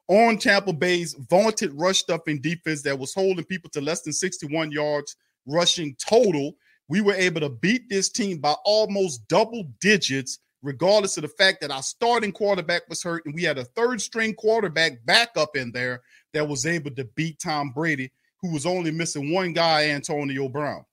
on 0.08 0.38
Tampa 0.38 0.72
Bay's 0.72 1.14
vaunted 1.28 1.74
rush 1.74 1.98
stuffing 1.98 2.40
defense 2.40 2.82
that 2.82 2.98
was 2.98 3.12
holding 3.12 3.44
people 3.44 3.68
to 3.70 3.82
less 3.82 4.00
than 4.00 4.14
61 4.14 4.72
yards 4.72 5.14
rushing 5.46 5.94
total. 5.96 6.56
We 6.88 7.02
were 7.02 7.14
able 7.14 7.42
to 7.42 7.50
beat 7.50 7.90
this 7.90 8.08
team 8.08 8.38
by 8.38 8.54
almost 8.64 9.28
double 9.28 9.64
digits, 9.78 10.38
regardless 10.62 11.18
of 11.18 11.22
the 11.22 11.28
fact 11.28 11.60
that 11.60 11.70
our 11.70 11.82
starting 11.82 12.32
quarterback 12.32 12.88
was 12.88 13.02
hurt 13.02 13.26
and 13.26 13.34
we 13.34 13.42
had 13.42 13.58
a 13.58 13.64
third 13.64 14.00
string 14.00 14.34
quarterback 14.34 15.04
backup 15.04 15.54
in 15.54 15.70
there 15.72 16.00
that 16.32 16.48
was 16.48 16.64
able 16.64 16.92
to 16.92 17.04
beat 17.04 17.38
Tom 17.38 17.72
Brady, 17.74 18.10
who 18.40 18.52
was 18.52 18.66
only 18.66 18.90
missing 18.90 19.32
one 19.32 19.52
guy, 19.52 19.90
Antonio 19.90 20.48
Brown. 20.48 20.84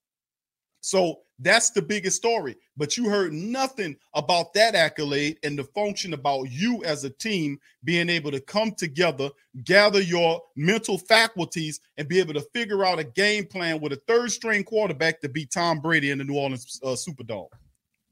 So 0.81 1.21
that's 1.39 1.71
the 1.71 1.81
biggest 1.81 2.17
story. 2.17 2.55
But 2.77 2.95
you 2.95 3.09
heard 3.09 3.33
nothing 3.33 3.95
about 4.13 4.53
that 4.53 4.75
accolade 4.75 5.37
and 5.43 5.57
the 5.57 5.63
function 5.63 6.13
about 6.13 6.43
you 6.51 6.83
as 6.83 7.03
a 7.03 7.09
team 7.09 7.59
being 7.83 8.09
able 8.09 8.31
to 8.31 8.39
come 8.39 8.71
together, 8.71 9.29
gather 9.63 10.01
your 10.01 10.41
mental 10.55 10.97
faculties, 10.97 11.79
and 11.97 12.07
be 12.07 12.19
able 12.19 12.33
to 12.35 12.47
figure 12.53 12.85
out 12.85 12.99
a 12.99 13.03
game 13.03 13.45
plan 13.45 13.81
with 13.81 13.93
a 13.93 14.01
third 14.07 14.31
string 14.31 14.63
quarterback 14.63 15.19
to 15.21 15.29
beat 15.29 15.51
Tom 15.51 15.79
Brady 15.79 16.11
in 16.11 16.19
the 16.19 16.23
New 16.23 16.35
Orleans 16.35 16.79
uh, 16.83 16.89
Superdome. 16.89 17.49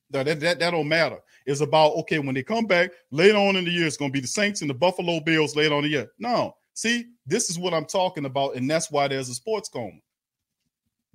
That, 0.09 0.25
that, 0.25 0.39
that, 0.41 0.59
that 0.59 0.71
don't 0.71 0.87
matter. 0.87 1.19
It's 1.45 1.61
about, 1.61 1.93
okay, 1.93 2.19
when 2.19 2.35
they 2.35 2.43
come 2.43 2.65
back 2.65 2.91
later 3.11 3.37
on 3.37 3.55
in 3.55 3.65
the 3.65 3.71
year, 3.71 3.87
it's 3.87 3.97
going 3.97 4.11
to 4.11 4.13
be 4.13 4.21
the 4.21 4.27
Saints 4.27 4.61
and 4.61 4.69
the 4.69 4.75
Buffalo 4.75 5.19
Bills 5.19 5.55
later 5.55 5.75
on 5.75 5.83
the 5.83 5.89
year. 5.89 6.11
No. 6.19 6.55
See, 6.73 7.05
this 7.25 7.49
is 7.49 7.59
what 7.59 7.73
I'm 7.73 7.85
talking 7.85 8.25
about. 8.25 8.55
And 8.55 8.69
that's 8.69 8.91
why 8.91 9.07
there's 9.07 9.29
a 9.29 9.33
sports 9.33 9.69
coma. 9.69 9.99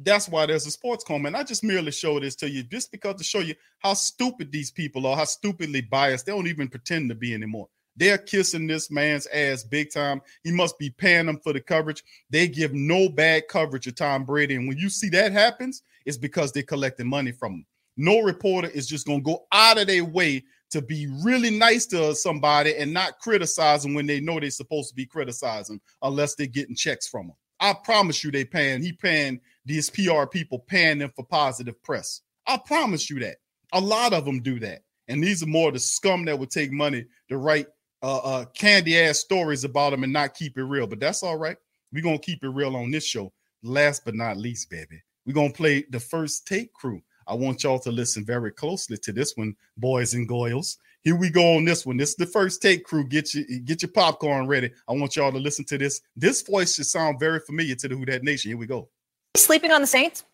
That's 0.00 0.28
why 0.28 0.46
there's 0.46 0.66
a 0.66 0.70
sports 0.70 1.02
coma. 1.02 1.26
And 1.26 1.36
I 1.36 1.42
just 1.42 1.64
merely 1.64 1.90
show 1.90 2.20
this 2.20 2.36
to 2.36 2.48
you 2.48 2.62
just 2.62 2.92
because 2.92 3.16
to 3.16 3.24
show 3.24 3.40
you 3.40 3.54
how 3.80 3.94
stupid 3.94 4.52
these 4.52 4.70
people 4.70 5.06
are, 5.06 5.16
how 5.16 5.24
stupidly 5.24 5.80
biased. 5.80 6.26
They 6.26 6.32
don't 6.32 6.46
even 6.46 6.68
pretend 6.68 7.08
to 7.08 7.16
be 7.16 7.34
anymore. 7.34 7.68
They're 7.96 8.18
kissing 8.18 8.68
this 8.68 8.92
man's 8.92 9.26
ass 9.26 9.64
big 9.64 9.92
time. 9.92 10.22
He 10.44 10.52
must 10.52 10.78
be 10.78 10.90
paying 10.90 11.26
them 11.26 11.40
for 11.42 11.52
the 11.52 11.60
coverage. 11.60 12.04
They 12.30 12.46
give 12.46 12.72
no 12.72 13.08
bad 13.08 13.48
coverage 13.48 13.84
to 13.84 13.92
Tom 13.92 14.24
Brady. 14.24 14.54
And 14.54 14.68
when 14.68 14.78
you 14.78 14.88
see 14.88 15.08
that 15.08 15.32
happens, 15.32 15.82
it's 16.06 16.16
because 16.16 16.52
they're 16.52 16.62
collecting 16.62 17.08
money 17.08 17.32
from 17.32 17.54
him. 17.54 17.66
No 17.96 18.20
reporter 18.20 18.68
is 18.68 18.86
just 18.86 19.04
going 19.04 19.18
to 19.18 19.24
go 19.24 19.46
out 19.50 19.78
of 19.78 19.88
their 19.88 20.04
way 20.04 20.44
to 20.70 20.82
be 20.82 21.06
really 21.22 21.50
nice 21.50 21.86
to 21.86 22.14
somebody 22.14 22.76
and 22.76 22.92
not 22.92 23.18
criticize 23.18 23.82
them 23.82 23.94
when 23.94 24.06
they 24.06 24.20
know 24.20 24.38
they're 24.38 24.50
supposed 24.50 24.90
to 24.90 24.94
be 24.94 25.06
criticizing 25.06 25.80
unless 26.02 26.34
they're 26.34 26.46
getting 26.46 26.76
checks 26.76 27.08
from 27.08 27.28
them. 27.28 27.36
I 27.60 27.74
promise 27.84 28.22
you 28.22 28.30
they 28.30 28.44
paying, 28.44 28.82
he 28.82 28.92
paying 28.92 29.40
these 29.64 29.90
PR 29.90 30.26
people 30.26 30.60
paying 30.60 30.98
them 30.98 31.12
for 31.16 31.24
positive 31.24 31.82
press. 31.82 32.22
I 32.46 32.58
promise 32.58 33.10
you 33.10 33.18
that. 33.20 33.36
A 33.72 33.80
lot 33.80 34.12
of 34.12 34.24
them 34.24 34.40
do 34.40 34.58
that. 34.60 34.82
And 35.08 35.22
these 35.22 35.42
are 35.42 35.46
more 35.46 35.72
the 35.72 35.78
scum 35.78 36.24
that 36.26 36.38
would 36.38 36.50
take 36.50 36.70
money 36.70 37.04
to 37.28 37.38
write 37.38 37.66
uh, 38.02 38.18
uh 38.18 38.44
candy 38.54 38.98
ass 38.98 39.18
stories 39.18 39.64
about 39.64 39.90
them 39.90 40.04
and 40.04 40.12
not 40.12 40.34
keep 40.34 40.56
it 40.56 40.62
real. 40.62 40.86
But 40.86 41.00
that's 41.00 41.22
all 41.22 41.36
right. 41.36 41.56
We're 41.92 42.02
gonna 42.02 42.18
keep 42.18 42.44
it 42.44 42.48
real 42.48 42.76
on 42.76 42.90
this 42.90 43.06
show. 43.06 43.32
Last 43.62 44.04
but 44.04 44.14
not 44.14 44.36
least, 44.36 44.70
baby, 44.70 45.02
we're 45.26 45.32
gonna 45.32 45.52
play 45.52 45.84
the 45.90 45.98
first 45.98 46.46
take 46.46 46.72
crew. 46.72 47.02
I 47.28 47.34
want 47.34 47.62
y'all 47.62 47.78
to 47.80 47.92
listen 47.92 48.24
very 48.24 48.50
closely 48.50 48.96
to 48.96 49.12
this 49.12 49.36
one, 49.36 49.54
boys 49.76 50.14
and 50.14 50.26
girls. 50.26 50.78
Here 51.02 51.14
we 51.14 51.30
go 51.30 51.56
on 51.56 51.64
this 51.64 51.86
one. 51.86 51.96
This 51.96 52.10
is 52.10 52.16
the 52.16 52.26
first 52.26 52.60
take 52.60 52.84
crew. 52.84 53.06
Get 53.06 53.34
your 53.34 53.44
get 53.64 53.82
your 53.82 53.90
popcorn 53.90 54.46
ready. 54.46 54.70
I 54.88 54.92
want 54.92 55.14
y'all 55.14 55.30
to 55.30 55.38
listen 55.38 55.64
to 55.66 55.78
this. 55.78 56.00
This 56.16 56.42
voice 56.42 56.74
should 56.74 56.86
sound 56.86 57.20
very 57.20 57.40
familiar 57.40 57.74
to 57.76 57.88
the 57.88 57.94
Who 57.94 58.04
Dat 58.04 58.24
Nation. 58.24 58.50
Here 58.50 58.58
we 58.58 58.66
go. 58.66 58.88
Sleeping 59.36 59.70
on 59.70 59.80
the 59.80 59.86
Saints? 59.86 60.24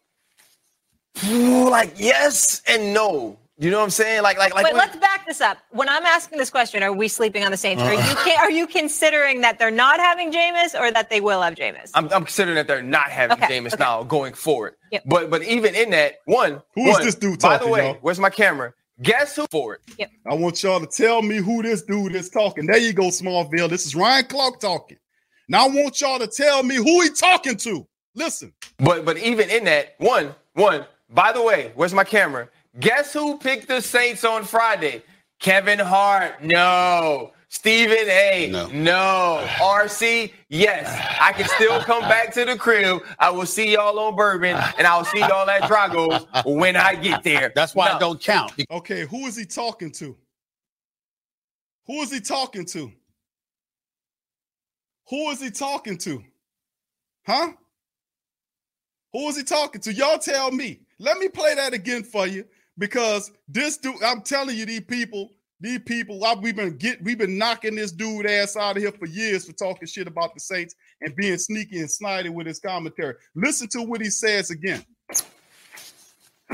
Like 1.28 1.98
yes 1.98 2.62
and 2.66 2.94
no. 2.94 3.38
You 3.56 3.70
know 3.70 3.78
what 3.78 3.84
I'm 3.84 3.90
saying? 3.90 4.22
Like, 4.24 4.36
like, 4.36 4.52
like. 4.52 4.64
Wait, 4.64 4.72
when- 4.72 4.80
let's 4.80 4.96
back 4.96 5.24
this 5.26 5.40
up. 5.40 5.58
When 5.70 5.88
I'm 5.88 6.04
asking 6.04 6.38
this 6.38 6.50
question, 6.50 6.82
are 6.82 6.92
we 6.92 7.06
sleeping 7.06 7.44
on 7.44 7.52
the 7.52 7.56
Saints? 7.56 7.80
Are 7.82 7.92
Uh. 7.94 8.24
you 8.26 8.32
are 8.32 8.50
you 8.50 8.66
considering 8.66 9.42
that 9.42 9.58
they're 9.60 9.70
not 9.70 10.00
having 10.00 10.32
Jameis 10.32 10.78
or 10.78 10.90
that 10.90 11.08
they 11.08 11.20
will 11.20 11.40
have 11.40 11.54
Jameis? 11.54 11.90
I'm, 11.94 12.06
I'm 12.12 12.24
considering 12.24 12.56
that 12.56 12.66
they're 12.66 12.82
not 12.82 13.10
having 13.10 13.36
Okay, 13.42 13.58
Jameis 13.60 13.74
okay. 13.74 13.82
now 13.84 14.02
going 14.02 14.34
forward. 14.34 14.74
Yep. 14.90 15.02
But 15.06 15.30
but 15.30 15.42
even 15.44 15.74
in 15.76 15.90
that, 15.90 16.14
one, 16.24 16.62
Who 16.74 16.88
is 16.88 16.94
one, 16.94 17.04
this 17.04 17.14
dude 17.14 17.38
By 17.40 17.50
talking, 17.58 17.66
the 17.68 17.72
way, 17.72 17.86
y'all? 17.86 17.98
where's 18.00 18.18
my 18.18 18.30
camera? 18.30 18.72
Guess 19.02 19.36
who 19.36 19.46
for 19.50 19.74
it? 19.74 20.08
I 20.28 20.34
want 20.34 20.60
y'all 20.62 20.80
to 20.80 20.86
tell 20.86 21.22
me 21.22 21.36
who 21.36 21.62
this 21.62 21.82
dude 21.82 22.14
is 22.14 22.30
talking. 22.30 22.66
There 22.66 22.76
you 22.78 22.92
go, 22.92 23.04
Smallville. 23.04 23.68
This 23.68 23.86
is 23.86 23.94
Ryan 23.94 24.24
Clark 24.26 24.60
talking. 24.60 24.98
Now 25.48 25.66
I 25.66 25.68
want 25.68 26.00
y'all 26.00 26.18
to 26.18 26.26
tell 26.28 26.62
me 26.64 26.74
who 26.76 27.02
he 27.02 27.10
talking 27.10 27.56
to. 27.58 27.86
Listen. 28.16 28.52
But 28.78 29.04
but 29.04 29.16
even 29.18 29.48
in 29.48 29.64
that, 29.64 29.94
one, 29.98 30.34
one. 30.54 30.86
By 31.10 31.30
the 31.32 31.42
way, 31.42 31.70
where's 31.76 31.94
my 31.94 32.02
camera? 32.04 32.48
Guess 32.80 33.12
who 33.12 33.38
picked 33.38 33.68
the 33.68 33.80
Saints 33.80 34.24
on 34.24 34.44
Friday? 34.44 35.02
Kevin 35.38 35.78
Hart. 35.78 36.42
No. 36.42 37.32
Stephen 37.48 38.08
A. 38.08 38.48
No. 38.50 38.66
no. 38.68 39.46
RC. 39.58 40.32
Yes. 40.48 41.16
I 41.20 41.32
can 41.32 41.46
still 41.48 41.80
come 41.82 42.02
back 42.02 42.34
to 42.34 42.44
the 42.44 42.56
crib. 42.56 43.02
I 43.20 43.30
will 43.30 43.46
see 43.46 43.72
y'all 43.72 43.96
on 44.00 44.16
Bourbon, 44.16 44.56
and 44.76 44.86
I 44.86 44.96
will 44.96 45.04
see 45.04 45.20
y'all 45.20 45.48
at 45.48 45.68
Drago's 45.68 46.26
when 46.44 46.74
I 46.74 46.96
get 46.96 47.22
there. 47.22 47.52
That's 47.54 47.76
why 47.76 47.94
it 47.94 48.00
don't 48.00 48.20
count. 48.20 48.52
Okay, 48.70 49.06
who 49.06 49.26
is 49.26 49.36
he 49.36 49.44
talking 49.44 49.92
to? 49.92 50.16
Who 51.86 52.02
is 52.02 52.10
he 52.10 52.20
talking 52.20 52.66
to? 52.66 52.90
Who 55.10 55.30
is 55.30 55.40
he 55.40 55.50
talking 55.50 55.98
to? 55.98 56.24
Huh? 57.24 57.52
Who 59.12 59.28
is 59.28 59.36
he 59.36 59.44
talking 59.44 59.80
to? 59.82 59.92
Y'all 59.92 60.18
tell 60.18 60.50
me. 60.50 60.80
Let 60.98 61.18
me 61.18 61.28
play 61.28 61.54
that 61.54 61.72
again 61.72 62.02
for 62.02 62.26
you 62.26 62.44
because 62.78 63.30
this 63.48 63.76
dude, 63.76 64.02
I'm 64.02 64.22
telling 64.22 64.56
you, 64.56 64.66
these 64.66 64.80
people, 64.80 65.30
these 65.60 65.80
people, 65.80 66.24
I, 66.24 66.34
we've 66.34 66.56
been 66.56 66.76
get, 66.76 67.02
we've 67.02 67.18
been 67.18 67.38
knocking 67.38 67.74
this 67.74 67.92
dude 67.92 68.26
ass 68.26 68.56
out 68.56 68.76
of 68.76 68.82
here 68.82 68.92
for 68.92 69.06
years 69.06 69.46
for 69.46 69.52
talking 69.52 69.86
shit 69.86 70.06
about 70.08 70.34
the 70.34 70.40
Saints 70.40 70.74
and 71.00 71.14
being 71.16 71.38
sneaky 71.38 71.78
and 71.80 71.88
snidey 71.88 72.30
with 72.30 72.46
his 72.46 72.58
commentary. 72.60 73.14
Listen 73.34 73.68
to 73.68 73.82
what 73.82 74.00
he 74.00 74.10
says 74.10 74.50
again. 74.50 74.84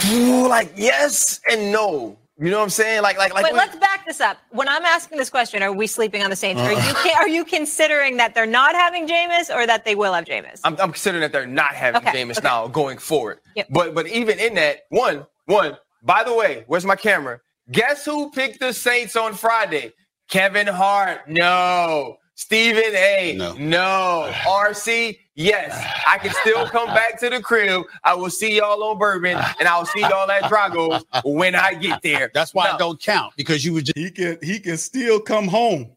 Like 0.06 0.72
yes 0.76 1.40
and 1.50 1.72
no. 1.72 2.16
You 2.38 2.50
know 2.50 2.56
what 2.58 2.64
I'm 2.64 2.70
saying? 2.70 3.02
Like 3.02 3.18
like 3.18 3.34
like. 3.34 3.44
Wait, 3.44 3.52
when- 3.52 3.58
let's 3.58 3.76
back 3.76 4.06
this 4.06 4.18
up. 4.20 4.38
When 4.50 4.66
I'm 4.66 4.84
asking 4.86 5.18
this 5.18 5.28
question, 5.28 5.62
are 5.62 5.72
we 5.72 5.86
sleeping 5.86 6.22
on 6.22 6.30
the 6.30 6.36
Saints? 6.36 6.62
Are 6.62 6.70
Uh. 6.72 7.02
you 7.04 7.10
are 7.16 7.28
you 7.28 7.44
considering 7.44 8.16
that 8.16 8.34
they're 8.34 8.46
not 8.46 8.74
having 8.74 9.06
Jameis 9.06 9.54
or 9.54 9.66
that 9.66 9.84
they 9.84 9.94
will 9.94 10.14
have 10.14 10.24
Jameis? 10.24 10.60
I'm, 10.64 10.74
I'm 10.80 10.92
considering 10.92 11.20
that 11.20 11.32
they're 11.32 11.46
not 11.46 11.74
having 11.74 12.00
Okay, 12.00 12.22
Jameis 12.22 12.38
okay. 12.38 12.48
now 12.48 12.66
going 12.68 12.96
forward. 12.98 13.40
Yep. 13.56 13.66
But 13.70 13.94
but 13.94 14.06
even 14.06 14.38
in 14.38 14.54
that, 14.54 14.82
one, 14.88 15.26
one, 15.46 15.76
by 16.02 16.24
the 16.24 16.34
way, 16.34 16.64
where's 16.66 16.84
my 16.84 16.96
camera? 16.96 17.40
Guess 17.70 18.04
who 18.04 18.30
picked 18.30 18.60
the 18.60 18.72
Saints 18.72 19.16
on 19.16 19.34
Friday? 19.34 19.92
Kevin 20.28 20.66
Hart. 20.66 21.28
No. 21.28 22.16
Stephen 22.34 22.94
A. 22.94 23.34
No. 23.36 23.54
No. 23.54 24.32
RC. 24.46 25.18
Yes, 25.34 25.72
I 26.06 26.18
can 26.18 26.32
still 26.42 26.66
come 26.66 26.88
back 26.88 27.18
to 27.20 27.30
the 27.30 27.40
crib. 27.40 27.82
I 28.04 28.14
will 28.14 28.28
see 28.30 28.56
y'all 28.56 28.82
on 28.84 28.98
Bourbon, 28.98 29.38
and 29.58 29.66
I'll 29.68 29.86
see 29.86 30.00
y'all 30.00 30.30
at 30.30 30.48
Drago's 30.50 31.02
when 31.24 31.54
I 31.54 31.72
get 31.74 32.02
there. 32.02 32.30
That's 32.34 32.52
why 32.52 32.68
No. 32.68 32.74
it 32.74 32.78
don't 32.78 33.00
count 33.00 33.32
because 33.36 33.64
you 33.64 33.72
would. 33.72 33.86
just 33.86 33.96
he 33.96 34.10
can 34.10 34.38
he 34.42 34.58
can 34.60 34.76
still 34.76 35.18
come 35.20 35.48
home. 35.48 35.92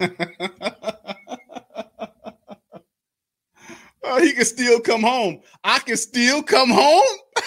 Uh, 4.06 4.20
he 4.20 4.34
can 4.34 4.44
still 4.44 4.78
come 4.80 5.00
home. 5.02 5.40
I 5.64 5.78
can 5.78 5.96
still 5.96 6.42
come 6.42 6.68
home. 6.70 7.02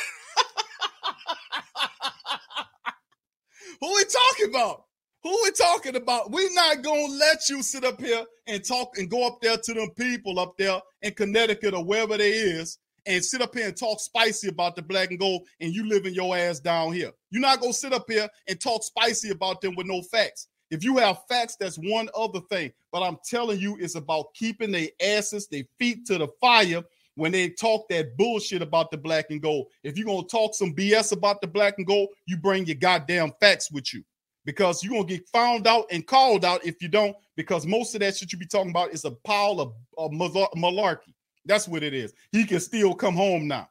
Who 3.80 3.94
we 3.94 4.04
talking 4.06 4.50
about? 4.50 4.84
Who 5.24 5.30
we 5.44 5.52
talking 5.52 5.96
about? 5.96 6.32
We're 6.32 6.54
not 6.54 6.82
gonna 6.82 7.14
let 7.14 7.50
you 7.50 7.62
sit 7.62 7.84
up 7.84 8.00
here 8.00 8.24
and 8.48 8.64
talk 8.64 8.98
and 8.98 9.10
go 9.10 9.28
up 9.28 9.42
there 9.42 9.58
to 9.58 9.74
them 9.74 9.90
people 9.92 10.40
up 10.40 10.58
there 10.58 10.80
in 11.02 11.14
Connecticut 11.14 11.74
or 11.74 11.84
wherever 11.84 12.18
they 12.18 12.32
is 12.32 12.78
and 13.06 13.24
sit 13.24 13.42
up 13.42 13.56
here 13.56 13.68
and 13.68 13.78
talk 13.78 14.00
spicy 14.00 14.50
about 14.50 14.76
the 14.76 14.82
black 14.82 15.10
and 15.10 15.20
gold 15.20 15.44
and 15.60 15.74
you 15.74 15.88
living 15.88 16.14
your 16.14 16.38
ass 16.38 16.60
down 16.60 16.94
here. 16.94 17.12
You're 17.30 17.42
not 17.42 17.62
gonna 17.62 17.74
sit 17.74 17.94
up 17.94 18.06
here 18.10 18.28
and 18.48 18.60
talk 18.60 18.84
spicy 18.84 19.30
about 19.30 19.62
them 19.62 19.76
with 19.76 19.88
no 19.88 20.02
facts. 20.02 20.48
If 20.70 20.84
you 20.84 20.98
have 20.98 21.26
facts, 21.30 21.56
that's 21.60 21.78
one 21.78 22.10
other 22.16 22.42
thing. 22.50 22.72
But 22.92 23.04
I'm 23.04 23.18
telling 23.30 23.60
you, 23.60 23.78
it's 23.80 23.96
about 23.96 24.34
keeping 24.34 24.72
their 24.72 24.90
asses, 25.02 25.48
their 25.48 25.64
feet 25.80 26.06
to 26.08 26.18
the 26.18 26.28
fire 26.42 26.84
when 27.18 27.32
they 27.32 27.50
talk 27.50 27.90
that 27.90 28.16
bullshit 28.16 28.62
about 28.62 28.92
the 28.92 28.98
black 28.98 29.32
and 29.32 29.42
gold. 29.42 29.68
If 29.84 29.98
you're 29.98 30.06
gonna 30.06 30.28
talk 30.28 30.54
some 30.54 30.74
BS 30.74 31.12
about 31.12 31.42
the 31.42 31.48
black 31.48 31.74
and 31.80 31.86
gold, 31.86 32.10
you 32.28 32.38
bring 32.38 32.68
your 32.68 32.76
goddamn 32.76 33.32
facts 33.42 33.72
with 33.72 33.92
you. 33.92 34.04
Because 34.46 34.84
you're 34.84 34.94
gonna 34.94 35.06
get 35.06 35.28
found 35.30 35.66
out 35.66 35.88
and 35.92 36.06
called 36.06 36.46
out 36.46 36.64
if 36.64 36.80
you 36.80 36.88
don't, 36.88 37.18
because 37.36 37.66
most 37.66 37.96
of 37.96 38.02
that 38.02 38.16
shit 38.16 38.32
you 38.32 38.38
be 38.38 38.46
talking 38.46 38.70
about 38.70 38.94
is 38.94 39.04
a 39.04 39.12
pile 39.12 39.60
of, 39.60 39.74
of 39.98 40.12
malarkey. 40.12 41.14
That's 41.44 41.68
what 41.68 41.82
it 41.82 41.96
is. 41.96 42.14
He 42.32 42.46
can 42.46 42.60
still 42.60 42.94
come 42.94 43.16
home 43.16 43.48
now. 43.48 43.68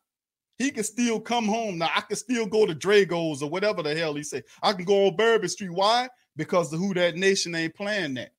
He 0.59 0.73
can 0.73 0.85
still 0.85 1.21
come 1.21 1.47
home 1.47 1.79
now. 1.79 1.91
I 1.95 2.01
can 2.01 2.17
still 2.17 2.47
go 2.47 2.67
to 2.67 2.75
Drago's 2.75 3.43
or 3.45 3.49
whatever 3.49 3.81
the 3.83 3.95
hell 3.95 4.15
he 4.15 4.25
say. 4.25 4.43
I 4.61 4.73
can 4.73 4.85
go 4.85 5.07
on 5.07 5.15
Bourbon 5.15 5.49
Street. 5.49 5.71
Why? 5.71 6.09
Because 6.35 6.69
the 6.69 6.79
Who 6.79 6.95
Dat 6.95 7.15
Nation 7.15 7.55
ain't 7.55 7.77
playing 7.77 8.15
that. 8.15 8.33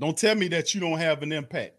Don't 0.00 0.16
tell 0.16 0.34
me 0.34 0.48
that 0.48 0.74
you 0.74 0.80
don't 0.80 0.98
have 0.98 1.22
an 1.22 1.30
impact. 1.32 1.74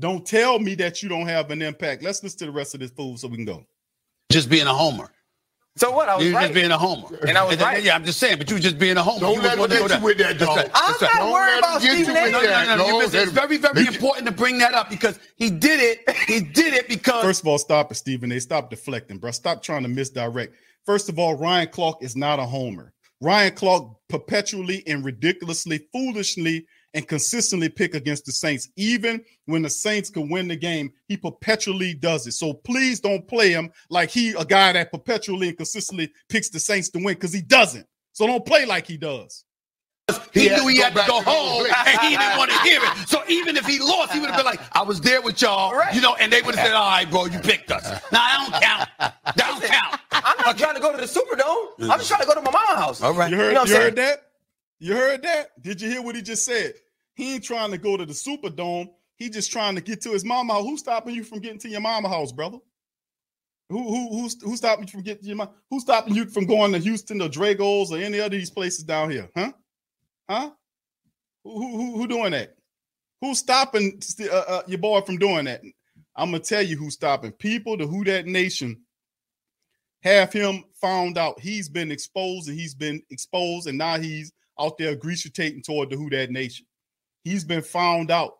Don't 0.00 0.24
tell 0.26 0.58
me 0.58 0.74
that 0.76 1.02
you 1.02 1.08
don't 1.08 1.26
have 1.26 1.50
an 1.50 1.60
impact. 1.62 2.02
Let's 2.02 2.22
listen 2.22 2.38
to 2.40 2.46
the 2.46 2.52
rest 2.52 2.74
of 2.74 2.80
this 2.80 2.90
fool 2.90 3.16
so 3.16 3.28
we 3.28 3.36
can 3.36 3.44
go. 3.44 3.66
just 4.30 4.48
being 4.48 4.66
a 4.66 4.74
homer. 4.74 5.10
So 5.76 5.92
what? 5.92 6.08
I 6.08 6.16
was 6.16 6.24
You 6.26 6.34
right. 6.34 6.42
just 6.42 6.54
being 6.54 6.70
a 6.72 6.78
homer. 6.78 7.18
And 7.26 7.38
I 7.38 7.44
was 7.44 7.56
right. 7.60 7.82
Yeah, 7.82 7.94
I'm 7.94 8.04
just 8.04 8.18
saying, 8.18 8.38
but 8.38 8.48
you 8.50 8.56
were 8.56 8.60
just 8.60 8.78
being 8.80 8.96
a 8.96 9.02
homer. 9.02 9.20
Don't 9.20 9.34
You 9.36 9.42
let 9.42 9.58
was 9.58 9.70
him 9.70 9.78
to 9.78 9.78
get 9.78 9.82
you 9.82 9.88
there. 9.88 10.00
with 10.02 10.18
that, 10.18 10.38
That's 10.38 10.44
dog. 10.44 10.56
right. 10.56 10.70
I'm 10.74 10.90
That's 10.98 11.02
right. 11.02 11.14
not 11.20 11.32
worried 11.32 11.58
about 11.58 11.82
get 11.82 11.98
you 11.98 12.04
Stephen 12.04 12.14
with 12.14 12.28
A. 12.28 12.30
No, 12.32 12.40
no, 12.40 12.46
no, 12.48 12.64
no. 12.64 12.76
No, 12.76 12.86
You 12.86 12.98
missed. 12.98 13.14
It's 13.14 13.26
let- 13.26 13.34
very, 13.48 13.56
very 13.58 13.84
let- 13.84 13.94
important 13.94 14.26
to 14.26 14.32
bring 14.32 14.58
that 14.58 14.74
up 14.74 14.90
because 14.90 15.20
he 15.36 15.50
did 15.50 15.78
it. 15.80 16.16
He 16.26 16.40
did 16.40 16.74
it 16.74 16.88
because 16.88 17.22
First 17.22 17.42
of 17.42 17.46
all, 17.48 17.58
stop 17.58 17.92
it, 17.92 17.94
Stephen. 17.94 18.28
They 18.30 18.40
stop 18.40 18.70
deflecting, 18.70 19.18
bro. 19.18 19.30
Stop 19.30 19.62
trying 19.62 19.82
to 19.82 19.88
misdirect. 19.88 20.54
First 20.84 21.08
of 21.08 21.18
all, 21.18 21.34
Ryan 21.36 21.68
Clark 21.68 21.98
is 22.02 22.16
not 22.16 22.38
a 22.40 22.44
homer. 22.46 22.92
Ryan 23.20 23.54
Clark 23.54 23.84
perpetually 24.08 24.82
and 24.86 25.04
ridiculously, 25.04 25.86
foolishly, 25.92 26.66
and 26.94 27.06
consistently 27.06 27.68
pick 27.68 27.94
against 27.94 28.24
the 28.24 28.32
Saints. 28.32 28.68
Even 28.76 29.22
when 29.46 29.62
the 29.62 29.70
Saints 29.70 30.10
can 30.10 30.30
win 30.30 30.48
the 30.48 30.56
game, 30.56 30.90
he 31.06 31.16
perpetually 31.16 31.94
does 31.94 32.26
it. 32.26 32.32
So 32.32 32.54
please 32.54 33.00
don't 33.00 33.26
play 33.28 33.50
him 33.50 33.70
like 33.90 34.10
he 34.10 34.30
a 34.32 34.44
guy 34.44 34.72
that 34.72 34.90
perpetually 34.90 35.48
and 35.48 35.56
consistently 35.56 36.10
picks 36.28 36.48
the 36.48 36.58
Saints 36.60 36.88
to 36.90 36.98
win 36.98 37.14
because 37.14 37.32
he 37.32 37.42
doesn't. 37.42 37.86
So 38.12 38.26
don't 38.26 38.44
play 38.44 38.64
like 38.64 38.86
he 38.86 38.96
does. 38.96 39.44
he, 40.32 40.48
He 40.48 40.48
knew 40.48 40.66
he 40.68 40.78
had 40.78 40.94
to 40.96 41.04
go 41.06 41.18
to 41.20 41.24
the 41.24 41.30
home 41.30 41.66
and 41.66 42.00
he 42.00 42.16
didn't 42.16 42.38
want 42.38 42.50
to 42.50 42.58
hear 42.60 42.80
it. 42.82 43.08
So 43.08 43.22
even 43.28 43.56
if 43.58 43.66
he 43.66 43.78
lost, 43.78 44.12
he 44.12 44.20
would 44.20 44.30
have 44.30 44.38
been 44.38 44.46
like, 44.46 44.60
I 44.74 44.82
was 44.82 45.00
there 45.02 45.20
with 45.20 45.40
y'all, 45.42 45.74
Right. 45.74 45.94
you 45.94 46.00
know, 46.00 46.14
and 46.16 46.32
they 46.32 46.40
would 46.40 46.54
have 46.54 46.66
said, 46.66 46.74
All 46.74 46.88
right, 46.88 47.08
bro, 47.08 47.26
you 47.26 47.38
picked 47.38 47.70
us. 47.70 47.84
Now 48.10 48.20
I 48.22 48.36
don't 48.50 48.62
count. 48.62 48.88
That 48.98 49.36
don't 49.36 49.62
count. 49.62 50.00
I'm 50.10 50.36
not 50.46 50.56
trying 50.56 50.74
to 50.74 50.80
go 50.80 50.90
to 50.92 50.96
the 50.98 51.04
Superdome. 51.04 51.90
I'm 51.90 51.98
just 51.98 52.08
trying 52.08 52.22
to 52.22 52.26
go 52.26 52.34
to 52.34 52.40
my 52.40 52.50
mom's 52.50 52.78
house. 52.80 53.02
All 53.02 53.12
right. 53.12 53.30
You 53.30 53.36
heard, 53.36 53.48
You 53.48 53.54
know 53.54 53.60
what 53.60 53.68
you 53.68 53.76
I'm 53.76 53.82
heard 53.82 53.96
that? 53.96 54.22
You 54.78 54.94
heard 54.94 55.22
that? 55.22 55.60
Did 55.60 55.80
you 55.80 55.90
hear 55.90 56.02
what 56.02 56.14
he 56.14 56.22
just 56.22 56.44
said? 56.44 56.74
He 57.14 57.34
ain't 57.34 57.44
trying 57.44 57.72
to 57.72 57.78
go 57.78 57.96
to 57.96 58.06
the 58.06 58.12
Superdome. 58.12 58.88
He 59.16 59.28
just 59.28 59.50
trying 59.50 59.74
to 59.74 59.80
get 59.80 60.00
to 60.02 60.10
his 60.10 60.24
mama 60.24 60.54
house. 60.54 60.64
Who's 60.64 60.80
stopping 60.80 61.14
you 61.14 61.24
from 61.24 61.40
getting 61.40 61.58
to 61.60 61.68
your 61.68 61.80
mama 61.80 62.08
house, 62.08 62.30
brother? 62.30 62.58
Who 63.70 63.82
who 63.82 64.20
who's 64.20 64.40
who's 64.40 64.58
stopping 64.58 64.86
you 64.86 64.92
from 64.92 65.02
getting 65.02 65.22
to 65.22 65.28
your 65.28 65.36
mama? 65.36 65.50
Who's 65.68 65.82
stopping 65.82 66.14
you 66.14 66.26
from 66.26 66.46
going 66.46 66.72
to 66.72 66.78
Houston 66.78 67.20
or 67.20 67.28
Drago's 67.28 67.92
or 67.92 67.98
any 67.98 68.18
other 68.20 68.26
of 68.26 68.32
these 68.32 68.50
places 68.50 68.84
down 68.84 69.10
here? 69.10 69.28
Huh? 69.36 69.52
Huh? 70.30 70.50
Who 71.44 71.76
who 71.76 71.96
who, 71.96 72.06
doing 72.06 72.30
that? 72.32 72.54
Who's 73.20 73.38
stopping 73.38 74.00
st- 74.00 74.30
uh, 74.30 74.44
uh, 74.48 74.62
your 74.68 74.78
boy 74.78 75.00
from 75.00 75.18
doing 75.18 75.46
that? 75.46 75.62
I'm 76.14 76.30
gonna 76.30 76.40
tell 76.40 76.62
you 76.62 76.76
who's 76.76 76.94
stopping 76.94 77.32
people. 77.32 77.76
The 77.76 77.86
Who 77.86 78.04
Dat 78.04 78.26
Nation 78.26 78.82
have 80.02 80.32
him 80.32 80.64
found 80.80 81.18
out. 81.18 81.40
He's 81.40 81.68
been 81.68 81.90
exposed 81.90 82.48
and 82.48 82.58
he's 82.58 82.74
been 82.74 83.02
exposed, 83.10 83.66
and 83.66 83.76
now 83.76 83.98
he's 83.98 84.32
out 84.60 84.78
there 84.78 84.94
greasitating 84.94 85.62
toward 85.62 85.90
the 85.90 85.96
Who 85.96 86.10
Dat 86.10 86.30
Nation. 86.30 86.66
He's 87.24 87.44
been 87.44 87.62
found 87.62 88.10
out 88.10 88.34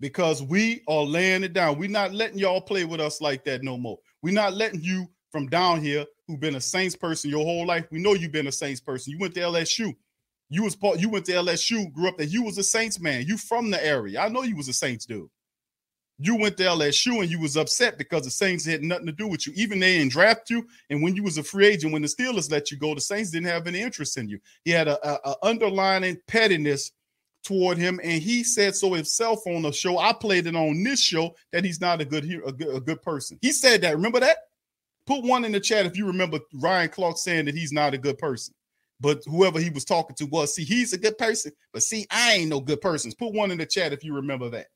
because 0.00 0.42
we 0.42 0.82
are 0.88 1.02
laying 1.02 1.44
it 1.44 1.52
down. 1.52 1.78
We're 1.78 1.88
not 1.88 2.12
letting 2.12 2.38
y'all 2.38 2.60
play 2.60 2.84
with 2.84 3.00
us 3.00 3.20
like 3.20 3.44
that 3.44 3.62
no 3.62 3.76
more. 3.76 3.98
We're 4.22 4.34
not 4.34 4.54
letting 4.54 4.80
you 4.82 5.08
from 5.30 5.48
down 5.48 5.80
here 5.80 6.04
who've 6.26 6.40
been 6.40 6.56
a 6.56 6.60
Saints 6.60 6.96
person 6.96 7.30
your 7.30 7.44
whole 7.44 7.66
life. 7.66 7.86
We 7.90 8.00
know 8.00 8.14
you've 8.14 8.32
been 8.32 8.46
a 8.46 8.52
Saints 8.52 8.80
person. 8.80 9.12
You 9.12 9.18
went 9.18 9.34
to 9.34 9.40
LSU. 9.40 9.94
You 10.50 10.62
was 10.62 10.74
part, 10.74 10.98
you 10.98 11.10
went 11.10 11.26
to 11.26 11.32
LSU, 11.32 11.92
grew 11.92 12.08
up 12.08 12.16
there. 12.16 12.26
You 12.26 12.42
was 12.42 12.56
a 12.56 12.62
Saints 12.62 12.98
man. 12.98 13.26
You 13.26 13.36
from 13.36 13.70
the 13.70 13.84
area. 13.84 14.20
I 14.20 14.28
know 14.28 14.42
you 14.42 14.56
was 14.56 14.68
a 14.68 14.72
Saints 14.72 15.04
dude. 15.04 15.28
You 16.20 16.36
went 16.36 16.56
to 16.56 16.64
LSU 16.64 17.20
and 17.20 17.30
you 17.30 17.38
was 17.38 17.56
upset 17.56 17.96
because 17.96 18.24
the 18.24 18.30
Saints 18.30 18.66
had 18.66 18.82
nothing 18.82 19.06
to 19.06 19.12
do 19.12 19.28
with 19.28 19.46
you. 19.46 19.52
Even 19.54 19.78
they 19.78 19.98
didn't 19.98 20.12
draft 20.12 20.50
you. 20.50 20.66
And 20.90 21.00
when 21.00 21.14
you 21.14 21.22
was 21.22 21.38
a 21.38 21.44
free 21.44 21.66
agent, 21.66 21.92
when 21.92 22.02
the 22.02 22.08
Steelers 22.08 22.50
let 22.50 22.72
you 22.72 22.76
go, 22.76 22.94
the 22.94 23.00
Saints 23.00 23.30
didn't 23.30 23.46
have 23.46 23.68
any 23.68 23.80
interest 23.80 24.18
in 24.18 24.28
you. 24.28 24.40
He 24.64 24.72
had 24.72 24.88
a, 24.88 24.98
a, 25.08 25.30
a 25.30 25.46
underlining 25.46 26.18
pettiness 26.26 26.90
toward 27.44 27.78
him, 27.78 28.00
and 28.02 28.20
he 28.20 28.42
said 28.42 28.74
so 28.74 28.92
himself 28.92 29.46
on 29.46 29.62
the 29.62 29.72
show. 29.72 29.98
I 29.98 30.12
played 30.12 30.46
it 30.46 30.56
on 30.56 30.82
this 30.82 31.00
show 31.00 31.34
that 31.52 31.64
he's 31.64 31.80
not 31.80 32.00
a 32.00 32.04
good 32.04 32.24
a 32.24 32.52
good, 32.52 32.76
a 32.76 32.80
good 32.80 33.00
person. 33.02 33.38
He 33.40 33.52
said 33.52 33.80
that. 33.82 33.94
Remember 33.94 34.20
that? 34.20 34.38
Put 35.06 35.24
one 35.24 35.44
in 35.44 35.52
the 35.52 35.60
chat 35.60 35.86
if 35.86 35.96
you 35.96 36.06
remember 36.06 36.40
Ryan 36.52 36.90
Clark 36.90 37.16
saying 37.16 37.46
that 37.46 37.54
he's 37.54 37.72
not 37.72 37.94
a 37.94 37.98
good 37.98 38.18
person. 38.18 38.54
But 39.00 39.22
whoever 39.26 39.60
he 39.60 39.70
was 39.70 39.84
talking 39.84 40.16
to 40.16 40.26
was, 40.26 40.54
see, 40.54 40.64
he's 40.64 40.92
a 40.92 40.98
good 40.98 41.16
person, 41.16 41.52
but 41.72 41.82
see, 41.82 42.06
I 42.10 42.32
ain't 42.34 42.50
no 42.50 42.60
good 42.60 42.80
person. 42.80 43.12
Put 43.16 43.32
one 43.32 43.52
in 43.52 43.58
the 43.58 43.64
chat 43.64 43.92
if 43.92 44.02
you 44.02 44.14
remember 44.14 44.50
that. 44.50 44.66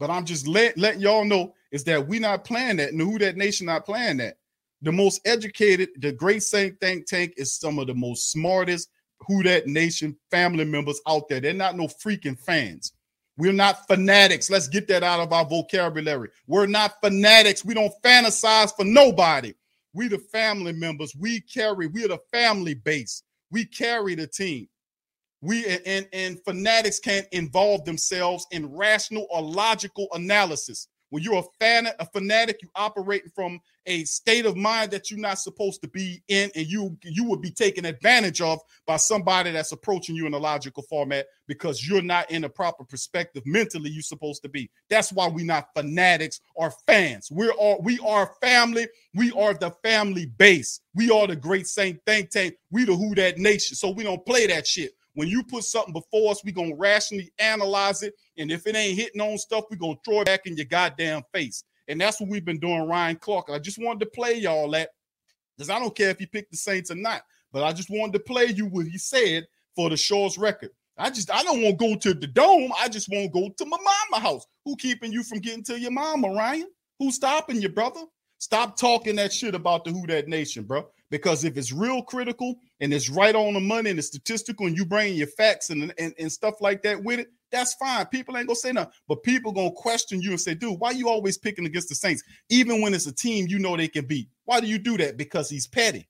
But 0.00 0.10
I'm 0.10 0.24
just 0.24 0.48
let, 0.48 0.76
letting 0.78 1.02
y'all 1.02 1.26
know 1.26 1.54
is 1.70 1.84
that 1.84 2.08
we 2.08 2.18
not 2.18 2.42
playing 2.42 2.78
that, 2.78 2.88
and 2.88 3.00
Who 3.00 3.18
Dat 3.18 3.36
Nation 3.36 3.66
not 3.66 3.84
playing 3.84 4.16
that. 4.16 4.38
The 4.82 4.90
most 4.90 5.20
educated, 5.26 5.90
the 5.98 6.10
Great 6.10 6.42
Saint 6.42 6.80
Think 6.80 7.06
Tank 7.06 7.34
is 7.36 7.52
some 7.52 7.78
of 7.78 7.86
the 7.86 7.94
most 7.94 8.32
smartest 8.32 8.88
Who 9.28 9.42
Dat 9.42 9.66
Nation 9.66 10.16
family 10.30 10.64
members 10.64 11.00
out 11.06 11.28
there. 11.28 11.40
They're 11.40 11.52
not 11.52 11.76
no 11.76 11.86
freaking 11.86 12.38
fans. 12.38 12.94
We're 13.36 13.52
not 13.52 13.86
fanatics. 13.86 14.50
Let's 14.50 14.68
get 14.68 14.88
that 14.88 15.02
out 15.02 15.20
of 15.20 15.34
our 15.34 15.44
vocabulary. 15.44 16.30
We're 16.46 16.66
not 16.66 17.00
fanatics. 17.02 17.64
We 17.64 17.74
don't 17.74 17.92
fantasize 18.02 18.74
for 18.74 18.84
nobody. 18.84 19.52
We 19.92 20.08
the 20.08 20.18
family 20.18 20.72
members. 20.72 21.14
We 21.14 21.40
carry, 21.40 21.86
we're 21.88 22.08
the 22.08 22.20
family 22.32 22.74
base. 22.74 23.22
We 23.50 23.66
carry 23.66 24.14
the 24.14 24.26
team. 24.26 24.68
We 25.42 25.64
and 25.66 26.06
and 26.12 26.38
fanatics 26.44 26.98
can't 26.98 27.26
involve 27.32 27.84
themselves 27.84 28.46
in 28.50 28.74
rational 28.74 29.26
or 29.30 29.42
logical 29.42 30.08
analysis. 30.12 30.88
When 31.10 31.24
you're 31.24 31.40
a 31.40 31.44
fan, 31.58 31.88
a 31.98 32.06
fanatic, 32.06 32.60
you 32.62 32.68
operate 32.76 33.24
from 33.34 33.60
a 33.86 34.04
state 34.04 34.46
of 34.46 34.56
mind 34.56 34.92
that 34.92 35.10
you're 35.10 35.18
not 35.18 35.40
supposed 35.40 35.82
to 35.82 35.88
be 35.88 36.22
in, 36.28 36.50
and 36.54 36.66
you 36.66 36.96
you 37.02 37.24
would 37.24 37.40
be 37.40 37.50
taken 37.50 37.84
advantage 37.84 38.40
of 38.40 38.60
by 38.86 38.96
somebody 38.96 39.50
that's 39.50 39.72
approaching 39.72 40.14
you 40.14 40.26
in 40.26 40.34
a 40.34 40.38
logical 40.38 40.84
format 40.84 41.26
because 41.48 41.86
you're 41.86 42.02
not 42.02 42.30
in 42.30 42.44
a 42.44 42.48
proper 42.48 42.84
perspective 42.84 43.42
mentally 43.44 43.90
you're 43.90 44.02
supposed 44.02 44.42
to 44.42 44.48
be. 44.48 44.70
That's 44.88 45.12
why 45.12 45.26
we're 45.26 45.44
not 45.44 45.70
fanatics 45.74 46.40
or 46.54 46.72
fans. 46.86 47.28
We're 47.30 47.52
all 47.52 47.80
we 47.82 47.98
are 48.06 48.32
family. 48.40 48.86
We 49.14 49.32
are 49.32 49.54
the 49.54 49.72
family 49.82 50.26
base. 50.26 50.80
We 50.94 51.10
are 51.10 51.26
the 51.26 51.36
great 51.36 51.66
saint 51.66 52.00
think 52.06 52.30
tank. 52.30 52.54
We 52.70 52.84
the 52.84 52.94
who 52.94 53.14
dat 53.16 53.38
nation. 53.38 53.74
So 53.74 53.90
we 53.90 54.04
don't 54.04 54.24
play 54.24 54.46
that 54.46 54.66
shit. 54.66 54.92
When 55.14 55.28
you 55.28 55.42
put 55.42 55.64
something 55.64 55.92
before 55.92 56.30
us, 56.30 56.44
we're 56.44 56.54
gonna 56.54 56.76
rationally 56.76 57.32
analyze 57.38 58.02
it. 58.02 58.14
And 58.38 58.50
if 58.50 58.66
it 58.66 58.76
ain't 58.76 58.98
hitting 58.98 59.20
on 59.20 59.38
stuff, 59.38 59.64
we're 59.70 59.76
gonna 59.76 59.98
throw 60.04 60.20
it 60.20 60.26
back 60.26 60.46
in 60.46 60.56
your 60.56 60.66
goddamn 60.66 61.22
face. 61.32 61.64
And 61.88 62.00
that's 62.00 62.20
what 62.20 62.30
we've 62.30 62.44
been 62.44 62.60
doing, 62.60 62.86
Ryan 62.86 63.16
Clark. 63.16 63.50
I 63.50 63.58
just 63.58 63.78
wanted 63.78 64.00
to 64.00 64.06
play 64.06 64.34
y'all 64.34 64.70
that 64.70 64.90
because 65.56 65.70
I 65.70 65.78
don't 65.78 65.94
care 65.94 66.10
if 66.10 66.20
you 66.20 66.28
pick 66.28 66.50
the 66.50 66.56
Saints 66.56 66.90
or 66.90 66.94
not, 66.94 67.22
but 67.52 67.64
I 67.64 67.72
just 67.72 67.90
wanted 67.90 68.12
to 68.14 68.20
play 68.20 68.46
you 68.46 68.66
what 68.66 68.86
he 68.86 68.98
said 68.98 69.46
for 69.74 69.90
the 69.90 69.96
show's 69.96 70.38
record. 70.38 70.70
I 70.96 71.10
just 71.10 71.30
I 71.30 71.42
don't 71.42 71.62
want 71.62 71.78
to 71.78 71.88
go 71.88 71.96
to 71.96 72.14
the 72.14 72.26
dome. 72.26 72.72
I 72.80 72.88
just 72.88 73.08
want 73.08 73.32
to 73.32 73.40
go 73.40 73.48
to 73.48 73.64
my 73.66 73.78
mama 73.78 74.22
house. 74.22 74.46
Who 74.64 74.76
keeping 74.76 75.12
you 75.12 75.22
from 75.22 75.38
getting 75.38 75.64
to 75.64 75.78
your 75.78 75.90
mama, 75.90 76.28
Ryan? 76.28 76.68
Who's 76.98 77.16
stopping 77.16 77.60
you, 77.60 77.70
brother? 77.70 78.02
Stop 78.38 78.76
talking 78.76 79.16
that 79.16 79.32
shit 79.32 79.54
about 79.54 79.84
the 79.84 79.90
Who 79.90 80.06
Dat 80.06 80.28
Nation, 80.28 80.64
bro. 80.64 80.86
Because 81.10 81.44
if 81.44 81.56
it's 81.56 81.72
real 81.72 82.02
critical 82.02 82.56
and 82.78 82.94
it's 82.94 83.10
right 83.10 83.34
on 83.34 83.54
the 83.54 83.60
money 83.60 83.90
and 83.90 83.98
it's 83.98 84.08
statistical 84.08 84.66
and 84.66 84.76
you 84.76 84.86
bring 84.86 85.14
your 85.14 85.26
facts 85.26 85.70
and, 85.70 85.92
and, 85.98 86.14
and 86.18 86.30
stuff 86.30 86.60
like 86.60 86.82
that 86.82 87.02
with 87.02 87.18
it, 87.18 87.28
that's 87.50 87.74
fine. 87.74 88.06
People 88.06 88.36
ain't 88.36 88.46
gonna 88.46 88.56
say 88.56 88.72
nothing, 88.72 88.92
but 89.08 89.22
people 89.24 89.50
gonna 89.50 89.72
question 89.72 90.22
you 90.22 90.30
and 90.30 90.40
say, 90.40 90.54
dude, 90.54 90.78
why 90.78 90.92
you 90.92 91.08
always 91.08 91.36
picking 91.36 91.66
against 91.66 91.88
the 91.88 91.96
Saints? 91.96 92.22
Even 92.48 92.80
when 92.80 92.94
it's 92.94 93.06
a 93.06 93.14
team 93.14 93.46
you 93.48 93.58
know 93.58 93.76
they 93.76 93.88
can 93.88 94.06
beat. 94.06 94.28
Why 94.44 94.60
do 94.60 94.68
you 94.68 94.78
do 94.78 94.96
that? 94.98 95.16
Because 95.16 95.50
he's 95.50 95.66
petty. 95.66 96.08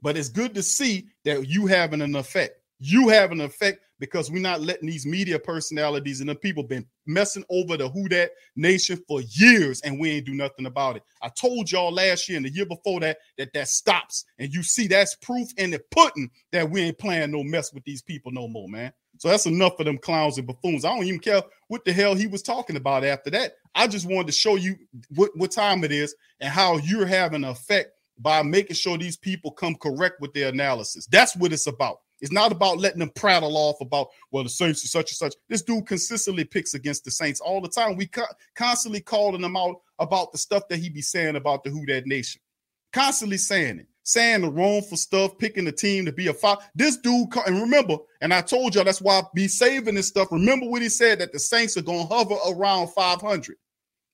But 0.00 0.16
it's 0.16 0.28
good 0.30 0.54
to 0.54 0.62
see 0.62 1.08
that 1.24 1.48
you 1.48 1.66
having 1.66 2.00
an 2.00 2.16
effect. 2.16 2.54
You 2.78 3.08
have 3.08 3.32
an 3.32 3.40
effect 3.40 3.80
because 3.98 4.30
we're 4.30 4.42
not 4.42 4.60
letting 4.60 4.88
these 4.88 5.06
media 5.06 5.38
personalities 5.38 6.20
and 6.20 6.28
the 6.28 6.34
people 6.34 6.62
been 6.62 6.86
messing 7.06 7.44
over 7.50 7.76
the 7.76 7.88
Who 7.88 8.08
Dat 8.08 8.30
Nation 8.56 9.02
for 9.08 9.20
years, 9.22 9.80
and 9.82 9.98
we 9.98 10.10
ain't 10.10 10.26
do 10.26 10.34
nothing 10.34 10.66
about 10.66 10.96
it. 10.96 11.02
I 11.22 11.28
told 11.28 11.70
y'all 11.70 11.92
last 11.92 12.28
year 12.28 12.36
and 12.36 12.46
the 12.46 12.52
year 12.52 12.66
before 12.66 13.00
that 13.00 13.18
that 13.38 13.52
that 13.54 13.68
stops, 13.68 14.24
and 14.38 14.52
you 14.52 14.62
see 14.62 14.86
that's 14.86 15.14
proof 15.16 15.48
in 15.56 15.70
the 15.70 15.80
pudding 15.90 16.30
that 16.52 16.68
we 16.70 16.82
ain't 16.82 16.98
playing 16.98 17.30
no 17.30 17.42
mess 17.42 17.72
with 17.72 17.84
these 17.84 18.02
people 18.02 18.32
no 18.32 18.48
more, 18.48 18.68
man. 18.68 18.92
So 19.18 19.28
that's 19.28 19.46
enough 19.46 19.78
of 19.80 19.86
them 19.86 19.98
clowns 19.98 20.38
and 20.38 20.46
buffoons. 20.46 20.84
I 20.84 20.94
don't 20.94 21.04
even 21.04 21.18
care 21.18 21.42
what 21.66 21.84
the 21.84 21.92
hell 21.92 22.14
he 22.14 22.28
was 22.28 22.42
talking 22.42 22.76
about 22.76 23.04
after 23.04 23.30
that. 23.30 23.54
I 23.74 23.88
just 23.88 24.06
wanted 24.06 24.28
to 24.28 24.32
show 24.32 24.54
you 24.54 24.76
what, 25.14 25.30
what 25.34 25.50
time 25.50 25.82
it 25.82 25.92
is 25.92 26.14
and 26.40 26.50
how 26.50 26.78
you're 26.78 27.06
having 27.06 27.42
an 27.42 27.50
effect 27.50 27.90
by 28.18 28.42
making 28.42 28.76
sure 28.76 28.96
these 28.96 29.16
people 29.16 29.50
come 29.50 29.74
correct 29.74 30.20
with 30.20 30.32
their 30.34 30.48
analysis. 30.48 31.06
That's 31.06 31.36
what 31.36 31.52
it's 31.52 31.66
about. 31.66 31.98
It's 32.20 32.32
not 32.32 32.52
about 32.52 32.78
letting 32.78 32.98
them 32.98 33.10
prattle 33.14 33.56
off 33.56 33.80
about, 33.80 34.08
well, 34.30 34.42
the 34.42 34.50
Saints 34.50 34.84
are 34.84 34.88
such 34.88 35.10
and 35.10 35.16
such. 35.16 35.34
This 35.48 35.62
dude 35.62 35.86
consistently 35.86 36.44
picks 36.44 36.74
against 36.74 37.04
the 37.04 37.10
Saints 37.10 37.40
all 37.40 37.60
the 37.60 37.68
time. 37.68 37.96
We 37.96 38.06
co- 38.06 38.24
constantly 38.56 39.00
calling 39.00 39.42
him 39.42 39.56
out 39.56 39.80
about 39.98 40.32
the 40.32 40.38
stuff 40.38 40.66
that 40.68 40.78
he 40.78 40.88
be 40.88 41.02
saying 41.02 41.36
about 41.36 41.62
the 41.64 41.70
Who 41.70 41.86
Dat 41.86 42.06
Nation. 42.06 42.40
Constantly 42.92 43.36
saying 43.36 43.80
it, 43.80 43.86
saying 44.02 44.40
the 44.40 44.50
wrongful 44.50 44.96
stuff, 44.96 45.38
picking 45.38 45.64
the 45.64 45.72
team 45.72 46.06
to 46.06 46.12
be 46.12 46.28
a 46.28 46.34
foul. 46.34 46.62
This 46.74 46.96
dude, 46.96 47.28
and 47.46 47.60
remember, 47.60 47.98
and 48.20 48.34
I 48.34 48.40
told 48.40 48.74
y'all 48.74 48.84
that's 48.84 49.02
why 49.02 49.18
I 49.18 49.22
be 49.34 49.46
saving 49.46 49.94
this 49.94 50.08
stuff. 50.08 50.32
Remember 50.32 50.66
what 50.66 50.82
he 50.82 50.88
said 50.88 51.20
that 51.20 51.32
the 51.32 51.38
Saints 51.38 51.76
are 51.76 51.82
going 51.82 52.08
to 52.08 52.14
hover 52.14 52.36
around 52.48 52.88
500. 52.88 53.56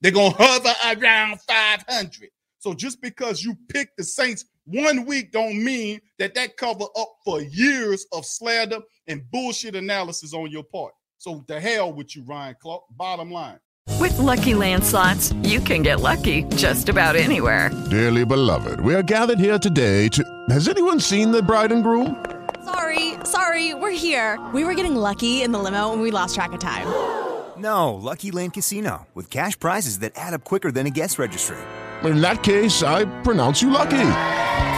They're 0.01 0.13
going 0.13 0.33
to 0.33 0.39
hover 0.39 1.01
around 1.01 1.41
500. 1.43 2.31
So 2.59 2.75
just 2.75 3.01
because 3.01 3.43
you 3.43 3.57
pick 3.69 3.97
the 3.97 4.05
Saints 4.05 4.47
one 4.67 5.05
week 5.05 5.33
don't 5.33 5.63
mean 5.63 6.01
that 6.19 6.35
that 6.35 6.57
cover 6.57 6.85
up 6.99 7.09
for 7.25 7.41
years 7.43 8.07
of 8.13 8.25
slander 8.25 8.79
and 9.07 9.23
bullshit 9.31 9.75
analysis 9.77 10.33
on 10.33 10.51
your 10.51 10.65
part. 10.65 10.95
So 11.19 11.45
the 11.49 11.61
hell 11.61 11.93
with 11.93 12.15
you, 12.17 12.25
Ryan 12.25 12.57
Clark. 12.61 12.83
Bottom 12.91 13.31
line. 13.33 13.59
With 14.01 14.19
Lucky 14.19 14.55
Land 14.55 14.85
slots, 14.85 15.33
you 15.43 15.61
can 15.61 15.83
get 15.83 16.01
lucky 16.01 16.45
just 16.57 16.89
about 16.89 17.17
anywhere. 17.17 17.71
Dearly 17.91 18.25
beloved, 18.25 18.81
we 18.81 18.95
are 18.95 19.03
gathered 19.03 19.39
here 19.39 19.59
today 19.59 20.09
to. 20.09 20.25
Has 20.49 20.69
anyone 20.69 21.01
seen 21.01 21.31
the 21.31 21.43
bride 21.43 21.73
and 21.73 21.83
groom? 21.83 22.25
Sorry, 22.65 23.15
sorry, 23.25 23.75
we're 23.75 23.91
here. 23.91 24.39
We 24.55 24.65
were 24.65 24.75
getting 24.75 24.97
lucky 24.97 25.43
in 25.43 25.53
the 25.53 25.59
limo 25.59 25.93
and 25.93 26.01
we 26.01 26.11
lost 26.11 26.35
track 26.35 26.53
of 26.53 26.61
time. 26.61 26.87
No, 27.57 27.95
Lucky 27.95 28.33
Land 28.33 28.55
Casino 28.55 29.07
with 29.15 29.31
cash 29.31 29.57
prizes 29.57 30.01
that 30.01 30.13
add 30.17 30.35
up 30.35 30.43
quicker 30.43 30.73
than 30.73 30.89
a 30.89 30.91
guest 30.91 31.21
registry. 31.21 31.57
In 32.03 32.21
that 32.21 32.43
case, 32.43 32.83
I 32.83 33.05
pronounce 33.23 33.63
you 33.63 33.71
lucky. 33.71 34.11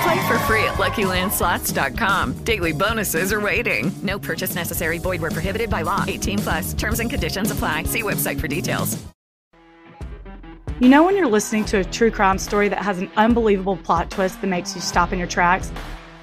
Play 0.07 0.29
for 0.29 0.39
free 0.41 0.63
at 0.63 0.75
LuckyLandSlots.com. 0.75 2.45
Daily 2.45 2.73
bonuses 2.73 3.33
are 3.33 3.41
waiting. 3.41 3.91
No 4.05 4.21
purchase 4.21 4.55
necessary. 4.55 4.99
Void 4.99 5.21
were 5.21 5.33
prohibited 5.33 5.69
by 5.69 5.83
law. 5.83 6.05
18 6.07 6.39
plus. 6.39 6.75
Terms 6.75 7.01
and 7.01 7.11
conditions 7.11 7.51
apply. 7.51 7.83
See 7.85 8.05
website 8.05 8.39
for 8.39 8.47
details. 8.47 9.05
You 10.79 10.89
know 10.89 11.03
when 11.03 11.17
you're 11.17 11.27
listening 11.27 11.65
to 11.65 11.79
a 11.79 11.85
true 11.85 12.13
crime 12.13 12.39
story 12.39 12.69
that 12.69 12.85
has 12.85 13.01
an 13.01 13.11
unbelievable 13.17 13.79
plot 13.79 14.09
twist 14.09 14.41
that 14.43 14.47
makes 14.47 14.77
you 14.77 14.81
stop 14.81 15.13
in 15.13 15.19
your 15.19 15.27
tracks? 15.27 15.73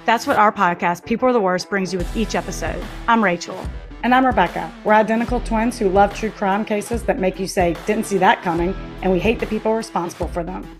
That's 0.06 0.26
what 0.26 0.38
our 0.38 0.54
podcast, 0.54 1.06
People 1.06 1.28
Are 1.28 1.34
the 1.34 1.42
Worst, 1.42 1.70
brings 1.70 1.92
you 1.92 2.00
with 2.00 2.16
each 2.16 2.36
episode. 2.36 2.82
I'm 3.10 3.22
Rachel. 3.22 3.68
And 4.04 4.16
I'm 4.16 4.26
Rebecca. 4.26 4.72
We're 4.86 4.94
identical 4.94 5.42
twins 5.42 5.78
who 5.78 5.90
love 5.90 6.14
true 6.14 6.32
crime 6.32 6.64
cases 6.64 7.04
that 7.04 7.20
make 7.20 7.38
you 7.38 7.48
say, 7.48 7.76
didn't 7.86 8.06
see 8.06 8.20
that 8.20 8.44
coming, 8.44 8.74
and 9.02 9.12
we 9.12 9.20
hate 9.20 9.42
the 9.42 9.46
people 9.46 9.74
responsible 9.74 10.30
for 10.30 10.42
them. 10.42 10.80